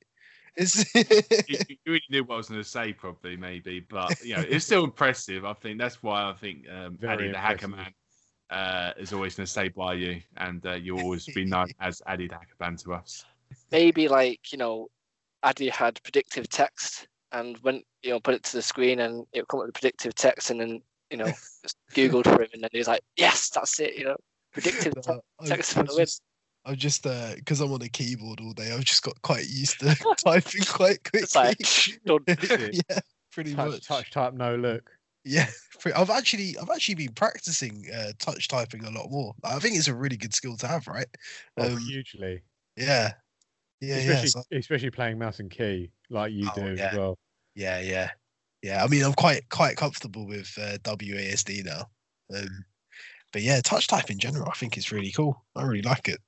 it's 0.56 0.92
you, 1.48 1.58
you 1.68 1.76
really 1.86 2.02
knew 2.10 2.24
what 2.24 2.34
I 2.34 2.38
was 2.38 2.48
going 2.48 2.60
to 2.60 2.68
say, 2.68 2.92
probably, 2.92 3.36
maybe, 3.36 3.86
but 3.88 4.20
you 4.24 4.34
know, 4.34 4.44
it's 4.48 4.64
still 4.64 4.82
impressive. 4.82 5.44
I 5.44 5.52
think 5.52 5.78
that's 5.78 6.02
why 6.02 6.28
I 6.28 6.32
think 6.32 6.68
um, 6.68 6.96
Very 6.96 7.16
Paddy 7.18 7.30
the 7.30 7.38
Hacker. 7.38 7.68
Man 7.68 7.94
uh, 8.50 8.90
is 8.98 9.12
always 9.12 9.36
going 9.36 9.46
to 9.46 9.50
stay 9.52 9.68
by 9.68 9.94
you, 9.94 10.20
and 10.38 10.66
uh, 10.66 10.72
you'll 10.72 11.02
always 11.02 11.26
be 11.26 11.44
known 11.44 11.68
as 11.78 12.02
Addy 12.08 12.26
the 12.26 12.34
Hacker 12.34 12.56
Man 12.58 12.74
to 12.78 12.94
us. 12.94 13.24
Maybe 13.70 14.08
like 14.08 14.50
you 14.50 14.58
know, 14.58 14.88
Addy 15.44 15.68
had 15.68 16.02
predictive 16.02 16.48
text 16.48 17.06
and 17.30 17.56
went 17.58 17.84
you 18.02 18.10
know 18.10 18.18
put 18.18 18.34
it 18.34 18.42
to 18.42 18.54
the 18.54 18.62
screen 18.62 18.98
and 18.98 19.24
it 19.32 19.42
would 19.42 19.48
come 19.48 19.60
up 19.60 19.66
with 19.66 19.74
predictive 19.74 20.16
text 20.16 20.50
and 20.50 20.60
then 20.60 20.82
you 21.10 21.16
know 21.16 21.26
just 21.62 21.76
googled 21.92 22.24
for 22.24 22.42
him 22.42 22.48
and 22.52 22.62
then 22.62 22.70
he 22.72 22.78
was 22.78 22.88
like 22.88 23.02
yes 23.16 23.50
that's 23.50 23.78
it 23.80 23.96
you 23.96 24.04
know 24.04 24.16
predictive 24.52 24.94
te- 24.94 25.00
No, 25.10 25.20
I- 25.40 25.46
text 25.46 25.76
I 25.76 25.80
for 25.80 25.86
the 25.86 25.94
win. 25.96 26.04
just- 26.04 26.22
I'm 26.64 26.74
just 26.74 27.06
uh 27.06 27.34
because 27.36 27.60
I'm 27.60 27.72
on 27.72 27.80
a 27.82 27.88
keyboard 27.88 28.40
all 28.40 28.52
day. 28.52 28.72
I've 28.72 28.84
just 28.84 29.04
got 29.04 29.22
quite 29.22 29.46
used 29.48 29.78
to 29.78 29.94
typing 30.24 30.64
quite 30.64 30.98
quickly. 31.08 31.28
Like 31.32 31.58
done. 32.04 32.24
yeah, 32.90 32.98
pretty 33.30 33.54
touch, 33.54 33.70
much. 33.70 33.86
touch 33.86 34.10
type 34.10 34.34
no 34.34 34.56
look. 34.56 34.90
Yeah, 35.24 35.46
pre- 35.78 35.92
I've 35.92 36.10
actually 36.10 36.56
I've 36.58 36.70
actually 36.70 36.96
been 36.96 37.12
practicing 37.12 37.86
uh, 37.96 38.10
touch 38.18 38.48
typing 38.48 38.84
a 38.84 38.90
lot 38.90 39.12
more. 39.12 39.32
I 39.44 39.60
think 39.60 39.76
it's 39.76 39.86
a 39.86 39.94
really 39.94 40.16
good 40.16 40.34
skill 40.34 40.56
to 40.56 40.66
have, 40.66 40.88
right? 40.88 41.06
Oh, 41.56 41.66
Um, 41.74 41.78
hugely. 41.86 42.42
Yeah, 42.76 43.12
yeah, 43.80 43.94
yeah, 43.94 43.96
especially 43.98 44.28
so- 44.30 44.42
especially 44.50 44.90
playing 44.90 45.18
mouse 45.20 45.38
and 45.38 45.48
key 45.48 45.92
like 46.10 46.32
you 46.32 46.48
Oh, 46.50 46.60
do 46.60 46.74
yeah. 46.74 46.88
as 46.88 46.96
well. 46.96 47.18
yeah, 47.54 47.78
yeah, 47.78 48.10
yeah. 48.66 48.82
I 48.82 48.88
mean, 48.88 49.04
I'm 49.04 49.14
quite 49.14 49.48
quite 49.48 49.76
comfortable 49.76 50.26
with 50.26 50.52
uh, 50.60 50.78
WASD 50.78 51.64
now. 51.64 51.88
Um, 52.34 52.64
but 53.32 53.42
yeah, 53.42 53.60
touch 53.60 53.86
type 53.86 54.10
in 54.10 54.18
general, 54.18 54.48
I 54.48 54.54
think 54.54 54.76
is 54.76 54.90
really 54.90 55.12
cool. 55.12 55.44
I 55.54 55.62
really 55.62 55.82
like 55.82 56.08
it. 56.08 56.18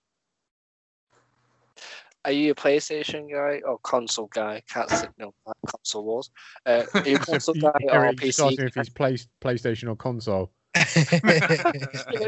Are 2.24 2.32
you 2.32 2.53
a 2.53 2.55
PlayStation 2.55 3.30
guy 3.30 3.61
or 3.66 3.78
console 3.78 4.28
guy? 4.32 4.62
Can't 4.72 4.91
say 4.91 5.09
no 5.18 5.32
console 5.66 6.05
wars. 6.05 6.30
Uh, 6.66 6.84
are 6.95 7.09
you 7.09 7.16
a 7.16 7.18
console 7.30 7.55
guy 7.55 7.72
or 7.84 8.05
Eric 8.05 8.20
just 8.20 8.39
PC? 8.39 8.59
him 8.59 8.66
if 8.66 8.74
he's 8.74 8.89
play, 8.89 9.16
PlayStation 9.41 9.89
or 9.89 9.97
console. 9.97 10.53
PC 10.76 11.24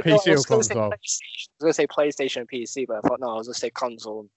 no, 0.06 0.20
I 0.26 0.30
or 0.30 0.34
was 0.34 0.46
gonna 0.46 0.64
say 0.64 0.74
console? 0.74 0.90
PlayStation. 0.90 0.90
I 0.90 0.96
was 0.96 1.60
going 1.60 1.70
to 1.70 1.74
say 1.74 1.86
PlayStation 1.86 2.36
and 2.38 2.48
PC, 2.48 2.86
but 2.88 2.96
I 2.96 3.00
thought 3.06 3.20
no, 3.20 3.30
I 3.30 3.34
was 3.34 3.46
going 3.46 3.54
to 3.54 3.60
say 3.60 3.70
console. 3.70 4.20
And, 4.20 4.30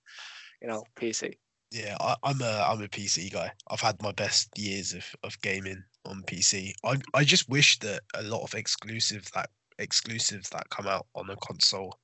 you 0.61 0.67
know, 0.67 0.83
PC. 0.95 1.35
Yeah, 1.73 1.97
I, 1.99 2.15
I'm 2.21 2.39
a 2.39 2.65
I'm 2.69 2.83
a 2.83 2.87
PC 2.87 3.33
guy. 3.33 3.51
I've 3.67 3.81
had 3.81 3.99
my 3.99 4.11
best 4.11 4.55
years 4.55 4.93
of, 4.93 5.03
of 5.23 5.41
gaming 5.41 5.83
on 6.05 6.21
PC. 6.27 6.71
I 6.85 6.97
I 7.15 7.23
just 7.23 7.49
wish 7.49 7.79
that 7.79 8.01
a 8.13 8.21
lot 8.21 8.43
of 8.43 8.53
exclusive 8.53 9.27
that 9.33 9.49
exclusives 9.79 10.49
that 10.49 10.69
come 10.69 10.85
out 10.85 11.07
on 11.15 11.31
a 11.31 11.35
console 11.37 11.97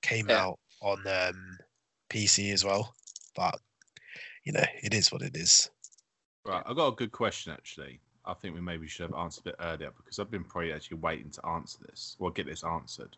came 0.00 0.30
Yeah. 0.30 0.44
out 0.46 0.60
on 0.80 1.04
um, 1.08 1.58
PC 2.08 2.52
as 2.52 2.64
well. 2.64 2.94
But 3.34 3.58
you 4.44 4.52
know, 4.52 4.64
it 4.84 4.94
is 4.94 5.10
what 5.10 5.22
it 5.22 5.36
is. 5.36 5.70
Right, 6.46 6.62
I've 6.64 6.76
got 6.76 6.92
a 6.92 6.96
good 6.96 7.10
question 7.10 7.52
actually. 7.52 7.98
I 8.24 8.32
think 8.34 8.54
we 8.54 8.60
maybe 8.60 8.86
should 8.86 9.10
have 9.10 9.18
answered 9.18 9.40
a 9.40 9.44
bit 9.44 9.56
earlier 9.58 9.90
because 9.96 10.20
I've 10.20 10.30
been 10.30 10.44
probably 10.44 10.72
actually 10.72 10.98
waiting 10.98 11.30
to 11.30 11.46
answer 11.46 11.78
this 11.84 12.16
or 12.20 12.30
get 12.30 12.46
this 12.46 12.62
answered. 12.62 13.16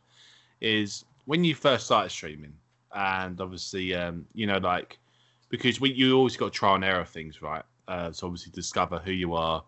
Is 0.63 1.05
when 1.27 1.45
you 1.45 1.55
first 1.55 1.85
started 1.85 2.09
streaming, 2.09 2.55
and 2.95 3.39
obviously, 3.43 3.95
um, 3.95 4.25
you 4.33 4.47
know, 4.47 4.57
like 4.57 4.99
because 5.49 5.81
we 5.81 5.93
you 5.93 6.17
always 6.17 6.37
got 6.37 6.53
trial 6.53 6.75
and 6.77 6.85
error 6.85 7.05
things, 7.05 7.43
right? 7.43 7.63
Uh, 7.89 8.13
so 8.13 8.27
obviously, 8.27 8.53
discover 8.53 8.99
who 8.99 9.13
you 9.13 9.35
are, 9.35 9.65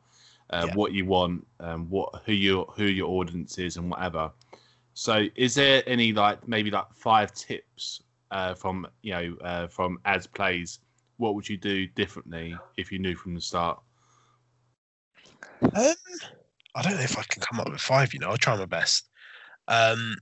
uh, 0.50 0.66
Yeah. 0.66 0.74
what 0.74 0.92
you 0.92 1.04
want, 1.04 1.46
um, 1.60 1.88
what 1.90 2.22
who 2.26 2.32
your 2.32 2.66
who 2.76 2.84
your 2.84 3.08
audience 3.08 3.58
is, 3.58 3.76
and 3.76 3.90
whatever. 3.90 4.30
So, 4.94 5.26
is 5.36 5.54
there 5.54 5.82
any 5.86 6.12
like 6.12 6.46
maybe 6.48 6.70
like 6.70 6.92
five 6.94 7.32
tips 7.32 8.02
uh, 8.30 8.54
from 8.54 8.86
you 9.02 9.12
know 9.12 9.36
uh, 9.42 9.66
from 9.68 9.98
as 10.04 10.26
plays? 10.26 10.80
What 11.18 11.34
would 11.34 11.48
you 11.48 11.56
do 11.56 11.86
differently 11.88 12.56
if 12.76 12.92
you 12.92 12.98
knew 12.98 13.14
from 13.16 13.34
the 13.34 13.40
start? 13.40 13.80
Um, 15.62 15.94
I 16.74 16.82
don't 16.82 16.94
know 16.96 17.00
if 17.02 17.18
I 17.18 17.22
can 17.24 17.42
come 17.42 17.60
up 17.60 17.70
with 17.70 17.80
five. 17.80 18.12
You 18.12 18.20
know, 18.20 18.30
I'll 18.30 18.36
try 18.36 18.56
my 18.56 18.66
best. 18.66 19.08
Um, 19.66 20.16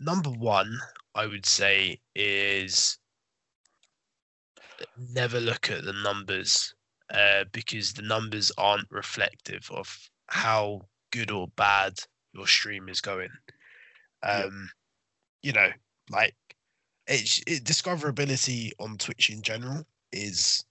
number 0.00 0.30
one, 0.30 0.78
I 1.14 1.26
would 1.26 1.46
say 1.46 2.00
is 2.14 2.98
never 4.96 5.40
look 5.40 5.70
at 5.70 5.84
the 5.84 5.92
numbers 5.92 6.74
uh, 7.12 7.44
because 7.52 7.92
the 7.92 8.02
numbers 8.02 8.50
aren't 8.58 8.90
reflective 8.90 9.68
of 9.70 10.10
how 10.28 10.80
good 11.10 11.30
or 11.30 11.48
bad 11.56 11.94
your 12.32 12.46
stream 12.46 12.88
is 12.88 13.00
going. 13.00 13.28
Yeah. 14.24 14.44
Um, 14.44 14.70
You 15.42 15.52
know, 15.52 15.70
like 16.10 16.34
it's 17.06 17.40
it, 17.46 17.64
discoverability 17.64 18.70
on 18.78 18.96
Twitch 18.98 19.28
in 19.30 19.42
general 19.42 19.84
is 20.12 20.64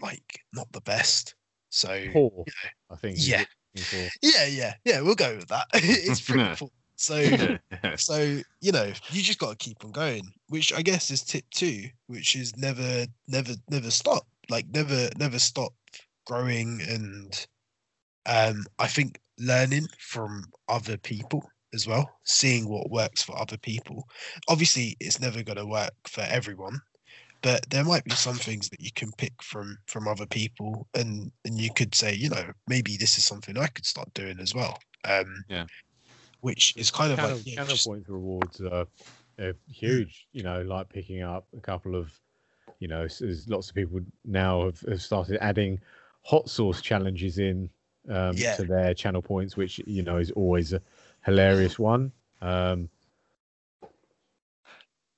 like 0.00 0.40
not 0.52 0.70
the 0.72 0.80
best. 0.82 1.34
So 1.70 2.04
Poor, 2.12 2.44
I 2.90 2.96
think. 2.96 3.16
yeah. 3.18 3.38
what 3.38 3.48
you're 3.74 4.02
looking 4.02 4.10
for. 4.10 4.18
yeah, 4.22 4.46
yeah, 4.46 4.74
yeah. 4.84 5.00
We'll 5.00 5.14
go 5.14 5.36
with 5.36 5.48
that. 5.48 5.66
it's 5.74 6.20
pretty 6.20 6.42
Yeah. 6.44 6.56
So, 7.02 7.58
so 7.96 8.40
you 8.60 8.72
know, 8.72 8.92
you 9.10 9.22
just 9.22 9.38
got 9.38 9.50
to 9.50 9.56
keep 9.64 9.84
on 9.84 9.90
going, 9.90 10.32
which 10.48 10.72
I 10.72 10.82
guess 10.82 11.10
is 11.10 11.22
tip 11.22 11.44
two, 11.50 11.88
which 12.06 12.36
is 12.36 12.56
never, 12.56 13.06
never, 13.26 13.54
never 13.68 13.90
stop. 13.90 14.26
Like 14.48 14.66
never, 14.68 15.08
never 15.18 15.38
stop 15.38 15.72
growing, 16.26 16.80
and 16.88 17.46
um, 18.26 18.64
I 18.78 18.86
think 18.86 19.20
learning 19.38 19.88
from 19.98 20.44
other 20.68 20.96
people 20.96 21.48
as 21.74 21.86
well, 21.86 22.08
seeing 22.24 22.68
what 22.68 22.90
works 22.90 23.22
for 23.22 23.38
other 23.38 23.56
people. 23.56 24.04
Obviously, 24.48 24.96
it's 25.00 25.20
never 25.20 25.42
going 25.42 25.58
to 25.58 25.66
work 25.66 25.94
for 26.06 26.20
everyone, 26.22 26.80
but 27.42 27.68
there 27.70 27.84
might 27.84 28.04
be 28.04 28.12
some 28.12 28.36
things 28.36 28.68
that 28.68 28.80
you 28.80 28.92
can 28.94 29.10
pick 29.18 29.42
from 29.42 29.78
from 29.86 30.06
other 30.06 30.26
people, 30.26 30.86
and 30.94 31.32
and 31.44 31.58
you 31.60 31.72
could 31.74 31.94
say, 31.94 32.14
you 32.14 32.28
know, 32.30 32.52
maybe 32.68 32.96
this 32.96 33.18
is 33.18 33.24
something 33.24 33.58
I 33.58 33.68
could 33.68 33.86
start 33.86 34.12
doing 34.14 34.38
as 34.40 34.54
well. 34.54 34.78
Um, 35.04 35.44
Yeah. 35.48 35.66
Which 36.42 36.76
is 36.76 36.90
kind 36.90 37.12
of 37.12 37.18
Channel, 37.18 37.36
like 37.36 37.46
yeah, 37.46 37.54
channel 37.54 37.70
just- 37.70 37.86
points 37.86 38.08
rewards 38.08 38.60
are, 38.60 38.86
are 39.40 39.54
huge. 39.68 40.26
You 40.32 40.42
know, 40.42 40.62
like 40.62 40.88
picking 40.88 41.22
up 41.22 41.46
a 41.56 41.60
couple 41.60 41.94
of, 41.96 42.12
you 42.80 42.88
know, 42.88 43.06
there's 43.08 43.48
lots 43.48 43.68
of 43.70 43.74
people 43.74 44.00
now 44.24 44.64
have, 44.66 44.80
have 44.80 45.00
started 45.00 45.38
adding 45.40 45.80
hot 46.22 46.50
sauce 46.50 46.82
challenges 46.82 47.38
in 47.38 47.70
um, 48.08 48.34
Yeah. 48.36 48.56
to 48.56 48.64
their 48.64 48.92
channel 48.92 49.22
points, 49.22 49.56
which 49.56 49.80
you 49.86 50.02
know 50.02 50.18
is 50.18 50.30
always 50.32 50.72
a 50.72 50.82
hilarious 51.24 51.78
one. 51.78 52.12
Um, 52.40 52.88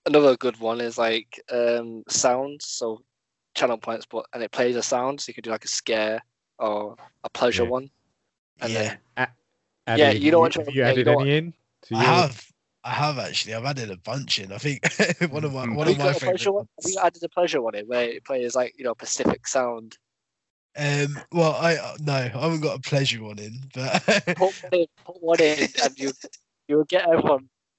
Another 0.07 0.37
good 0.37 0.59
one 0.61 0.83
is 0.83 0.99
like 0.99 1.43
um, 1.51 2.03
sounds. 2.09 2.66
So 2.66 3.03
channel 3.55 3.79
points, 3.79 4.05
but 4.05 4.27
and 4.35 4.43
it 4.43 4.53
plays 4.53 4.77
a 4.77 4.83
sound. 4.83 5.22
So 5.22 5.31
you 5.31 5.35
could 5.35 5.45
do 5.45 5.51
like 5.51 5.64
a 5.64 5.68
scare 5.68 6.23
or 6.59 6.97
a 7.24 7.31
pleasure 7.31 7.65
Yeah. 7.65 7.70
one. 7.70 7.90
And 8.61 8.73
yeah, 8.73 8.97
then 9.16 9.28
added- 9.86 10.01
Yeah, 10.01 10.11
you 10.12 10.31
know 10.31 10.40
what 10.40 10.55
Have 10.55 10.66
you're- 10.66 10.74
you 10.74 10.82
yeah, 10.85 10.90
added 10.90 11.06
know 11.06 11.20
any 11.20 11.36
in? 11.36 11.55
To 11.85 11.94
I 11.97 12.02
your- 12.02 12.12
have. 12.15 12.47
I 12.86 12.90
have 12.90 13.19
actually. 13.19 13.55
I've 13.55 13.65
added 13.65 13.90
a 13.90 13.97
bunch 13.97 14.39
in. 14.39 14.52
I 14.52 14.59
think 14.59 14.82
one 15.32 15.43
of 15.44 15.55
my 15.55 15.61
one 15.66 15.86
have 15.86 15.89
of 15.89 15.98
my 15.98 16.12
pleasure 16.12 16.19
favorite. 16.20 16.52
one? 16.52 16.69
Have 16.82 16.90
you 16.90 16.98
added 17.02 17.23
a 17.24 17.28
pleasure 17.31 17.62
one 17.62 17.74
in 17.74 17.86
where 17.86 18.09
it 18.09 18.24
plays 18.24 18.55
like 18.55 18.74
you 18.78 18.85
know 18.85 18.94
Pacific 18.94 19.47
sound? 19.47 19.97
Um, 20.77 21.19
well, 21.32 21.55
I 21.55 21.77
uh, 21.77 21.97
no, 22.01 22.12
I 22.12 22.28
haven't 22.28 22.61
got 22.61 22.77
a 22.78 22.81
pleasure 22.82 23.23
one 23.23 23.39
in, 23.39 23.59
but 23.74 24.02
Put 24.36 24.39
one 24.39 24.52
in, 24.73 24.86
put 25.06 25.23
one 25.23 25.40
in, 25.40 25.69
and 25.82 25.98
you 25.98 26.12
you'll 26.69 26.85
get 26.85 27.09
everyone 27.09 27.48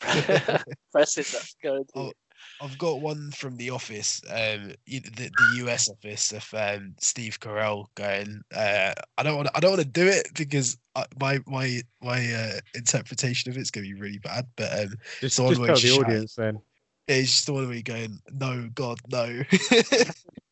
pressing 0.92 1.26
that. 1.34 1.48
Go 1.62 1.76
into 1.76 1.92
Oh, 1.96 2.10
it. 2.10 2.18
I've 2.62 2.78
got 2.78 3.02
one 3.02 3.32
from 3.32 3.58
the 3.58 3.70
office, 3.72 4.22
um, 4.30 4.74
the, 4.88 5.30
the 5.36 5.46
US 5.64 5.90
office 5.90 6.32
of 6.32 6.48
um, 6.54 6.96
Steve 7.00 7.40
Carell 7.40 7.88
going. 7.96 8.42
Uh, 8.56 8.94
I 9.18 9.24
don't 9.24 9.36
want. 9.36 9.50
I 9.54 9.60
don't 9.60 9.72
want 9.72 9.82
to 9.84 9.88
do 9.88 10.08
it 10.08 10.28
because 10.36 10.78
I, 10.96 11.06
my 11.20 11.40
my 11.46 11.82
my 12.02 12.34
uh, 12.34 12.60
interpretation 12.74 13.52
of 13.52 13.58
it's 13.58 13.72
going 13.72 13.86
to 13.88 13.94
be 13.94 14.00
really 14.00 14.20
bad. 14.20 14.48
But 14.56 14.72
um, 14.80 14.96
just, 15.20 15.38
the 15.38 15.44
just 15.44 15.66
tell 15.66 15.80
the 15.80 15.92
audience 15.92 16.36
then. 16.36 16.62
it's 17.08 17.32
just 17.32 17.46
the 17.46 17.54
one 17.54 17.66
where 17.66 17.74
you're 17.74 17.84
going, 17.84 18.20
no, 18.32 18.70
God, 18.74 19.00
no, 19.12 19.26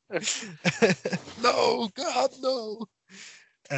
no, 1.42 1.90
God, 1.96 2.32
no. 2.42 2.86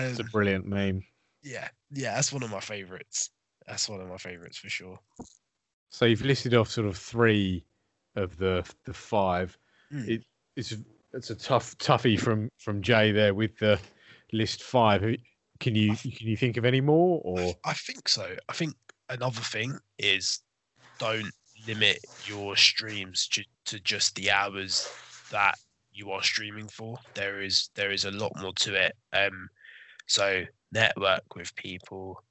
It's 0.10 0.20
a 0.20 0.24
Um, 0.24 0.30
brilliant 0.32 0.66
meme. 0.66 1.04
yeah, 1.44 1.70
yeah, 1.92 2.16
that's 2.16 2.34
one 2.34 2.44
of 2.44 2.50
my 2.50 2.60
favorites. 2.60 3.30
That's 3.68 3.88
one 3.88 4.02
of 4.02 4.08
my 4.08 4.18
favorites 4.18 4.58
for 4.58 4.70
sure. 4.70 5.00
So 5.90 6.06
you've 6.06 6.22
listed 6.24 6.54
off 6.54 6.70
sort 6.70 6.88
of 6.88 6.98
three 6.98 7.64
of 8.16 8.38
the 8.38 8.70
the 8.86 8.94
five. 8.94 9.58
Mm. 9.92 10.08
It, 10.08 10.24
it's 10.56 10.74
it's 11.14 11.30
a 11.30 11.36
tough 11.36 11.78
toughie 11.78 12.20
from 12.20 12.50
from 12.58 12.82
Jay 12.82 13.12
there 13.12 13.34
with 13.34 13.58
the 13.58 13.80
list 14.34 14.64
five. 14.64 15.02
Can 15.60 15.76
you 15.76 15.96
can 15.96 16.28
you 16.28 16.38
think 16.38 16.58
of 16.58 16.66
any 16.66 16.82
more 16.82 17.22
or 17.24 17.54
I 17.64 17.74
think 17.74 18.10
so. 18.10 18.36
I 18.50 18.54
think 18.54 18.76
another 19.10 19.42
thing 19.42 19.78
is 19.98 20.40
don't 21.00 21.32
limit 21.68 22.00
your 22.26 22.56
streams 22.56 23.28
ju- 23.28 23.44
to 23.66 23.80
just 23.80 24.16
the 24.16 24.32
hours 24.32 24.90
that 25.32 25.58
you 25.94 26.12
are 26.12 26.24
streaming 26.24 26.68
for. 26.68 26.98
There 27.14 27.42
is 27.42 27.70
there 27.76 27.92
is 27.92 28.06
a 28.06 28.12
lot 28.12 28.34
more 28.40 28.54
to 28.54 28.76
it. 28.76 28.96
Um, 29.14 29.50
so 30.08 30.44
network 30.72 31.36
with 31.36 31.56
people, 31.56 32.22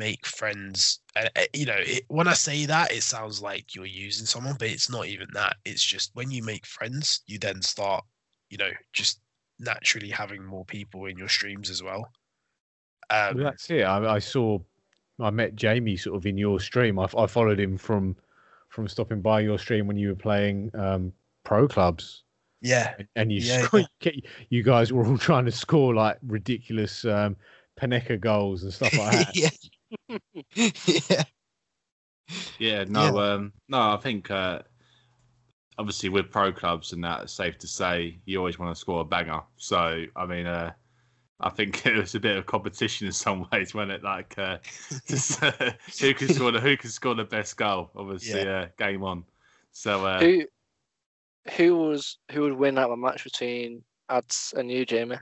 make 0.00 0.26
friends. 0.26 1.00
Uh, 1.16 1.28
uh, 1.36 1.44
you 1.54 1.66
know, 1.66 1.78
it, 1.78 2.04
when 2.08 2.28
I 2.28 2.34
say 2.34 2.66
that, 2.66 2.92
it 2.92 3.04
sounds 3.04 3.42
like 3.42 3.74
you're 3.76 3.86
using 3.86 4.26
someone, 4.26 4.56
but 4.58 4.68
it's 4.70 4.90
not 4.90 5.06
even 5.06 5.28
that. 5.34 5.58
It's 5.66 5.84
just 5.84 6.10
when 6.14 6.32
you 6.32 6.42
make 6.42 6.66
friends, 6.66 7.22
you 7.28 7.38
then 7.38 7.62
start, 7.62 8.04
you 8.50 8.58
know, 8.58 8.72
just 8.92 9.20
naturally 9.60 10.10
having 10.10 10.44
more 10.44 10.64
people 10.66 11.06
in 11.06 11.18
your 11.18 11.28
streams 11.28 11.70
as 11.70 11.82
well. 11.82 12.12
Um, 13.10 13.36
Well, 13.36 13.44
that's 13.44 13.70
it. 13.70 13.82
I, 13.82 14.14
I 14.14 14.18
saw 14.18 14.58
I 15.20 15.30
met 15.30 15.56
Jamie 15.56 15.96
sort 15.96 16.16
of 16.16 16.26
in 16.26 16.38
your 16.38 16.60
stream. 16.60 16.98
I, 16.98 17.08
I 17.16 17.26
followed 17.26 17.60
him 17.60 17.76
from 17.78 18.16
from 18.68 18.88
stopping 18.88 19.20
by 19.20 19.40
your 19.40 19.58
stream 19.58 19.86
when 19.86 19.96
you 19.96 20.10
were 20.10 20.14
playing 20.16 20.70
um, 20.74 21.12
pro 21.44 21.68
clubs, 21.68 22.24
Yeah, 22.60 22.96
and 23.16 23.32
you 23.32 23.40
Yeah, 23.40 23.64
scored, 23.64 23.86
you 24.50 24.62
guys 24.62 24.92
were 24.92 25.06
all 25.06 25.18
trying 25.18 25.46
to 25.46 25.52
score 25.52 25.94
like 25.94 26.18
ridiculous 26.22 27.04
um, 27.04 27.36
Panenka 27.80 28.20
goals 28.20 28.64
and 28.64 28.72
stuff 28.74 28.96
like 28.96 29.12
that. 29.12 29.34
yeah, 29.34 29.50
yeah. 30.54 31.22
Yeah, 32.58 32.84
no, 32.86 33.18
um, 33.18 33.52
no, 33.68 33.92
I 33.92 33.96
think 33.96 34.30
uh, 34.30 34.60
obviously 35.78 36.10
with 36.10 36.30
pro 36.30 36.52
clubs 36.52 36.92
and 36.92 37.02
that, 37.02 37.22
it's 37.22 37.32
safe 37.32 37.58
to 37.58 37.66
say 37.66 38.18
you 38.26 38.38
always 38.38 38.58
want 38.58 38.74
to 38.74 38.78
score 38.78 39.00
a 39.00 39.04
banger. 39.04 39.40
So, 39.56 40.04
I 40.14 40.26
mean, 40.26 40.46
uh, 40.46 40.72
I 41.40 41.50
think 41.50 41.86
it 41.86 41.96
was 41.96 42.14
a 42.14 42.20
bit 42.20 42.36
of 42.36 42.46
competition 42.46 43.06
in 43.06 43.12
some 43.12 43.48
ways, 43.52 43.74
when 43.74 43.90
it? 43.90 44.04
Like, 44.04 44.38
uh, 44.38 44.58
just, 45.08 45.42
uh, 45.42 45.52
who 46.00 46.14
can 46.14 46.28
score 46.28 46.52
the 46.52 46.60
who 46.60 46.76
can 46.76 46.90
score 46.90 47.14
the 47.14 47.24
best 47.24 47.56
goal? 47.56 47.90
Obviously, 47.96 48.46
uh, 48.46 48.66
game 48.78 49.02
on. 49.02 49.24
So, 49.72 50.04
uh, 50.04 50.20
Who 50.20 50.44
who 51.56 51.76
was 51.76 52.18
who 52.30 52.42
would 52.42 52.52
win 52.52 52.74
that 52.74 52.84
of 52.84 52.92
a 52.92 52.96
match 52.96 53.24
between 53.24 53.82
Ads 54.10 54.54
and 54.56 54.70
you, 54.70 54.84
Jamie? 54.84 55.16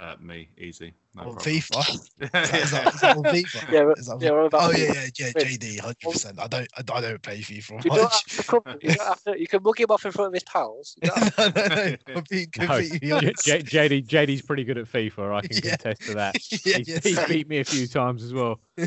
Uh, 0.00 0.14
me 0.20 0.48
easy, 0.56 0.94
no 1.14 1.22
On 1.22 1.32
problem. 1.34 1.54
FIFA. 1.56 1.94
Is 1.94 2.10
that, 2.30 2.54
is 2.54 2.70
that, 2.70 2.94
is 2.94 3.00
that 3.00 3.16
on 3.16 3.24
FIFA? 3.24 3.68
Yeah, 3.72 3.92
Is 3.96 4.06
that 4.06 4.12
on 4.14 4.20
yeah, 4.20 4.48
oh 4.52 4.70
yeah, 4.70 4.92
yeah, 4.92 5.08
yeah, 5.18 5.32
JD, 5.32 5.80
hundred 5.80 5.96
percent. 6.00 6.38
I 6.40 6.46
don't, 6.46 6.68
I, 6.76 6.80
I 6.94 7.00
don't 7.00 7.22
play 7.22 7.38
FIFA 7.40 7.84
You 7.84 7.90
don't 7.90 8.02
much. 8.02 8.12
have 8.12 8.36
to 8.36 8.42
come, 8.44 8.60
you, 8.80 8.88
don't 8.94 9.06
have 9.06 9.22
to, 9.24 9.40
you 9.40 9.46
can 9.48 9.62
mug 9.62 9.80
him 9.80 9.86
off 9.90 10.06
in 10.06 10.12
front 10.12 10.28
of 10.28 10.34
his 10.34 10.44
pals. 10.44 10.96
You 11.02 11.10
no, 11.38 11.48
no, 11.48 11.66
no, 11.66 11.96
completely, 12.06 12.48
No, 12.60 12.66
completely 12.66 13.08
J- 13.08 13.12
honest. 13.12 13.44
J- 13.44 13.62
JD 13.62 14.06
JD's 14.06 14.42
pretty 14.42 14.64
good 14.64 14.78
at 14.78 14.86
FIFA. 14.86 15.34
I 15.34 15.40
can 15.46 15.56
Yeah. 15.56 15.70
contest 15.76 16.02
to 16.02 16.14
that. 16.14 16.34
yeah, 16.64 16.76
He's, 16.78 16.88
yeah, 16.88 17.00
he's 17.02 17.24
beat 17.26 17.48
me 17.48 17.58
a 17.58 17.64
few 17.64 17.86
times 17.88 18.22
as 18.22 18.32
well. 18.32 18.60
Yeah, 18.76 18.86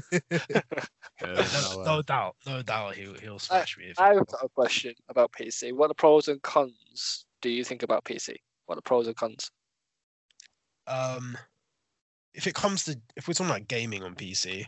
no, 1.21 1.33
no, 1.35 1.81
uh, 1.81 1.83
no 1.85 2.01
doubt, 2.01 2.35
no 2.47 2.61
doubt, 2.61 2.95
he'll 2.95 3.13
he'll 3.15 3.39
smash 3.39 3.77
me. 3.77 3.91
I've 3.97 4.25
got 4.25 4.43
a 4.43 4.49
question 4.49 4.93
about 5.09 5.31
PC. 5.33 5.73
What 5.73 5.85
are 5.85 5.87
the 5.89 5.95
pros 5.95 6.27
and 6.29 6.41
cons 6.41 7.25
do 7.41 7.49
you 7.49 7.63
think 7.63 7.83
about 7.83 8.05
PC? 8.05 8.35
What 8.65 8.75
are 8.75 8.77
the 8.77 8.81
pros 8.81 9.07
and 9.07 9.15
cons? 9.15 9.51
Um, 10.91 11.37
if 12.33 12.47
it 12.47 12.55
comes 12.55 12.83
to 12.85 12.99
if 13.15 13.27
we're 13.27 13.33
talking 13.33 13.51
about 13.51 13.67
gaming 13.67 14.03
on 14.03 14.15
PC, 14.15 14.65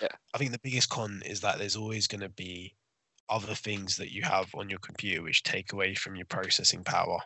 Yeah. 0.00 0.08
I 0.34 0.38
think 0.38 0.52
the 0.52 0.58
biggest 0.58 0.88
con 0.88 1.22
is 1.24 1.40
that 1.40 1.58
there's 1.58 1.76
always 1.76 2.06
going 2.06 2.20
to 2.22 2.28
be 2.28 2.74
other 3.28 3.54
things 3.54 3.96
that 3.96 4.12
you 4.12 4.22
have 4.22 4.54
on 4.54 4.68
your 4.68 4.80
computer 4.80 5.22
which 5.22 5.42
take 5.42 5.72
away 5.72 5.94
from 5.94 6.16
your 6.16 6.26
processing 6.26 6.84
power 6.84 7.18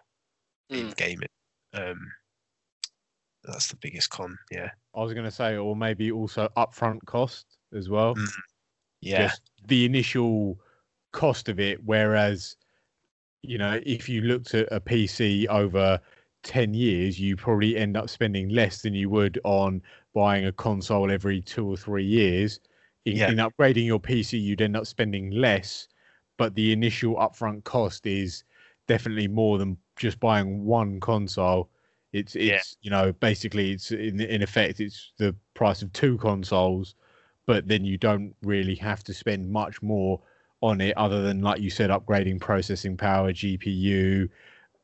in 0.71 0.89
Mm. 0.91 0.97
gaming. 0.97 1.29
Um, 1.73 2.13
that's 3.45 3.69
the 3.69 3.77
biggest 3.77 4.11
con. 4.11 4.39
Yeah, 4.51 4.71
I 4.95 5.01
was 5.01 5.13
going 5.15 5.25
to 5.25 5.31
say, 5.31 5.57
or 5.57 5.75
maybe 5.75 6.11
also 6.13 6.49
upfront 6.57 7.05
cost 7.07 7.47
as 7.73 7.89
well. 7.89 8.15
Mm. 8.15 8.29
yeah, 9.01 9.27
Just 9.29 9.43
the 9.67 9.85
initial 9.85 10.59
cost 11.13 11.49
of 11.49 11.59
it. 11.59 11.83
Whereas, 11.85 12.57
you 13.43 13.59
know, 13.59 13.81
if 13.85 14.09
you 14.09 14.23
looked 14.23 14.55
at 14.55 14.71
a 14.71 14.81
PC 14.81 15.47
over 15.49 16.01
10 16.49 16.75
years, 16.75 17.21
you 17.21 17.37
probably 17.37 17.77
end 17.77 17.97
up 17.97 18.11
spending 18.11 18.49
less 18.49 18.83
than 18.83 18.95
you 18.95 19.11
would 19.11 19.41
on 19.45 19.83
buying 20.15 20.47
a 20.47 20.53
console 20.53 21.11
every 21.11 21.43
two 21.43 21.67
or 21.69 21.77
three 21.77 22.05
years. 22.07 22.61
In, 23.05 23.17
Yeah. 23.19 23.31
in 23.31 23.37
upgrading 23.39 23.87
your 23.87 24.01
PC, 24.01 24.39
you'd 24.39 24.63
end 24.63 24.77
up 24.77 24.87
spending 24.87 25.31
less, 25.31 25.89
but 26.39 26.55
the 26.55 26.73
initial 26.73 27.17
upfront 27.17 27.65
cost 27.65 28.07
is 28.07 28.45
definitely 28.87 29.29
more 29.29 29.59
than 29.59 29.77
just 29.97 30.21
buying 30.21 30.65
one 30.65 31.01
console. 31.01 31.71
It's 32.13 32.35
it's 32.37 32.45
Yeah. 32.47 32.61
you 32.83 32.91
know 32.91 33.13
basically 33.13 33.73
it's 33.73 33.93
in 33.93 34.21
in 34.21 34.43
effect 34.43 34.81
it's 34.81 35.13
the 35.19 35.35
price 35.55 35.83
of 35.83 35.93
two 35.93 36.19
consoles, 36.19 36.95
but 37.47 37.69
then 37.69 37.85
you 37.85 37.99
don't 37.99 38.35
really 38.43 38.75
have 38.77 39.05
to 39.05 39.15
spend 39.15 39.51
much 39.51 39.83
more 39.83 40.23
on 40.63 40.81
it 40.81 40.97
other 40.97 41.23
than 41.23 41.41
like 41.43 41.61
you 41.61 41.71
said 41.71 41.91
upgrading 41.91 42.41
processing 42.41 42.97
power, 42.97 43.33
GPU, 43.33 44.29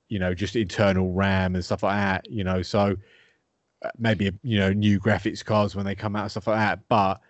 you 0.09 0.19
know 0.19 0.35
just 0.35 0.57
internal 0.57 1.13
RAM 1.13 1.55
and 1.55 1.65
stuff 1.65 1.83
like 1.83 1.97
that. 1.97 2.31
You 2.31 2.45
know 2.45 2.63
so 2.63 2.97
uh, 3.83 3.91
maybe 3.99 4.31
you 4.43 4.59
know 4.59 4.73
new 4.73 5.01
graphics 5.01 5.45
cards 5.45 5.75
when 5.77 5.87
they 5.87 5.95
come 5.95 6.17
out 6.17 6.23
and 6.23 6.31
stuff 6.31 6.47
like 6.47 6.59
that, 6.59 6.89
but 6.89 7.21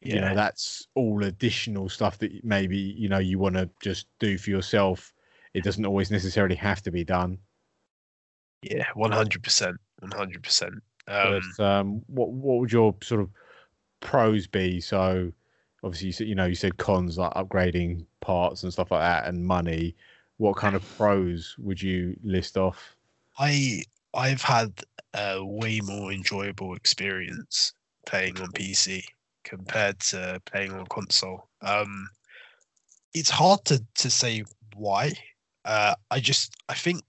you 0.00 0.20
know 0.20 0.34
that's 0.34 0.86
all 0.94 1.24
additional 1.24 1.88
stuff 1.88 2.18
that 2.18 2.44
maybe 2.44 2.78
you 2.78 3.08
know 3.08 3.18
you 3.18 3.38
want 3.38 3.56
to 3.56 3.68
just 3.80 4.06
do 4.18 4.38
for 4.38 4.50
yourself. 4.50 5.12
It 5.54 5.64
doesn't 5.64 5.86
always 5.86 6.10
necessarily 6.10 6.56
have 6.56 6.82
to 6.82 6.90
be 6.90 7.04
done. 7.04 7.38
yeah, 8.62 8.86
one 8.94 9.12
hundred 9.12 9.42
percent, 9.42 9.76
one 10.00 10.12
hundred 10.12 10.42
percent. 10.42 10.74
Um, 11.08 11.40
But 11.56 11.60
um, 11.60 12.02
what 12.06 12.30
what 12.30 12.58
would 12.60 12.72
your 12.72 12.94
sort 13.02 13.20
of 13.20 13.30
pros 14.00 14.46
be? 14.46 14.80
So 14.80 15.32
obviously 15.84 16.08
you 16.08 16.12
said 16.12 16.28
you 16.28 16.34
know 16.34 16.46
you 16.46 16.54
said 16.54 16.76
cons 16.78 17.18
like 17.18 17.32
upgrading 17.34 18.06
parts 18.20 18.62
and 18.62 18.72
stuff 18.72 18.90
like 18.90 19.00
that 19.00 19.26
and 19.28 19.44
money. 19.46 19.96
What 20.38 20.56
kind 20.56 20.76
of 20.76 20.96
pros 20.96 21.54
would 21.58 21.80
you 21.80 22.16
list 22.22 22.56
off? 22.56 22.96
I 23.38 23.82
I've 24.14 24.42
had 24.42 24.72
a 25.14 25.44
way 25.44 25.80
more 25.80 26.12
enjoyable 26.12 26.74
experience 26.74 27.72
playing 28.06 28.40
on 28.40 28.52
PC 28.52 29.02
compared 29.44 29.98
to 30.00 30.40
playing 30.46 30.72
on 30.72 30.86
console. 30.86 31.48
Um, 31.62 32.08
it's 33.14 33.30
hard 33.30 33.64
to 33.66 33.82
to 33.96 34.10
say 34.10 34.44
why. 34.74 35.12
Uh, 35.64 35.94
I 36.10 36.20
just 36.20 36.54
I 36.68 36.74
think 36.74 37.02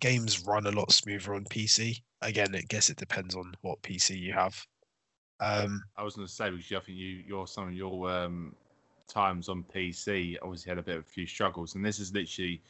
games 0.00 0.44
run 0.44 0.66
a 0.66 0.72
lot 0.72 0.92
smoother 0.92 1.34
on 1.34 1.44
PC. 1.44 2.02
Again, 2.20 2.54
I 2.54 2.62
guess 2.68 2.90
it 2.90 2.96
depends 2.96 3.34
on 3.34 3.52
what 3.62 3.82
PC 3.82 4.18
you 4.18 4.32
have. 4.32 4.66
Um, 5.40 5.82
I 5.96 6.04
was 6.04 6.14
going 6.14 6.28
to 6.28 6.32
say 6.32 6.50
because 6.50 6.70
I 6.70 6.80
think 6.80 6.98
you, 6.98 7.22
you're 7.26 7.48
some 7.48 7.68
of 7.68 7.74
your 7.74 8.10
um, 8.10 8.54
times 9.08 9.48
on 9.48 9.64
PC 9.74 10.36
obviously 10.42 10.70
had 10.70 10.78
a 10.78 10.82
bit 10.82 10.96
of 10.96 11.02
a 11.02 11.08
few 11.08 11.26
struggles, 11.26 11.74
and 11.74 11.84
this 11.84 11.98
is 11.98 12.12
literally 12.12 12.60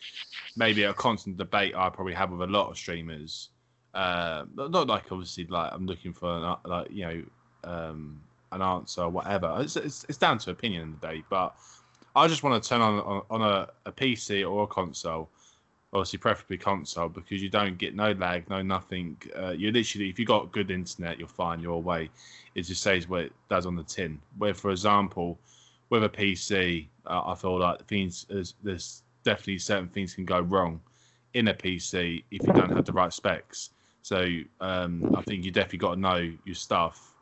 maybe 0.56 0.84
a 0.84 0.92
constant 0.94 1.36
debate 1.36 1.74
I 1.74 1.88
probably 1.90 2.14
have 2.14 2.30
with 2.30 2.42
a 2.42 2.52
lot 2.52 2.70
of 2.70 2.76
streamers. 2.76 3.48
Uh, 3.94 4.44
not, 4.54 4.86
like 4.86 5.12
obviously 5.12 5.44
like 5.46 5.70
I'm 5.72 5.86
looking 5.86 6.12
for 6.12 6.34
an, 6.36 6.42
a- 6.44 6.58
like 6.64 6.90
you 6.90 7.04
know 7.04 7.22
um, 7.64 8.20
an 8.52 8.62
answer 8.62 9.02
or 9.02 9.10
whatever. 9.10 9.58
It's, 9.60 9.76
it's 9.76 10.04
it's 10.08 10.18
down 10.18 10.38
to 10.38 10.50
opinion 10.50 10.82
in 10.82 10.96
the 11.00 11.06
day, 11.06 11.22
but 11.28 11.54
I 12.16 12.26
just 12.28 12.42
want 12.42 12.62
to 12.62 12.68
turn 12.68 12.80
on 12.80 13.00
on, 13.00 13.22
on 13.30 13.42
a, 13.42 13.68
a 13.86 13.92
PC 13.92 14.48
or 14.50 14.64
a 14.64 14.66
console. 14.66 15.28
Obviously, 15.94 16.20
preferably 16.20 16.56
console 16.56 17.10
because 17.10 17.42
you 17.42 17.50
don't 17.50 17.76
get 17.76 17.94
no 17.94 18.12
lag, 18.12 18.48
no 18.48 18.62
nothing. 18.62 19.14
Uh, 19.38 19.50
you 19.50 19.70
literally, 19.70 20.08
if 20.08 20.18
you 20.18 20.24
got 20.24 20.50
good 20.50 20.70
internet, 20.70 21.18
you're 21.18 21.28
fine. 21.28 21.60
You're 21.60 21.74
away 21.74 22.08
it 22.54 22.62
just 22.62 22.82
says 22.82 23.08
what 23.08 23.22
it 23.22 23.32
does 23.48 23.66
on 23.66 23.76
the 23.76 23.82
tin. 23.82 24.20
Where, 24.38 24.54
for 24.54 24.70
example, 24.70 25.38
with 25.92 26.04
a 26.04 26.08
PC, 26.08 26.88
uh, 27.04 27.20
I 27.26 27.34
feel 27.34 27.58
like 27.58 27.86
things 27.86 28.24
there's, 28.30 28.54
there's 28.62 29.02
definitely 29.24 29.58
certain 29.58 29.88
things 29.88 30.14
can 30.14 30.24
go 30.24 30.40
wrong 30.40 30.80
in 31.34 31.48
a 31.48 31.54
PC 31.54 32.24
if 32.30 32.46
you 32.46 32.52
don't 32.54 32.74
have 32.74 32.86
the 32.86 32.94
right 32.94 33.12
specs. 33.12 33.70
So 34.00 34.26
um, 34.62 35.14
I 35.14 35.20
think 35.20 35.44
you 35.44 35.50
definitely 35.50 35.80
got 35.80 35.94
to 35.96 36.00
know 36.00 36.32
your 36.46 36.54
stuff 36.54 37.14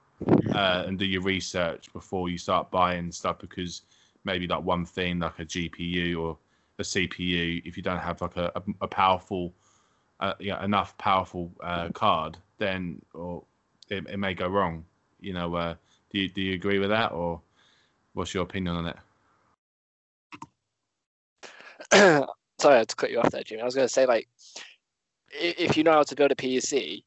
uh, 0.55 0.85
and 0.87 0.97
do 0.97 1.05
your 1.05 1.23
research 1.23 1.93
before 1.93 2.29
you 2.29 2.39
start 2.39 2.71
buying 2.71 3.11
stuff 3.11 3.41
because 3.41 3.83
maybe 4.23 4.47
like 4.47 4.63
one 4.63 4.85
thing 4.85 5.19
like 5.19 5.41
a 5.41 5.45
GPU 5.45 6.21
or 6.21 6.39
a 6.79 6.83
CPU, 6.85 7.63
if 7.65 7.77
you 7.77 7.83
don't 7.83 7.99
have 7.99 8.21
like 8.23 8.37
a, 8.37 8.53
a, 8.55 8.63
a 8.83 8.87
powerful, 8.87 9.53
uh, 10.21 10.35
yeah, 10.39 10.65
enough 10.65 10.97
powerful 10.97 11.51
uh, 11.61 11.89
card, 11.89 12.39
then 12.59 13.03
or 13.15 13.43
it, 13.89 14.07
it 14.09 14.19
may 14.19 14.33
go 14.33 14.47
wrong. 14.47 14.85
You 15.19 15.33
know, 15.33 15.57
uh, 15.57 15.75
do 16.13 16.21
you 16.21 16.29
do 16.29 16.41
you 16.41 16.55
agree 16.55 16.79
with 16.79 16.91
that, 16.91 17.11
or 17.11 17.41
what's 18.21 18.35
your 18.35 18.43
opinion 18.43 18.77
on 18.77 18.87
it? 18.87 18.97
Sorry, 22.61 22.75
I 22.75 22.79
had 22.79 22.89
to 22.89 22.97
cut 22.97 23.11
you 23.11 23.19
off 23.19 23.31
there, 23.31 23.43
Jimmy. 23.43 23.63
I 23.63 23.65
was 23.65 23.75
going 23.75 23.89
to 23.89 23.93
say, 23.93 24.05
like, 24.05 24.29
if 25.33 25.75
you 25.75 25.85
know 25.85 25.93
how 25.93 26.03
to 26.03 26.15
build 26.15 26.31
a 26.31 26.35
PC, 26.35 27.03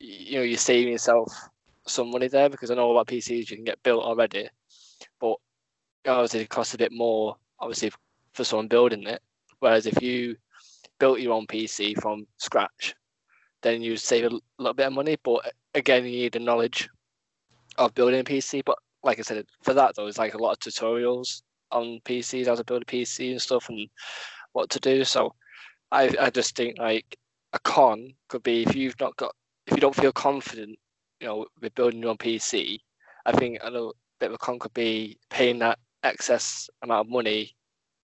you 0.00 0.38
know, 0.38 0.42
you're 0.42 0.56
saving 0.56 0.92
yourself 0.92 1.30
some 1.86 2.10
money 2.10 2.28
there 2.28 2.48
because 2.48 2.70
I 2.70 2.76
know 2.76 2.90
about 2.92 3.08
PCs 3.08 3.50
you 3.50 3.56
can 3.56 3.64
get 3.64 3.82
built 3.82 4.02
already, 4.02 4.48
but 5.20 5.36
obviously 6.06 6.40
it 6.40 6.48
costs 6.48 6.72
a 6.72 6.78
bit 6.78 6.92
more, 6.92 7.36
obviously, 7.60 7.92
for 8.32 8.44
someone 8.44 8.68
building 8.68 9.06
it. 9.06 9.20
Whereas 9.58 9.84
if 9.84 10.00
you 10.00 10.34
built 10.98 11.20
your 11.20 11.34
own 11.34 11.46
PC 11.46 12.00
from 12.00 12.26
scratch, 12.38 12.94
then 13.62 13.82
you 13.82 13.98
save 13.98 14.24
a 14.24 14.40
little 14.58 14.72
bit 14.72 14.86
of 14.86 14.94
money. 14.94 15.18
But 15.22 15.52
again, 15.74 16.06
you 16.06 16.22
need 16.22 16.32
the 16.32 16.38
knowledge 16.38 16.88
of 17.76 17.94
building 17.94 18.20
a 18.20 18.24
PC. 18.24 18.62
But 18.64 18.78
like 19.04 19.18
I 19.18 19.22
said, 19.22 19.44
for 19.62 19.74
that 19.74 19.94
though, 19.94 20.06
it's 20.06 20.18
like 20.18 20.34
a 20.34 20.42
lot 20.42 20.52
of 20.52 20.58
tutorials 20.58 21.42
on 21.70 22.00
PCs, 22.04 22.46
how 22.46 22.54
to 22.54 22.64
build 22.64 22.82
a 22.82 22.86
PC 22.86 23.30
and 23.30 23.42
stuff, 23.42 23.68
and 23.68 23.88
what 24.52 24.70
to 24.70 24.80
do. 24.80 25.04
So 25.04 25.34
I 25.92 26.14
I 26.20 26.30
just 26.30 26.56
think 26.56 26.78
like 26.78 27.16
a 27.52 27.58
con 27.60 28.14
could 28.28 28.42
be 28.42 28.62
if 28.62 28.74
you've 28.74 28.98
not 29.00 29.16
got 29.16 29.34
if 29.66 29.74
you 29.74 29.80
don't 29.80 29.94
feel 29.94 30.12
confident, 30.12 30.78
you 31.20 31.26
know, 31.26 31.46
with 31.60 31.74
building 31.74 32.00
your 32.00 32.10
own 32.10 32.18
PC. 32.18 32.78
I 33.26 33.32
think 33.32 33.58
a 33.62 33.70
little 33.70 33.94
bit 34.20 34.30
of 34.30 34.34
a 34.34 34.38
con 34.38 34.58
could 34.58 34.74
be 34.74 35.18
paying 35.30 35.58
that 35.60 35.78
excess 36.02 36.68
amount 36.82 37.06
of 37.06 37.12
money 37.12 37.54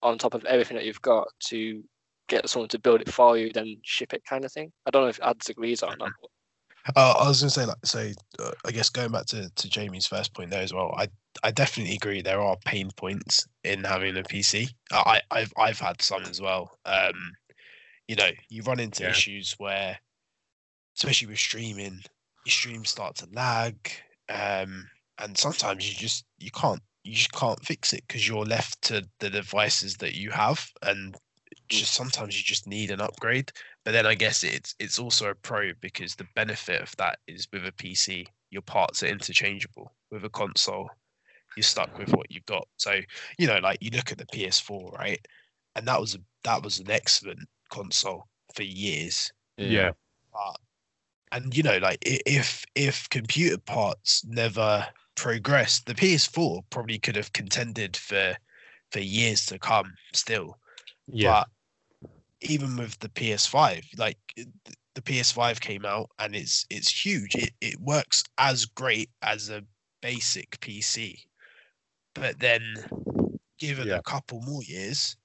on 0.04 0.18
top 0.18 0.34
of 0.36 0.46
everything 0.46 0.78
that 0.78 0.86
you've 0.86 1.02
got 1.02 1.28
to 1.40 1.84
get 2.28 2.48
someone 2.50 2.70
to 2.70 2.80
build 2.80 3.02
it 3.02 3.12
for 3.12 3.38
you, 3.38 3.52
then 3.52 3.78
ship 3.84 4.14
it 4.14 4.24
kind 4.26 4.46
of 4.46 4.52
thing. 4.52 4.72
I 4.86 4.92
don't 4.92 5.04
know 5.04 5.08
if 5.08 5.20
Ads 5.22 5.50
agrees 5.50 5.82
or 5.82 5.96
not. 5.98 6.12
Uh, 6.96 7.16
I 7.20 7.28
was 7.28 7.42
going 7.42 7.50
to 7.50 7.54
say, 7.54 7.66
like, 7.66 7.86
so 7.86 8.12
uh, 8.40 8.52
I 8.66 8.72
guess 8.72 8.90
going 8.90 9.12
back 9.12 9.26
to, 9.28 9.50
to 9.50 9.70
Jamie's 9.70 10.08
first 10.08 10.34
point 10.34 10.52
there 10.52 10.62
as 10.62 10.74
well, 10.74 10.94
I 10.98 11.08
I 11.44 11.52
definitely 11.52 11.96
agree. 11.96 12.22
There 12.22 12.42
are 12.42 12.58
pain 12.66 12.90
points 12.96 13.48
in 13.64 13.84
having 13.84 14.18
a 14.18 14.24
PC. 14.24 14.70
I 14.92 15.22
I've 15.32 15.54
I've 15.58 15.80
had 15.80 16.02
some 16.02 16.24
as 16.26 16.42
well. 16.42 16.78
Um, 16.86 17.34
you 18.08 18.16
know, 18.16 18.30
you 18.50 18.64
run 18.64 18.80
into 18.80 19.04
Yeah. 19.04 19.10
issues 19.10 19.54
where, 19.58 20.00
especially 20.98 21.28
with 21.28 21.40
streaming, 21.40 22.02
your 22.46 22.52
streams 22.52 22.90
start 22.90 23.16
to 23.18 23.28
lag, 23.32 23.78
um, 24.30 24.90
and 25.20 25.38
sometimes 25.38 25.88
you 25.90 25.96
just 25.96 26.26
you 26.40 26.52
can't 26.52 26.82
you 27.04 27.14
just 27.14 27.32
can't 27.34 27.64
fix 27.66 27.94
it 27.94 28.04
because 28.08 28.28
you're 28.28 28.46
left 28.46 28.82
to 28.84 29.08
the 29.20 29.30
devices 29.30 29.98
that 29.98 30.16
you 30.16 30.32
have, 30.32 30.70
and 30.82 31.16
just 31.70 31.94
sometimes 31.94 32.38
you 32.38 32.44
just 32.44 32.68
need 32.68 32.92
an 32.92 33.02
upgrade. 33.02 33.52
But 33.88 33.94
then 33.94 34.06
I 34.06 34.16
guess 34.16 34.44
it's 34.44 34.76
it's 34.80 35.00
also 35.00 35.30
a 35.30 35.34
pro 35.34 35.72
because 35.80 36.14
the 36.14 36.28
benefit 36.36 36.82
of 36.82 36.94
that 36.98 37.20
is 37.26 37.48
with 37.54 37.66
a 37.66 37.72
PC, 37.72 38.28
your 38.50 38.62
parts 38.62 39.02
are 39.02 39.08
interchangeable. 39.08 39.94
With 40.12 40.26
a 40.26 40.30
console, 40.30 40.90
you're 41.56 41.64
stuck 41.64 41.98
with 41.98 42.10
what 42.10 42.30
you've 42.30 42.46
got. 42.48 42.68
So 42.76 43.00
you 43.38 43.48
know, 43.48 43.60
like 43.60 43.78
you 43.80 43.90
look 43.92 44.12
at 44.12 44.18
the 44.18 44.26
PS4, 44.26 44.92
right, 44.92 45.26
and 45.78 45.88
that 45.88 46.02
was 46.02 46.16
a 46.16 46.18
that 46.44 46.64
was 46.64 46.80
an 46.80 46.92
excellent 46.92 47.48
console 47.70 48.28
for 48.54 48.64
years. 48.64 49.32
Yeah. 49.56 49.92
But 50.34 50.60
and 51.32 51.56
you 51.56 51.64
know, 51.64 51.78
like 51.78 52.00
if 52.02 52.66
if 52.76 53.08
computer 53.08 53.58
parts 53.58 54.26
never 54.26 54.86
progressed, 55.16 55.86
the 55.86 55.96
PS4 55.96 56.62
probably 56.72 57.00
could 57.00 57.16
have 57.16 57.32
contended 57.32 57.96
for 57.96 58.36
for 58.92 59.00
years 59.00 59.46
to 59.46 59.58
come 59.58 59.94
still. 60.12 60.58
Yeah. 61.08 61.32
But 61.32 61.48
even 62.42 62.78
with 62.78 63.00
the 63.00 63.10
PS5, 63.10 63.84
like 63.98 64.18
the 64.96 65.02
PS5 65.02 65.60
came 65.60 65.86
out 65.86 66.10
and 66.20 66.36
it's 66.36 66.66
it's 66.70 67.06
huge. 67.06 67.36
It 67.36 67.52
it 67.62 67.80
works 67.80 68.24
as 68.38 68.66
great 68.66 69.10
as 69.22 69.50
a 69.50 69.64
basic 70.02 70.60
PC. 70.60 71.26
But 72.14 72.40
then 72.40 72.62
given 73.60 73.88
Yeah. 73.88 73.98
a 73.98 74.04
couple 74.04 74.42
more 74.42 74.64
years, 74.64 75.16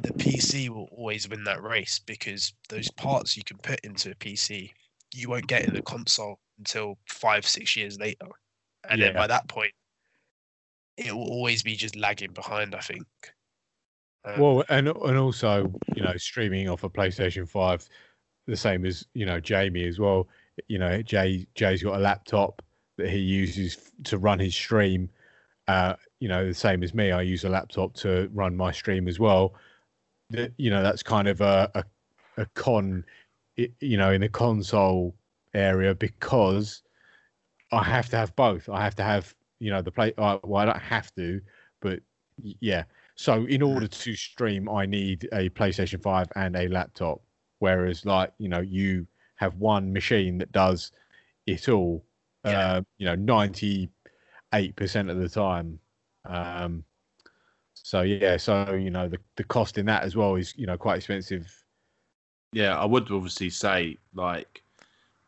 the 0.00 0.12
PC 0.12 0.68
will 0.68 0.88
always 0.92 1.28
win 1.28 1.44
that 1.44 1.62
race 1.62 1.98
because 1.98 2.54
those 2.68 2.90
parts 2.90 3.36
you 3.36 3.44
can 3.44 3.58
put 3.58 3.80
into 3.80 4.10
a 4.10 4.14
PC, 4.14 4.72
you 5.14 5.28
won't 5.28 5.46
get 5.46 5.64
in 5.66 5.74
the 5.74 5.82
console 5.82 6.40
until 6.58 6.98
five, 7.08 7.46
six 7.46 7.76
years 7.76 7.98
later. 7.98 8.28
And 8.88 9.00
then 9.00 9.14
by 9.14 9.26
that 9.26 9.48
point, 9.48 9.72
it 10.96 11.14
will 11.14 11.28
always 11.28 11.62
be 11.62 11.76
just 11.76 11.96
lagging 11.96 12.32
behind, 12.32 12.74
I 12.74 12.80
think. 12.80 13.06
Um, 14.26 14.40
Well, 14.40 14.64
and 14.68 14.88
and 14.88 15.18
also, 15.18 15.72
you 15.94 16.02
know, 16.02 16.16
streaming 16.16 16.68
off 16.68 16.84
a 16.84 16.90
PlayStation 16.90 17.48
Five, 17.48 17.88
the 18.46 18.56
same 18.56 18.84
as 18.84 19.06
you 19.14 19.26
know 19.26 19.40
Jamie 19.40 19.86
as 19.86 19.98
well. 19.98 20.28
You 20.68 20.78
know, 20.78 21.02
Jay 21.02 21.46
Jay's 21.54 21.82
got 21.82 21.96
a 21.96 22.02
laptop 22.02 22.62
that 22.98 23.10
he 23.10 23.18
uses 23.18 23.92
to 24.04 24.18
run 24.18 24.38
his 24.40 24.54
stream. 24.54 25.10
Uh, 25.68 25.96
you 26.20 26.28
know, 26.28 26.46
the 26.46 26.54
same 26.54 26.82
as 26.82 26.94
me, 26.94 27.12
I 27.12 27.22
use 27.22 27.44
a 27.44 27.50
laptop 27.50 27.94
to 27.96 28.30
run 28.32 28.56
my 28.56 28.72
stream 28.72 29.08
as 29.08 29.20
well. 29.20 29.54
That 30.30 30.52
you 30.58 30.70
know, 30.70 30.82
that's 30.82 31.02
kind 31.02 31.28
of 31.28 31.40
a 31.40 31.70
a, 31.74 31.84
a 32.42 32.46
con, 32.54 33.04
you 33.56 33.96
know, 33.98 34.12
in 34.12 34.22
the 34.22 34.28
console 34.28 35.16
area 35.54 35.94
because 35.94 36.82
I 37.72 37.82
have 37.84 38.08
to 38.10 38.16
have 38.16 38.34
both. 38.36 38.68
I 38.68 38.82
have 38.82 38.94
to 38.96 39.02
have 39.02 39.34
you 39.60 39.70
know 39.70 39.82
the 39.82 39.92
play. 39.92 40.12
Uh, 40.18 40.38
well, 40.44 40.62
I 40.62 40.66
don't 40.66 40.80
have 40.82 41.14
to, 41.16 41.40
but 41.80 42.00
yeah. 42.38 42.84
So 43.16 43.46
in 43.46 43.62
order 43.62 43.86
to 43.88 44.14
stream, 44.14 44.68
I 44.68 44.86
need 44.86 45.28
a 45.32 45.48
PlayStation 45.50 46.02
5 46.02 46.28
and 46.36 46.54
a 46.56 46.68
laptop. 46.68 47.22
Whereas, 47.58 48.04
like, 48.04 48.32
you 48.38 48.48
know, 48.48 48.60
you 48.60 49.06
have 49.36 49.54
one 49.56 49.92
machine 49.92 50.38
that 50.38 50.52
does 50.52 50.92
it 51.46 51.68
all, 51.68 52.04
Yeah. 52.44 52.74
uh, 52.74 52.82
you 52.98 53.06
know, 53.06 53.16
98% 53.16 53.88
of 55.10 55.18
the 55.18 55.28
time. 55.28 55.80
Um, 56.26 56.84
so, 57.72 58.02
yeah, 58.02 58.36
so, 58.36 58.74
you 58.74 58.90
know, 58.90 59.08
the, 59.08 59.18
the 59.36 59.44
cost 59.44 59.78
in 59.78 59.86
that 59.86 60.02
as 60.02 60.14
well 60.16 60.34
is, 60.36 60.54
you 60.56 60.66
know, 60.66 60.76
quite 60.76 60.96
expensive. 60.96 61.64
Yeah, 62.52 62.78
I 62.78 62.84
would 62.84 63.10
obviously 63.10 63.50
say 63.50 63.98
like 64.14 64.62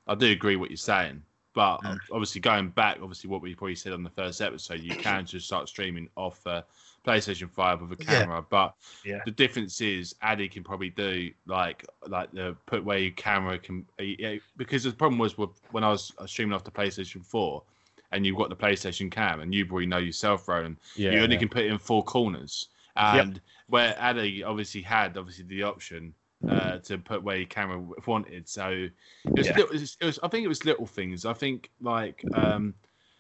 I 0.07 0.15
do 0.15 0.31
agree 0.31 0.57
what 0.57 0.71
you're 0.71 0.77
saying, 0.77 1.23
but 1.55 1.79
Mm. 1.79 2.01
obviously 2.11 2.41
going 2.41 2.71
back, 2.71 2.99
obviously 3.03 3.29
what 3.29 3.43
we 3.43 3.55
probably 3.55 3.75
said 3.75 3.93
on 3.93 4.03
the 4.03 4.11
first 4.11 4.41
episode, 4.41 4.81
you 4.81 4.95
can 4.97 5.27
just 5.27 5.47
start 5.47 5.69
streaming 5.69 6.09
off 6.17 6.47
uh, 6.47 6.63
PlayStation 7.07 7.51
Five 7.51 7.81
with 7.81 8.01
a 8.01 8.05
Yeah. 8.05 8.21
camera, 8.21 8.45
but 8.49 8.75
Yeah. 9.05 9.21
the 9.25 9.31
difference 9.31 9.81
is 9.81 10.15
Addy 10.23 10.49
can 10.49 10.63
probably 10.65 10.91
do 10.91 11.31
like 11.47 11.85
like 12.07 12.31
the 12.33 12.57
put 12.67 12.85
where 12.85 12.99
your 12.99 13.13
camera 13.13 13.59
can 13.59 13.87
uh, 14.01 14.03
yeah, 14.03 14.37
because 14.57 14.85
the 14.85 14.93
problem 14.93 15.19
was 15.19 15.39
with, 15.39 15.51
when 15.71 15.85
I 15.85 15.89
was 15.89 16.13
streaming 16.27 16.55
off 16.55 16.65
the 16.65 16.71
PlayStation 16.71 17.25
Four. 17.25 17.63
And 18.11 18.25
you've 18.25 18.39
got 18.39 18.49
the 18.49 18.57
PlayStation 18.57 19.11
Cam, 19.11 19.41
and 19.41 19.55
you 19.55 19.67
probably 19.67 19.85
know 19.85 19.99
yourself, 19.99 20.49
Ronan. 20.49 20.79
Yeah. 20.97 21.11
you 21.11 21.19
only 21.21 21.35
yeah. 21.35 21.41
can 21.41 21.49
put 21.51 21.65
it 21.65 21.71
in 21.71 21.77
four 21.77 22.03
corners. 22.03 22.69
And 22.97 23.39
where 23.69 23.95
Addy 23.99 24.43
obviously 24.43 24.81
had 24.81 25.19
obviously 25.19 25.45
the 25.45 25.63
option 25.65 26.15
uh, 26.49 26.79
to 26.79 26.97
put 26.97 27.23
where 27.23 27.37
your 27.37 27.47
camera 27.47 27.79
wanted. 28.07 28.49
So 28.49 28.71
it 28.71 28.93
was, 29.37 29.47
Yeah. 29.47 29.57
little, 29.57 29.75
it 29.75 29.81
was, 29.81 29.97
it 30.01 30.07
was 30.07 30.19
I 30.23 30.29
think 30.29 30.45
it 30.47 30.49
was 30.49 30.65
little 30.65 30.87
things. 30.87 31.27
I 31.27 31.35
think 31.35 31.71
like 31.83 32.25
um, 32.33 32.73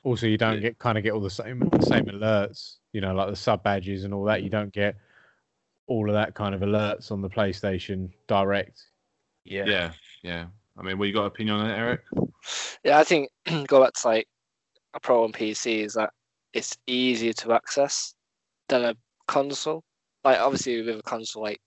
Also, 0.05 0.27
you 0.27 0.39
don't 0.39 0.61
get 0.61 0.79
kind 0.79 0.97
of 0.97 1.05
get 1.05 1.12
all 1.12 1.20
the 1.20 1.31
same 1.31 1.69
same 1.83 2.07
alerts, 2.07 2.77
you 2.93 3.01
know, 3.01 3.15
like 3.15 3.29
the 3.29 3.37
sub 3.37 3.62
badges 3.62 4.05
and 4.05 4.15
all 4.15 4.25
that. 4.25 4.43
You 4.43 4.51
don't 4.51 4.73
get 4.73 4.97
all 5.87 6.09
of 6.09 6.15
that 6.15 6.35
kind 6.35 6.55
of 6.55 6.61
alerts 6.61 7.11
on 7.11 7.20
the 7.20 7.31
PlayStation 7.31 8.11
Direct. 8.27 8.81
yeah. 9.45 9.65
yeah, 9.66 9.93
yeah. 10.23 10.47
I 10.79 10.83
mean, 10.83 10.99
what 10.99 11.09
you 11.09 11.15
got 11.15 11.23
an 11.23 11.27
opinion 11.27 11.57
on 11.57 11.70
it, 11.70 11.77
Eric? 11.77 12.01
Yeah, 12.85 12.99
I 12.99 13.05
think 13.05 13.31
go 13.66 13.83
back 13.83 13.95
to 13.95 14.09
like 14.09 14.29
a 14.95 15.01
pro 15.01 15.25
on 15.25 15.33
PC 15.33 15.85
is 15.85 15.95
that 15.95 16.11
it's 16.53 16.77
easier 16.87 17.33
to 17.33 17.53
access 17.53 18.15
than 18.69 18.85
a 18.85 18.95
console. 19.27 19.83
Like 20.25 20.39
obviously 20.39 20.83
with 20.83 20.99
a 20.99 21.03
console, 21.03 21.43
like 21.43 21.61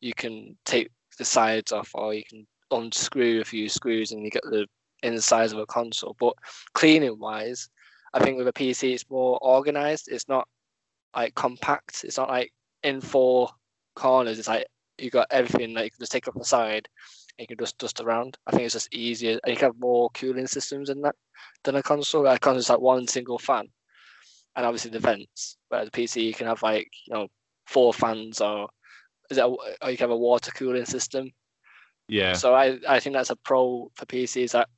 you 0.00 0.14
can 0.14 0.56
take 0.64 0.90
the 1.18 1.24
sides 1.24 1.72
off 1.72 1.90
or 1.94 2.14
you 2.14 2.24
can 2.28 2.46
unscrew 2.70 3.40
a 3.40 3.44
few 3.44 3.68
screws 3.68 4.12
and 4.12 4.22
you 4.22 4.30
get 4.30 4.42
the 4.44 4.66
insides 5.04 5.52
of 5.52 5.58
a 5.58 5.66
console. 5.66 6.16
But 6.18 6.34
cleaning 6.72 7.18
wise, 7.18 7.68
I 8.12 8.20
think 8.20 8.38
with 8.38 8.48
a 8.48 8.52
PC 8.52 8.94
it's 8.94 9.08
more 9.10 9.38
organized. 9.42 10.08
It's 10.10 10.28
not 10.28 10.48
like 11.14 11.34
compact. 11.34 12.04
It's 12.04 12.16
not 12.18 12.28
like 12.28 12.52
in 12.82 13.00
four 13.00 13.50
corners. 13.94 14.38
It's 14.38 14.48
like 14.48 14.66
you 14.98 15.10
got 15.10 15.28
everything 15.30 15.74
that 15.74 15.84
you 15.84 15.90
can 15.90 16.00
just 16.00 16.12
take 16.12 16.26
off 16.28 16.34
the 16.34 16.44
side 16.44 16.88
and 17.38 17.44
you 17.44 17.56
can 17.56 17.64
just 17.64 17.78
dust 17.78 18.00
around. 18.00 18.38
I 18.46 18.52
think 18.52 18.62
it's 18.62 18.74
just 18.74 18.94
easier. 18.94 19.38
And 19.42 19.50
you 19.50 19.56
can 19.56 19.68
have 19.68 19.80
more 19.80 20.10
cooling 20.10 20.46
systems 20.46 20.90
in 20.90 21.00
that 21.02 21.16
than 21.64 21.76
a 21.76 21.82
console. 21.82 22.26
A 22.26 22.38
console 22.38 22.58
is 22.58 22.70
like 22.70 22.80
one 22.80 23.06
single 23.06 23.38
fan, 23.38 23.68
and 24.56 24.66
obviously 24.66 24.90
the 24.90 25.00
vents. 25.00 25.56
Whereas 25.68 25.88
a 25.88 25.90
PC, 25.90 26.22
you 26.22 26.34
can 26.34 26.46
have 26.46 26.62
like 26.62 26.90
you 27.06 27.14
know 27.14 27.28
four 27.66 27.92
fans, 27.92 28.40
or 28.40 28.68
is 29.30 29.38
it, 29.38 29.44
a, 29.44 29.46
or 29.46 29.90
you 29.90 29.96
can 29.96 30.04
have 30.04 30.10
a 30.10 30.16
water 30.16 30.52
cooling 30.52 30.84
system. 30.84 31.30
Yeah, 32.06 32.34
So 32.34 32.54
I, 32.54 32.78
I 32.86 33.00
think 33.00 33.14
that's 33.14 33.30
a 33.30 33.36
pro 33.36 33.90
for 33.94 34.04
PCs 34.04 34.52
that 34.52 34.68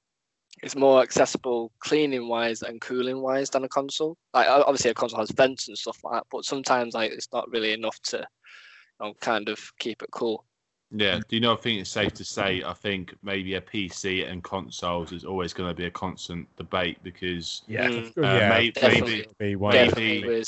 it's 0.62 0.74
more 0.76 1.02
accessible 1.02 1.70
cleaning 1.80 2.28
wise 2.28 2.62
and 2.62 2.80
cooling 2.80 3.20
wise 3.20 3.50
than 3.50 3.64
a 3.64 3.68
console. 3.68 4.16
Like 4.34 4.48
obviously 4.48 4.90
a 4.90 4.94
console 4.94 5.20
has 5.20 5.30
vents 5.30 5.68
and 5.68 5.76
stuff 5.76 5.98
like 6.04 6.14
that, 6.14 6.26
but 6.30 6.44
sometimes 6.44 6.94
like 6.94 7.12
it's 7.12 7.28
not 7.32 7.48
really 7.50 7.72
enough 7.72 8.00
to 8.04 8.18
you 8.18 9.06
know, 9.06 9.14
kind 9.20 9.48
of 9.48 9.58
keep 9.78 10.02
it 10.02 10.10
cool. 10.12 10.44
yeah. 10.90 11.18
Do 11.28 11.36
you 11.36 11.40
know? 11.40 11.52
I 11.52 11.56
think 11.56 11.80
it's 11.80 11.90
safe 11.90 12.14
to 12.14 12.24
say. 12.24 12.62
I 12.64 12.72
think 12.72 13.14
maybe 13.22 13.54
a 13.54 13.60
PC 13.60 14.26
and 14.30 14.42
consoles 14.42 15.12
is 15.12 15.24
always 15.24 15.52
going 15.52 15.68
to 15.68 15.74
be 15.74 15.84
a 15.86 15.90
constant 15.90 16.48
debate 16.56 16.98
because 17.02 17.62
Yeah. 17.66 17.88
Mm, 17.90 18.16
uh, 18.18 18.20
yeah, 18.22 18.48
may- 18.48 18.70
definitely. 18.70 19.00
maybe 19.10 19.20
it'll 19.20 19.34
be 19.38 19.56
one 19.56 19.74
Maybe- 19.74 19.88
definitely 19.90 20.44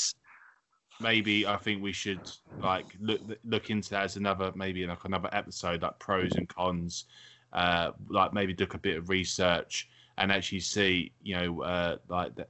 maybe 1.01 1.47
I 1.47 1.55
think 1.55 1.81
we 1.81 1.93
should 1.93 2.29
like 2.61 2.85
look 2.99 3.21
look 3.45 3.69
into 3.69 3.89
that 3.91 4.03
as 4.03 4.17
another 4.17 4.51
maybe 4.55 4.85
like 4.85 5.05
another 5.05 5.29
episode 5.31 5.81
like 5.81 5.97
pros 5.99 6.35
and 6.35 6.49
cons, 6.49 7.05
uh, 7.53 7.91
like 8.09 8.33
maybe 8.33 8.53
do 8.53 8.67
a 8.69 8.77
bit 8.77 8.97
of 8.97 9.07
research 9.09 9.87
and 10.19 10.31
actually 10.31 10.59
see 10.59 11.11
you 11.23 11.35
know 11.35 11.61
uh, 11.61 11.97
like 12.07 12.35
the, 12.35 12.45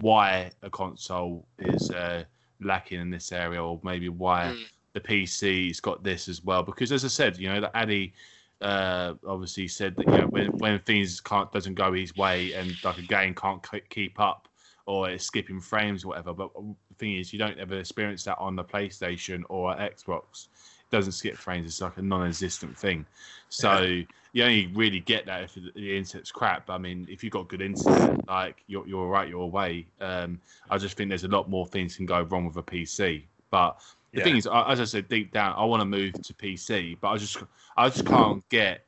why 0.00 0.50
a 0.62 0.70
console 0.70 1.46
is 1.58 1.90
uh, 1.90 2.24
lacking 2.60 3.00
in 3.00 3.10
this 3.10 3.32
area 3.32 3.62
or 3.62 3.80
maybe 3.82 4.08
why 4.08 4.52
Mm. 4.52 4.64
the 4.92 5.00
PC's 5.00 5.80
got 5.80 6.04
this 6.04 6.28
as 6.28 6.44
well 6.44 6.62
because 6.62 6.92
as 6.92 7.04
I 7.04 7.08
said 7.08 7.36
you 7.38 7.48
know 7.48 7.60
that 7.60 7.72
Addy 7.74 8.12
uh, 8.60 9.14
obviously 9.26 9.68
said 9.68 9.96
that 9.96 10.06
you 10.06 10.16
know 10.18 10.26
when 10.28 10.46
when 10.58 10.78
things 10.80 11.20
can't 11.20 11.50
doesn't 11.52 11.74
go 11.74 11.92
his 11.92 12.16
way 12.16 12.52
and 12.52 12.76
like 12.84 12.98
a 12.98 13.02
game 13.02 13.34
can't 13.34 13.64
keep 13.90 14.20
up 14.20 14.48
or 14.86 15.08
it's 15.08 15.24
skipping 15.24 15.60
frames 15.60 16.04
or 16.04 16.08
whatever. 16.08 16.32
But 16.32 16.52
the 16.54 16.94
thing 16.98 17.16
is, 17.16 17.32
you 17.32 17.38
don't 17.38 17.58
ever 17.58 17.78
experience 17.78 18.24
that 18.24 18.36
on 18.38 18.54
the 18.54 18.64
PlayStation 18.64 19.42
or 19.48 19.74
Xbox. 19.74 20.48
It 20.80 20.90
doesn't 20.90 21.12
skip 21.12 21.36
frames. 21.36 21.66
It's 21.66 21.80
like 21.80 21.96
a 21.96 22.02
non-existent 22.02 22.76
thing. 22.76 23.06
So 23.48 24.02
you 24.34 24.42
only 24.42 24.66
really 24.74 24.98
get 24.98 25.26
that 25.26 25.44
if 25.44 25.54
the 25.54 25.70
the 25.76 25.96
internet's 25.96 26.32
crap. 26.32 26.68
I 26.68 26.76
mean, 26.76 27.06
if 27.08 27.22
you've 27.22 27.32
got 27.32 27.48
good 27.48 27.62
internet, 27.62 28.18
like 28.26 28.64
you're 28.66 28.86
you're 28.86 29.02
all 29.02 29.08
right 29.08 29.28
your 29.28 29.48
way. 29.48 29.86
Um, 30.00 30.40
I 30.68 30.76
just 30.76 30.96
think 30.96 31.08
there's 31.08 31.22
a 31.22 31.28
lot 31.28 31.48
more 31.48 31.66
things 31.68 31.96
can 31.96 32.04
go 32.04 32.20
wrong 32.22 32.44
with 32.44 32.56
a 32.56 32.62
PC. 32.62 33.22
But 33.50 33.80
the 34.12 34.18
Yeah. 34.18 34.24
thing 34.24 34.36
is, 34.36 34.46
as 34.48 34.80
I 34.80 34.84
said, 34.84 35.08
deep 35.08 35.32
down, 35.32 35.54
I 35.56 35.64
want 35.64 35.80
to 35.82 35.86
move 35.86 36.20
to 36.20 36.34
PC, 36.34 36.98
but 37.00 37.10
I 37.10 37.16
just 37.16 37.38
I 37.76 37.88
just 37.88 38.04
can't 38.04 38.46
get 38.48 38.86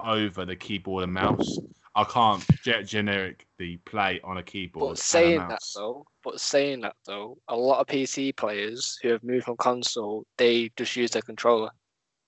over 0.00 0.44
the 0.44 0.56
keyboard 0.56 1.04
and 1.04 1.12
mouse. 1.12 1.60
I 1.94 2.02
can't 2.02 2.44
ge- 2.62 2.84
generically 2.84 3.76
play 3.84 4.20
on 4.24 4.38
a 4.38 4.42
keyboard. 4.42 4.82
But 4.82 4.88
and 4.90 4.98
a 4.98 5.02
saying 5.02 5.38
that 5.48 5.60
though, 5.76 6.06
but 6.24 6.40
saying 6.40 6.80
that 6.80 6.96
though, 7.06 7.38
a 7.46 7.56
lot 7.56 7.80
of 7.80 7.86
PC 7.86 8.32
players 8.36 8.98
who 9.00 9.10
have 9.10 9.22
moved 9.22 9.44
from 9.44 9.56
console, 9.58 10.24
they 10.36 10.70
just 10.76 10.96
use 10.96 11.12
their 11.12 11.22
controller. 11.22 11.70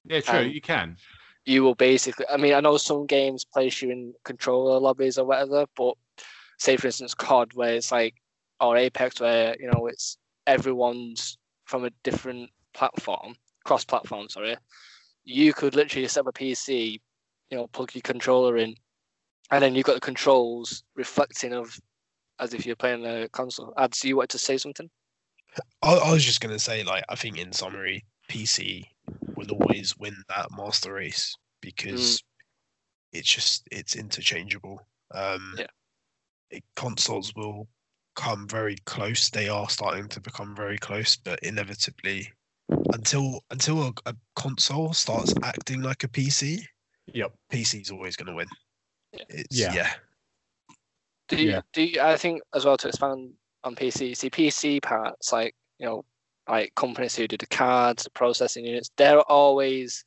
yeah, 0.05 0.20
true, 0.20 0.40
um, 0.40 0.51
you 0.51 0.60
can. 0.60 0.97
You 1.45 1.62
will 1.62 1.75
basically, 1.75 2.27
I 2.31 2.37
mean, 2.37 2.55
I 2.55 2.61
know 2.61 2.77
some 2.77 3.07
games 3.07 3.45
place 3.45 3.81
you 3.81 3.91
in 3.91 4.15
controller 4.25 4.79
lobbies 4.79 5.19
or 5.19 5.25
whatever, 5.25 5.67
but 5.77 5.95
say 6.59 6.77
for 6.77 6.89
instance 6.89 7.15
COD, 7.15 7.55
where 7.55 7.75
it's 7.75 7.91
like, 7.91 8.15
or 8.61 8.77
Apex, 8.77 9.21
where 9.21 9.57
you 9.59 9.71
know 9.71 9.87
it's 9.87 10.19
everyone's 10.47 11.39
from 11.65 11.85
a 11.85 11.91
different 12.03 12.51
platform, 12.75 13.35
cross-platform, 13.65 14.29
sorry. 14.29 14.57
You 15.25 15.53
could 15.53 15.75
literally 15.75 16.09
set 16.09 16.21
up 16.21 16.27
a 16.27 16.33
PC, 16.33 17.01
you 17.51 17.57
know, 17.57 17.69
plug 17.69 17.95
your 17.95 18.03
controller 18.03 18.57
in, 18.57 18.75
and 19.51 19.62
then 19.62 19.75
you've 19.75 19.87
got 19.87 19.95
the 19.95 20.01
controls 20.01 20.83
reflecting 20.95 21.53
of 21.53 21.79
as 22.39 22.55
if 22.55 22.67
you're 22.67 22.77
playing 22.77 23.07
a 23.07 23.29
console. 23.29 23.73
Ads, 23.77 24.05
you 24.05 24.17
wanted 24.17 24.31
to 24.31 24.39
say 24.39 24.57
something? 24.57 24.91
I, 25.83 25.95
I 25.95 26.12
was 26.12 26.25
just 26.25 26.41
gonna 26.41 26.59
say, 26.59 26.83
like, 26.83 27.05
I 27.09 27.15
think 27.15 27.39
in 27.39 27.53
summary, 27.53 28.05
PC 28.31 28.85
will 29.36 29.51
always 29.51 29.97
win 29.98 30.15
that 30.28 30.48
master 30.57 30.94
race 30.94 31.36
because 31.61 32.23
it's 33.12 33.28
just 33.35 33.66
it's 33.73 33.97
interchangeable. 33.97 34.81
Um, 35.12 35.55
Yeah. 35.59 35.66
it- 36.51 36.65
consoles 36.77 37.35
will 37.35 37.66
come 38.15 38.47
very 38.48 38.77
close. 38.86 39.31
They 39.31 39.48
are 39.48 39.69
starting 39.69 40.09
to 40.11 40.20
become 40.20 40.55
very 40.55 40.78
close, 40.78 41.16
but 41.16 41.40
inevitably, 41.43 42.31
until 42.93 43.43
until 43.51 43.89
a, 43.89 43.93
a 44.07 44.15
console 44.36 44.93
starts 44.93 45.35
acting 45.43 45.82
like 45.82 46.05
a 46.05 46.09
PC, 46.09 46.65
Yep. 47.12 47.32
PC's 47.52 47.90
always 47.90 48.15
going 48.15 48.28
to 48.28 48.35
win. 48.35 48.48
Yeah. 49.12 49.24
It's, 49.28 49.59
Yeah. 49.59 49.74
yeah. 49.74 49.94
Do 51.28 51.36
you, 51.36 51.51
Yeah. 51.51 51.62
do 51.73 51.82
you, 51.82 52.01
I 52.01 52.16
think 52.16 52.43
as 52.55 52.65
well 52.65 52.77
to 52.77 52.89
expand 52.89 53.35
on 53.65 53.74
PC, 53.74 54.16
see 54.16 54.31
PC 54.31 54.81
parts 54.81 55.32
like 55.32 55.55
you 55.78 55.86
know 55.86 56.05
like 56.51 56.74
companies 56.74 57.16
who 57.16 57.28
do 57.28 57.36
the 57.36 57.47
cards, 57.47 58.05
the 58.05 58.10
processing 58.10 58.64
units, 58.66 58.90
they're 58.97 59.20
always 59.20 60.05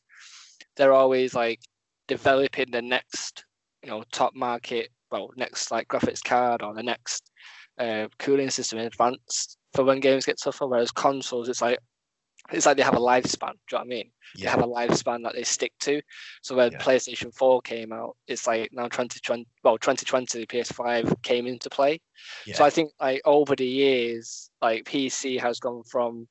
they're 0.75 0.93
always 0.93 1.33
like 1.33 1.59
developing 2.07 2.69
the 2.71 2.81
next 2.81 3.45
you 3.83 3.89
know 3.89 4.03
top 4.11 4.35
market 4.35 4.89
well 5.11 5.29
next 5.37 5.71
like 5.71 5.87
graphics 5.87 6.23
card 6.23 6.61
or 6.61 6.73
the 6.73 6.83
next 6.83 7.31
uh, 7.79 8.07
cooling 8.19 8.49
system 8.49 8.79
in 8.79 8.85
advance 8.85 9.57
for 9.73 9.83
when 9.83 9.99
games 9.99 10.25
get 10.25 10.39
tougher. 10.39 10.67
Whereas 10.67 10.91
consoles, 10.91 11.49
it's 11.49 11.61
like 11.61 11.79
it's 12.51 12.65
like 12.65 12.75
they 12.77 12.83
have 12.83 12.95
a 12.95 12.99
lifespan. 12.99 13.53
Do 13.67 13.77
you 13.77 13.77
know 13.77 13.79
what 13.79 13.81
I 13.81 13.85
mean? 13.85 14.11
They 14.37 14.49
have 14.49 14.61
a 14.61 14.67
lifespan 14.67 15.23
that 15.23 15.33
they 15.33 15.43
stick 15.43 15.71
to. 15.81 16.01
So 16.41 16.55
when 16.55 16.71
Yeah. 16.71 16.77
PlayStation 16.79 17.33
4 17.33 17.61
came 17.61 17.93
out, 17.93 18.17
it's 18.27 18.47
like 18.47 18.69
now 18.73 18.83
2020, 18.89 19.47
well, 19.63 19.77
2020, 19.77 20.39
the 20.39 20.47
PS5 20.47 21.21
came 21.21 21.47
into 21.47 21.69
play. 21.69 22.01
yeah. 22.45 22.55
So 22.55 22.65
I 22.65 22.69
think 22.69 22.91
like 22.99 23.21
over 23.25 23.55
the 23.55 23.65
years, 23.65 24.49
like 24.61 24.83
PC 24.85 25.39
has 25.39 25.59
gone 25.59 25.83
from 25.83 26.27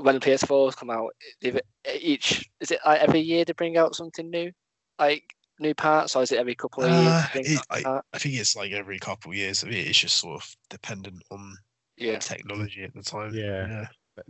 when 0.00 0.14
the 0.14 0.20
PS4s 0.20 0.76
come 0.76 0.90
out, 0.90 1.10
they've 1.40 1.60
each 2.00 2.48
is 2.60 2.70
it 2.70 2.80
like 2.84 3.00
every 3.00 3.20
year 3.20 3.44
they 3.44 3.52
bring 3.52 3.76
out 3.76 3.94
something 3.94 4.30
new, 4.30 4.50
like 4.98 5.34
new 5.60 5.74
parts, 5.74 6.16
or 6.16 6.22
is 6.22 6.32
it 6.32 6.38
every 6.38 6.54
couple 6.54 6.84
of 6.84 6.90
years? 6.90 7.12
Uh, 7.12 7.26
they 7.34 7.42
bring 7.42 7.52
it- 7.52 7.58
out 7.58 7.78
a 7.78 7.82
part? 7.82 8.04
I 8.12 8.18
think 8.18 8.34
it's 8.34 8.56
like 8.56 8.72
every 8.72 8.98
couple 8.98 9.30
of 9.32 9.36
years. 9.36 9.62
I 9.62 9.68
mean, 9.68 9.86
it's 9.86 9.98
just 9.98 10.16
sort 10.18 10.42
of 10.42 10.56
dependent 10.70 11.22
on 11.30 11.56
Yeah, 11.96 12.18
technology 12.18 12.84
at 12.84 12.94
the 12.94 13.02
time. 13.02 13.34
Yeah. 13.34 13.68
yeah. 13.68 13.86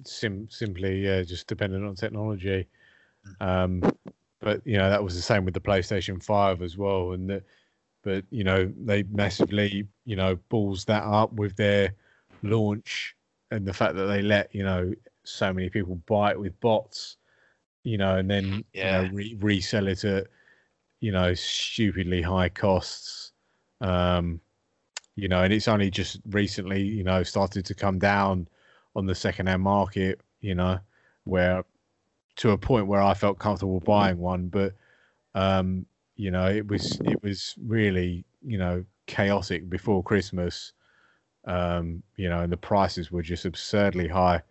Sim- 0.07 0.49
simply, 0.51 1.05
yeah, 1.05 1.23
just 1.23 1.47
dependent 1.47 1.85
on 1.85 1.95
technology. 1.95 2.67
Mm. 3.41 3.47
Um, 3.47 3.97
but 4.41 4.61
you 4.67 4.77
know 4.77 4.91
that 4.91 5.03
was 5.03 5.15
the 5.15 5.23
same 5.23 5.45
with 5.45 5.55
the 5.55 5.61
PlayStation 5.61 6.23
Five 6.23 6.63
as 6.63 6.77
well, 6.77 7.13
and 7.13 7.31
that, 7.31 7.45
but 8.03 8.25
you 8.31 8.45
know 8.45 8.73
they 8.83 9.03
massively, 9.05 9.87
you 10.05 10.17
know, 10.17 10.37
balls 10.49 10.85
that 10.87 11.03
up 11.05 11.33
with 11.33 11.57
their 11.57 11.95
launch 12.43 13.15
and 13.51 13.67
the 13.67 13.73
fact 13.73 13.95
that 13.95 14.07
they 14.07 14.21
let 14.21 14.55
you 14.55 14.63
know 14.63 14.93
so 15.25 15.53
many 15.53 15.71
people 15.71 15.97
buy 16.07 16.33
it 16.33 16.41
with 16.41 16.59
bots, 16.61 17.17
you 17.85 17.99
know, 17.99 18.17
and 18.17 18.31
then 18.31 18.65
Yeah. 18.73 18.83
you 18.83 18.91
know, 18.91 19.03
re- 19.03 19.37
resell 19.41 19.89
it 19.89 20.05
at 20.05 20.29
you 21.01 21.13
know 21.13 21.35
stupidly 21.35 22.23
high 22.23 22.49
costs. 22.49 23.33
Um, 23.81 24.41
you 25.17 25.29
know, 25.29 25.43
and 25.43 25.53
it's 25.53 25.69
only 25.69 25.91
just 25.91 26.21
recently, 26.31 26.83
you 26.83 27.05
know, 27.05 27.23
started 27.23 27.65
to 27.67 27.75
come 27.75 27.99
down 27.99 28.49
on 28.97 29.07
the 29.07 29.15
second-hand 29.15 29.63
market. 29.63 30.21
You 30.41 30.55
know, 30.55 30.79
where 31.25 31.65
to 32.37 32.51
a 32.51 32.59
point 32.59 32.87
where 32.87 33.03
I 33.03 33.15
felt 33.15 33.39
comfortable 33.39 33.81
buying 33.81 34.19
one, 34.19 34.49
but 34.49 34.75
um, 35.35 35.87
you 36.17 36.31
know, 36.31 36.47
it 36.49 36.69
was 36.69 37.01
it 37.05 37.23
was 37.23 37.55
really 37.63 38.25
you 38.43 38.59
know 38.59 38.85
chaotic 39.07 39.69
before 39.69 40.03
Christmas. 40.03 40.73
Um, 41.47 42.03
you 42.17 42.29
know, 42.29 42.41
and 42.41 42.53
the 42.53 42.57
prices 42.57 43.11
were 43.13 43.23
just 43.23 43.45
absurdly 43.45 44.09
high, 44.09 44.43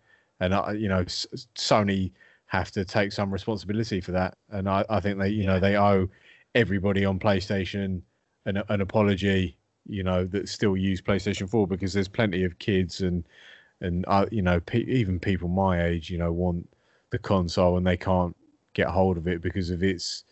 and 0.44 0.54
I, 0.54 0.72
you 0.72 0.88
know, 0.88 1.00
S- 1.00 1.26
Sony 1.54 2.12
have 2.46 2.70
to 2.72 2.84
take 2.84 3.12
some 3.12 3.32
responsibility 3.32 4.00
for 4.00 4.12
that, 4.12 4.36
and 4.50 4.68
I, 4.68 4.84
I 4.88 5.00
think 5.00 5.18
they, 5.18 5.28
you 5.30 5.46
know, 5.46 5.58
they 5.58 5.76
owe 5.76 6.08
everybody 6.54 7.04
on 7.04 7.18
PlayStation 7.18 8.02
an, 8.46 8.62
an 8.68 8.80
apology. 8.80 9.56
You 9.86 10.02
know, 10.02 10.24
that 10.26 10.48
still 10.48 10.76
use 10.76 11.02
PlayStation 11.02 11.48
Four 11.48 11.66
because 11.66 11.92
there's 11.92 12.08
plenty 12.08 12.44
of 12.44 12.58
kids 12.58 13.00
and 13.00 13.24
and 13.80 14.04
uh, 14.08 14.26
you 14.30 14.42
know, 14.42 14.60
pe- 14.60 14.84
even 14.84 15.20
people 15.20 15.48
my 15.48 15.84
age, 15.84 16.10
you 16.10 16.18
know, 16.18 16.32
want 16.32 16.68
the 17.10 17.18
console 17.18 17.76
and 17.76 17.86
they 17.86 17.96
can't 17.96 18.34
get 18.72 18.88
hold 18.88 19.16
of 19.16 19.28
it 19.28 19.40
because 19.40 19.70
of 19.70 19.82
its 19.82 20.24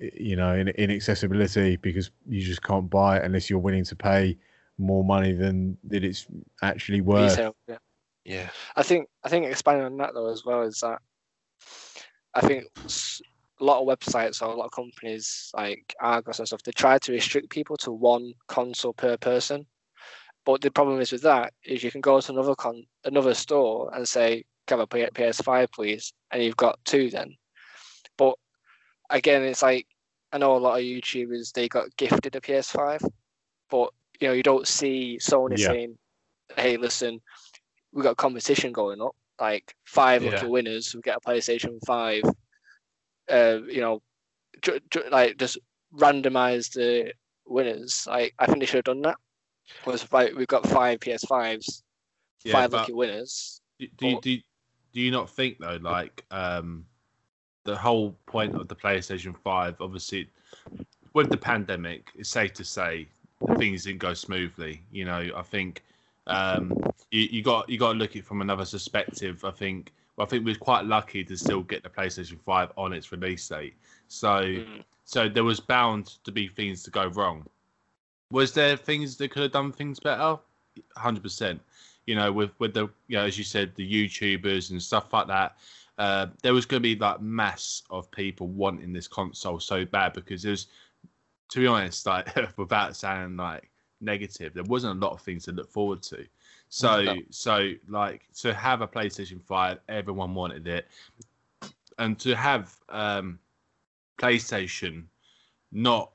you 0.00 0.36
know 0.36 0.54
in, 0.54 0.68
inaccessibility 0.68 1.76
because 1.76 2.10
you 2.28 2.40
just 2.40 2.62
can't 2.62 2.88
buy 2.88 3.16
it 3.16 3.24
unless 3.24 3.50
you're 3.50 3.58
willing 3.58 3.84
to 3.84 3.96
pay 3.96 4.36
more 4.78 5.02
money 5.02 5.32
than 5.32 5.76
that 5.84 6.04
it's 6.04 6.26
actually 6.62 7.00
worth 7.00 7.32
retail. 7.32 7.56
Yeah. 7.66 7.78
Yeah. 8.24 8.50
I 8.76 8.82
think 8.82 9.08
I 9.24 9.28
think 9.28 9.46
expanding 9.46 9.86
on 9.86 9.96
that 9.98 10.14
though 10.14 10.30
as 10.30 10.44
well 10.44 10.62
is 10.62 10.80
that 10.80 10.98
I 12.34 12.40
think 12.40 12.66
a 13.60 13.64
lot 13.64 13.80
of 13.80 13.88
websites 13.88 14.42
or 14.42 14.46
a 14.46 14.54
lot 14.54 14.66
of 14.66 14.72
companies 14.72 15.50
like 15.56 15.94
Argos 16.00 16.38
and 16.38 16.46
stuff 16.46 16.62
they 16.62 16.72
try 16.72 16.98
to 16.98 17.12
restrict 17.12 17.50
people 17.50 17.76
to 17.78 17.90
one 17.90 18.32
console 18.46 18.92
per 18.92 19.16
person. 19.16 19.66
But 20.44 20.60
the 20.60 20.70
problem 20.70 21.00
is 21.00 21.12
with 21.12 21.22
that 21.22 21.52
is 21.64 21.82
you 21.82 21.90
can 21.90 22.00
go 22.00 22.20
to 22.20 22.32
another 22.32 22.54
con 22.54 22.84
another 23.04 23.34
store 23.34 23.90
and 23.94 24.08
say, 24.08 24.44
"Can 24.66 24.78
I 24.78 24.82
have 24.82 24.88
a 24.92 25.10
P- 25.10 25.22
PS5, 25.22 25.70
please?" 25.72 26.12
and 26.30 26.42
you've 26.42 26.56
got 26.56 26.78
two 26.84 27.10
then. 27.10 27.36
But 28.16 28.36
again, 29.10 29.42
it's 29.42 29.62
like 29.62 29.86
I 30.32 30.38
know 30.38 30.56
a 30.56 30.58
lot 30.58 30.78
of 30.78 30.84
YouTubers 30.84 31.52
they 31.52 31.68
got 31.68 31.96
gifted 31.96 32.36
a 32.36 32.40
PS5, 32.40 33.02
but 33.70 33.92
you 34.20 34.28
know 34.28 34.34
you 34.34 34.42
don't 34.42 34.68
see 34.68 35.18
Sony 35.20 35.58
Yeah. 35.58 35.68
saying, 35.68 35.98
"Hey, 36.56 36.76
listen, 36.76 37.20
we 37.92 38.02
got 38.02 38.16
competition 38.16 38.72
going 38.72 39.00
up. 39.00 39.14
Like 39.40 39.74
five 39.84 40.22
Yeah. 40.22 40.32
lucky 40.32 40.46
winners 40.46 40.90
who 40.90 41.00
get 41.00 41.16
a 41.16 41.20
PlayStation 41.20 41.78
Five. 41.86 42.22
Uh, 43.30 43.58
you 43.68 43.80
know, 43.80 44.02
ju- 44.62 44.80
ju- 44.90 45.04
like 45.10 45.36
just 45.36 45.58
randomize 45.94 46.72
the 46.72 47.12
winners. 47.46 48.06
Like 48.06 48.34
I 48.38 48.46
think 48.46 48.60
they 48.60 48.66
should 48.66 48.76
have 48.78 48.84
done 48.84 49.02
that. 49.02 49.16
Was 49.86 50.10
like 50.12 50.34
we've 50.34 50.46
got 50.46 50.66
five 50.66 50.98
PS5s, 51.00 51.82
Yeah, 52.44 52.52
five 52.52 52.72
lucky 52.72 52.92
winners. 52.92 53.60
Do, 53.78 53.86
do, 53.96 54.06
you, 54.08 54.16
Or- 54.16 54.20
do, 54.20 54.30
you- 54.32 54.42
do 54.92 55.00
you 55.00 55.10
not 55.10 55.28
think 55.30 55.58
though, 55.58 55.78
like 55.82 56.24
um, 56.30 56.84
the 57.64 57.76
whole 57.76 58.12
point 58.26 58.54
of 58.54 58.66
the 58.68 58.74
PlayStation 58.74 59.36
Five, 59.44 59.76
obviously, 59.80 60.28
with 61.12 61.30
the 61.30 61.36
pandemic, 61.36 62.10
it's 62.16 62.30
safe 62.30 62.52
to 62.54 62.64
say 62.64 63.06
things 63.58 63.84
didn't 63.84 64.00
go 64.00 64.14
smoothly. 64.14 64.82
You 64.90 65.04
know, 65.04 65.30
I 65.36 65.42
think 65.42 65.84
um, 66.28 66.92
you, 67.10 67.22
you 67.30 67.42
got 67.42 67.68
you 67.68 67.78
got 67.78 67.92
to 67.92 67.98
look 67.98 68.10
at 68.10 68.16
it 68.16 68.24
from 68.24 68.40
another 68.42 68.64
perspective. 68.64 69.44
I 69.44 69.50
think 69.50 69.92
well, 70.16 70.26
I 70.26 70.30
think 70.30 70.44
we're 70.44 70.54
quite 70.56 70.84
lucky 70.84 71.24
to 71.24 71.36
still 71.36 71.62
get 71.62 71.82
the 71.82 71.88
PlayStation 71.88 72.40
Five 72.40 72.72
on 72.76 72.92
its 72.92 73.12
release 73.12 73.46
date. 73.48 73.74
So 74.08 74.40
Mm. 74.40 74.84
so 75.04 75.28
there 75.28 75.44
was 75.44 75.60
bound 75.60 76.18
to 76.24 76.32
be 76.32 76.48
things 76.48 76.82
to 76.84 76.90
go 76.90 77.06
wrong. 77.08 77.46
Was 78.30 78.52
there 78.52 78.76
things 78.76 79.16
that 79.16 79.30
could 79.30 79.42
have 79.42 79.52
done 79.52 79.72
things 79.72 79.98
better? 80.00 80.38
Hundred 80.96 81.22
percent. 81.22 81.60
You 82.06 82.14
know, 82.14 82.32
with 82.32 82.50
with 82.58 82.74
the 82.74 82.88
you 83.08 83.16
know, 83.16 83.24
as 83.24 83.38
you 83.38 83.44
said, 83.44 83.74
the 83.74 83.90
YouTubers 83.90 84.70
and 84.70 84.82
stuff 84.82 85.12
like 85.12 85.26
that. 85.28 85.56
Uh, 85.98 86.28
there 86.42 86.54
was 86.54 86.64
going 86.64 86.80
to 86.80 86.88
be 86.88 86.94
that 86.94 87.22
mass 87.22 87.82
of 87.90 88.08
people 88.12 88.46
wanting 88.46 88.92
this 88.92 89.08
console 89.08 89.58
so 89.58 89.84
bad 89.84 90.12
because 90.12 90.44
there's, 90.44 90.68
to 91.48 91.58
be 91.58 91.66
honest, 91.66 92.06
like 92.06 92.28
without 92.56 92.94
sounding 92.94 93.36
like 93.36 93.68
negative, 94.00 94.54
there 94.54 94.64
wasn't 94.64 94.96
a 94.96 95.06
lot 95.06 95.12
of 95.12 95.20
things 95.20 95.44
to 95.44 95.52
look 95.52 95.70
forward 95.70 96.02
to. 96.02 96.24
So 96.68 97.02
No. 97.02 97.16
so 97.30 97.72
like 97.88 98.22
to 98.40 98.54
have 98.54 98.80
a 98.80 98.88
PlayStation 98.88 99.42
Five, 99.42 99.78
everyone 99.88 100.34
wanted 100.34 100.66
it, 100.66 100.88
and 101.98 102.18
to 102.20 102.36
have 102.36 102.76
um, 102.88 103.38
PlayStation 104.18 105.04
not 105.72 106.12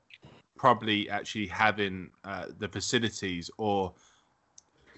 probably 0.58 1.10
actually 1.10 1.48
having 1.48 2.10
uh, 2.24 2.46
the 2.60 2.68
facilities 2.68 3.50
or 3.58 3.94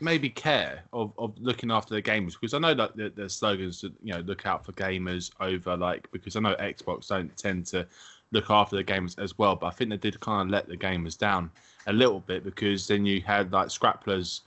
maybe 0.02 0.30
care 0.30 0.84
of, 0.94 1.14
of 1.18 1.34
looking 1.40 1.72
after 1.72 1.94
the 1.94 2.02
gamers 2.02 2.34
because 2.34 2.54
I 2.54 2.60
know 2.60 2.74
that 2.74 2.96
the, 2.98 3.10
the 3.10 3.30
slogans 3.30 3.82
that 3.82 3.94
you 4.04 4.14
know 4.14 4.20
look 4.20 4.46
out 4.46 4.66
for 4.66 4.74
gamers 4.74 5.32
over 5.40 5.78
like 5.78 6.12
because 6.12 6.36
I 6.36 6.42
know 6.42 6.56
Xbox 6.56 7.08
don't 7.08 7.36
tend 7.38 7.66
to 7.68 7.88
look 8.32 8.50
after 8.50 8.76
the 8.76 8.84
gamers 8.84 9.18
as 9.20 9.38
well. 9.38 9.56
But 9.56 9.68
I 9.68 9.72
think 9.72 9.90
they 9.90 9.98
did 9.98 10.20
kind 10.20 10.48
of 10.48 10.52
let 10.52 10.68
the 10.68 10.78
gamers 10.78 11.18
down 11.18 11.52
a 11.88 11.94
little 11.94 12.20
bit 12.20 12.44
because 12.44 12.88
then 12.88 13.06
you 13.06 13.22
had 13.22 13.52
like 13.52 13.68
scrapplers 13.68 14.42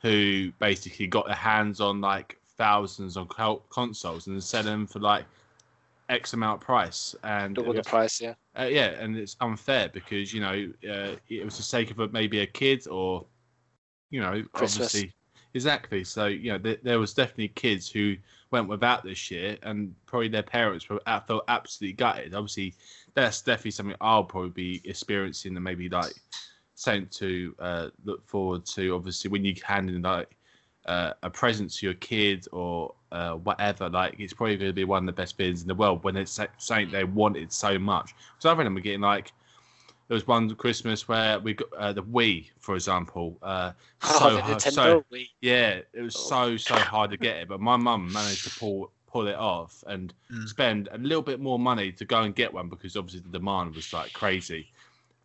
who 0.00 0.52
basically 0.58 1.06
got 1.06 1.26
their 1.26 1.34
hands 1.34 1.80
on 1.80 2.00
like 2.00 2.38
thousands 2.56 3.16
of 3.16 3.28
co- 3.28 3.62
consoles 3.70 4.26
and 4.26 4.42
sell 4.42 4.62
them 4.62 4.86
for 4.86 4.98
like 4.98 5.24
X 6.08 6.34
amount 6.34 6.60
price 6.60 7.14
and 7.22 7.54
Double 7.54 7.72
the 7.72 7.82
price, 7.82 8.20
yeah. 8.20 8.34
uh, 8.58 8.64
yeah, 8.64 8.88
and 9.00 9.16
it's 9.16 9.36
unfair 9.40 9.88
because 9.88 10.34
you 10.34 10.40
know 10.40 10.70
uh, 10.88 11.16
it 11.28 11.44
was 11.44 11.56
the 11.56 11.62
sake 11.62 11.90
of 11.90 12.00
a, 12.00 12.08
maybe 12.08 12.40
a 12.40 12.46
kid 12.46 12.86
or 12.88 13.24
you 14.10 14.20
know 14.20 14.44
Christmas. 14.52 14.86
obviously 14.88 15.12
exactly. 15.54 16.04
So 16.04 16.26
you 16.26 16.52
know 16.52 16.58
th- 16.58 16.80
there 16.82 16.98
was 16.98 17.14
definitely 17.14 17.48
kids 17.48 17.90
who 17.90 18.16
went 18.50 18.68
without 18.68 19.04
this 19.04 19.30
year 19.30 19.56
and 19.62 19.94
probably 20.06 20.28
their 20.28 20.42
parents 20.42 20.88
were 20.88 21.00
felt 21.26 21.44
absolutely 21.48 21.94
gutted. 21.94 22.34
Obviously, 22.34 22.74
that's 23.14 23.42
definitely 23.42 23.72
something 23.72 23.96
I'll 24.00 24.24
probably 24.24 24.50
be 24.50 24.80
experiencing 24.84 25.54
and 25.56 25.64
maybe 25.64 25.88
like 25.88 26.14
something 26.74 27.08
to 27.12 27.54
uh, 27.58 27.88
look 28.04 28.26
forward 28.26 28.64
to. 28.66 28.94
Obviously, 28.94 29.30
when 29.30 29.44
you 29.44 29.54
hand 29.64 29.90
in 29.90 30.02
like 30.02 30.36
uh, 30.86 31.12
a 31.22 31.30
present 31.30 31.72
to 31.74 31.86
your 31.86 31.94
kid 31.94 32.46
or 32.52 32.94
uh, 33.12 33.34
whatever, 33.34 33.88
like 33.88 34.16
it's 34.18 34.32
probably 34.32 34.56
going 34.56 34.70
to 34.70 34.74
be 34.74 34.84
one 34.84 35.02
of 35.02 35.06
the 35.14 35.20
best 35.20 35.36
feelings 35.36 35.62
in 35.62 35.68
the 35.68 35.74
world 35.74 36.02
when 36.04 36.16
it's 36.16 36.40
something 36.58 36.90
they 36.90 37.04
wanted 37.04 37.52
so 37.52 37.78
much. 37.78 38.14
So 38.38 38.48
I 38.48 38.52
remember 38.52 38.80
getting 38.80 39.00
like 39.02 39.32
there 40.08 40.14
was 40.14 40.26
one 40.26 40.52
Christmas 40.56 41.06
where 41.08 41.38
we 41.38 41.54
got 41.54 41.72
uh, 41.78 41.92
the 41.92 42.02
Wii, 42.02 42.50
for 42.60 42.74
example. 42.74 43.38
Uh, 43.42 43.72
so 44.02 44.24
oh, 44.26 44.34
the 44.36 44.42
hard- 44.42 44.58
Nintendo 44.58 44.72
so 44.74 45.04
Wii. 45.12 45.28
yeah, 45.40 45.80
it 45.92 46.00
was 46.02 46.16
Oh. 46.16 46.28
so 46.28 46.56
so 46.56 46.74
hard 46.76 47.10
to 47.10 47.16
get 47.16 47.36
it, 47.36 47.48
but 47.48 47.60
my 47.60 47.76
mum 47.76 48.12
managed 48.12 48.44
to 48.44 48.58
pull 48.58 48.90
pull 49.12 49.28
it 49.28 49.36
off 49.36 49.84
and 49.86 50.14
Mm. 50.30 50.48
spend 50.48 50.88
a 50.92 50.98
little 50.98 51.22
bit 51.22 51.40
more 51.40 51.58
money 51.58 51.92
to 51.92 52.04
go 52.04 52.22
and 52.22 52.34
get 52.34 52.52
one 52.52 52.68
because 52.68 52.96
obviously 52.96 53.20
the 53.20 53.38
demand 53.38 53.74
was 53.74 53.92
like 53.92 54.12
crazy. 54.12 54.66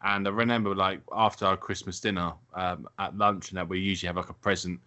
And 0.04 0.28
I 0.28 0.32
remember 0.32 0.76
like 0.76 1.02
after 1.12 1.46
our 1.46 1.58
Christmas 1.58 2.00
dinner 2.00 2.34
um, 2.54 2.88
at 3.00 3.18
lunch 3.18 3.50
and 3.50 3.58
that 3.58 3.70
we 3.70 3.80
usually 3.80 4.08
have 4.08 4.18
like 4.18 4.30
a 4.30 4.34
present 4.34 4.80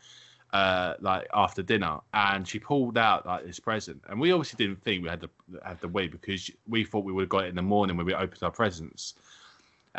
uh, 0.53 0.95
like 1.01 1.27
after 1.33 1.63
dinner, 1.63 1.99
and 2.13 2.47
she 2.47 2.59
pulled 2.59 2.99
out 2.99 3.25
like 3.25 3.45
this 3.47 3.61
present, 3.61 4.03
and 4.09 4.21
we 4.21 4.33
obviously 4.33 4.57
didn't 4.65 4.83
think 4.83 5.03
we 5.03 5.09
had 5.09 5.21
to 5.21 5.31
had 5.65 5.81
the 5.81 5.89
Wii 5.89 6.11
because 6.11 6.51
we 6.69 6.85
thought 6.85 7.05
we 7.05 7.13
would 7.13 7.23
have 7.23 7.29
got 7.29 7.45
it 7.45 7.49
in 7.49 7.55
the 7.55 7.63
morning 7.63 7.97
when 7.97 8.07
we 8.07 8.15
opened 8.15 8.43
our 8.43 8.51
presents. 8.51 9.15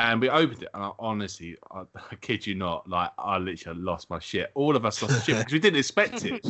And 0.04 0.20
we 0.20 0.30
opened 0.30 0.64
it, 0.64 0.70
and 0.74 0.84
I, 0.84 0.92
honestly, 0.98 1.58
I, 1.72 1.82
I 2.12 2.16
kid 2.22 2.48
you 2.48 2.56
not, 2.56 2.90
like 2.90 3.12
I 3.20 3.38
literally 3.38 3.80
lost 3.80 4.10
my 4.10 4.18
shit. 4.20 4.52
All 4.56 4.76
of 4.76 4.84
us 4.84 5.02
lost 5.02 5.26
shit 5.26 5.38
because 5.38 5.54
we 5.54 5.60
didn't 5.60 5.78
expect 5.78 6.26
it, 6.26 6.44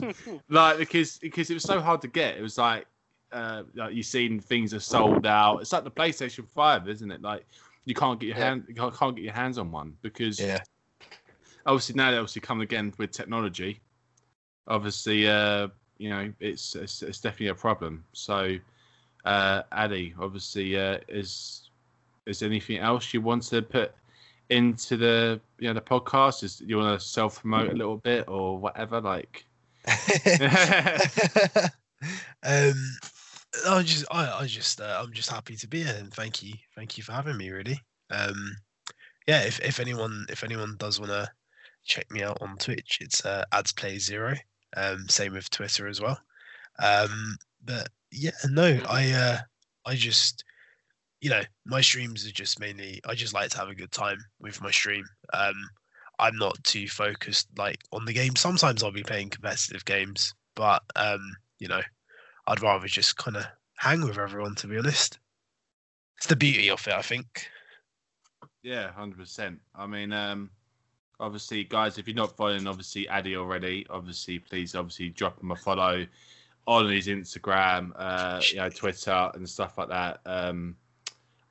like 0.50 0.78
because 0.78 1.18
because 1.18 1.50
it 1.50 1.56
was 1.56 1.64
so 1.64 1.82
hard 1.82 2.02
to 2.02 2.08
get. 2.08 2.38
It 2.38 2.42
was 2.42 2.58
like, 2.58 2.86
uh, 3.34 3.64
like 3.76 3.94
you've 3.94 4.06
seen 4.06 4.40
things 4.40 4.74
are 4.74 4.80
sold 4.80 5.26
out. 5.26 5.58
It's 5.58 5.74
like 5.74 5.84
the 5.84 5.92
PlayStation 5.92 6.48
Five, 6.48 6.88
isn't 6.88 7.12
it? 7.12 7.22
Like 7.22 7.46
you 7.84 7.94
can't 7.94 8.20
get 8.22 8.28
your 8.28 8.38
Yeah. 8.38 8.46
hand, 8.46 8.66
you 8.70 8.76
can't- 8.76 8.96
can't 8.96 9.16
get 9.18 9.24
your 9.26 9.34
hands 9.34 9.58
on 9.58 9.70
one 9.70 9.98
because 10.02 10.40
Yeah. 10.40 10.60
obviously 11.66 11.96
now 11.96 12.12
they 12.12 12.18
obviously 12.18 12.42
come 12.42 12.62
again 12.62 12.94
with 12.98 13.12
technology. 13.12 13.82
Obviously, 14.68 15.28
uh, 15.28 15.68
you 15.98 16.10
know, 16.10 16.32
it's 16.40 16.76
it's, 16.76 17.02
it's 17.02 17.20
definitely 17.20 17.48
a 17.48 17.56
problem. 17.56 18.06
So, 18.14 18.58
uh, 19.26 19.64
Addy, 19.74 20.14
obviously, 20.20 20.78
uh, 20.80 21.00
is 21.10 21.70
is 22.32 22.40
there 22.40 22.50
anything 22.50 22.80
else 22.80 23.14
you 23.14 23.22
want 23.22 23.44
to 23.44 23.62
put 23.62 23.94
into 24.50 24.98
the 24.98 25.40
you 25.60 25.68
know 25.68 25.74
the 25.74 25.82
podcast? 25.82 26.44
Is 26.44 26.62
you 26.62 26.78
want 26.78 27.00
to 27.00 27.06
self 27.06 27.42
promote 27.42 27.72
a 27.72 27.76
little 27.76 27.98
bit 27.98 28.28
or 28.28 28.58
whatever? 28.58 29.00
Like, 29.00 29.46
um, 32.44 32.74
I 33.68 33.84
just, 33.84 34.06
I, 34.12 34.40
I 34.40 34.46
just, 34.48 34.82
uh, 34.82 35.02
I'm 35.04 35.14
just 35.14 35.30
happy 35.30 35.56
to 35.58 35.68
be 35.68 35.84
here, 35.84 35.96
and 35.98 36.14
thank 36.14 36.42
you, 36.42 36.54
thank 36.76 36.98
you 36.98 37.04
for 37.04 37.12
having 37.12 37.38
me. 37.38 37.50
Really, 37.50 37.80
um, 38.10 38.56
yeah. 39.28 39.44
If 39.44 39.60
if 39.60 39.80
anyone, 39.80 40.26
if 40.30 40.44
anyone 40.44 40.76
does 40.80 41.00
want 41.00 41.12
to 41.12 41.30
check 41.84 42.10
me 42.12 42.24
out 42.24 42.38
on 42.42 42.58
Twitch, 42.58 43.00
it's 43.02 43.26
uh, 43.26 43.46
ads 43.52 43.72
play 43.72 43.98
zero. 43.98 44.36
Um, 44.78 45.08
same 45.10 45.34
with 45.34 45.50
Twitter 45.50 45.88
as 45.88 46.00
well. 46.00 46.20
Um, 46.80 47.38
but 47.64 47.90
yeah, 48.12 48.32
no, 48.50 48.80
I, 48.90 49.12
uh, 49.12 49.38
I 49.86 49.96
just, 49.96 50.44
you 51.22 51.30
know, 51.30 51.44
my 51.66 51.82
streams 51.82 52.28
are 52.28 52.32
just 52.32 52.60
mainly. 52.60 53.00
I 53.06 53.14
just 53.14 53.34
like 53.34 53.52
to 53.52 53.58
have 53.58 53.70
a 53.70 53.76
good 53.76 53.92
time 53.92 54.18
with 54.40 54.62
my 54.62 54.72
stream. 54.72 55.06
Um, 55.34 55.54
I'm 56.20 56.36
not 56.38 56.62
too 56.64 56.88
focused 56.88 57.48
like 57.58 57.80
on 57.92 58.06
the 58.06 58.14
game. 58.14 58.36
Sometimes 58.36 58.84
I'll 58.84 58.92
be 58.92 59.04
playing 59.04 59.30
competitive 59.30 59.86
games, 59.86 60.34
but 60.56 60.84
um, 60.96 61.36
you 61.60 61.68
know, 61.68 61.82
I'd 62.48 62.62
rather 62.62 62.88
just 62.88 63.18
kind 63.18 63.38
of 63.38 63.46
hang 63.78 64.02
with 64.02 64.18
everyone. 64.18 64.56
To 64.56 64.68
be 64.68 64.80
honest, 64.80 65.20
it's 66.18 66.28
the 66.28 66.36
beauty 66.36 66.70
of 66.70 66.86
it. 66.88 66.94
I 66.94 67.04
think. 67.04 67.48
yeah, 68.64 68.92
hundred 68.92 69.20
percent. 69.20 69.60
I 69.76 69.86
mean, 69.86 70.12
um, 70.12 70.50
obviously, 71.20 71.64
guys, 71.64 72.00
if 72.00 72.08
you're 72.08 72.16
not 72.16 72.36
following, 72.36 72.66
obviously, 72.66 73.08
Addy 73.08 73.36
already, 73.36 73.86
obviously, 73.92 74.40
please, 74.40 74.74
obviously, 74.74 75.10
drop 75.10 75.40
him 75.42 75.52
a 75.52 75.56
follow 75.56 76.08
on 76.66 76.90
his 76.90 77.08
Instagram, 77.08 77.92
uh, 77.96 78.42
you 78.50 78.58
know, 78.58 78.70
Twitter 78.70 79.32
and 79.36 79.48
stuff 79.48 79.78
like 79.78 79.90
that. 79.90 80.20
Um, 80.26 80.76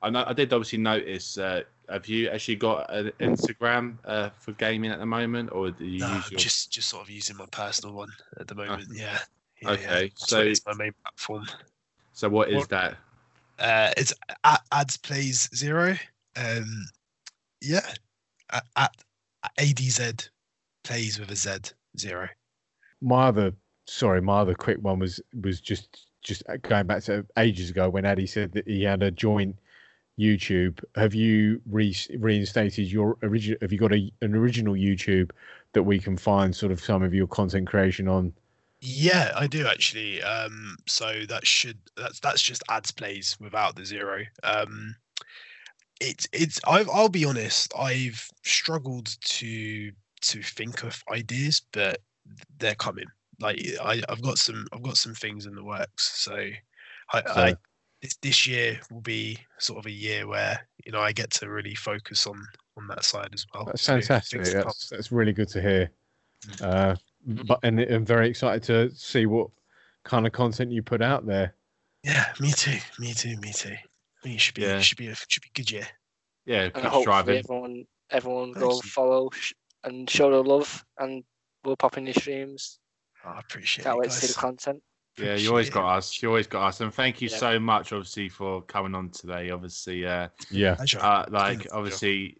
I 0.01 0.09
know 0.09 0.23
I 0.25 0.33
did 0.33 0.51
obviously 0.53 0.79
notice. 0.79 1.37
Uh, 1.37 1.61
have 1.89 2.07
you 2.07 2.29
actually 2.29 2.55
got 2.55 2.91
an 2.93 3.11
Instagram 3.19 3.97
uh, 4.05 4.29
for 4.39 4.53
gaming 4.53 4.91
at 4.91 4.99
the 4.99 5.05
moment, 5.05 5.51
or 5.51 5.71
do 5.71 5.85
you 5.85 5.99
No, 5.99 6.15
use 6.15 6.31
your? 6.31 6.39
just 6.39 6.71
just 6.71 6.89
sort 6.89 7.03
of 7.03 7.09
using 7.09 7.37
my 7.37 7.45
personal 7.51 7.93
one 7.95 8.09
at 8.39 8.47
the 8.47 8.55
moment. 8.55 8.87
yeah. 8.93 9.19
yeah. 9.61 9.69
Okay, 9.71 10.03
yeah. 10.05 10.09
so- 10.15 10.41
it's 10.41 10.65
my 10.65 10.73
main 10.73 10.93
platform. 11.03 11.45
So 12.13 12.29
what 12.29 12.49
is 12.49 12.55
what- 12.57 12.69
that? 12.69 12.97
Uh, 13.59 13.91
it's 13.95 14.11
at 14.43 14.61
ads 14.71 14.97
plays 14.97 15.47
zero. 15.55 15.95
Um, 16.35 16.85
yeah, 17.61 17.85
at, 18.49 18.63
at 18.75 18.95
adz 19.59 20.29
plays 20.83 21.19
with 21.19 21.29
a 21.29 21.35
z 21.35 21.51
zero. 21.97 22.27
my 23.01 23.27
other 23.27 23.53
sorry 23.85 24.19
my 24.21 24.39
other 24.39 24.55
quick 24.55 24.77
one 24.81 24.97
was 24.97 25.21
was 25.43 25.61
just 25.61 26.07
just 26.23 26.41
going 26.63 26.87
back 26.87 27.03
to 27.03 27.23
ages 27.37 27.69
ago 27.69 27.87
when 27.89 28.03
Addy 28.05 28.25
said 28.25 28.51
that 28.53 28.67
he 28.67 28.81
had 28.83 29.03
a 29.03 29.11
joint 29.11 29.55
YouTube. 30.21 30.83
Have 30.95 31.13
you 31.15 31.59
re- 31.65 31.95
reinstated 32.17 32.91
your 32.91 33.17
original? 33.23 33.57
Have 33.61 33.71
you 33.71 33.79
got 33.79 33.91
a, 33.93 34.11
an 34.21 34.35
original 34.35 34.75
YouTube 34.75 35.31
that 35.73 35.83
we 35.83 35.97
can 35.99 36.15
find 36.17 36.55
sort 36.55 36.71
of 36.71 36.79
some 36.79 37.01
of 37.01 37.13
your 37.13 37.27
content 37.27 37.67
creation 37.67 38.07
on? 38.07 38.33
Yeah, 38.81 39.31
I 39.35 39.47
do 39.47 39.67
actually. 39.67 40.21
Um, 40.21 40.75
so 40.87 41.23
that 41.27 41.45
should 41.45 41.77
that's 41.97 42.19
that's 42.19 42.41
just 42.41 42.63
ads 42.69 42.91
plays 42.91 43.37
without 43.39 43.75
the 43.75 43.85
zero. 43.85 44.23
Um, 44.43 44.95
it's 45.99 46.27
it's 46.33 46.59
I've, 46.67 46.89
I'll 46.89 47.09
be 47.09 47.25
honest. 47.25 47.73
I've 47.77 48.27
struggled 48.43 49.15
to 49.21 49.91
to 50.21 50.41
think 50.43 50.83
of 50.83 51.03
ideas, 51.11 51.61
but 51.71 52.01
they're 52.59 52.75
coming. 52.75 53.05
Like 53.39 53.59
I, 53.83 54.01
I've 54.09 54.21
got 54.21 54.37
some 54.37 54.67
I've 54.73 54.83
got 54.83 54.97
some 54.97 55.13
things 55.13 55.45
in 55.45 55.55
the 55.55 55.63
works. 55.63 56.11
So 56.19 56.33
I, 56.35 57.23
I 57.27 57.49
So- 57.51 57.55
this 58.01 58.15
this 58.21 58.47
year 58.47 58.79
will 58.91 59.01
be 59.01 59.37
sort 59.59 59.79
of 59.79 59.85
a 59.85 59.91
year 59.91 60.27
where 60.27 60.67
you 60.85 60.91
know 60.91 61.01
I 61.01 61.11
get 61.11 61.29
to 61.31 61.49
really 61.49 61.75
focus 61.75 62.25
on 62.27 62.41
on 62.77 62.87
that 62.87 63.03
side 63.03 63.29
as 63.33 63.45
well. 63.53 63.65
That's 63.65 63.81
So 63.81 63.93
fantastic. 63.93 64.41
things. 64.43 64.53
That's 64.53 64.89
that's 64.89 65.11
really 65.11 65.33
good 65.33 65.49
to 65.49 65.61
hear. 65.61 65.91
Uh, 66.61 66.95
but 67.25 67.59
and 67.63 67.79
I'm 67.79 68.05
very 68.05 68.27
excited 68.29 68.63
to 68.63 68.95
see 68.95 69.25
what 69.27 69.49
kind 70.03 70.25
of 70.25 70.31
content 70.33 70.71
you 70.71 70.81
put 70.81 71.01
out 71.01 71.25
there. 71.25 71.53
Yeah, 72.03 72.33
me 72.39 72.51
too. 72.51 72.77
Me 72.97 73.13
too. 73.13 73.37
Me 73.37 73.51
too. 73.53 73.69
I 73.73 74.21
think 74.23 74.35
it 74.35 74.41
should 74.41 74.55
be 74.55 74.63
Yeah. 74.63 74.79
should 74.79 74.97
be 74.97 75.07
a 75.07 75.15
should 75.15 75.43
be 75.43 75.49
a 75.49 75.57
good 75.57 75.69
year. 75.71 75.87
Yeah, 76.45 76.63
and 76.63 76.73
keep 76.73 76.83
hopefully 76.85 77.03
striving. 77.03 77.37
everyone 77.37 77.85
everyone 78.09 78.53
Thank 78.53 78.65
go 78.65 78.75
you. 78.75 78.81
follow 78.81 79.29
sh- 79.31 79.53
and 79.83 80.09
show 80.09 80.31
their 80.31 80.41
love 80.43 80.83
and 80.97 81.23
we'll 81.63 81.75
pop 81.77 81.97
in 81.97 82.05
your 82.05 82.13
streams. 82.15 82.79
Oh, 83.23 83.29
I 83.29 83.39
appreciate 83.39 83.83
Can't 83.83 83.97
it, 83.97 83.99
wait 83.99 84.09
to 84.09 84.15
see 84.15 84.27
the 84.27 84.33
content. 84.33 84.81
Yeah, 85.17 85.35
you 85.35 85.49
always 85.49 85.67
Appreciate 85.67 85.73
got 85.73 85.97
us. 85.97 86.21
You 86.23 86.29
always 86.29 86.47
got 86.47 86.67
us, 86.67 86.81
and 86.81 86.93
thank 86.93 87.21
you 87.21 87.29
Yeah. 87.29 87.37
so 87.37 87.59
much, 87.59 87.91
obviously, 87.91 88.29
for 88.29 88.61
coming 88.63 88.95
on 88.95 89.09
today. 89.09 89.49
Obviously, 89.49 90.05
uh, 90.05 90.29
Yeah, 90.49 90.71
uh, 90.79 90.83
It's 90.83 90.93
been 90.93 91.01
a 91.01 91.05
like 91.29 91.29
pleasure. 91.59 91.69
obviously 91.73 92.37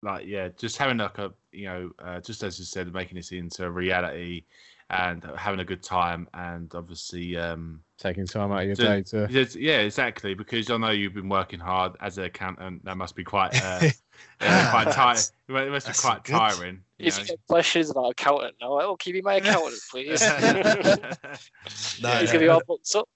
like 0.00 0.24
yeah 0.26 0.48
just 0.56 0.76
having 0.76 0.96
like 0.98 1.18
a 1.18 1.32
you 1.50 1.64
know 1.64 1.90
uh, 1.98 2.20
just 2.20 2.44
as 2.44 2.56
you 2.56 2.64
said 2.64 2.92
making 2.94 3.16
this 3.16 3.32
into 3.32 3.68
reality 3.68 4.44
and 4.90 5.24
having 5.36 5.58
a 5.58 5.64
good 5.64 5.82
time 5.82 6.28
and 6.34 6.72
obviously 6.76 7.36
um 7.36 7.80
taking 7.98 8.24
time 8.24 8.52
out 8.52 8.60
of 8.60 8.66
your 8.66 8.74
So- 8.76 8.84
day 8.84 9.02
to. 9.02 9.58
yeah 9.60 9.78
exactly 9.80 10.34
because 10.34 10.70
i 10.70 10.76
know 10.76 10.90
you've 10.90 11.14
been 11.14 11.28
working 11.28 11.58
hard 11.58 11.96
as 12.00 12.16
an 12.16 12.24
accountant 12.26 12.84
that 12.84 12.96
must 12.96 13.16
be 13.16 13.24
quite 13.24 13.60
uh, 13.60 13.90
yeah, 14.40 14.70
quite 14.70 14.92
tiring 14.92 15.18
it 15.18 15.70
must- 15.70 15.86
be 15.86 15.88
that's 15.90 16.00
quite 16.00 16.24
good. 16.24 16.32
tiring 16.32 16.82
you 16.98 17.06
If 17.08 17.18
you 17.18 17.24
get 17.24 17.38
questions 17.48 17.90
about 17.90 18.10
accountant 18.10 18.54
now, 18.60 18.74
like, 18.74 18.84
oh, 18.86 18.96
can 18.96 19.10
you 19.10 19.14
be 19.14 19.22
my 19.22 19.34
accountant, 19.40 19.80
please? 19.90 20.20
know. 20.20 20.36
No, 22.02 22.10
He's 22.18 22.22
yeah, 22.22 22.26
gonna 22.26 22.38
be 22.38 22.48
all 22.48 22.62
booked 22.66 22.94
up. 22.94 23.08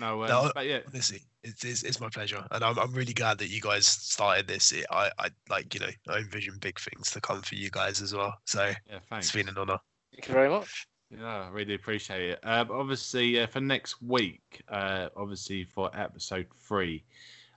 no, 0.00 0.22
um, 0.22 0.28
No, 0.28 0.50
but 0.54 0.66
yeah 0.66 0.80
Honestly, 0.88 1.22
it's, 1.44 1.64
it's 1.64 1.82
it's 1.84 2.00
my 2.00 2.08
pleasure, 2.08 2.44
and 2.50 2.64
I'm 2.64 2.78
I'm 2.78 2.92
really 2.92 3.12
glad 3.12 3.38
that 3.38 3.48
you 3.48 3.60
guys 3.60 3.86
started 3.86 4.48
this. 4.48 4.72
It, 4.72 4.86
I 4.90 5.10
I 5.18 5.28
like 5.48 5.72
you 5.74 5.80
know 5.80 5.90
I 6.08 6.18
envision 6.18 6.58
big 6.60 6.78
things 6.80 7.10
to 7.12 7.20
come 7.20 7.42
for 7.42 7.54
you 7.54 7.70
guys 7.70 8.02
as 8.02 8.14
well. 8.14 8.34
So 8.44 8.72
yeah 8.90 8.98
thanks 9.08 9.26
it's 9.26 9.34
been 9.34 9.48
an 9.48 9.58
honor. 9.58 9.78
Thank 10.12 10.28
you 10.28 10.34
very 10.34 10.48
much. 10.48 10.86
Yeah, 11.10 11.44
I 11.44 11.48
really 11.50 11.74
appreciate 11.74 12.30
it. 12.30 12.40
Um, 12.42 12.68
obviously, 12.72 13.38
uh, 13.40 13.46
for 13.46 13.60
next 13.60 14.02
week, 14.02 14.62
uh, 14.68 15.08
obviously 15.16 15.62
for 15.64 15.88
episode 15.94 16.46
three, 16.66 17.04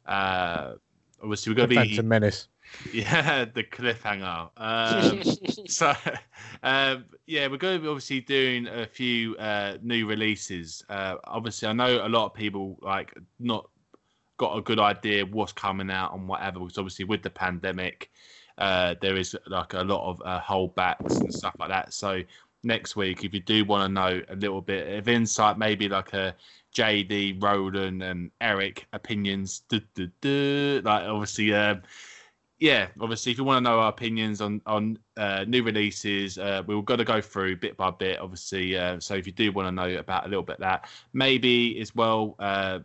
Uh, 0.05 0.73
obviously, 1.21 1.51
we're 1.51 1.57
going 1.57 1.69
The 1.69 1.75
to 1.75 1.81
be 1.81 1.87
Phantom 1.89 2.07
Menace. 2.07 2.47
yeah 2.93 3.45
the 3.45 3.63
cliffhanger. 3.63 4.49
Um, 4.57 5.23
so 5.67 5.93
um, 6.63 7.05
yeah 7.25 7.47
we're 7.47 7.57
going 7.57 7.77
to 7.77 7.81
be 7.81 7.87
obviously 7.87 8.21
doing 8.21 8.67
a 8.67 8.85
few 8.85 9.35
uh, 9.37 9.77
new 9.81 10.07
releases 10.07 10.83
uh, 10.89 11.15
obviously 11.25 11.67
i 11.67 11.73
know 11.73 12.05
a 12.05 12.09
lot 12.09 12.25
of 12.25 12.33
people 12.33 12.77
like 12.81 13.13
not 13.39 13.69
got 14.37 14.57
a 14.57 14.61
good 14.61 14.79
idea 14.79 15.25
what's 15.25 15.51
coming 15.51 15.91
out 15.91 16.13
and 16.13 16.27
whatever 16.27 16.59
because 16.59 16.77
obviously 16.77 17.05
with 17.05 17.21
the 17.21 17.29
pandemic 17.29 18.09
uh, 18.57 18.95
there 19.01 19.15
is 19.15 19.35
like 19.47 19.73
a 19.73 19.81
lot 19.81 20.09
of 20.09 20.21
uh, 20.25 20.39
holdbacks 20.39 21.19
and 21.19 21.33
stuff 21.33 21.55
like 21.59 21.69
that 21.69 21.93
so 21.93 22.21
next 22.63 22.95
week 22.95 23.23
if 23.23 23.33
you 23.33 23.39
do 23.39 23.63
want 23.63 23.87
to 23.87 23.93
know 23.93 24.21
a 24.29 24.35
little 24.35 24.61
bit 24.61 24.97
of 24.97 25.07
insight 25.07 25.57
maybe 25.57 25.87
like 25.87 26.13
a 26.13 26.35
jd 26.73 27.41
roland 27.41 28.03
and 28.03 28.31
eric 28.41 28.87
opinions 28.93 29.61
duh, 29.69 29.79
duh, 29.95 30.05
duh, 30.21 30.81
like 30.83 31.03
obviously 31.07 31.53
um, 31.53 31.81
yeah, 32.59 32.87
obviously, 32.99 33.31
if 33.31 33.37
you 33.37 33.45
want 33.45 33.63
to 33.63 33.69
know 33.69 33.79
our 33.79 33.89
opinions 33.89 34.41
on 34.41 34.61
on 34.65 34.99
uh, 35.15 35.45
new 35.47 35.63
releases, 35.63 36.37
uh, 36.37 36.61
we've 36.67 36.83
got 36.83 36.97
to 36.97 37.05
go 37.05 37.21
through 37.21 37.55
bit 37.55 37.77
by 37.77 37.89
bit. 37.89 38.19
Obviously, 38.19 38.77
uh, 38.77 38.99
so 38.99 39.15
if 39.15 39.25
you 39.25 39.31
do 39.31 39.51
want 39.53 39.67
to 39.67 39.71
know 39.71 39.97
about 39.97 40.25
a 40.25 40.29
little 40.29 40.43
bit 40.43 40.59
that, 40.59 40.89
maybe 41.13 41.79
as 41.79 41.95
well, 41.95 42.35
uh, 42.39 42.79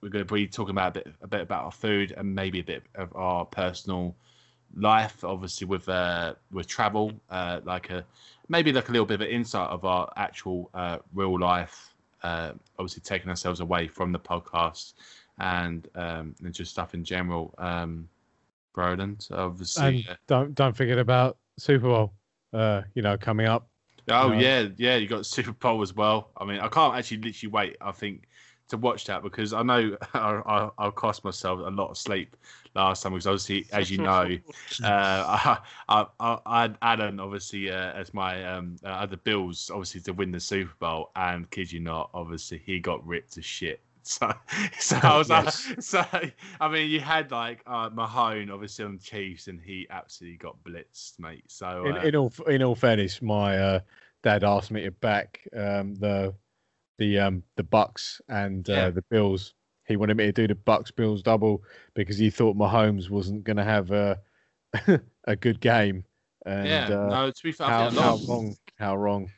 we're 0.00 0.08
going 0.08 0.26
to 0.26 0.34
be 0.34 0.48
talking 0.48 0.72
about 0.72 0.96
a 0.96 1.00
bit 1.00 1.14
a 1.22 1.28
bit 1.28 1.40
about 1.42 1.64
our 1.64 1.72
food 1.72 2.12
and 2.16 2.34
maybe 2.34 2.58
a 2.58 2.64
bit 2.64 2.82
of 2.96 3.14
our 3.14 3.44
personal 3.44 4.16
life. 4.74 5.22
Obviously, 5.22 5.66
with 5.66 5.88
uh, 5.88 6.34
with 6.50 6.66
travel, 6.66 7.12
uh, 7.30 7.60
like 7.64 7.90
a 7.90 8.04
maybe 8.48 8.72
like 8.72 8.88
a 8.88 8.92
little 8.92 9.06
bit 9.06 9.14
of 9.14 9.20
an 9.20 9.28
insight 9.28 9.70
of 9.70 9.84
our 9.84 10.12
actual 10.16 10.70
uh, 10.74 10.98
real 11.14 11.38
life. 11.38 11.89
Uh, 12.22 12.52
obviously, 12.78 13.02
taking 13.02 13.30
ourselves 13.30 13.60
away 13.60 13.88
from 13.88 14.12
the 14.12 14.18
podcast 14.18 14.94
and 15.38 15.88
um, 15.94 16.34
and 16.44 16.52
just 16.52 16.70
stuff 16.70 16.94
in 16.94 17.04
general. 17.04 17.54
Um, 17.58 18.08
Roland, 18.76 19.26
obviously. 19.32 20.06
And 20.08 20.18
don't 20.26 20.54
don't 20.54 20.76
forget 20.76 20.98
about 20.98 21.38
Super 21.58 21.88
Bowl. 21.88 22.12
Uh, 22.52 22.82
you 22.94 23.02
know, 23.02 23.16
coming 23.16 23.46
up. 23.46 23.68
Oh 24.08 24.28
No. 24.28 24.38
yeah, 24.38 24.68
yeah. 24.76 24.96
You 24.96 25.06
got 25.06 25.26
Super 25.26 25.52
Bowl 25.52 25.82
as 25.82 25.94
well. 25.94 26.30
I 26.36 26.44
mean, 26.44 26.60
I 26.60 26.68
can't 26.68 26.96
actually 26.96 27.18
literally 27.18 27.52
wait. 27.52 27.76
I 27.80 27.92
think 27.92 28.28
to 28.70 28.76
watch 28.76 29.06
that 29.06 29.22
because 29.22 29.52
I 29.52 29.62
know 29.62 29.96
I, 30.14 30.42
I, 30.46 30.70
I'll 30.78 30.92
cost 30.92 31.24
myself 31.24 31.60
a 31.60 31.70
lot 31.70 31.90
of 31.90 31.98
sleep 31.98 32.36
last 32.74 33.02
time 33.02 33.12
because 33.12 33.26
obviously, 33.26 33.66
as 33.72 33.90
you 33.90 33.98
know, 33.98 34.36
uh, 34.82 34.86
I, 34.86 35.58
I, 35.88 36.06
I, 36.20 36.38
I 36.46 36.62
had 36.62 36.78
Adam 36.82 37.20
obviously 37.20 37.70
uh, 37.70 37.92
as 37.92 38.14
my 38.14 38.44
um, 38.44 38.76
uh, 38.84 38.88
other 38.88 39.16
Bills 39.16 39.70
obviously 39.72 40.00
to 40.02 40.12
win 40.12 40.30
the 40.32 40.40
Super 40.40 40.74
Bowl, 40.78 41.10
and 41.16 41.50
kid 41.50 41.72
you 41.72 41.80
not, 41.80 42.10
obviously 42.14 42.58
he 42.64 42.80
got 42.80 43.06
ripped 43.06 43.32
to 43.34 43.42
shit. 43.42 43.80
So, 44.02 44.32
so 44.78 44.96
I 45.02 45.18
was 45.18 45.28
Yes. 45.28 45.72
like, 45.74 45.82
so 45.82 46.02
I 46.60 46.68
mean, 46.68 46.90
you 46.90 47.00
had 47.00 47.30
like 47.30 47.62
uh, 47.66 47.90
Mahomes 47.90 48.50
obviously 48.50 48.86
on 48.86 48.98
Chiefs, 48.98 49.46
and 49.46 49.60
he 49.60 49.86
absolutely 49.90 50.38
got 50.38 50.56
blitzed, 50.64 51.18
mate. 51.18 51.44
So 51.48 51.66
In, 51.82 51.96
uh, 51.96 51.98
in 51.98 52.14
all 52.16 52.32
in 52.46 52.62
all 52.62 52.74
fairness, 52.74 53.22
my 53.22 53.56
uh, 53.58 53.80
dad 54.22 54.44
asked 54.44 54.70
me 54.70 54.82
to 54.84 54.90
back 54.90 55.40
um, 55.56 55.94
the 55.94 56.34
the 57.00 57.18
um, 57.18 57.42
the 57.56 57.64
Bucs 57.64 58.20
and 58.28 58.68
uh, 58.70 58.72
Yeah. 58.74 58.90
the 58.90 59.02
Bills. 59.10 59.54
He 59.86 59.96
wanted 59.96 60.16
me 60.16 60.26
to 60.26 60.32
do 60.32 60.46
the 60.46 60.54
Bucs 60.54 60.94
Bills 60.94 61.20
double 61.22 61.64
because 61.94 62.16
he 62.16 62.30
thought 62.30 62.56
Mahomes 62.56 63.10
wasn't 63.10 63.42
going 63.42 63.56
to 63.56 63.64
have 63.64 63.90
a 63.90 64.20
a 65.24 65.34
good 65.34 65.58
game. 65.60 66.04
And 66.46 66.68
yeah, 66.68 66.84
uh, 66.86 67.08
no, 67.08 67.30
to 67.32 67.42
be 67.42 67.50
fair, 67.52 67.66
how, 67.66 67.88
think 67.90 67.94
a 67.94 67.96
lot 68.00 68.04
how 68.06 68.14
of- 68.14 68.28
wrong? 68.28 68.56
How 68.78 68.96
wrong? 68.96 69.30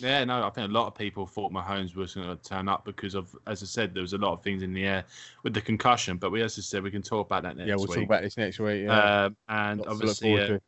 Yeah, 0.00 0.24
no, 0.24 0.42
I 0.46 0.50
think 0.50 0.70
a 0.70 0.72
lot 0.72 0.86
of 0.86 0.94
people 0.94 1.26
thought 1.26 1.52
Mahomes 1.52 1.94
was 1.94 2.14
going 2.14 2.26
to 2.34 2.42
turn 2.42 2.68
up 2.68 2.86
because 2.86 3.14
of, 3.14 3.36
as 3.46 3.62
I 3.62 3.66
said, 3.66 3.92
there 3.92 4.00
was 4.00 4.14
a 4.14 4.18
lot 4.18 4.32
of 4.32 4.42
things 4.42 4.62
in 4.62 4.72
the 4.72 4.84
air 4.86 5.04
with 5.42 5.52
the 5.52 5.60
concussion. 5.60 6.16
But 6.16 6.30
we, 6.32 6.40
as 6.42 6.58
I 6.58 6.62
said, 6.62 6.82
we 6.82 6.90
can 6.90 7.02
talk 7.02 7.26
about 7.26 7.42
that 7.42 7.56
next 7.58 7.68
yeah, 7.68 7.74
we'll 7.76 7.84
week. 7.86 7.96
talk 7.96 8.04
about 8.04 8.22
this 8.22 8.38
next 8.38 8.58
week. 8.60 8.84
Yeah, 8.84 9.24
Um, 9.26 9.36
and 9.50 9.78
Lots 9.80 9.90
obviously, 9.90 10.28
forward 10.36 10.50
uh. 10.52 10.58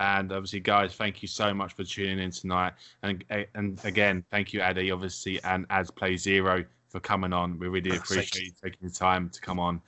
And 0.00 0.32
obviously, 0.32 0.60
guys, 0.60 0.94
thank 0.94 1.20
you 1.20 1.28
so 1.28 1.52
much 1.52 1.74
for 1.74 1.84
tuning 1.84 2.18
in 2.18 2.30
tonight. 2.30 2.72
And 3.02 3.22
and 3.54 3.78
again, 3.84 4.24
thank 4.30 4.52
you, 4.54 4.60
Addy, 4.62 4.90
obviously, 4.90 5.40
and 5.44 5.68
AdzPlayz0 5.68 6.64
for 6.88 7.00
coming 7.00 7.34
on. 7.34 7.58
We 7.58 7.68
really 7.68 7.90
appreciate 7.96 8.34
you. 8.40 8.46
you 8.46 8.52
taking 8.70 8.88
the 8.88 8.94
time 8.94 9.28
to 9.28 9.40
come 9.42 9.60
on, 9.60 9.82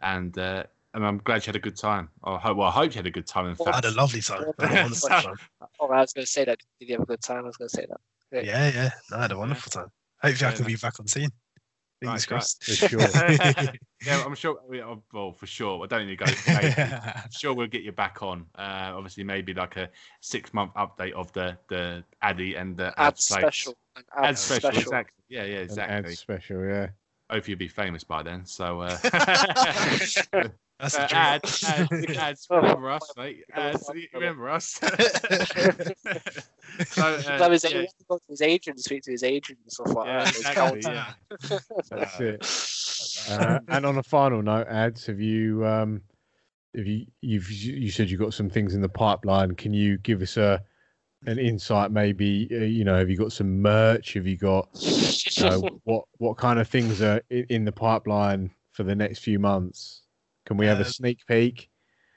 and 0.00 0.36
uh, 0.36 0.64
and 0.94 1.06
I'm 1.06 1.18
glad 1.18 1.46
you 1.46 1.50
had 1.52 1.56
a 1.56 1.60
good 1.60 1.76
time. 1.76 2.08
I 2.24 2.36
hope, 2.38 2.56
well, 2.56 2.66
I 2.66 2.72
hope 2.72 2.92
you 2.92 2.98
had 2.98 3.06
a 3.06 3.10
good 3.10 3.26
time. 3.26 3.46
In 3.46 3.54
Well, 3.56 3.68
I 3.68 3.72
fact, 3.72 3.84
had 3.84 3.94
a 3.94 3.96
lovely 3.96 4.20
time. 4.20 4.42
I 4.58 4.66
had 4.66 4.78
a 4.78 4.82
wonderful 4.82 5.08
So- 5.22 5.34
Oh, 5.80 5.86
I 5.88 6.00
was 6.00 6.12
going 6.12 6.26
to 6.26 6.30
say 6.30 6.44
that. 6.44 6.58
Did 6.80 6.88
you 6.88 6.94
have 6.96 7.02
a 7.02 7.06
good 7.06 7.22
time? 7.22 7.44
I 7.44 7.46
was 7.46 7.56
going 7.56 7.68
to 7.68 7.74
say 7.76 7.86
that. 7.88 8.44
Yeah, 8.44 8.68
yeah. 8.74 8.90
No, 9.10 9.18
I 9.18 9.22
had 9.22 9.32
a 9.32 9.38
wonderful 9.38 9.70
time. 9.70 9.86
Hopefully, 10.22 10.46
I 10.46 10.50
Yeah, 10.50 10.56
can 10.56 10.62
no. 10.64 10.66
be 10.68 10.76
back 10.76 10.98
on 11.00 11.06
scene. 11.06 11.30
Fingers 12.00 12.22
Right, 12.22 12.26
crossed. 12.28 12.64
For 12.64 12.72
sure. 12.88 13.00
yeah, 14.06 14.22
I'm 14.24 14.34
sure. 14.34 14.58
we- 14.68 14.82
oh, 14.82 15.02
Well, 15.12 15.32
for 15.32 15.46
sure. 15.46 15.82
I 15.82 15.86
don't 15.86 16.06
need 16.06 16.18
to 16.18 16.24
go. 16.24 16.32
maybe. 16.46 16.74
I'm 16.82 17.30
sure 17.30 17.54
we'll 17.54 17.66
get 17.66 17.82
you 17.82 17.92
back 17.92 18.22
on. 18.22 18.46
Uh, 18.56 18.92
obviously, 18.94 19.24
maybe 19.24 19.54
like 19.54 19.76
a 19.76 19.88
six 20.20 20.52
month 20.54 20.72
update 20.74 21.12
of 21.12 21.32
the 21.32 21.56
the 21.68 22.04
Addy 22.22 22.54
and 22.56 22.76
the 22.76 22.88
Ad 22.98 23.08
ads 23.08 23.26
place. 23.28 23.40
special. 23.40 23.74
Ad, 23.96 24.04
Ad 24.24 24.38
special, 24.38 24.70
special. 24.70 24.80
exactly. 24.82 25.22
Yeah, 25.28 25.44
yeah, 25.44 25.56
An 25.58 25.62
ad 25.62 25.64
exactly. 25.64 26.14
special. 26.14 26.64
Yeah. 26.64 26.88
Hopefully, 27.30 27.52
you'll 27.52 27.58
be 27.58 27.68
famous 27.68 28.04
by 28.04 28.22
then. 28.22 28.44
So, 28.44 28.80
uh, 28.82 28.96
That's 29.02 30.98
uh, 30.98 31.02
a 31.04 31.08
dream. 31.08 31.22
ads, 31.22 31.64
ads, 31.64 32.16
ads, 32.18 32.46
remember 32.50 32.90
us, 32.90 33.08
mate. 33.16 33.44
Ads, 33.54 33.88
remember 34.12 34.50
us. 34.50 34.66
so, 34.66 34.88
uh, 37.02 37.38
that 37.38 37.48
was 37.50 37.62
yeah, 37.64 37.70
he 37.70 37.76
had 37.76 37.86
to 37.86 38.04
go 38.08 38.16
to 38.18 38.24
his 38.28 38.42
agent, 38.42 38.80
speak 38.80 39.02
to 39.04 39.12
his 39.12 39.22
agent 39.22 39.58
and 39.62 39.72
stuff 39.72 39.94
like 39.94 40.06
Yeah, 40.06 40.24
that. 40.24 40.36
Exactly, 40.36 40.80
yeah. 40.82 41.12
That's 41.88 42.20
it. 42.20 42.44
Uh, 43.28 43.60
and 43.68 43.86
on 43.86 43.98
a 43.98 44.02
final 44.02 44.42
note, 44.42 44.66
ads, 44.68 45.06
have 45.06 45.20
you 45.20 45.66
um, 45.66 46.02
have 46.76 46.86
you 46.86 47.06
you've 47.20 47.50
you 47.50 47.90
said 47.90 48.10
you've 48.10 48.20
got 48.20 48.34
some 48.34 48.50
things 48.50 48.74
in 48.74 48.80
the 48.80 48.88
pipeline? 48.88 49.54
Can 49.54 49.72
you 49.72 49.98
give 49.98 50.22
us 50.22 50.36
a 50.36 50.62
an 51.26 51.38
insight? 51.38 51.90
Maybe 51.90 52.48
uh, 52.52 52.64
you 52.64 52.84
know, 52.84 52.96
have 52.98 53.10
you 53.10 53.16
got 53.16 53.32
some 53.32 53.60
merch? 53.60 54.14
Have 54.14 54.26
you 54.26 54.36
got 54.36 54.68
you 55.36 55.44
know, 55.44 55.60
what 55.84 56.04
what 56.18 56.36
kind 56.36 56.58
of 56.58 56.68
things 56.68 57.02
are 57.02 57.22
in, 57.30 57.46
in 57.48 57.64
the 57.64 57.72
pipeline 57.72 58.50
for 58.72 58.82
the 58.82 58.94
next 58.94 59.20
few 59.20 59.38
months? 59.38 60.02
Can 60.46 60.56
we 60.56 60.66
have 60.66 60.80
a 60.80 60.84
Um, 60.86 60.92
sneak 60.92 61.18
peek? 61.26 61.68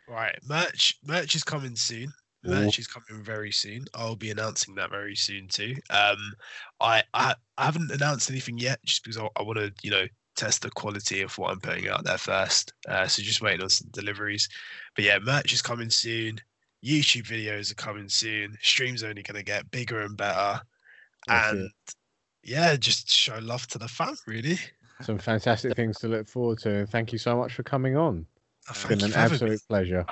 Right, 0.08 0.38
merch 0.48 1.00
merch 1.04 1.36
is 1.36 1.44
coming 1.44 1.76
soon. 1.76 2.14
Ooh. 2.48 2.50
Merch 2.50 2.78
is 2.80 2.88
coming 2.88 3.24
very 3.24 3.52
soon. 3.52 3.86
I'll 3.96 4.16
be 4.16 4.30
announcing 4.32 4.76
that 4.76 4.92
very 4.92 5.16
soon 5.16 5.48
too. 5.48 5.76
Um, 5.90 6.18
I 6.80 7.04
I, 7.14 7.36
I 7.58 7.66
haven't 7.66 7.92
announced 7.92 8.30
anything 8.30 8.58
yet, 8.58 8.80
just 8.86 9.04
because 9.04 9.18
I, 9.18 9.28
I 9.36 9.42
want 9.42 9.58
to 9.58 9.74
you 9.82 9.92
know 9.92 10.06
test 10.36 10.62
the 10.62 10.70
quality 10.72 11.22
of 11.22 11.38
what 11.38 11.52
I'm 11.52 11.60
putting 11.60 11.88
out 11.88 12.04
there 12.04 12.18
first. 12.18 12.74
Uh, 12.88 13.08
so 13.08 13.22
just 13.24 13.42
waiting 13.42 13.62
on 13.62 13.70
some 13.70 13.88
deliveries. 13.92 14.48
But 14.96 15.06
yeah, 15.06 15.20
merch 15.20 15.54
is 15.54 15.62
coming 15.62 15.90
soon. 15.90 16.40
YouTube 16.84 17.24
videos 17.28 17.72
are 17.72 17.76
coming 17.76 18.10
soon. 18.10 18.58
Streams 18.62 19.04
are 19.04 19.10
only 19.10 19.24
going 19.24 19.38
to 19.38 19.44
get 19.44 19.72
bigger 19.72 20.02
and 20.02 20.16
better. 20.16 20.62
That's 21.28 21.54
it. 21.54 21.58
and 21.58 21.70
yeah, 22.44 22.76
just 22.76 23.10
show 23.10 23.40
love 23.40 23.66
to 23.68 23.78
the 23.80 23.88
fam, 23.88 24.16
really. 24.28 24.60
Some 25.02 25.18
fantastic 25.18 25.76
things 25.76 25.98
to 26.00 26.08
look 26.08 26.28
forward 26.28 26.60
to. 26.60 26.70
And 26.70 26.90
thank 26.90 27.12
you 27.12 27.18
so 27.18 27.36
much 27.36 27.54
for 27.54 27.64
coming 27.64 27.98
on. 27.98 28.26
Uh, 28.68 28.72
It's 28.72 28.84
Thank 28.84 29.00
been 29.00 29.06
an 29.06 29.12
for 29.12 29.20
having 29.20 29.32
me. 29.32 29.36
absolute 29.54 29.62
pleasure. 29.68 30.06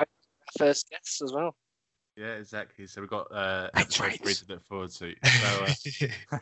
First 0.58 0.90
guest 0.90 1.22
as 1.22 1.32
well. 1.32 1.56
Yeah, 2.16 2.36
exactly. 2.36 2.86
So 2.86 3.02
we've 3.02 3.10
got 3.10 3.32
uh, 3.32 3.70
That's 3.74 4.00
right. 4.00 4.22
three 4.22 4.34
to 4.36 4.46
look 4.50 4.64
forward 4.66 4.92
to. 4.92 5.16
So 5.24 5.66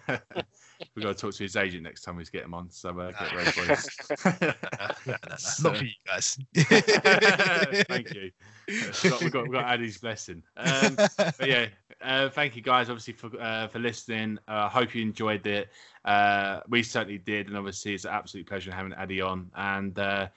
uh, 0.09 0.17
we've 0.95 1.03
got 1.03 1.15
to 1.15 1.21
talk 1.21 1.33
to 1.33 1.43
his 1.43 1.55
agent 1.55 1.83
next 1.83 2.01
time 2.01 2.17
we 2.17 2.25
get 2.25 2.43
him 2.43 2.53
on. 2.53 2.69
So 2.69 2.89
uh, 2.99 3.11
get 3.11 3.35
ready, 3.35 3.51
boys. 3.55 3.87
No, 5.05 5.15
So- 5.37 5.69
not 5.69 5.77
for 5.77 5.85
you 5.85 5.91
guys. 6.05 6.37
Thank 7.87 8.13
you. 8.13 8.31
We've 8.67 9.01
got, 9.03 9.21
we've 9.21 9.31
got, 9.31 9.43
we've 9.43 9.51
got 9.53 9.65
Addy's 9.65 9.97
blessing. 9.97 10.43
Um, 10.57 10.95
but 10.95 11.47
yeah, 11.47 11.67
uh, 12.01 12.29
thank 12.29 12.55
you 12.55 12.61
guys, 12.61 12.89
obviously 12.89 13.13
for 13.13 13.29
uh, 13.39 13.67
for 13.67 13.79
listening. 13.79 14.39
I 14.47 14.65
uh, 14.65 14.69
hope 14.69 14.93
you 14.93 15.01
enjoyed 15.01 15.45
it. 15.47 15.69
Uh, 16.05 16.61
we 16.69 16.83
certainly 16.83 17.17
did, 17.17 17.47
and 17.47 17.57
obviously 17.57 17.93
it's 17.93 18.05
an 18.05 18.11
absolute 18.11 18.47
pleasure 18.47 18.71
having 18.71 18.93
Addy 18.93 19.21
on. 19.21 19.49
And 19.55 19.97
uh, 19.97 20.27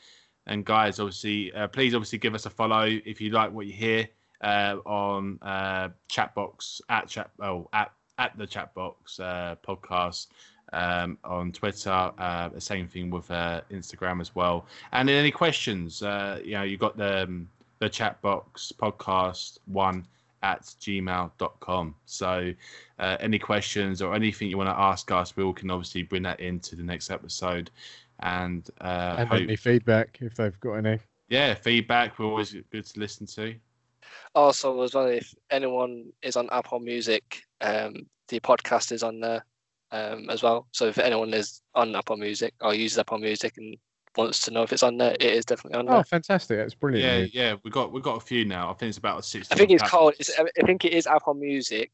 and 0.46 0.64
guys, 0.64 1.00
obviously, 1.00 1.52
uh, 1.54 1.68
please 1.68 1.94
obviously 1.94 2.18
give 2.18 2.34
us 2.34 2.46
a 2.46 2.50
follow 2.50 2.86
if 2.86 3.20
you 3.20 3.30
like 3.30 3.52
what 3.52 3.66
you 3.66 3.72
hear 3.72 4.08
uh, 4.44 4.76
on 4.86 5.38
uh, 5.42 5.88
Chatbox 6.08 6.80
at 6.88 7.08
chat 7.08 7.30
oh 7.40 7.68
at 7.72 7.90
at 8.18 8.36
the 8.38 8.46
Chatbox 8.46 9.18
uh, 9.18 9.56
podcast. 9.66 10.28
Um, 10.72 11.18
on 11.22 11.52
Twitter, 11.52 12.10
uh, 12.18 12.48
the 12.48 12.60
same 12.60 12.88
thing 12.88 13.08
with 13.08 13.30
uh, 13.30 13.60
Instagram 13.70 14.20
as 14.20 14.34
well. 14.34 14.66
And 14.90 15.08
any 15.08 15.30
questions, 15.30 16.02
uh, 16.02 16.40
you 16.44 16.52
know, 16.52 16.64
you 16.64 16.76
got 16.76 16.96
the 16.96 17.24
um, 17.24 17.48
the 17.78 17.88
Chatbox 17.88 18.72
podcast 18.72 19.58
one 19.66 20.04
at 20.42 20.62
gmail.com. 20.62 21.94
So, 22.06 22.52
uh, 22.98 23.16
any 23.20 23.38
questions 23.38 24.02
or 24.02 24.14
anything 24.14 24.48
you 24.50 24.58
want 24.58 24.68
to 24.68 24.78
ask 24.78 25.10
us, 25.12 25.36
we 25.36 25.44
all 25.44 25.52
can 25.52 25.70
obviously 25.70 26.02
bring 26.02 26.22
that 26.24 26.40
into 26.40 26.76
the 26.76 26.82
next 26.82 27.10
episode. 27.10 27.70
And, 28.20 28.68
uh, 28.80 29.16
And 29.18 29.28
hope, 29.28 29.42
any 29.42 29.56
feedback 29.56 30.18
if 30.20 30.34
they've 30.34 30.58
got 30.60 30.74
any. 30.74 30.98
yeah, 31.28 31.54
feedback, 31.54 32.18
we're 32.18 32.26
always 32.26 32.52
good 32.52 32.86
to 32.86 33.00
listen 33.00 33.26
to. 33.26 33.54
Also, 34.34 34.80
as 34.82 34.94
well, 34.94 35.06
if 35.06 35.32
anyone 35.50 36.06
is 36.22 36.36
on 36.36 36.48
Apple 36.52 36.80
Music, 36.80 37.42
um, 37.60 37.94
the 38.28 38.40
podcast 38.40 38.92
is 38.92 39.02
on 39.02 39.20
there 39.20 39.44
um, 39.90 40.28
as 40.30 40.42
well. 40.42 40.66
So 40.72 40.86
if 40.86 40.98
anyone 40.98 41.32
is 41.34 41.62
on 41.74 41.94
Apple 41.94 42.16
Music 42.16 42.54
or 42.60 42.74
uses 42.74 42.98
Apple 42.98 43.18
Music 43.18 43.54
and 43.58 43.76
wants 44.16 44.40
to 44.40 44.50
know 44.50 44.62
if 44.62 44.72
it's 44.72 44.82
on 44.82 44.96
there, 44.96 45.12
it 45.12 45.22
is 45.22 45.44
definitely 45.44 45.78
on 45.78 45.88
Oh, 45.88 45.94
there. 45.94 46.04
fantastic! 46.04 46.56
That's 46.58 46.74
brilliant. 46.74 47.32
Yeah, 47.32 47.42
yeah, 47.42 47.56
we 47.64 47.70
got 47.70 47.92
we 47.92 48.00
got 48.00 48.16
a 48.16 48.20
few 48.20 48.44
now. 48.44 48.70
I 48.70 48.74
think 48.74 48.88
it's 48.90 48.98
about 48.98 49.24
six. 49.24 49.48
I 49.50 49.54
think 49.56 49.70
different 49.70 49.82
it's 49.82 49.90
called. 49.90 50.14
It's, 50.18 50.30
I 50.38 50.62
think 50.66 50.84
it 50.84 50.92
is 50.94 51.06
Apple 51.06 51.34
Music, 51.34 51.90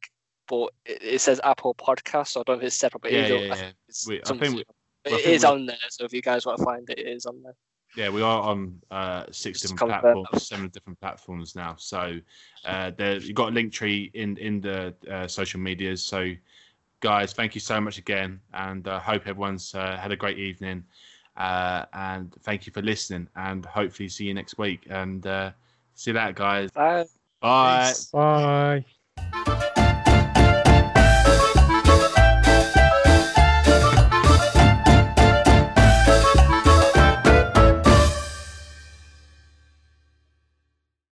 but 0.48 0.70
it, 0.84 1.02
it 1.02 1.20
says 1.20 1.40
Apple 1.44 1.74
Podcast. 1.74 2.28
So 2.28 2.40
I 2.40 2.42
don't 2.44 2.56
know 2.56 2.60
if 2.62 2.66
it's 2.66 2.76
separate. 2.76 3.02
But 3.02 3.12
Yeah, 3.12 3.18
it 3.24 3.30
is, 3.32 3.46
yeah, 3.48 3.52
I 3.52 3.56
think 3.56 3.76
it's 3.88 4.06
We- 4.06 4.20
I 4.22 4.24
think 4.24 4.56
we- 4.56 4.64
but 5.04 5.12
I 5.12 5.16
it 5.16 5.22
think 5.22 5.34
is 5.36 5.42
we- 5.42 5.48
on 5.48 5.66
there. 5.66 5.76
So 5.88 6.04
if 6.04 6.12
you 6.12 6.20
guys 6.22 6.44
want 6.46 6.58
to 6.58 6.64
find 6.64 6.88
it, 6.90 6.98
it 6.98 7.06
is 7.08 7.24
on 7.26 7.42
there. 7.42 7.56
Yeah, 7.96 8.08
we 8.08 8.22
are 8.22 8.42
on 8.42 8.80
uh, 8.90 9.24
six 9.30 9.60
Just 9.60 9.74
different 9.74 9.92
confirm. 9.92 10.00
platforms, 10.14 10.46
seven 10.46 10.68
different 10.68 11.00
platforms 11.00 11.56
now. 11.56 11.74
So 11.76 12.18
uh, 12.64 12.92
there, 12.96 13.16
you've 13.16 13.34
got 13.34 13.48
a 13.48 13.52
Linktree 13.52 14.14
in 14.14 14.36
in 14.36 14.60
the 14.60 14.94
uh, 15.10 15.26
social 15.26 15.60
medias. 15.60 16.02
So 16.02 16.32
guys, 17.00 17.32
thank 17.32 17.54
you 17.54 17.60
so 17.60 17.80
much 17.80 17.98
again, 17.98 18.40
and 18.54 18.86
uh, 18.86 19.00
hope 19.00 19.26
everyone's 19.26 19.74
uh, 19.74 19.96
had 19.96 20.12
a 20.12 20.16
great 20.16 20.38
evening. 20.38 20.84
Uh, 21.36 21.84
and 21.94 22.32
thank 22.42 22.66
you 22.66 22.72
for 22.72 22.82
listening, 22.82 23.28
and 23.36 23.64
hopefully 23.64 24.08
see 24.08 24.24
you 24.26 24.34
next 24.34 24.58
week. 24.58 24.86
And 24.90 25.26
uh, 25.26 25.50
see 25.94 26.10
you 26.10 26.16
later, 26.16 26.32
guys. 26.32 26.70
Bye. 26.70 27.06
Bye. 27.40 27.88
Peace. 27.88 28.10
Bye. 28.12 28.84